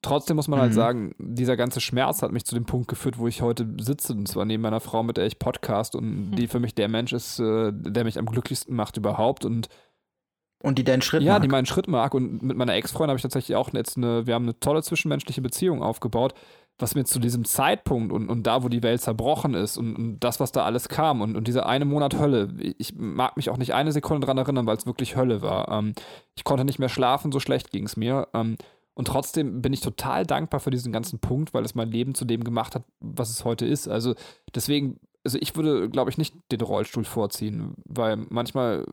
[0.00, 0.78] trotzdem muss man halt mhm.
[0.78, 4.14] halt sagen, dieser ganze Schmerz hat mich zu dem Punkt geführt, wo ich heute sitze.
[4.14, 6.36] Und zwar neben meiner Frau, mit der ich podcast und mhm.
[6.36, 9.44] die für mich der Mensch ist, äh, der mich am glücklichsten macht überhaupt.
[9.44, 9.68] Und
[10.62, 11.36] und die deinen Schritt ja, mag.
[11.36, 12.14] Ja, die meinen Schritt mag.
[12.14, 15.42] Und mit meiner Ex-Freundin habe ich tatsächlich auch jetzt eine, wir haben eine tolle zwischenmenschliche
[15.42, 16.34] Beziehung aufgebaut,
[16.78, 20.20] was mir zu diesem Zeitpunkt und, und da, wo die Welt zerbrochen ist und, und
[20.20, 23.56] das, was da alles kam und, und dieser eine Monat Hölle, ich mag mich auch
[23.56, 25.70] nicht eine Sekunde dran erinnern, weil es wirklich Hölle war.
[25.70, 25.94] Ähm,
[26.34, 28.28] ich konnte nicht mehr schlafen, so schlecht ging es mir.
[28.34, 28.56] Ähm,
[28.94, 32.24] und trotzdem bin ich total dankbar für diesen ganzen Punkt, weil es mein Leben zu
[32.24, 33.88] dem gemacht hat, was es heute ist.
[33.88, 34.14] Also
[34.54, 38.86] deswegen, also ich würde, glaube ich, nicht den Rollstuhl vorziehen, weil manchmal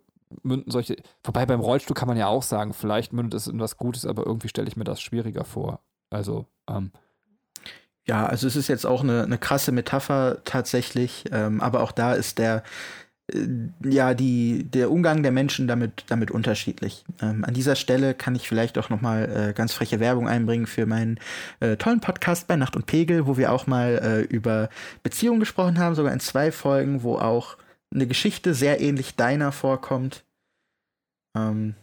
[0.44, 0.96] münden solche.
[1.24, 4.26] Wobei beim Rollstuhl kann man ja auch sagen, vielleicht mündet es in was Gutes, aber
[4.26, 5.82] irgendwie stelle ich mir das schwieriger vor.
[6.10, 6.92] Also, ähm,
[8.06, 12.14] ja, also es ist jetzt auch eine, eine krasse Metapher tatsächlich, ähm, aber auch da
[12.14, 12.64] ist der,
[13.32, 13.48] äh,
[13.86, 17.06] ja, die, der Umgang der Menschen damit, damit unterschiedlich.
[17.22, 20.86] Ähm, an dieser Stelle kann ich vielleicht auch nochmal äh, ganz freche Werbung einbringen für
[20.86, 21.18] meinen
[21.62, 24.70] äh, tollen Podcast bei Nacht und Pegel, wo wir auch mal äh, über
[25.02, 27.58] Beziehungen gesprochen haben, sogar in zwei Folgen, wo auch
[27.94, 30.24] eine Geschichte sehr ähnlich deiner vorkommt.
[31.38, 31.76] Ähm,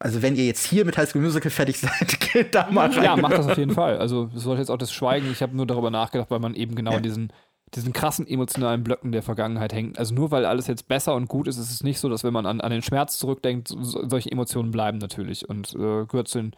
[0.00, 3.04] also wenn ihr jetzt hier mit High School Musical fertig seid, geht da mal rein.
[3.04, 3.98] Ja, macht das auf jeden Fall.
[3.98, 5.30] Also es sollte jetzt auch das Schweigen.
[5.30, 6.96] Ich habe nur darüber nachgedacht, weil man eben genau ja.
[6.98, 7.32] in diesen,
[7.74, 9.98] diesen krassen emotionalen Blöcken der Vergangenheit hängt.
[9.98, 12.32] Also nur weil alles jetzt besser und gut ist, ist es nicht so, dass wenn
[12.32, 16.38] man an, an den Schmerz zurückdenkt, so, solche Emotionen bleiben natürlich und äh, gehört zu
[16.38, 16.56] den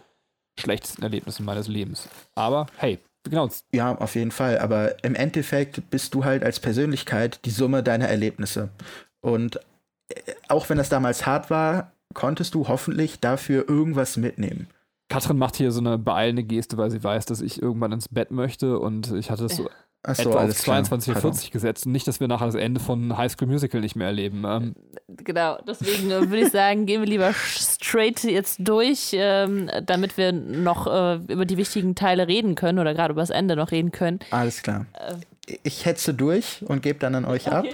[0.58, 2.08] schlechtesten Erlebnissen meines Lebens.
[2.34, 3.48] Aber hey, genau.
[3.72, 4.58] Ja, auf jeden Fall.
[4.58, 8.70] Aber im Endeffekt bist du halt als Persönlichkeit die Summe deiner Erlebnisse.
[9.20, 9.56] Und
[10.08, 14.68] äh, auch wenn das damals hart war, konntest du hoffentlich dafür irgendwas mitnehmen.
[15.08, 18.30] Katrin macht hier so eine beeilende Geste, weil sie weiß, dass ich irgendwann ins Bett
[18.30, 19.68] möchte und ich hatte es so
[20.02, 20.76] Achso, etwa auf alles klar.
[20.76, 21.32] 22, Pardon.
[21.32, 21.86] 40 gesetzt.
[21.86, 24.44] Und nicht, dass wir nachher das Ende von High School Musical nicht mehr erleben.
[24.46, 24.74] Ähm,
[25.24, 30.32] Genau, deswegen äh, würde ich sagen, gehen wir lieber straight jetzt durch, ähm, damit wir
[30.32, 33.90] noch äh, über die wichtigen Teile reden können oder gerade über das Ende noch reden
[33.90, 34.20] können.
[34.30, 34.86] Alles klar.
[34.94, 35.16] Äh.
[35.64, 37.66] Ich hetze durch und gebe dann an euch ab.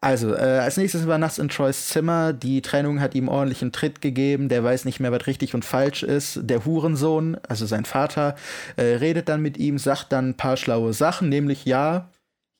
[0.00, 2.32] Also, äh, als nächstes war nachts in Troys Zimmer.
[2.32, 4.48] Die Trennung hat ihm ordentlichen Tritt gegeben.
[4.48, 6.40] Der weiß nicht mehr, was richtig und falsch ist.
[6.42, 8.36] Der Hurensohn, also sein Vater,
[8.76, 12.08] äh, redet dann mit ihm, sagt dann ein paar schlaue Sachen, nämlich ja.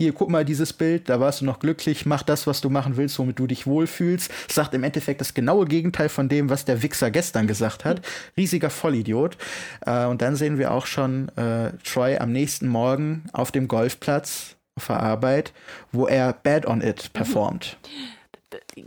[0.00, 2.96] Hier, guck mal dieses Bild, da warst du noch glücklich, mach das, was du machen
[2.96, 4.32] willst, womit du dich wohlfühlst.
[4.50, 8.00] Sagt im Endeffekt das genaue Gegenteil von dem, was der Wichser gestern gesagt hat.
[8.34, 9.36] Riesiger Vollidiot.
[9.84, 14.56] Äh, und dann sehen wir auch schon äh, Troy am nächsten Morgen auf dem Golfplatz
[14.88, 15.52] Arbeit,
[15.92, 17.76] wo er Bad on It performt.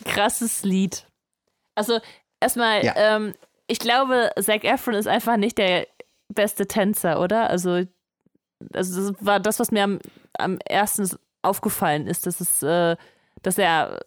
[0.06, 1.06] Krasses Lied.
[1.76, 2.00] Also,
[2.40, 2.94] erstmal, Ja.
[2.96, 3.34] ähm,
[3.68, 5.88] ich glaube, Zac Efron ist einfach nicht der
[6.30, 7.50] beste Tänzer, oder?
[7.50, 7.84] Also,
[8.74, 10.00] also das war das, was mir am,
[10.38, 11.10] am ersten
[11.42, 12.96] aufgefallen ist, dass es, äh,
[13.42, 14.00] dass er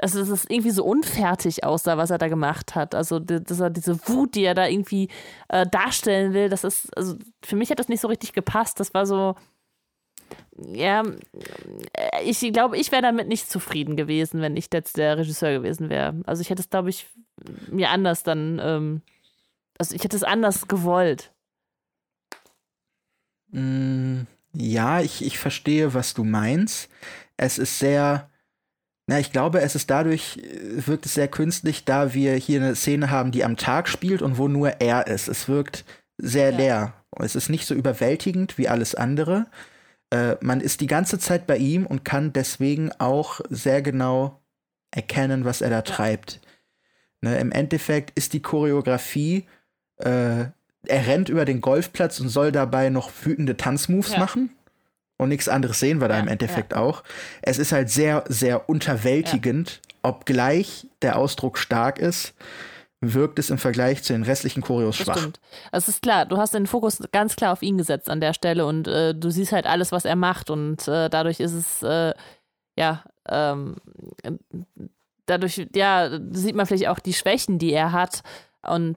[0.00, 2.94] also dass es irgendwie so unfertig aussah, was er da gemacht hat.
[2.94, 5.08] Also dass er diese Wut, die er da irgendwie
[5.48, 8.80] äh, darstellen will, das ist, also für mich hat das nicht so richtig gepasst.
[8.80, 9.36] Das war so,
[10.72, 11.02] ja,
[11.92, 15.90] äh, ich glaube, ich wäre damit nicht zufrieden gewesen, wenn ich jetzt der Regisseur gewesen
[15.90, 16.14] wäre.
[16.26, 17.06] Also ich hätte es, glaube ich,
[17.70, 19.02] mir anders dann, ähm,
[19.78, 21.32] also ich hätte es anders gewollt.
[23.50, 24.22] Mm,
[24.54, 26.88] ja, ich, ich verstehe, was du meinst.
[27.36, 28.30] Es ist sehr,
[29.06, 32.74] na, ich glaube, es ist dadurch, äh, wirkt es sehr künstlich, da wir hier eine
[32.74, 35.28] Szene haben, die am Tag spielt und wo nur er ist.
[35.28, 35.84] Es wirkt
[36.18, 36.56] sehr Ja.
[36.56, 36.94] leer.
[37.18, 39.46] Es ist nicht so überwältigend wie alles andere.
[40.10, 44.40] Äh, man ist die ganze Zeit bei ihm und kann deswegen auch sehr genau
[44.90, 46.40] erkennen, was er da treibt.
[47.20, 49.46] Ne, Im Endeffekt ist die Choreografie,
[49.98, 50.44] äh,
[50.88, 54.18] er rennt über den Golfplatz und soll dabei noch wütende Tanzmoves Ja.
[54.20, 54.50] machen.
[55.18, 57.02] Und nichts anderes sehen wir da Ja, im Endeffekt auch.
[57.42, 62.34] Es ist halt sehr, sehr unterwältigend, obgleich der Ausdruck stark ist,
[63.00, 65.18] wirkt es im Vergleich zu den restlichen Choreos Das schwach.
[65.18, 65.40] stimmt.
[65.72, 68.66] Es ist klar, du hast den Fokus ganz klar auf ihn gesetzt an der Stelle
[68.66, 72.14] und äh, du siehst halt alles, was er macht und äh, dadurch ist es, äh,
[72.78, 73.76] ja, ähm,
[74.22, 74.32] äh,
[75.26, 78.22] dadurch, ja, sieht man vielleicht auch die Schwächen, die er hat
[78.62, 78.96] und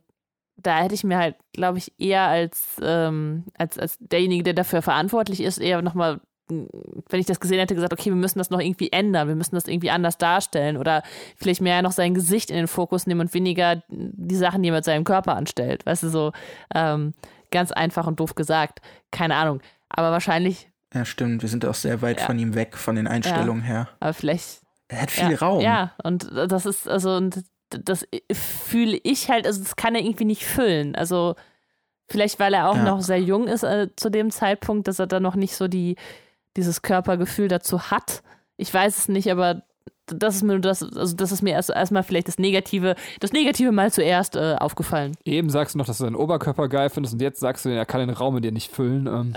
[0.61, 4.81] da hätte ich mir halt, glaube ich, eher als, ähm, als, als derjenige, der dafür
[4.81, 6.19] verantwortlich ist, eher nochmal,
[6.49, 9.55] wenn ich das gesehen hätte, gesagt, okay, wir müssen das noch irgendwie ändern, wir müssen
[9.55, 11.03] das irgendwie anders darstellen oder
[11.37, 14.75] vielleicht mehr noch sein Gesicht in den Fokus nehmen und weniger die Sachen, die er
[14.75, 15.85] mit seinem Körper anstellt.
[15.85, 16.31] Weißt du, so
[16.75, 17.13] ähm,
[17.51, 18.79] ganz einfach und doof gesagt.
[19.11, 19.61] Keine Ahnung.
[19.89, 21.41] Aber wahrscheinlich, Ja, stimmt.
[21.43, 22.25] Wir sind auch sehr weit Ja.
[22.25, 23.89] von ihm weg, von den Einstellungen her.
[23.99, 25.61] aber vielleicht Er hat viel ja, Raum.
[25.61, 30.25] Ja, und das ist, also, und das fühle ich halt, also das kann er irgendwie
[30.25, 30.95] nicht füllen.
[30.95, 31.35] Also
[32.07, 32.83] vielleicht, weil er auch Ja.
[32.83, 35.95] noch sehr jung ist äh, zu dem Zeitpunkt, dass er da noch nicht so die,
[36.59, 38.21] dieses Körpergefühl dazu hat.
[38.57, 39.63] Ich weiß es nicht, aber
[40.07, 43.71] das ist mir das, also das ist mir erst erstmal vielleicht das Negative, das Negative
[43.71, 45.15] mal zuerst äh, aufgefallen.
[45.23, 47.85] eben sagst du noch, dass du deinen Oberkörper geil findest und jetzt sagst du, er
[47.85, 49.07] kann den Raum in dir nicht füllen.
[49.07, 49.33] Ähm,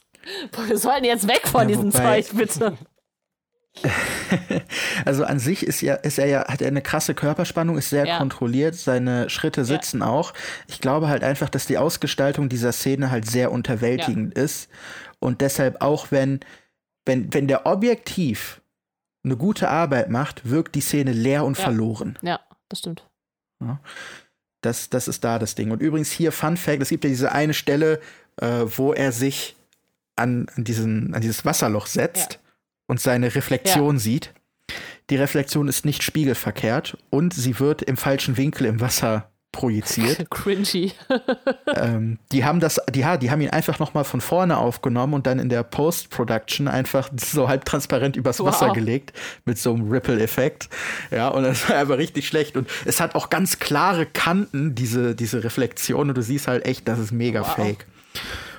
[0.52, 2.76] Boah, wir sollten jetzt weg von Ja, diesem Zeug, bitte.
[5.04, 8.06] Also an sich ist ja, ist er ja, hat er eine krasse Körperspannung, ist sehr
[8.06, 8.18] Ja.
[8.18, 10.32] kontrolliert, seine Schritte sitzen auch.
[10.66, 14.68] Ich glaube halt einfach, dass die Ausgestaltung dieser Szene halt sehr unterwältigend ist.
[15.20, 16.40] Und deshalb auch, wenn,
[17.06, 18.60] wenn, wenn der objektiv
[19.24, 21.64] eine gute Arbeit macht, wirkt die Szene leer und Ja.
[21.64, 22.18] verloren.
[22.22, 23.08] Ja, das stimmt.
[24.60, 25.70] Das, das ist da das Ding.
[25.70, 28.00] Und übrigens hier Fun Fact, es gibt ja diese eine Stelle,
[28.40, 29.56] äh, wo er sich
[30.16, 32.40] an, an, diesen, an dieses Wasserloch setzt
[32.86, 34.32] und seine Reflexion sieht.
[35.10, 40.30] Die Reflexion ist nicht spiegelverkehrt und sie wird im falschen Winkel im Wasser projiziert.
[40.30, 40.92] Cringy.
[41.74, 45.14] ähm, die haben das, die, ja, die haben ihn einfach noch mal von vorne aufgenommen
[45.14, 48.48] und dann in der Post-Production einfach so halb transparent übers Wow.
[48.48, 49.12] Wasser gelegt
[49.46, 50.68] mit so einem Ripple-Effekt.
[51.10, 52.56] Ja, und das war einfach richtig schlecht.
[52.56, 56.08] Und es hat auch ganz klare Kanten, diese, diese Reflexion.
[56.10, 57.54] Und du siehst halt echt, das ist mega Wow.
[57.54, 57.86] fake.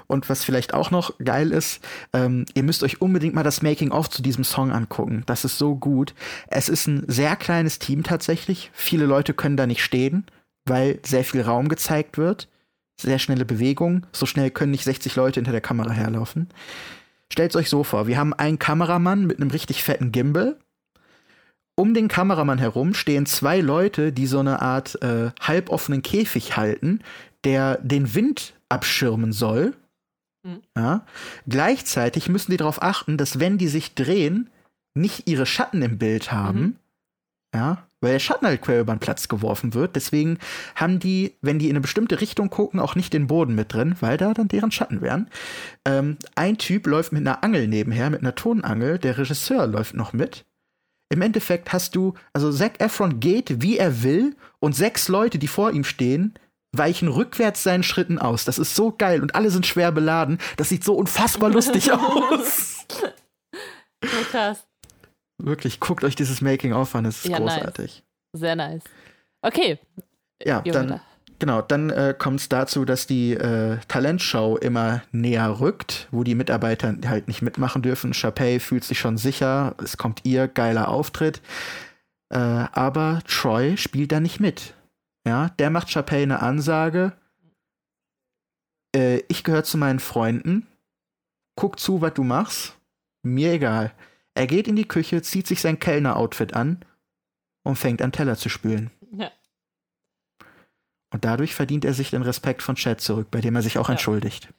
[0.08, 1.82] Und was vielleicht auch noch geil ist,
[2.14, 5.24] ähm, ihr müsst euch unbedingt mal das Making-of zu diesem Song angucken.
[5.26, 6.14] Das ist so gut.
[6.48, 8.72] Es ist ein sehr kleines Team tatsächlich.
[8.74, 10.26] Viele Leute können da nicht stehen,
[10.68, 12.48] weil sehr viel Raum gezeigt wird.
[13.00, 14.06] Sehr schnelle Bewegung.
[14.12, 16.50] So schnell können nicht 60 Leute hinter der Kamera herlaufen.
[17.32, 20.58] Stellt euch so vor, wir haben einen Kameramann mit einem richtig fetten Gimbal.
[21.76, 27.02] Um den Kameramann herum stehen zwei Leute, die so eine Art äh, halboffenen Käfig halten,
[27.44, 29.76] der den Wind abschirmen soll.
[30.44, 30.62] Mhm.
[30.76, 31.06] Ja.
[31.48, 34.50] Gleichzeitig müssen die darauf achten, dass wenn die sich drehen,
[34.96, 36.60] nicht ihre Schatten im Bild haben.
[36.60, 36.76] Mhm.
[37.54, 37.86] Ja.
[38.01, 39.95] Weil der Schatten halt quer über den Platz geworfen wird.
[39.95, 40.38] Deswegen
[40.76, 43.95] haben die, wenn die in eine bestimmte Richtung gucken, auch nicht den Boden mit drin,
[44.00, 45.30] weil da dann deren Schatten wären.
[45.85, 49.00] Ähm, ein Typ läuft mit einer Angel nebenher, mit einer Tonangel.
[49.00, 50.45] Der Regisseur läuft noch mit.
[51.09, 55.48] Im Endeffekt hast du, also Zac Efron geht, wie er will, und sechs Leute, die
[55.48, 56.34] vor ihm stehen,
[56.74, 58.45] weichen rückwärts seinen Schritten aus.
[58.45, 60.38] Das ist so geil und alle sind schwer beladen.
[60.58, 62.85] Das sieht so unfassbar lustig aus.
[64.03, 64.67] So krass.
[65.38, 67.56] Wirklich, guckt euch dieses Making-of an, es ist Ja, nice.
[67.56, 68.03] großartig.
[68.33, 68.83] Sehr nice.
[69.41, 69.80] Okay.
[70.43, 71.01] Ja, Junge, dann, da.
[71.40, 76.35] genau, dann äh, kommt es dazu, dass die äh, Talentshow immer näher rückt, wo die
[76.35, 78.11] Mitarbeiter halt nicht mitmachen dürfen.
[78.14, 81.41] Chapey fühlt sich schon sicher, es kommt ihr geiler Auftritt.
[82.30, 84.74] Äh, aber Troy spielt da nicht mit.
[85.25, 87.14] Ja, der macht Chapey eine Ansage.
[88.95, 90.67] Äh, ich gehöre zu meinen Freunden.
[91.56, 92.75] Guck zu, was du machst.
[93.24, 93.91] Mir egal.
[94.38, 96.85] Er geht in die Küche, zieht sich sein Kellner-Outfit an
[97.64, 98.91] und fängt an, Teller zu spülen.
[99.11, 99.32] Ja.
[101.09, 103.88] Und dadurch verdient er sich den Respekt von Chad zurück, bei dem er sich auch
[103.88, 103.93] Ja.
[103.93, 104.49] entschuldigt.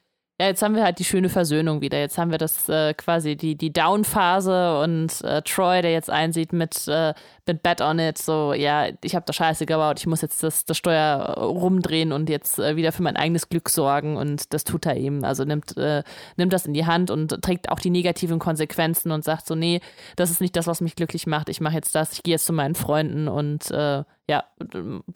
[0.41, 1.99] Ja, jetzt haben wir halt die schöne Versöhnung wieder.
[1.99, 6.53] Jetzt haben wir das äh, quasi die, die Down-Phase und äh, Troy, der jetzt einsieht
[6.53, 7.13] mit, äh,
[7.45, 10.63] mit Bet on It, so, ja, ich habe da Scheiße gebaut, ich muss jetzt das,
[10.63, 14.63] das Steuer äh, rumdrehen und jetzt äh, wieder für mein eigenes Glück sorgen und das
[14.63, 15.25] tut er eben.
[15.25, 16.03] Also nimmt, äh,
[16.37, 19.81] nimmt das in die Hand und trägt auch die negativen Konsequenzen und sagt so, nee,
[20.15, 22.45] das ist nicht das, was mich glücklich macht, ich mache jetzt das, ich gehe jetzt
[22.45, 24.43] zu meinen Freunden und ja,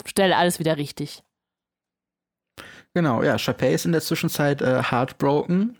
[0.06, 1.24] stelle alles wieder richtig.
[2.94, 5.78] Genau, ja, Chapey ist in der Zwischenzeit äh, heartbroken,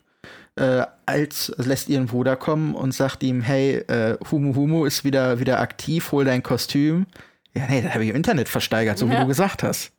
[0.56, 5.38] äh, als lässt ihren Bruder kommen und sagt ihm, hey, äh, Humu Humu ist wieder,
[5.38, 7.06] wieder aktiv, hol dein Kostüm.
[7.54, 9.20] Ja, nee, das habe ich im Internet versteigert, so wie Ja.
[9.20, 9.92] du gesagt hast.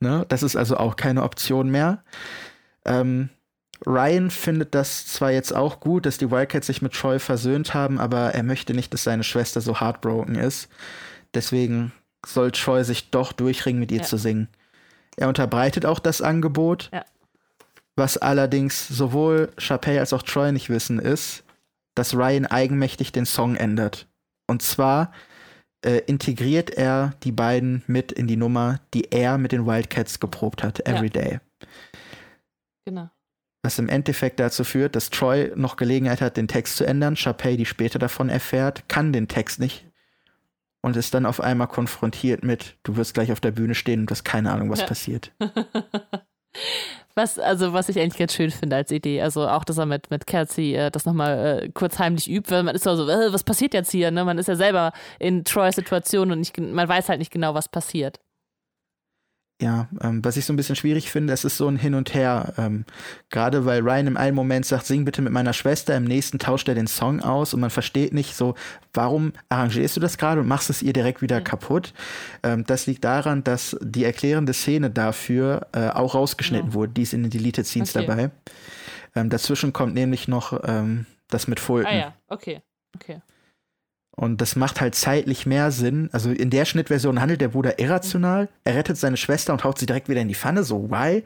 [0.00, 0.24] Ne?
[0.28, 2.02] Das ist also auch keine Option mehr.
[2.86, 3.28] Ähm,
[3.86, 7.98] Ryan findet das zwar jetzt auch gut, dass die Wildcats sich mit Troy versöhnt haben,
[8.00, 10.68] aber er möchte nicht, dass seine Schwester so heartbroken ist.
[11.34, 11.92] Deswegen
[12.26, 14.04] soll Troy sich doch durchringen, mit ihr Ja.
[14.04, 14.48] zu singen.
[15.16, 16.90] Er unterbreitet auch das Angebot.
[16.92, 17.04] Ja.
[17.96, 21.44] Was allerdings sowohl Chapey als auch Troy nicht wissen, ist,
[21.94, 24.08] dass Ryan eigenmächtig den Song ändert.
[24.48, 25.12] Und zwar
[25.84, 30.62] äh, integriert er die beiden mit in die Nummer, die er mit den Wildcats geprobt
[30.64, 30.94] hat, Ja.
[30.94, 31.38] Every Day.
[32.84, 33.10] Genau.
[33.62, 37.14] Was im Endeffekt dazu führt, dass Troy noch Gelegenheit hat, den Text zu ändern.
[37.14, 39.86] Chapey, die später davon erfährt, kann den Text nicht
[40.84, 44.06] und ist dann auf einmal konfrontiert mit, du wirst gleich auf der Bühne stehen und
[44.06, 44.86] du hast keine Ahnung, was Ja.
[44.86, 45.32] passiert.
[47.16, 49.22] Was, also, was ich eigentlich ganz schön finde als Idee.
[49.22, 52.64] Also auch, dass er mit, mit Kelsey äh, das nochmal äh, kurz heimlich übt, weil
[52.64, 54.10] man ist so, äh, was passiert jetzt hier?
[54.10, 54.24] Ne?
[54.24, 57.68] Man ist ja selber in Troys Situation und nicht, man weiß halt nicht genau, was
[57.68, 58.18] passiert.
[59.62, 62.12] Ja, ähm, was ich so ein bisschen schwierig finde, es ist so ein Hin und
[62.12, 62.54] Her.
[62.58, 62.84] Ähm,
[63.30, 66.66] Gerade weil Ryan im einen Moment sagt, sing bitte mit meiner Schwester, im nächsten tauscht
[66.68, 68.56] er den Song aus und man versteht nicht so,
[68.92, 71.94] warum arrangierst du das gerade und machst es ihr direkt wieder kaputt.
[72.42, 76.74] Ähm, das liegt daran, dass die erklärende Szene dafür äh, auch rausgeschnitten Ja.
[76.74, 76.92] wurde.
[76.92, 78.06] Die ist in den Deleted Scenes Okay.
[78.06, 78.30] dabei.
[79.14, 81.92] Ähm, dazwischen kommt nämlich noch ähm, das mit Fulton.
[81.92, 82.60] Ah ja, okay.
[82.96, 83.20] Okay.
[84.16, 86.08] Und das macht halt zeitlich mehr Sinn.
[86.12, 88.48] Also in der Schnittversion handelt der Bruder irrational.
[88.62, 90.62] Er rettet seine Schwester und haut sie direkt wieder in die Pfanne.
[90.62, 91.24] So, why?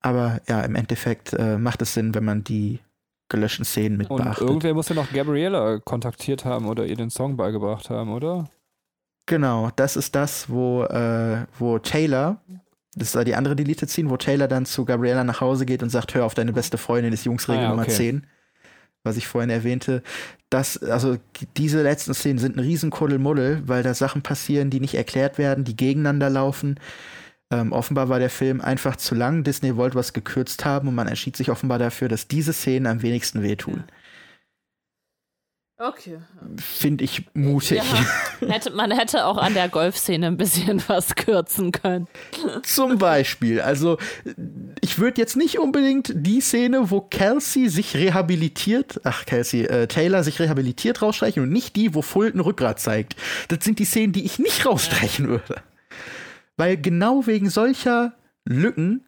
[0.00, 2.80] Aber ja, im Endeffekt äh, macht es Sinn, wenn man die
[3.28, 4.48] gelöschten Szenen mit Und beachtet.
[4.48, 8.50] irgendwer muss ja noch Gabriella kontaktiert haben oder ihr den Song beigebracht haben, oder?
[9.26, 12.40] Genau, das ist das, wo, äh, wo Taylor,
[12.96, 15.90] das war die andere Deleted Scene, wo Taylor dann zu Gabriella nach Hause geht und
[15.90, 17.92] sagt, hör auf, deine beste Freundin ist Jungsregel Ah ja, Nummer okay.
[17.92, 18.26] 10.
[19.04, 20.02] Was ich vorhin erwähnte.
[20.50, 21.16] Das, also
[21.56, 25.64] diese letzten Szenen sind ein riesen Kuddelmuddel, weil da Sachen passieren, die nicht erklärt werden,
[25.64, 26.78] die gegeneinander laufen.
[27.52, 29.42] Ähm, offenbar war der Film einfach zu lang.
[29.42, 33.02] Disney wollte was gekürzt haben und man entschied sich offenbar dafür, dass diese Szenen am
[33.02, 33.84] wenigsten wehtun.
[35.80, 36.18] Okay.
[36.58, 37.78] Finde ich mutig.
[37.78, 38.48] Ja.
[38.48, 42.06] Hätte, man hätte auch an der Golfszene ein bisschen was kürzen können.
[42.64, 43.62] Zum Beispiel.
[43.62, 43.96] Also,
[44.82, 50.22] ich würde jetzt nicht unbedingt die Szene, wo Kelsey sich rehabilitiert, ach, Kelsey, äh, Taylor
[50.22, 53.16] sich rehabilitiert rausstreichen und nicht die, wo Fulton Rückgrat zeigt.
[53.48, 55.62] Das sind die Szenen, die ich nicht rausstreichen würde.
[56.58, 58.12] Weil genau wegen solcher
[58.44, 59.06] Lücken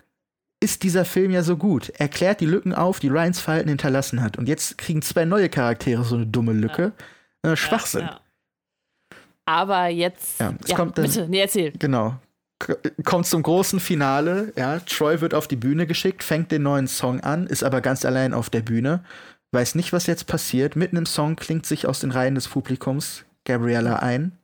[0.63, 1.91] ist dieser Film ja so gut.
[1.99, 4.39] Er klärt die Lücken auf, die Ryans Verhalten hinterlassen hat.
[4.39, 6.93] Und jetzt kriegen zwei neue Charaktere so eine dumme Lücke.
[7.43, 8.03] Äh, Schwachsinn.
[8.03, 8.21] Ja, ja.
[9.45, 10.41] Aber jetzt.
[10.41, 11.73] Ja, es kommt dann- bitte, nee, erzähl.
[11.79, 12.15] Genau.
[13.05, 14.79] Kommt zum großen Finale, ja.
[14.81, 18.33] Troy wird auf die Bühne geschickt, fängt den neuen Song an, ist aber ganz allein
[18.33, 19.03] auf der Bühne,
[19.51, 20.77] weiß nicht, was jetzt passiert.
[20.77, 24.39] Mitten im Song klingt sich aus den Reihen des Publikums Gabriella ein,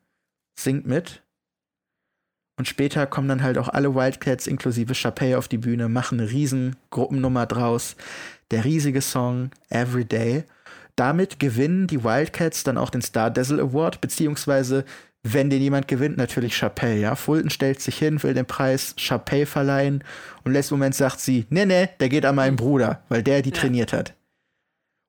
[0.58, 1.22] singt mit.
[2.58, 6.30] Und später kommen dann halt auch alle Wildcats inklusive Chapey auf die Bühne, machen eine
[6.30, 7.96] riesen Gruppennummer draus.
[8.50, 10.44] Der riesige Song Everyday.
[10.96, 14.84] Damit gewinnen die Wildcats dann auch den Star Dazzle Award, beziehungsweise
[15.22, 17.14] wenn den jemand gewinnt, natürlich Chappelle, ja.
[17.14, 20.02] Fulton stellt sich hin, will den Preis Chappelle verleihen
[20.38, 23.42] und im letzten Moment sagt sie, nee, nee, der geht an meinen Bruder, weil der
[23.42, 23.56] die Ja.
[23.56, 24.14] trainiert hat.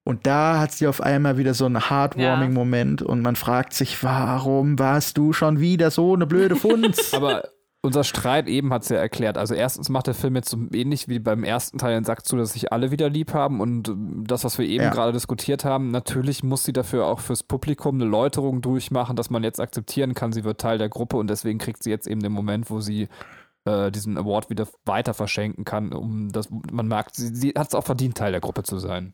[0.10, 4.80] Und da hat sie auf einmal wieder so einen Heartwarming-Moment und man fragt sich, warum
[4.80, 7.14] warst du schon wieder so eine blöde Funz?
[7.14, 7.50] Aber
[7.84, 9.38] unser Streit eben hat es ja erklärt.
[9.38, 12.38] Also erstens macht der Film jetzt so ähnlich wie beim ersten Teil und sagt zu,
[12.38, 13.94] dass sich alle wieder lieb haben und
[14.28, 14.90] das, was wir eben Ja.
[14.90, 19.44] gerade diskutiert haben, natürlich muss sie dafür auch fürs Publikum eine Läuterung durchmachen, dass man
[19.44, 22.32] jetzt akzeptieren kann, sie wird Teil der Gruppe und deswegen kriegt sie jetzt eben den
[22.32, 23.10] Moment, wo sie
[23.66, 27.76] äh, diesen Award wieder weiter verschenken kann, um das, man merkt, sie, sie hat es
[27.76, 29.14] auch verdient, Teil der Gruppe zu sein.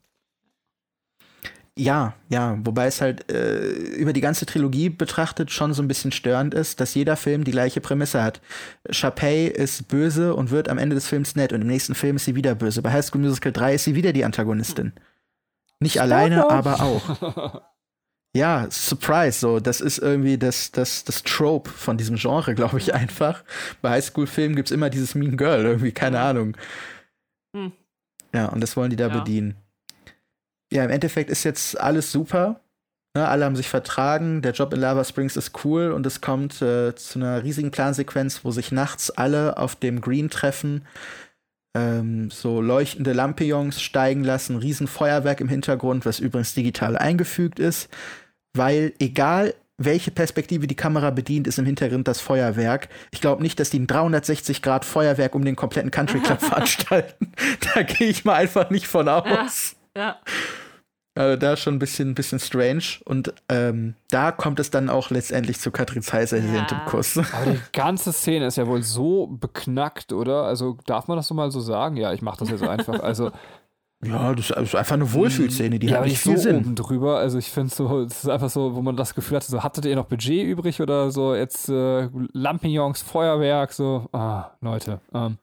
[1.78, 6.14] Ja, ja, wobei es halt äh, über die ganze Trilogie betrachtet schon so ein bisschen
[6.14, 8.40] störend ist, dass jeder Film die gleiche Prämisse hat.
[8.90, 12.24] Sharpay ist böse und wird am Ende des Films nett und im nächsten Film ist
[12.26, 12.82] sie wieder böse.
[12.82, 14.94] Bei High School Musical 3 ist sie wieder die Antagonistin.
[15.82, 17.62] Nicht alleine, aber auch.
[18.36, 22.94] Ja, Surprise, so, das ist irgendwie das, das, das Trope von diesem Genre, glaube ich
[22.94, 23.46] einfach.
[23.82, 26.58] Bei Highschool-Filmen gibt es immer dieses Mean Girl, irgendwie, keine Ahnung.
[27.56, 27.72] Hm.
[28.34, 29.20] Ja, und das wollen die da Ja.
[29.20, 29.56] bedienen.
[30.76, 32.60] Ja, im Endeffekt ist jetzt alles super.
[33.16, 36.62] Ne, alle haben sich vertragen, der Job in Lava Springs ist cool und es kommt
[36.62, 40.86] äh, zu einer riesigen Plansequenz, wo sich nachts alle auf dem Green treffen,
[41.78, 47.88] ähm, so leuchtende Lampions steigen lassen, riesen Feuerwerk im Hintergrund, was übrigens digital eingefügt ist,
[48.54, 52.90] weil egal welche Perspektive die Kamera bedient, ist im Hintergrund das Feuerwerk.
[53.12, 57.32] Ich glaube nicht, dass die ein 360 Grad Feuerwerk um den kompletten Country Club veranstalten.
[57.74, 59.78] Da gehe ich mal einfach nicht von aus.
[59.96, 60.20] Ja.
[61.16, 62.84] Also da schon ein bisschen, bisschen strange.
[63.06, 66.68] Und ähm, da kommt es dann auch letztendlich zu Katrin Zeiser Ja.
[66.70, 67.18] im Kuss.
[67.18, 70.44] Aber die ganze Szene ist ja wohl so beknackt, oder?
[70.44, 71.96] Also darf man das so mal so sagen?
[71.98, 73.00] Ja, ich mache das jetzt einfach.
[73.00, 73.32] Also
[74.04, 76.58] Ja, das ist einfach eine Wohlfühlszene, die ja, hat nicht viel so Sinn.
[76.58, 77.18] oben drüber.
[77.18, 79.86] Also ich finde so, es ist einfach so, wo man das Gefühl hatte, so hattet
[79.86, 85.00] ihr noch Budget übrig oder so jetzt äh, Lampignons, Feuerwerk, so, ah, Leute.
[85.14, 85.38] Ähm,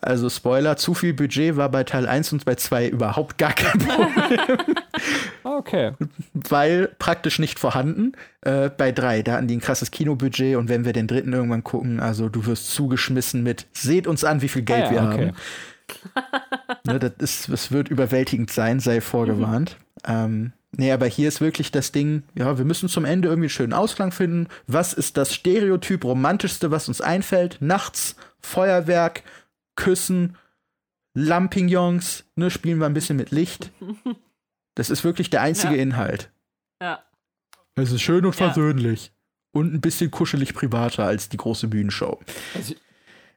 [0.00, 3.78] Also Spoiler, zu viel Budget war bei Teil 1 und bei 2 überhaupt gar kein
[3.78, 4.76] Problem,
[5.44, 5.92] okay.
[6.32, 8.12] weil praktisch nicht vorhanden.
[8.42, 11.64] Äh, bei 3, da hatten die ein krasses Kinobudget und wenn wir den dritten irgendwann
[11.64, 15.08] gucken, also du wirst zugeschmissen mit, seht uns an, wie viel Geld Ah ja, wir
[15.08, 15.26] okay.
[15.26, 15.36] haben.
[16.84, 19.76] ne, das, ist, das wird überwältigend sein, sei vorgewarnt.
[20.06, 23.50] Ähm, nee, aber hier ist wirklich das Ding, ja, wir müssen zum Ende irgendwie einen
[23.50, 24.48] schönen Ausklang finden.
[24.66, 27.56] Was ist das Stereotyp romantischste, was uns einfällt?
[27.60, 29.22] Nachts, Feuerwerk,
[29.78, 30.36] Küssen,
[31.14, 33.70] Lampignons, ne, spielen wir ein bisschen mit Licht.
[34.74, 35.82] Das ist wirklich der einzige Ja.
[35.82, 36.30] Inhalt.
[36.80, 37.02] Ja.
[37.74, 38.46] Es ist schön und Ja.
[38.46, 39.10] versöhnlich.
[39.50, 42.20] Und ein bisschen kuschelig privater als die große Bühnenshow.
[42.54, 42.74] Also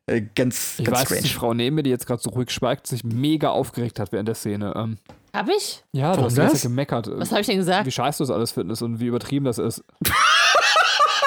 [0.05, 1.39] Äh, ganz, Ich ganz weiß, dass die strange.
[1.39, 4.35] Frau neben mir, die jetzt gerade so ruhig schweigt, sich mega aufgeregt hat während der
[4.35, 4.71] Szene.
[4.75, 4.97] Ähm,
[5.33, 5.83] Hab ich?
[5.93, 6.61] ja, du Warum hast die ganze das?
[6.61, 7.87] Gemeckert, Was habe ich denn gesagt?
[7.87, 9.83] wie scheiße das alles findest und wie übertrieben das ist.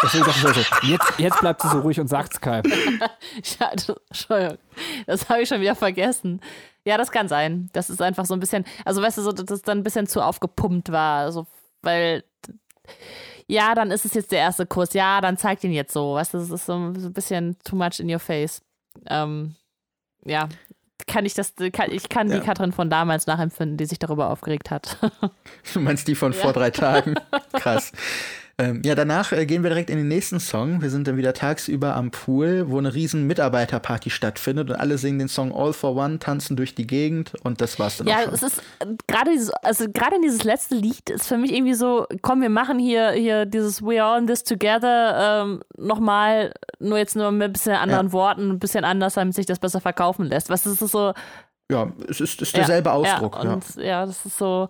[0.04, 2.70] Deswegen dachte ich so, jetzt, jetzt bleibt sie so ruhig und sagt's keinem.
[3.60, 4.58] Ja, das- Entschuldigung.
[5.06, 6.40] Das habe ich schon wieder vergessen.
[6.84, 7.70] Ja, das kann sein.
[7.72, 10.06] Das ist einfach so ein bisschen, also weißt du, so, dass es dann ein bisschen
[10.06, 11.20] zu aufgepumpt war.
[11.24, 11.46] Also,
[11.82, 12.24] weil,
[13.46, 14.92] ja, dann ist es jetzt der erste Kurs.
[14.92, 16.14] Ja, dann zeigt ihn jetzt so.
[16.14, 18.62] Weißt du, das ist so, ein bisschen too much in your face.
[19.06, 19.54] Ähm,
[20.24, 20.48] ja.
[21.06, 22.38] Kann ich das, kann, ich kann Ja.
[22.38, 24.98] die Katrin von damals nachempfinden, die sich darüber aufgeregt hat.
[25.72, 27.14] Du meinst die von vor drei Tagen?
[27.54, 27.92] Krass.
[28.56, 30.80] Ähm, ja, danach äh, gehen wir direkt in den nächsten Song.
[30.80, 35.18] Wir sind dann wieder tagsüber am Pool, wo eine riesen Mitarbeiterparty stattfindet und alle singen
[35.18, 38.24] den Song All for One, tanzen durch die Gegend und das war's dann Ja, auch
[38.26, 38.34] schon.
[38.34, 42.06] es ist äh, gerade dieses, also gerade dieses letzte Lied ist für mich irgendwie so,
[42.22, 47.16] komm, wir machen hier, hier dieses We are in this together ähm, nochmal, nur jetzt
[47.16, 48.12] nur mit ein bisschen anderen Ja.
[48.12, 50.48] Worten, ein bisschen anders, damit sich das besser verkaufen lässt.
[50.48, 51.12] Was ist das so?
[51.72, 53.36] Ja, es ist, ist derselbe Ausdruck.
[53.36, 54.06] Ja, Ja, und ja.
[54.06, 54.68] das ist so,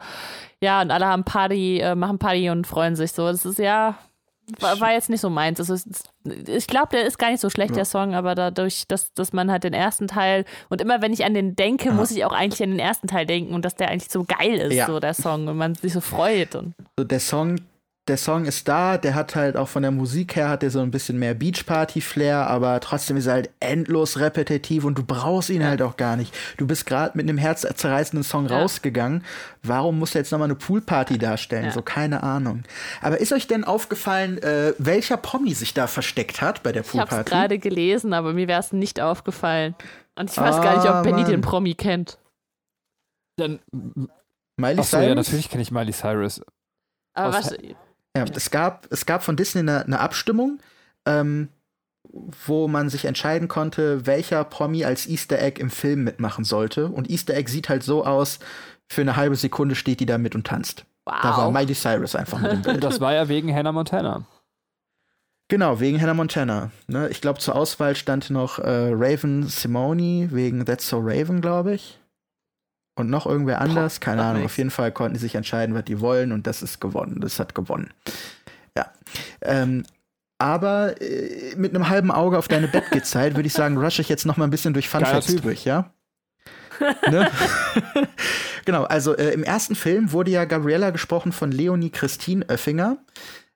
[0.60, 3.26] ja, und alle haben Party, äh, machen Party und freuen sich so.
[3.26, 3.96] Das ist ja,
[4.60, 5.58] war, war jetzt nicht so meins.
[5.58, 5.74] Also,
[6.46, 7.76] ich glaube, der ist gar nicht so schlecht, Ja.
[7.76, 11.24] der Song, aber dadurch, dass, dass man halt den ersten Teil und immer wenn ich
[11.24, 13.88] an den denke, muss ich auch eigentlich an den ersten Teil denken und dass der
[13.90, 14.86] eigentlich so geil ist, Ja.
[14.86, 16.54] so der Song und man sich so freut.
[16.54, 17.56] Und, So, der Song,
[18.06, 20.80] der Song ist da, der hat halt auch von der Musik her hat der so
[20.80, 25.64] ein bisschen mehr Beachparty-Flair, aber trotzdem ist er halt endlos repetitiv und du brauchst ihn
[25.64, 26.34] halt auch gar nicht.
[26.58, 28.58] Du bist gerade mit einem herzzerreißenden Song Ja.
[28.60, 29.24] rausgegangen.
[29.62, 31.64] Warum musst du jetzt nochmal eine Poolparty darstellen?
[31.64, 31.70] Ja.
[31.70, 32.64] So, keine Ahnung.
[33.00, 36.88] Aber ist euch denn aufgefallen, äh, welcher Promi sich da versteckt hat bei der ich
[36.88, 37.30] habe es Poolparty?
[37.30, 39.74] gerade gelesen, aber mir wäre es nicht aufgefallen.
[40.16, 41.30] Und ich weiß gar nicht, Ah, ob Benny Mann.
[41.30, 42.18] den Promi kennt.
[43.38, 43.60] Dann,
[44.56, 45.16] Miley achso, ja, Cyrus?
[45.16, 46.42] natürlich kenne ich Miley Cyrus.
[47.16, 47.56] Aber Aus- was,
[48.16, 50.60] Ja, es gab, es gab von Disney eine, eine Abstimmung,
[51.04, 51.48] ähm,
[52.46, 56.88] wo man sich entscheiden konnte, welcher Promi als Easter Egg im Film mitmachen sollte.
[56.88, 58.38] Und Easter Egg sieht halt so aus,
[58.86, 60.84] für eine halbe Sekunde steht die da mit und tanzt.
[61.04, 61.52] Da war wow.
[61.52, 62.84] Miley Cyrus einfach mit im Bild.
[62.84, 64.24] Das war ja wegen Hannah Montana.
[65.48, 66.70] Genau, wegen Hannah Montana.
[66.86, 67.08] Ne?
[67.10, 71.98] Ich glaube, zur Auswahl stand noch äh, Raven Simone wegen That's So Raven, glaube ich.
[72.96, 74.42] Und noch irgendwer anders, keine Ahnung.
[74.42, 74.52] nix.
[74.52, 77.20] Auf jeden Fall konnten die sich entscheiden, was die wollen und das ist gewonnen.
[77.20, 77.90] Das hat gewonnen.
[78.76, 78.92] Ja.
[79.42, 79.84] Ähm,
[80.38, 84.26] aber äh, mit einem halben Auge auf deine Bettgezeit würde ich sagen, rush ich jetzt
[84.26, 85.42] noch mal ein bisschen durch Fun Geiler Facts Typ.
[85.42, 85.90] durch, ja?
[87.10, 87.30] ne?
[88.64, 92.98] genau, also äh, im ersten Film wurde ja Gabriella gesprochen von Leonie Christine Oeffinger.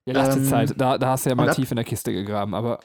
[0.07, 0.75] Ja, lass Ähm, Zeit.
[0.77, 2.81] Da, da hast du ja mal tief in der Kiste gegraben, aber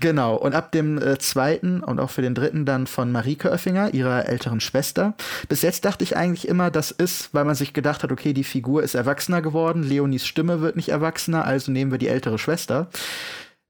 [0.00, 3.94] Genau, und ab dem äh, zweiten und auch für den dritten dann von Marike Oeffinger,
[3.94, 5.14] ihrer älteren Schwester.
[5.48, 8.44] Bis jetzt dachte ich eigentlich immer, das ist, weil man sich gedacht hat, okay, die
[8.44, 12.88] Figur ist erwachsener geworden, Leonies Stimme wird nicht erwachsener, also nehmen wir die ältere Schwester.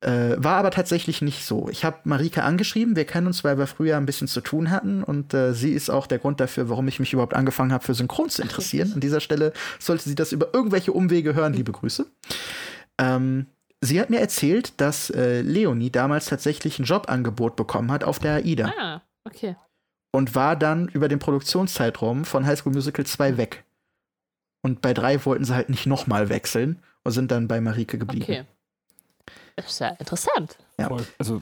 [0.01, 1.69] Äh, war aber tatsächlich nicht so.
[1.71, 5.03] Ich habe Marike angeschrieben, wir kennen uns, weil wir früher ein bisschen zu tun hatten
[5.03, 7.95] und äh, sie ist auch der Grund dafür, warum ich mich überhaupt angefangen habe, für
[7.95, 8.93] Synchron zu interessieren.
[8.95, 12.07] An dieser Stelle sollte sie das über irgendwelche Umwege hören, liebe Grüße.
[12.99, 13.47] Ähm,
[13.81, 18.35] sie hat mir erzählt, dass äh, Leonie damals tatsächlich ein Jobangebot bekommen hat auf der
[18.37, 19.57] AIDA Ah, okay.
[20.13, 23.65] und war dann über den Produktionszeitraum von High School Musical 2 weg.
[24.63, 28.25] Und bei 3 wollten sie halt nicht nochmal wechseln und sind dann bei Marike geblieben.
[28.25, 28.45] Okay.
[29.57, 30.57] Das ist ja interessant.
[30.79, 30.89] Ja.
[30.89, 31.41] voll, also,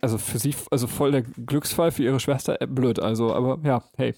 [0.00, 3.82] also für sie, also voll der Glücksfall für ihre Schwester, äh, blöd, also, aber ja,
[3.96, 4.14] hey.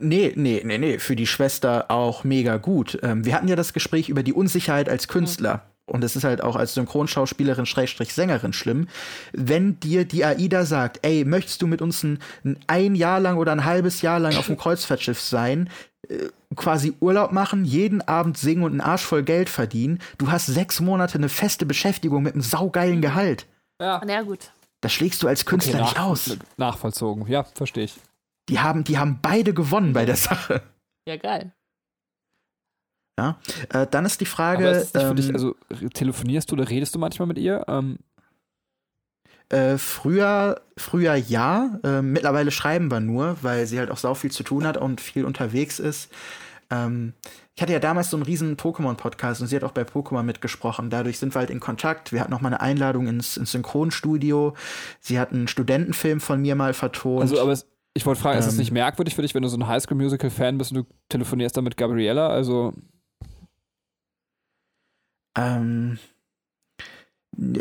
[0.00, 2.98] Nee, nee, nee, nee, für die Schwester auch mega gut.
[3.02, 5.66] Ähm, wir hatten ja das Gespräch über die Unsicherheit als Künstler.
[5.88, 8.88] Und es ist halt auch als Synchronschauspielerin, Schrägstrich Sängerin schlimm,
[9.32, 12.18] wenn dir die AIDA sagt, ey, möchtest du mit uns ein,
[12.66, 15.70] ein, Jahr lang oder ein halbes Jahr lang auf dem Kreuzfahrtschiff sein,
[16.08, 20.46] äh, quasi Urlaub machen, jeden Abend singen und einen Arsch voll Geld verdienen, du hast
[20.46, 23.46] sechs Monate eine feste Beschäftigung mit einem saugeilen Gehalt.
[23.80, 24.00] Ja.
[24.04, 24.50] Na ja, gut.
[24.80, 26.36] Das schlägst du als Künstler nicht aus.
[26.56, 27.96] Nachvollzogen, ja, verstehe ich.
[28.48, 30.62] Die haben, die haben beide gewonnen bei der Sache.
[31.06, 31.52] Ja, geil.
[33.18, 33.36] Ja.
[33.70, 34.68] Äh, dann ist die Frage.
[34.68, 35.54] ist für dich, ähm, also
[35.92, 37.64] telefonierst du oder redest du manchmal mit ihr?
[37.68, 37.98] Ähm,
[39.50, 41.80] Äh, früher, früher ja.
[41.82, 45.00] Äh, mittlerweile schreiben wir nur, weil sie halt auch sau viel zu tun hat und
[45.00, 46.12] viel unterwegs ist.
[46.70, 47.14] Ähm,
[47.56, 50.90] ich hatte ja damals so einen riesen Pokémon-Podcast und sie hat auch bei Pokémon mitgesprochen.
[50.90, 52.12] Dadurch sind wir halt in Kontakt.
[52.12, 54.54] Wir hatten noch mal eine Einladung ins, ins Synchronstudio.
[55.00, 57.22] Sie hat einen Studentenfilm von mir mal vertont.
[57.22, 59.48] also, aber es, ich wollte fragen, ist es ähm, nicht merkwürdig für dich, wenn du
[59.48, 62.28] so ein Highschool-Musical-Fan bist und du telefonierst dann mit Gabriella?
[62.28, 62.74] Also,
[65.38, 65.98] Ähm,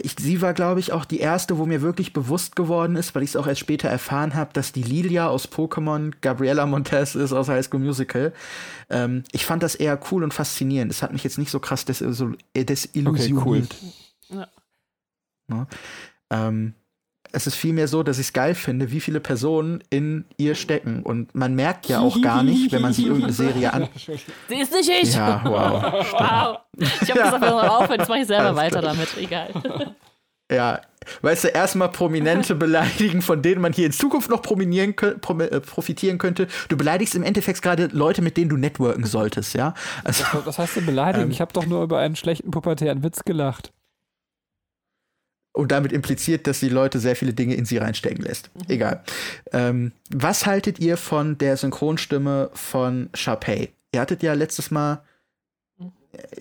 [0.01, 3.21] ich, sie war, glaube ich, auch die erste, wo mir wirklich bewusst geworden ist, weil
[3.21, 7.31] ich es auch erst später erfahren habe, dass die Lilia aus Pokémon Gabriella Montez ist
[7.31, 8.33] aus High School Musical.
[8.89, 10.91] Ähm, ich fand das eher cool und faszinierend.
[10.91, 13.75] Es hat mich jetzt nicht so krass des, so, äh, desillusioniert.
[14.29, 14.47] Ja.
[15.47, 15.67] Ne?
[16.31, 16.73] Ähm,
[17.31, 21.03] es ist vielmehr so, dass ich es geil finde, wie viele Personen in ihr stecken.
[21.03, 23.87] Und man merkt ja auch gar nicht, wenn man sich irgendeine Serie an.
[24.47, 25.15] Sie ist nicht ich.
[25.15, 25.83] Ja, wow.
[26.11, 26.57] Wow.
[27.01, 28.93] Ich habe gesagt, wir hören auf, jetzt mache ich selber Alles weiter klar.
[28.93, 29.17] damit.
[29.17, 29.49] Egal.
[30.49, 30.79] Ja,
[31.23, 35.41] weißt du, erstmal Prominente beleidigen, von denen man hier in Zukunft noch prominieren kö- prom
[35.41, 36.47] äh, profitieren könnte.
[36.69, 39.73] Du beleidigst im Endeffekt gerade Leute, mit denen du networken solltest, ja?
[40.05, 41.25] Also, was heißt denn beleidigen?
[41.25, 41.31] Ähm.
[41.31, 43.73] ich habe doch nur über einen schlechten pubertären Witz gelacht.
[45.57, 48.51] Und damit impliziert, dass die Leute sehr viele Dinge in sie reinstecken lässt.
[48.67, 49.03] Egal.
[49.51, 53.69] Ähm, was haltet ihr von der Synchronstimme von Sharpay?
[53.91, 55.01] Ihr hattet ja letztes Mal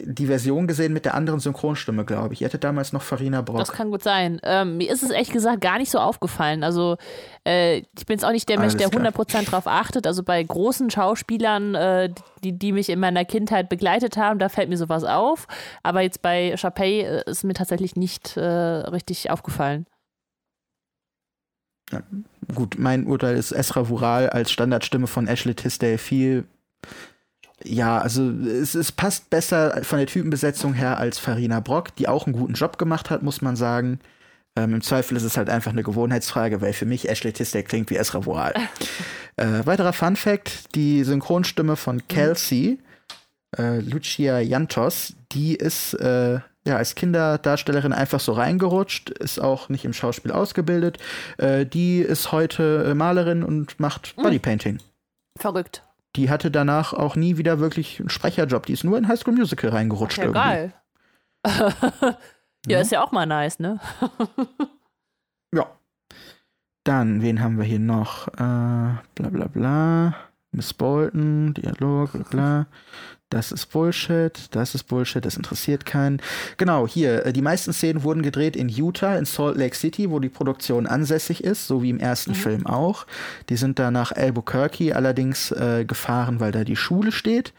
[0.00, 2.40] die Version gesehen mit der anderen Synchronstimme, glaube ich.
[2.40, 3.58] Ihr hattet damals noch Farina Brock.
[3.58, 4.40] Das kann gut sein.
[4.42, 6.62] Ähm, mir ist es ehrlich gesagt gar nicht so aufgefallen.
[6.62, 6.96] Also,
[7.44, 9.12] äh, ich bin jetzt auch nicht der Mensch, Alles der klar.
[9.12, 10.06] 100% drauf achtet.
[10.06, 12.14] Also, bei großen Schauspielern, äh,
[12.44, 15.46] die, die mich in meiner Kindheit begleitet haben, da fällt mir sowas auf.
[15.82, 19.86] Aber jetzt bei Chapey äh, ist mir tatsächlich nicht äh, richtig aufgefallen.
[22.54, 26.44] Gut, mein Urteil ist Esra Vural als Standardstimme von Ashley Tisdale viel.
[27.64, 32.26] Ja, also es, es passt besser von der Typenbesetzung her als Farina Brock, die auch
[32.26, 33.98] einen guten Job gemacht hat, muss man sagen.
[34.56, 37.90] Ähm, Im Zweifel ist es halt einfach eine Gewohnheitsfrage, weil für mich Ashley Tisdale klingt
[37.90, 38.54] wie Esra Vural.
[39.36, 42.78] äh, weiterer Fun Fact: Die Synchronstimme von Kelsey,
[43.56, 49.84] äh, Lucia Jantos, die ist äh, ja als Kinderdarstellerin einfach so reingerutscht, ist auch nicht
[49.84, 50.98] im Schauspiel ausgebildet.
[51.38, 54.78] Äh, die ist heute äh, Malerin und macht Bodypainting.
[55.38, 55.85] Verrückt.
[56.16, 58.66] Die hatte danach auch nie wieder wirklich einen Sprecherjob.
[58.66, 60.18] Die ist nur in High School Musical reingerutscht.
[60.18, 60.40] Ja, irgendwie.
[60.40, 60.74] geil.
[62.66, 63.78] ja, ist ja auch mal nice, ne?
[65.54, 65.66] Ja.
[66.84, 68.28] Dann, wen haben wir hier noch?
[68.28, 70.14] Äh, bla bla bla.
[70.52, 72.66] Miss Bolton, Dialog, bla bla.
[73.28, 76.22] Das ist Bullshit, das ist Bullshit, das interessiert keinen.
[76.58, 80.20] Genau, hier, äh, die meisten Szenen wurden gedreht in Utah, in Salt Lake City, wo
[80.20, 82.36] die Produktion ansässig ist, so wie im ersten mhm.
[82.36, 83.04] Film auch.
[83.48, 87.52] Die sind da nach Albuquerque allerdings äh, gefahren, weil da die Schule steht.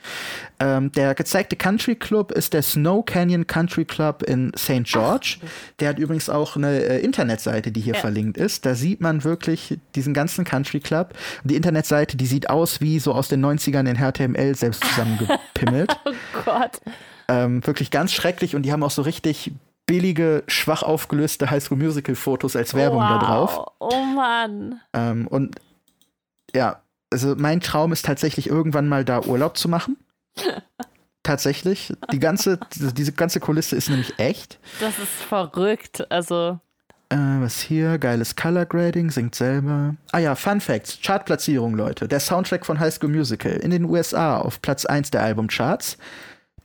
[0.60, 4.84] Ähm, der gezeigte Country Club ist der Snow Canyon Country Club in St.
[4.84, 5.38] George.
[5.40, 5.50] Ach.
[5.80, 8.00] Der hat übrigens auch eine äh, Internetseite, die hier ja.
[8.00, 8.66] verlinkt ist.
[8.66, 11.14] Da sieht man wirklich diesen ganzen Country Club.
[11.44, 15.54] Und die Internetseite, die sieht aus wie so aus den 90ern in HTML selbst zusammengepackt.
[15.54, 15.96] gepimmelt.
[16.06, 16.12] oh
[16.46, 16.82] Gott.
[17.28, 19.52] Ähm, wirklich ganz schrecklich und die haben auch so richtig
[19.86, 23.10] billige, schwach aufgelöste Highschool Musical Fotos als Werbung wow.
[23.10, 23.66] da drauf.
[23.80, 24.82] Oh Mann.
[24.94, 25.56] Ähm, und
[26.54, 29.98] ja, also mein Traum ist tatsächlich irgendwann mal da Urlaub zu machen.
[31.24, 31.94] Tatsächlich.
[32.12, 34.60] Die ganze, diese ganze Kulisse ist nämlich echt.
[34.80, 36.10] Das ist verrückt.
[36.10, 36.60] Also.
[37.10, 37.98] Äh, was hier?
[38.00, 39.96] Geiles Color Grading, singt selber.
[40.12, 42.08] Ah ja, Fun Facts, Chartplatzierung, Leute.
[42.08, 45.98] Der Soundtrack von High School Musical in den USA auf Platz 1 der Albumcharts.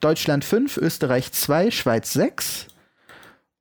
[0.00, 2.66] Deutschland 5, Österreich 2, Schweiz 6.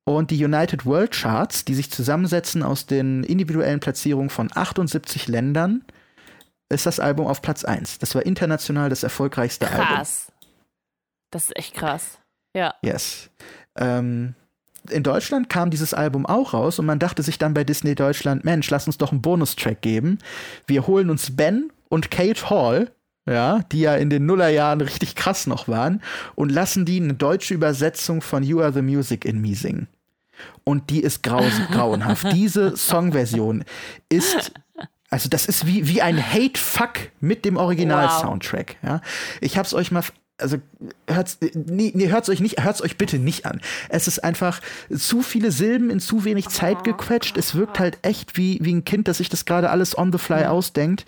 [0.03, 5.83] Und die United World Charts, die sich zusammensetzen aus den individuellen Platzierungen von 78 Ländern,
[6.71, 7.99] ist das Album auf Platz 1.
[7.99, 9.79] Das war international das erfolgreichste krass.
[9.79, 9.95] Album.
[9.95, 10.31] Krass.
[11.31, 12.19] Das ist echt krass.
[12.55, 12.75] Ja.
[12.81, 13.29] Yes.
[13.77, 14.35] Ähm,
[14.89, 18.43] in Deutschland kam dieses Album auch raus und man dachte sich dann bei Disney Deutschland,
[18.43, 20.19] Mensch, lass uns doch einen Bonustrack geben.
[20.65, 22.91] Wir holen uns Ben und Kate Hall,
[23.27, 26.01] ja, die ja in den Nullerjahren richtig krass noch waren,
[26.35, 29.87] und lassen die eine deutsche Übersetzung von You Are the Music in Me singen.
[30.63, 32.33] Und die ist grauenhaft.
[32.33, 33.63] Diese Songversion
[34.09, 34.51] ist
[35.11, 38.77] also das ist wie, wie ein Hate-Fuck mit dem Original-Soundtrack.
[38.81, 38.89] Wow.
[38.89, 39.01] Ja?
[39.41, 40.03] Ich hab's euch mal
[40.41, 40.57] also
[41.07, 43.61] hört's, nee, nee, hört's euch nicht, hört's euch bitte nicht an.
[43.89, 44.59] Es ist einfach
[44.89, 47.37] zu viele Silben in zu wenig Zeit gequetscht.
[47.37, 50.17] Es wirkt halt echt wie, wie ein Kind, das sich das gerade alles on the
[50.17, 50.47] fly mhm.
[50.47, 51.05] ausdenkt.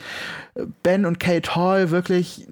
[0.84, 2.48] Ben und Kate Hall wirklich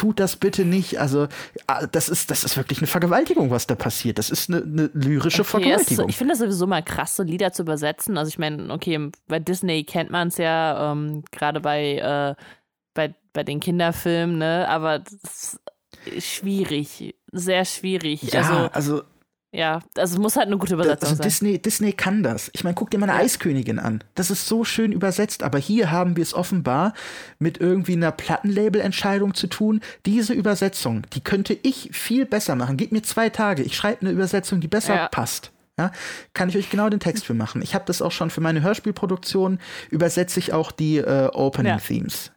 [0.00, 0.98] tut das bitte nicht.
[0.98, 1.28] Also,
[1.66, 4.16] ah, das ist, das ist wirklich eine Vergewaltigung, was da passiert.
[4.16, 6.06] Das ist eine, eine lyrische okay, Vergewaltigung.
[6.06, 8.16] Ist, ich finde das sowieso mal krass, so Lieder zu übersetzen.
[8.16, 12.34] Also, ich meine, okay, bei Disney kennt man es ja, ähm, gerade bei, äh,
[12.94, 14.66] bei, bei den Kinderfilmen, ne?
[14.70, 15.60] Aber das
[16.18, 18.22] schwierig, sehr schwierig.
[18.22, 19.02] Ja, also, also
[19.52, 21.24] ja, also muss halt eine gute Übersetzung also sein.
[21.24, 22.50] Disney, Disney kann das.
[22.54, 23.24] Ich meine, guck dir mal eine ja.
[23.24, 24.04] Eiskönigin an.
[24.14, 26.94] Das ist so schön übersetzt, aber hier haben wir es offenbar
[27.40, 29.80] mit irgendwie einer Plattenlabel-Entscheidung zu tun.
[30.06, 32.76] Diese Übersetzung, die könnte ich viel besser machen.
[32.76, 33.62] Gib mir zwei Tage.
[33.62, 35.08] Ich schreibe eine Übersetzung, die besser ja.
[35.08, 35.50] passt.
[35.78, 35.90] Ja,
[36.34, 37.62] kann ich euch genau den Text für machen.
[37.62, 42.32] Ich habe das auch schon für meine Hörspielproduktion, übersetze ich auch die äh, Opening-Themes.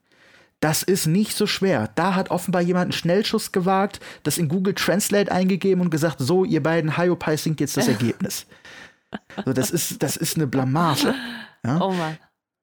[0.63, 1.89] Das ist nicht so schwer.
[1.95, 6.45] Da hat offenbar jemand einen Schnellschuss gewagt, das in Google Translate eingegeben und gesagt, so,
[6.45, 8.45] ihr beiden Hyopai singt jetzt das Ergebnis.
[9.45, 11.13] so, das ist, das ist eine Blamage.
[11.65, 11.81] Ja?
[11.81, 12.17] Oh Mann.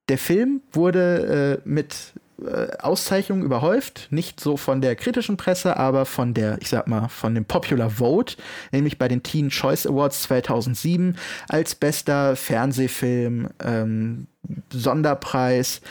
[0.09, 6.07] Der Film wurde äh, mit äh, Auszeichnungen überhäuft, nicht so von der kritischen Presse, aber
[6.07, 8.37] von der, ich sag mal, von dem Popular Vote,
[8.73, 11.19] nämlich bei den Teen Choice Awards 2007
[11.51, 14.27] als bester Fernsehfilm, ähm,
[14.73, 15.83] Sonderpreis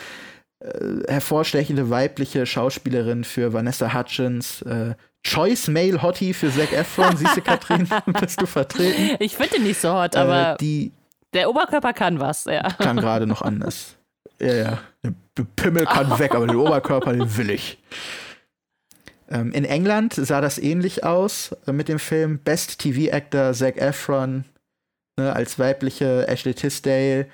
[0.59, 7.15] äh, hervorstechende weibliche Schauspielerin für Vanessa Hutchins, äh, Choice Male Hottie für Zac Efron.
[7.17, 7.87] Siehst du, Katrin,
[8.19, 9.15] bist du vertreten?
[9.19, 10.91] Ich finde ihn nicht so hot, äh, aber die,
[11.33, 12.63] der Oberkörper kann was, ja.
[12.77, 13.95] Kann gerade noch anders.
[14.41, 14.79] Ja, ja.
[15.03, 17.77] Der Pimmel kann weg, aber den Oberkörper, den will ich.
[19.29, 23.75] Ähm, in England sah das ähnlich aus äh, mit dem Film Best TV Actor Zac
[23.75, 24.45] Efron
[25.17, 27.27] ne, als weibliche Ashley Tisdale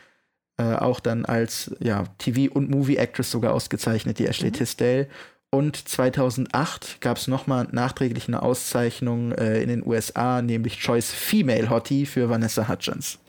[0.57, 4.53] äh, auch dann als ja, TV- und Movie-Actress sogar ausgezeichnet, die Ashley mhm.
[4.53, 5.07] Tisdale.
[5.51, 11.69] Und 2008 gab es nochmal nachträglich eine Auszeichnung äh, in den USA, nämlich Choice Female
[11.69, 13.19] Hottie für Vanessa Hutchins.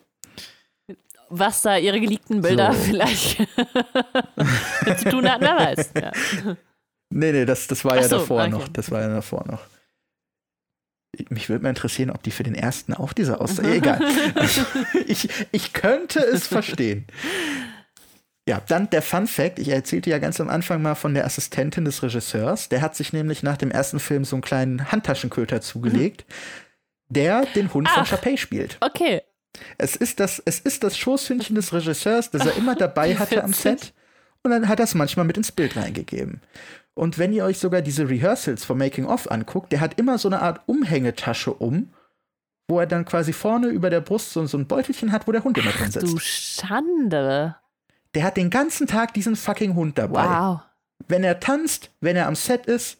[1.28, 2.78] Was da ihre geleakten Bilder so.
[2.78, 3.36] vielleicht
[4.98, 5.90] zu tun hat, wer weiß.
[6.00, 6.12] Ja.
[7.10, 8.50] Nee, nee, das, das war Ach ja so, davor okay.
[8.50, 8.68] noch.
[8.68, 9.60] Das war ja davor noch
[11.28, 13.74] mich würde mal interessieren, ob die für den ersten auch diese Aussage.
[13.74, 14.00] Egal.
[15.06, 17.06] ich, ich könnte es verstehen.
[18.48, 19.58] Ja, dann der Fun Fact.
[19.58, 22.68] Ich erzählte ja ganz am Anfang mal von der Assistentin des Regisseurs.
[22.68, 26.24] Der hat sich nämlich nach dem ersten Film so einen kleinen Handtaschenköter zugelegt,
[27.08, 28.78] der den Hund Ach, von Chappé spielt.
[28.80, 29.22] Okay.
[29.78, 33.52] Es ist das, es ist das Schoßhündchen des Regisseurs, das er immer dabei hatte am
[33.52, 33.92] Set.
[34.42, 36.40] Und dann hat er es manchmal mit ins Bild reingegeben.
[36.96, 40.28] Und wenn ihr euch sogar diese Rehearsals vom Making of anguckt, der hat immer so
[40.28, 41.92] eine Art Umhängetasche um,
[42.68, 45.44] wo er dann quasi vorne über der Brust so, so ein Beutelchen hat, wo der
[45.44, 46.10] Hund immer drin sitzt.
[46.10, 47.54] Du Schande.
[48.14, 50.24] Der hat den ganzen Tag diesen fucking Hund dabei.
[50.24, 50.60] Wow.
[51.06, 52.98] Wenn er tanzt, wenn er am Set ist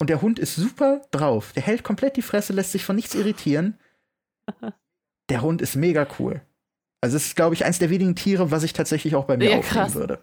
[0.00, 3.14] und der Hund ist super drauf, der hält komplett die Fresse, lässt sich von nichts
[3.14, 3.78] irritieren.
[5.30, 6.42] Der Hund ist mega cool.
[7.00, 9.52] Also es ist, glaube ich, eins der wenigen Tiere, was ich tatsächlich auch bei mir
[9.52, 10.18] ja, aufnehmen würde.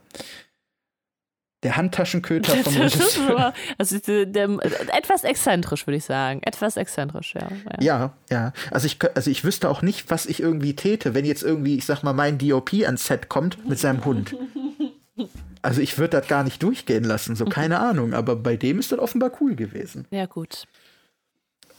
[1.63, 3.53] Der Handtaschenköter vom Regisseur.
[3.77, 4.49] also der, der,
[4.95, 6.41] etwas exzentrisch, würde ich sagen.
[6.43, 7.47] Etwas exzentrisch, ja.
[7.79, 7.81] ja.
[7.81, 8.53] Ja, ja.
[8.71, 11.85] Also ich, also ich wüsste auch nicht, was ich irgendwie täte, wenn jetzt irgendwie, ich
[11.85, 14.35] sag mal, mein DOP ans Set kommt mit seinem Hund.
[15.63, 18.15] Also ich würde das gar nicht durchgehen lassen, so keine Ahnung.
[18.15, 20.07] Aber bei dem ist das offenbar cool gewesen.
[20.09, 20.65] Ja, gut.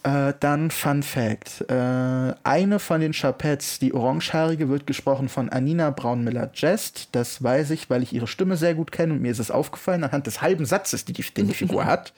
[0.05, 1.64] Äh, dann Fun Fact.
[1.68, 7.10] Äh, eine von den Chapettes, die Orangehaarige, wird gesprochen von Anina Braunmiller-Jest.
[7.12, 10.02] Das weiß ich, weil ich ihre Stimme sehr gut kenne und mir ist es aufgefallen
[10.02, 12.12] anhand des halben Satzes, die die, den die Figur hat.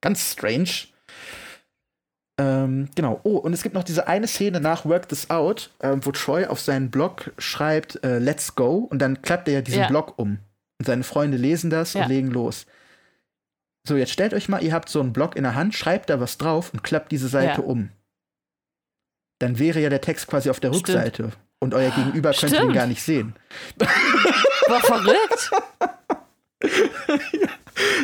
[0.00, 0.70] Ganz strange.
[2.38, 3.20] Ähm, genau.
[3.24, 6.46] Oh, und es gibt noch diese eine Szene nach Work This Out, ähm, wo Troy
[6.46, 9.88] auf seinen Blog schreibt, äh, Let's Go, und dann klappt er ja diesen Ja.
[9.88, 10.38] Blog um.
[10.78, 12.04] Und seine Freunde lesen das Ja.
[12.04, 12.64] und legen los.
[13.86, 16.20] So, jetzt stellt euch mal, ihr habt so einen Block in der Hand, schreibt da
[16.20, 17.66] was drauf und klappt diese Seite Ja.
[17.66, 17.90] um.
[19.40, 20.88] Dann wäre ja der Text quasi auf der Stimmt.
[20.88, 21.30] Rückseite.
[21.58, 23.34] Und euer Gegenüber könnte ihn gar nicht sehen.
[24.68, 25.50] War verrückt.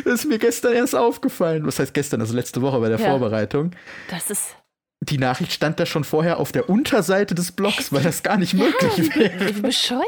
[0.03, 1.65] Das ist mir gestern erst aufgefallen.
[1.65, 2.19] Was heißt gestern?
[2.21, 3.09] Also letzte Woche bei der Ja.
[3.11, 3.71] Vorbereitung.
[4.09, 4.55] Das ist.
[5.01, 8.53] Die Nachricht stand da schon vorher auf der Unterseite des Blogs, weil das gar nicht
[8.55, 9.55] möglich wäre.
[9.55, 10.01] Wie bescheuert.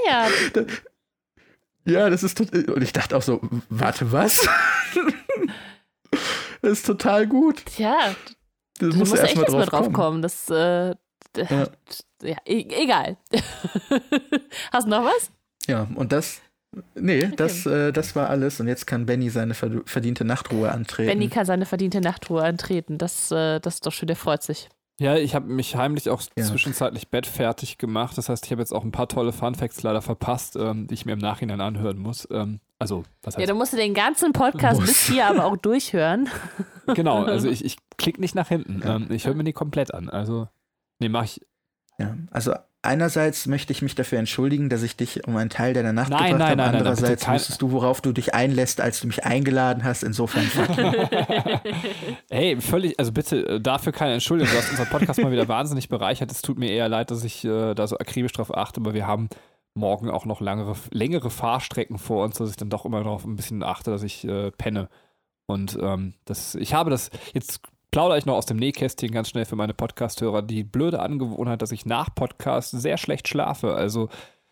[1.83, 4.47] Ja, das ist tot- und ich dachte auch so, warte, was?
[6.61, 7.65] Das ist total gut.
[7.65, 8.15] Tja, Das
[8.79, 9.93] du musst musst du echt erstmal erstmal drauf drauf kommen.
[9.93, 10.21] kommen.
[10.21, 10.95] Das, äh,
[11.37, 11.67] Ja.
[12.23, 13.17] ja, e egal.
[14.71, 15.31] Hast du noch was?
[15.67, 16.41] Ja, und das,
[16.95, 18.59] nee, das, äh, das war alles.
[18.59, 21.07] Und jetzt kann Benny seine verd- verdiente Nachtruhe antreten.
[21.09, 22.97] Benny kann seine verdiente Nachtruhe antreten.
[22.97, 24.69] Das, äh, das ist doch schön, der freut sich.
[24.99, 26.43] Ja, ich habe mich heimlich auch Ja.
[26.43, 28.17] zwischenzeitlich bettfertig gemacht.
[28.17, 31.05] Das heißt, ich habe jetzt auch ein paar tolle Funfacts leider verpasst, ähm, die ich
[31.05, 32.27] mir im Nachhinein anhören muss.
[32.31, 34.89] Ähm, also, was Ja, heißt du musst den ganzen Podcast Muss.
[34.89, 36.29] bis hier aber auch durchhören.
[36.95, 38.81] Genau, also ich, ich klicke nicht nach hinten.
[38.83, 40.09] Ähm, ich höre mir die komplett an.
[40.09, 40.49] Also,
[40.99, 41.39] nee, mach ich.
[41.99, 45.93] Ja, also einerseits möchte ich mich dafür entschuldigen, dass ich dich um einen Teil deiner
[45.93, 46.57] Nacht Nein, gebracht nein, habe.
[46.57, 49.23] nein, nein, nein, Andererseits bitte kein- wusstest du, worauf du dich einlässt, als du mich
[49.23, 50.03] eingeladen hast.
[50.03, 50.43] Insofern.
[52.29, 54.51] Hey, völlig, also bitte äh, dafür keine Entschuldigung.
[54.53, 56.31] Du hast unseren Podcast mal wieder wahnsinnig bereichert.
[56.31, 59.05] Es tut mir eher leid, dass ich äh, da so akribisch drauf achte, aber wir
[59.07, 59.29] haben
[59.73, 63.35] morgen auch noch langere, längere Fahrstrecken vor uns, dass ich dann doch immer darauf ein
[63.35, 64.89] bisschen achte, dass ich äh, penne.
[65.47, 69.45] Und ähm, das, ich habe das, jetzt plaudere ich noch aus dem Nähkästchen ganz schnell
[69.45, 73.75] für meine Podcast-Hörer, die blöde Angewohnheit, dass ich nach Podcast sehr schlecht schlafe.
[73.75, 74.09] Also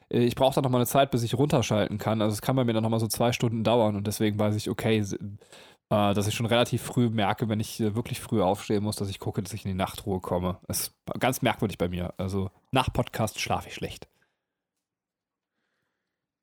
[0.09, 2.21] äh, ich brauche dann noch mal eine Zeit, bis ich runterschalten kann.
[2.21, 4.55] Also es kann bei mir dann noch mal so zwei Stunden dauern und deswegen weiß
[4.55, 8.83] ich, okay, äh, dass ich schon relativ früh merke, wenn ich äh, wirklich früh aufstehen
[8.83, 10.57] muss, dass ich gucke, dass ich in die Nachtruhe komme.
[10.67, 12.13] Das ist ganz merkwürdig bei mir.
[12.17, 14.07] Also nach Podcast schlafe ich schlecht.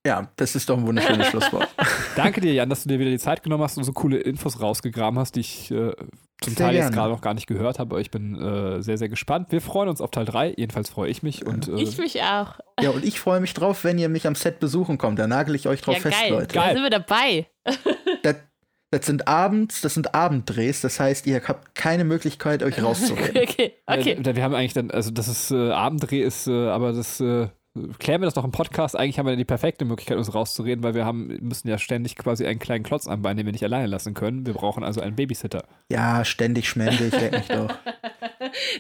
[0.07, 1.69] Ja, das ist doch ein wunderschönes Schlusswort.
[2.15, 4.61] Danke dir, Jan, dass du dir wieder die Zeit genommen hast und so coole Infos
[4.61, 5.93] rausgegraben hast, die ich äh,
[6.41, 6.97] zum Sehr Teil jetzt gerne.
[6.97, 7.95] gerade noch gar nicht gehört habe.
[7.95, 9.51] Aber ich bin äh, sehr, sehr gespannt.
[9.51, 10.55] Wir freuen uns auf Teil 3.
[10.57, 11.45] Jedenfalls freue ich mich.
[11.45, 12.61] Und, äh, Ich mich auch.
[12.81, 15.19] Ja, und ich freue mich drauf, wenn ihr mich am Set besuchen kommt.
[15.19, 16.31] Da nagel ich euch drauf Ja, fest, geil.
[16.31, 16.55] Leute.
[16.55, 17.47] Da sind wir dabei.
[18.23, 18.37] Das,
[18.93, 20.83] das sind Abends, das sind Abenddrehs.
[20.83, 23.43] Das heißt, ihr habt keine Möglichkeit, euch rauszureden.
[23.43, 24.13] Okay, okay.
[24.13, 27.49] Äh, wir haben eigentlich dann, also das ist äh, Abenddreh ist, äh, aber das äh,
[27.99, 28.97] klären wir das noch im Podcast.
[28.97, 32.47] Eigentlich haben wir die perfekte Möglichkeit, uns rauszureden, weil wir haben müssen ja ständig quasi
[32.47, 34.47] einen kleinen Klotz anbeinen, den wir nicht alleine lassen können.
[34.47, 35.65] Wir brauchen also einen Babysitter.
[35.89, 37.69] Ja, ständig schmende ich, leck mich doch.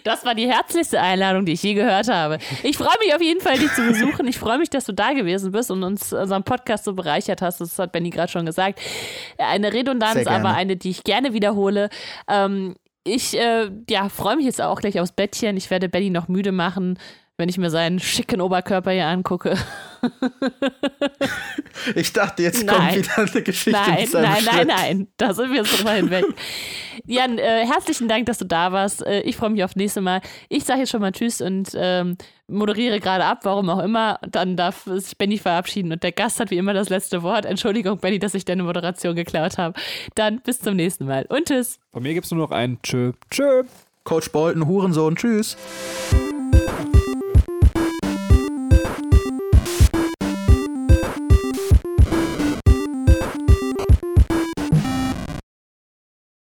[0.04, 2.38] Das war die herzlichste Einladung, die ich je gehört habe.
[2.62, 4.26] Ich freue mich auf jeden Fall, dich zu besuchen.
[4.26, 7.60] Ich freue mich, dass du da gewesen bist und uns unseren Podcast so bereichert hast.
[7.60, 8.80] Das hat Benny gerade schon gesagt.
[9.38, 11.90] Eine Redundanz, aber eine, die ich gerne wiederhole.
[12.28, 15.56] Ähm, ich äh, ja, freue mich jetzt auch gleich aufs Bettchen.
[15.56, 16.98] Ich werde Benny noch müde machen,
[17.38, 19.56] wenn ich mir seinen schicken Oberkörper hier angucke.
[21.94, 22.76] Ich dachte, jetzt Nein.
[22.76, 24.66] kommt wieder eine Geschichte Nein, nein, nein, Schritt.
[24.68, 25.08] nein.
[25.18, 26.24] Da sind wir jetzt drüber hinweg.
[27.04, 29.06] Jan, äh, herzlichen Dank, dass du da warst.
[29.06, 30.20] Äh, ich freue mich aufs nächste Mal.
[30.48, 32.16] Ich sage jetzt schon mal Tschüss und ähm,
[32.48, 34.18] moderiere gerade ab, warum auch immer.
[34.28, 37.44] Dann darf sich Benny verabschieden und der Gast hat wie immer das letzte Wort.
[37.44, 39.78] Entschuldigung, Benny, dass ich deine Moderation geklaut habe.
[40.14, 41.78] Dann bis zum nächsten Mal und tschüss.
[41.92, 43.12] Von mir gibt es nur noch ein Tschö.
[43.30, 43.64] Tschö.
[44.04, 45.56] Coach Bolton, Hurensohn, tschüss.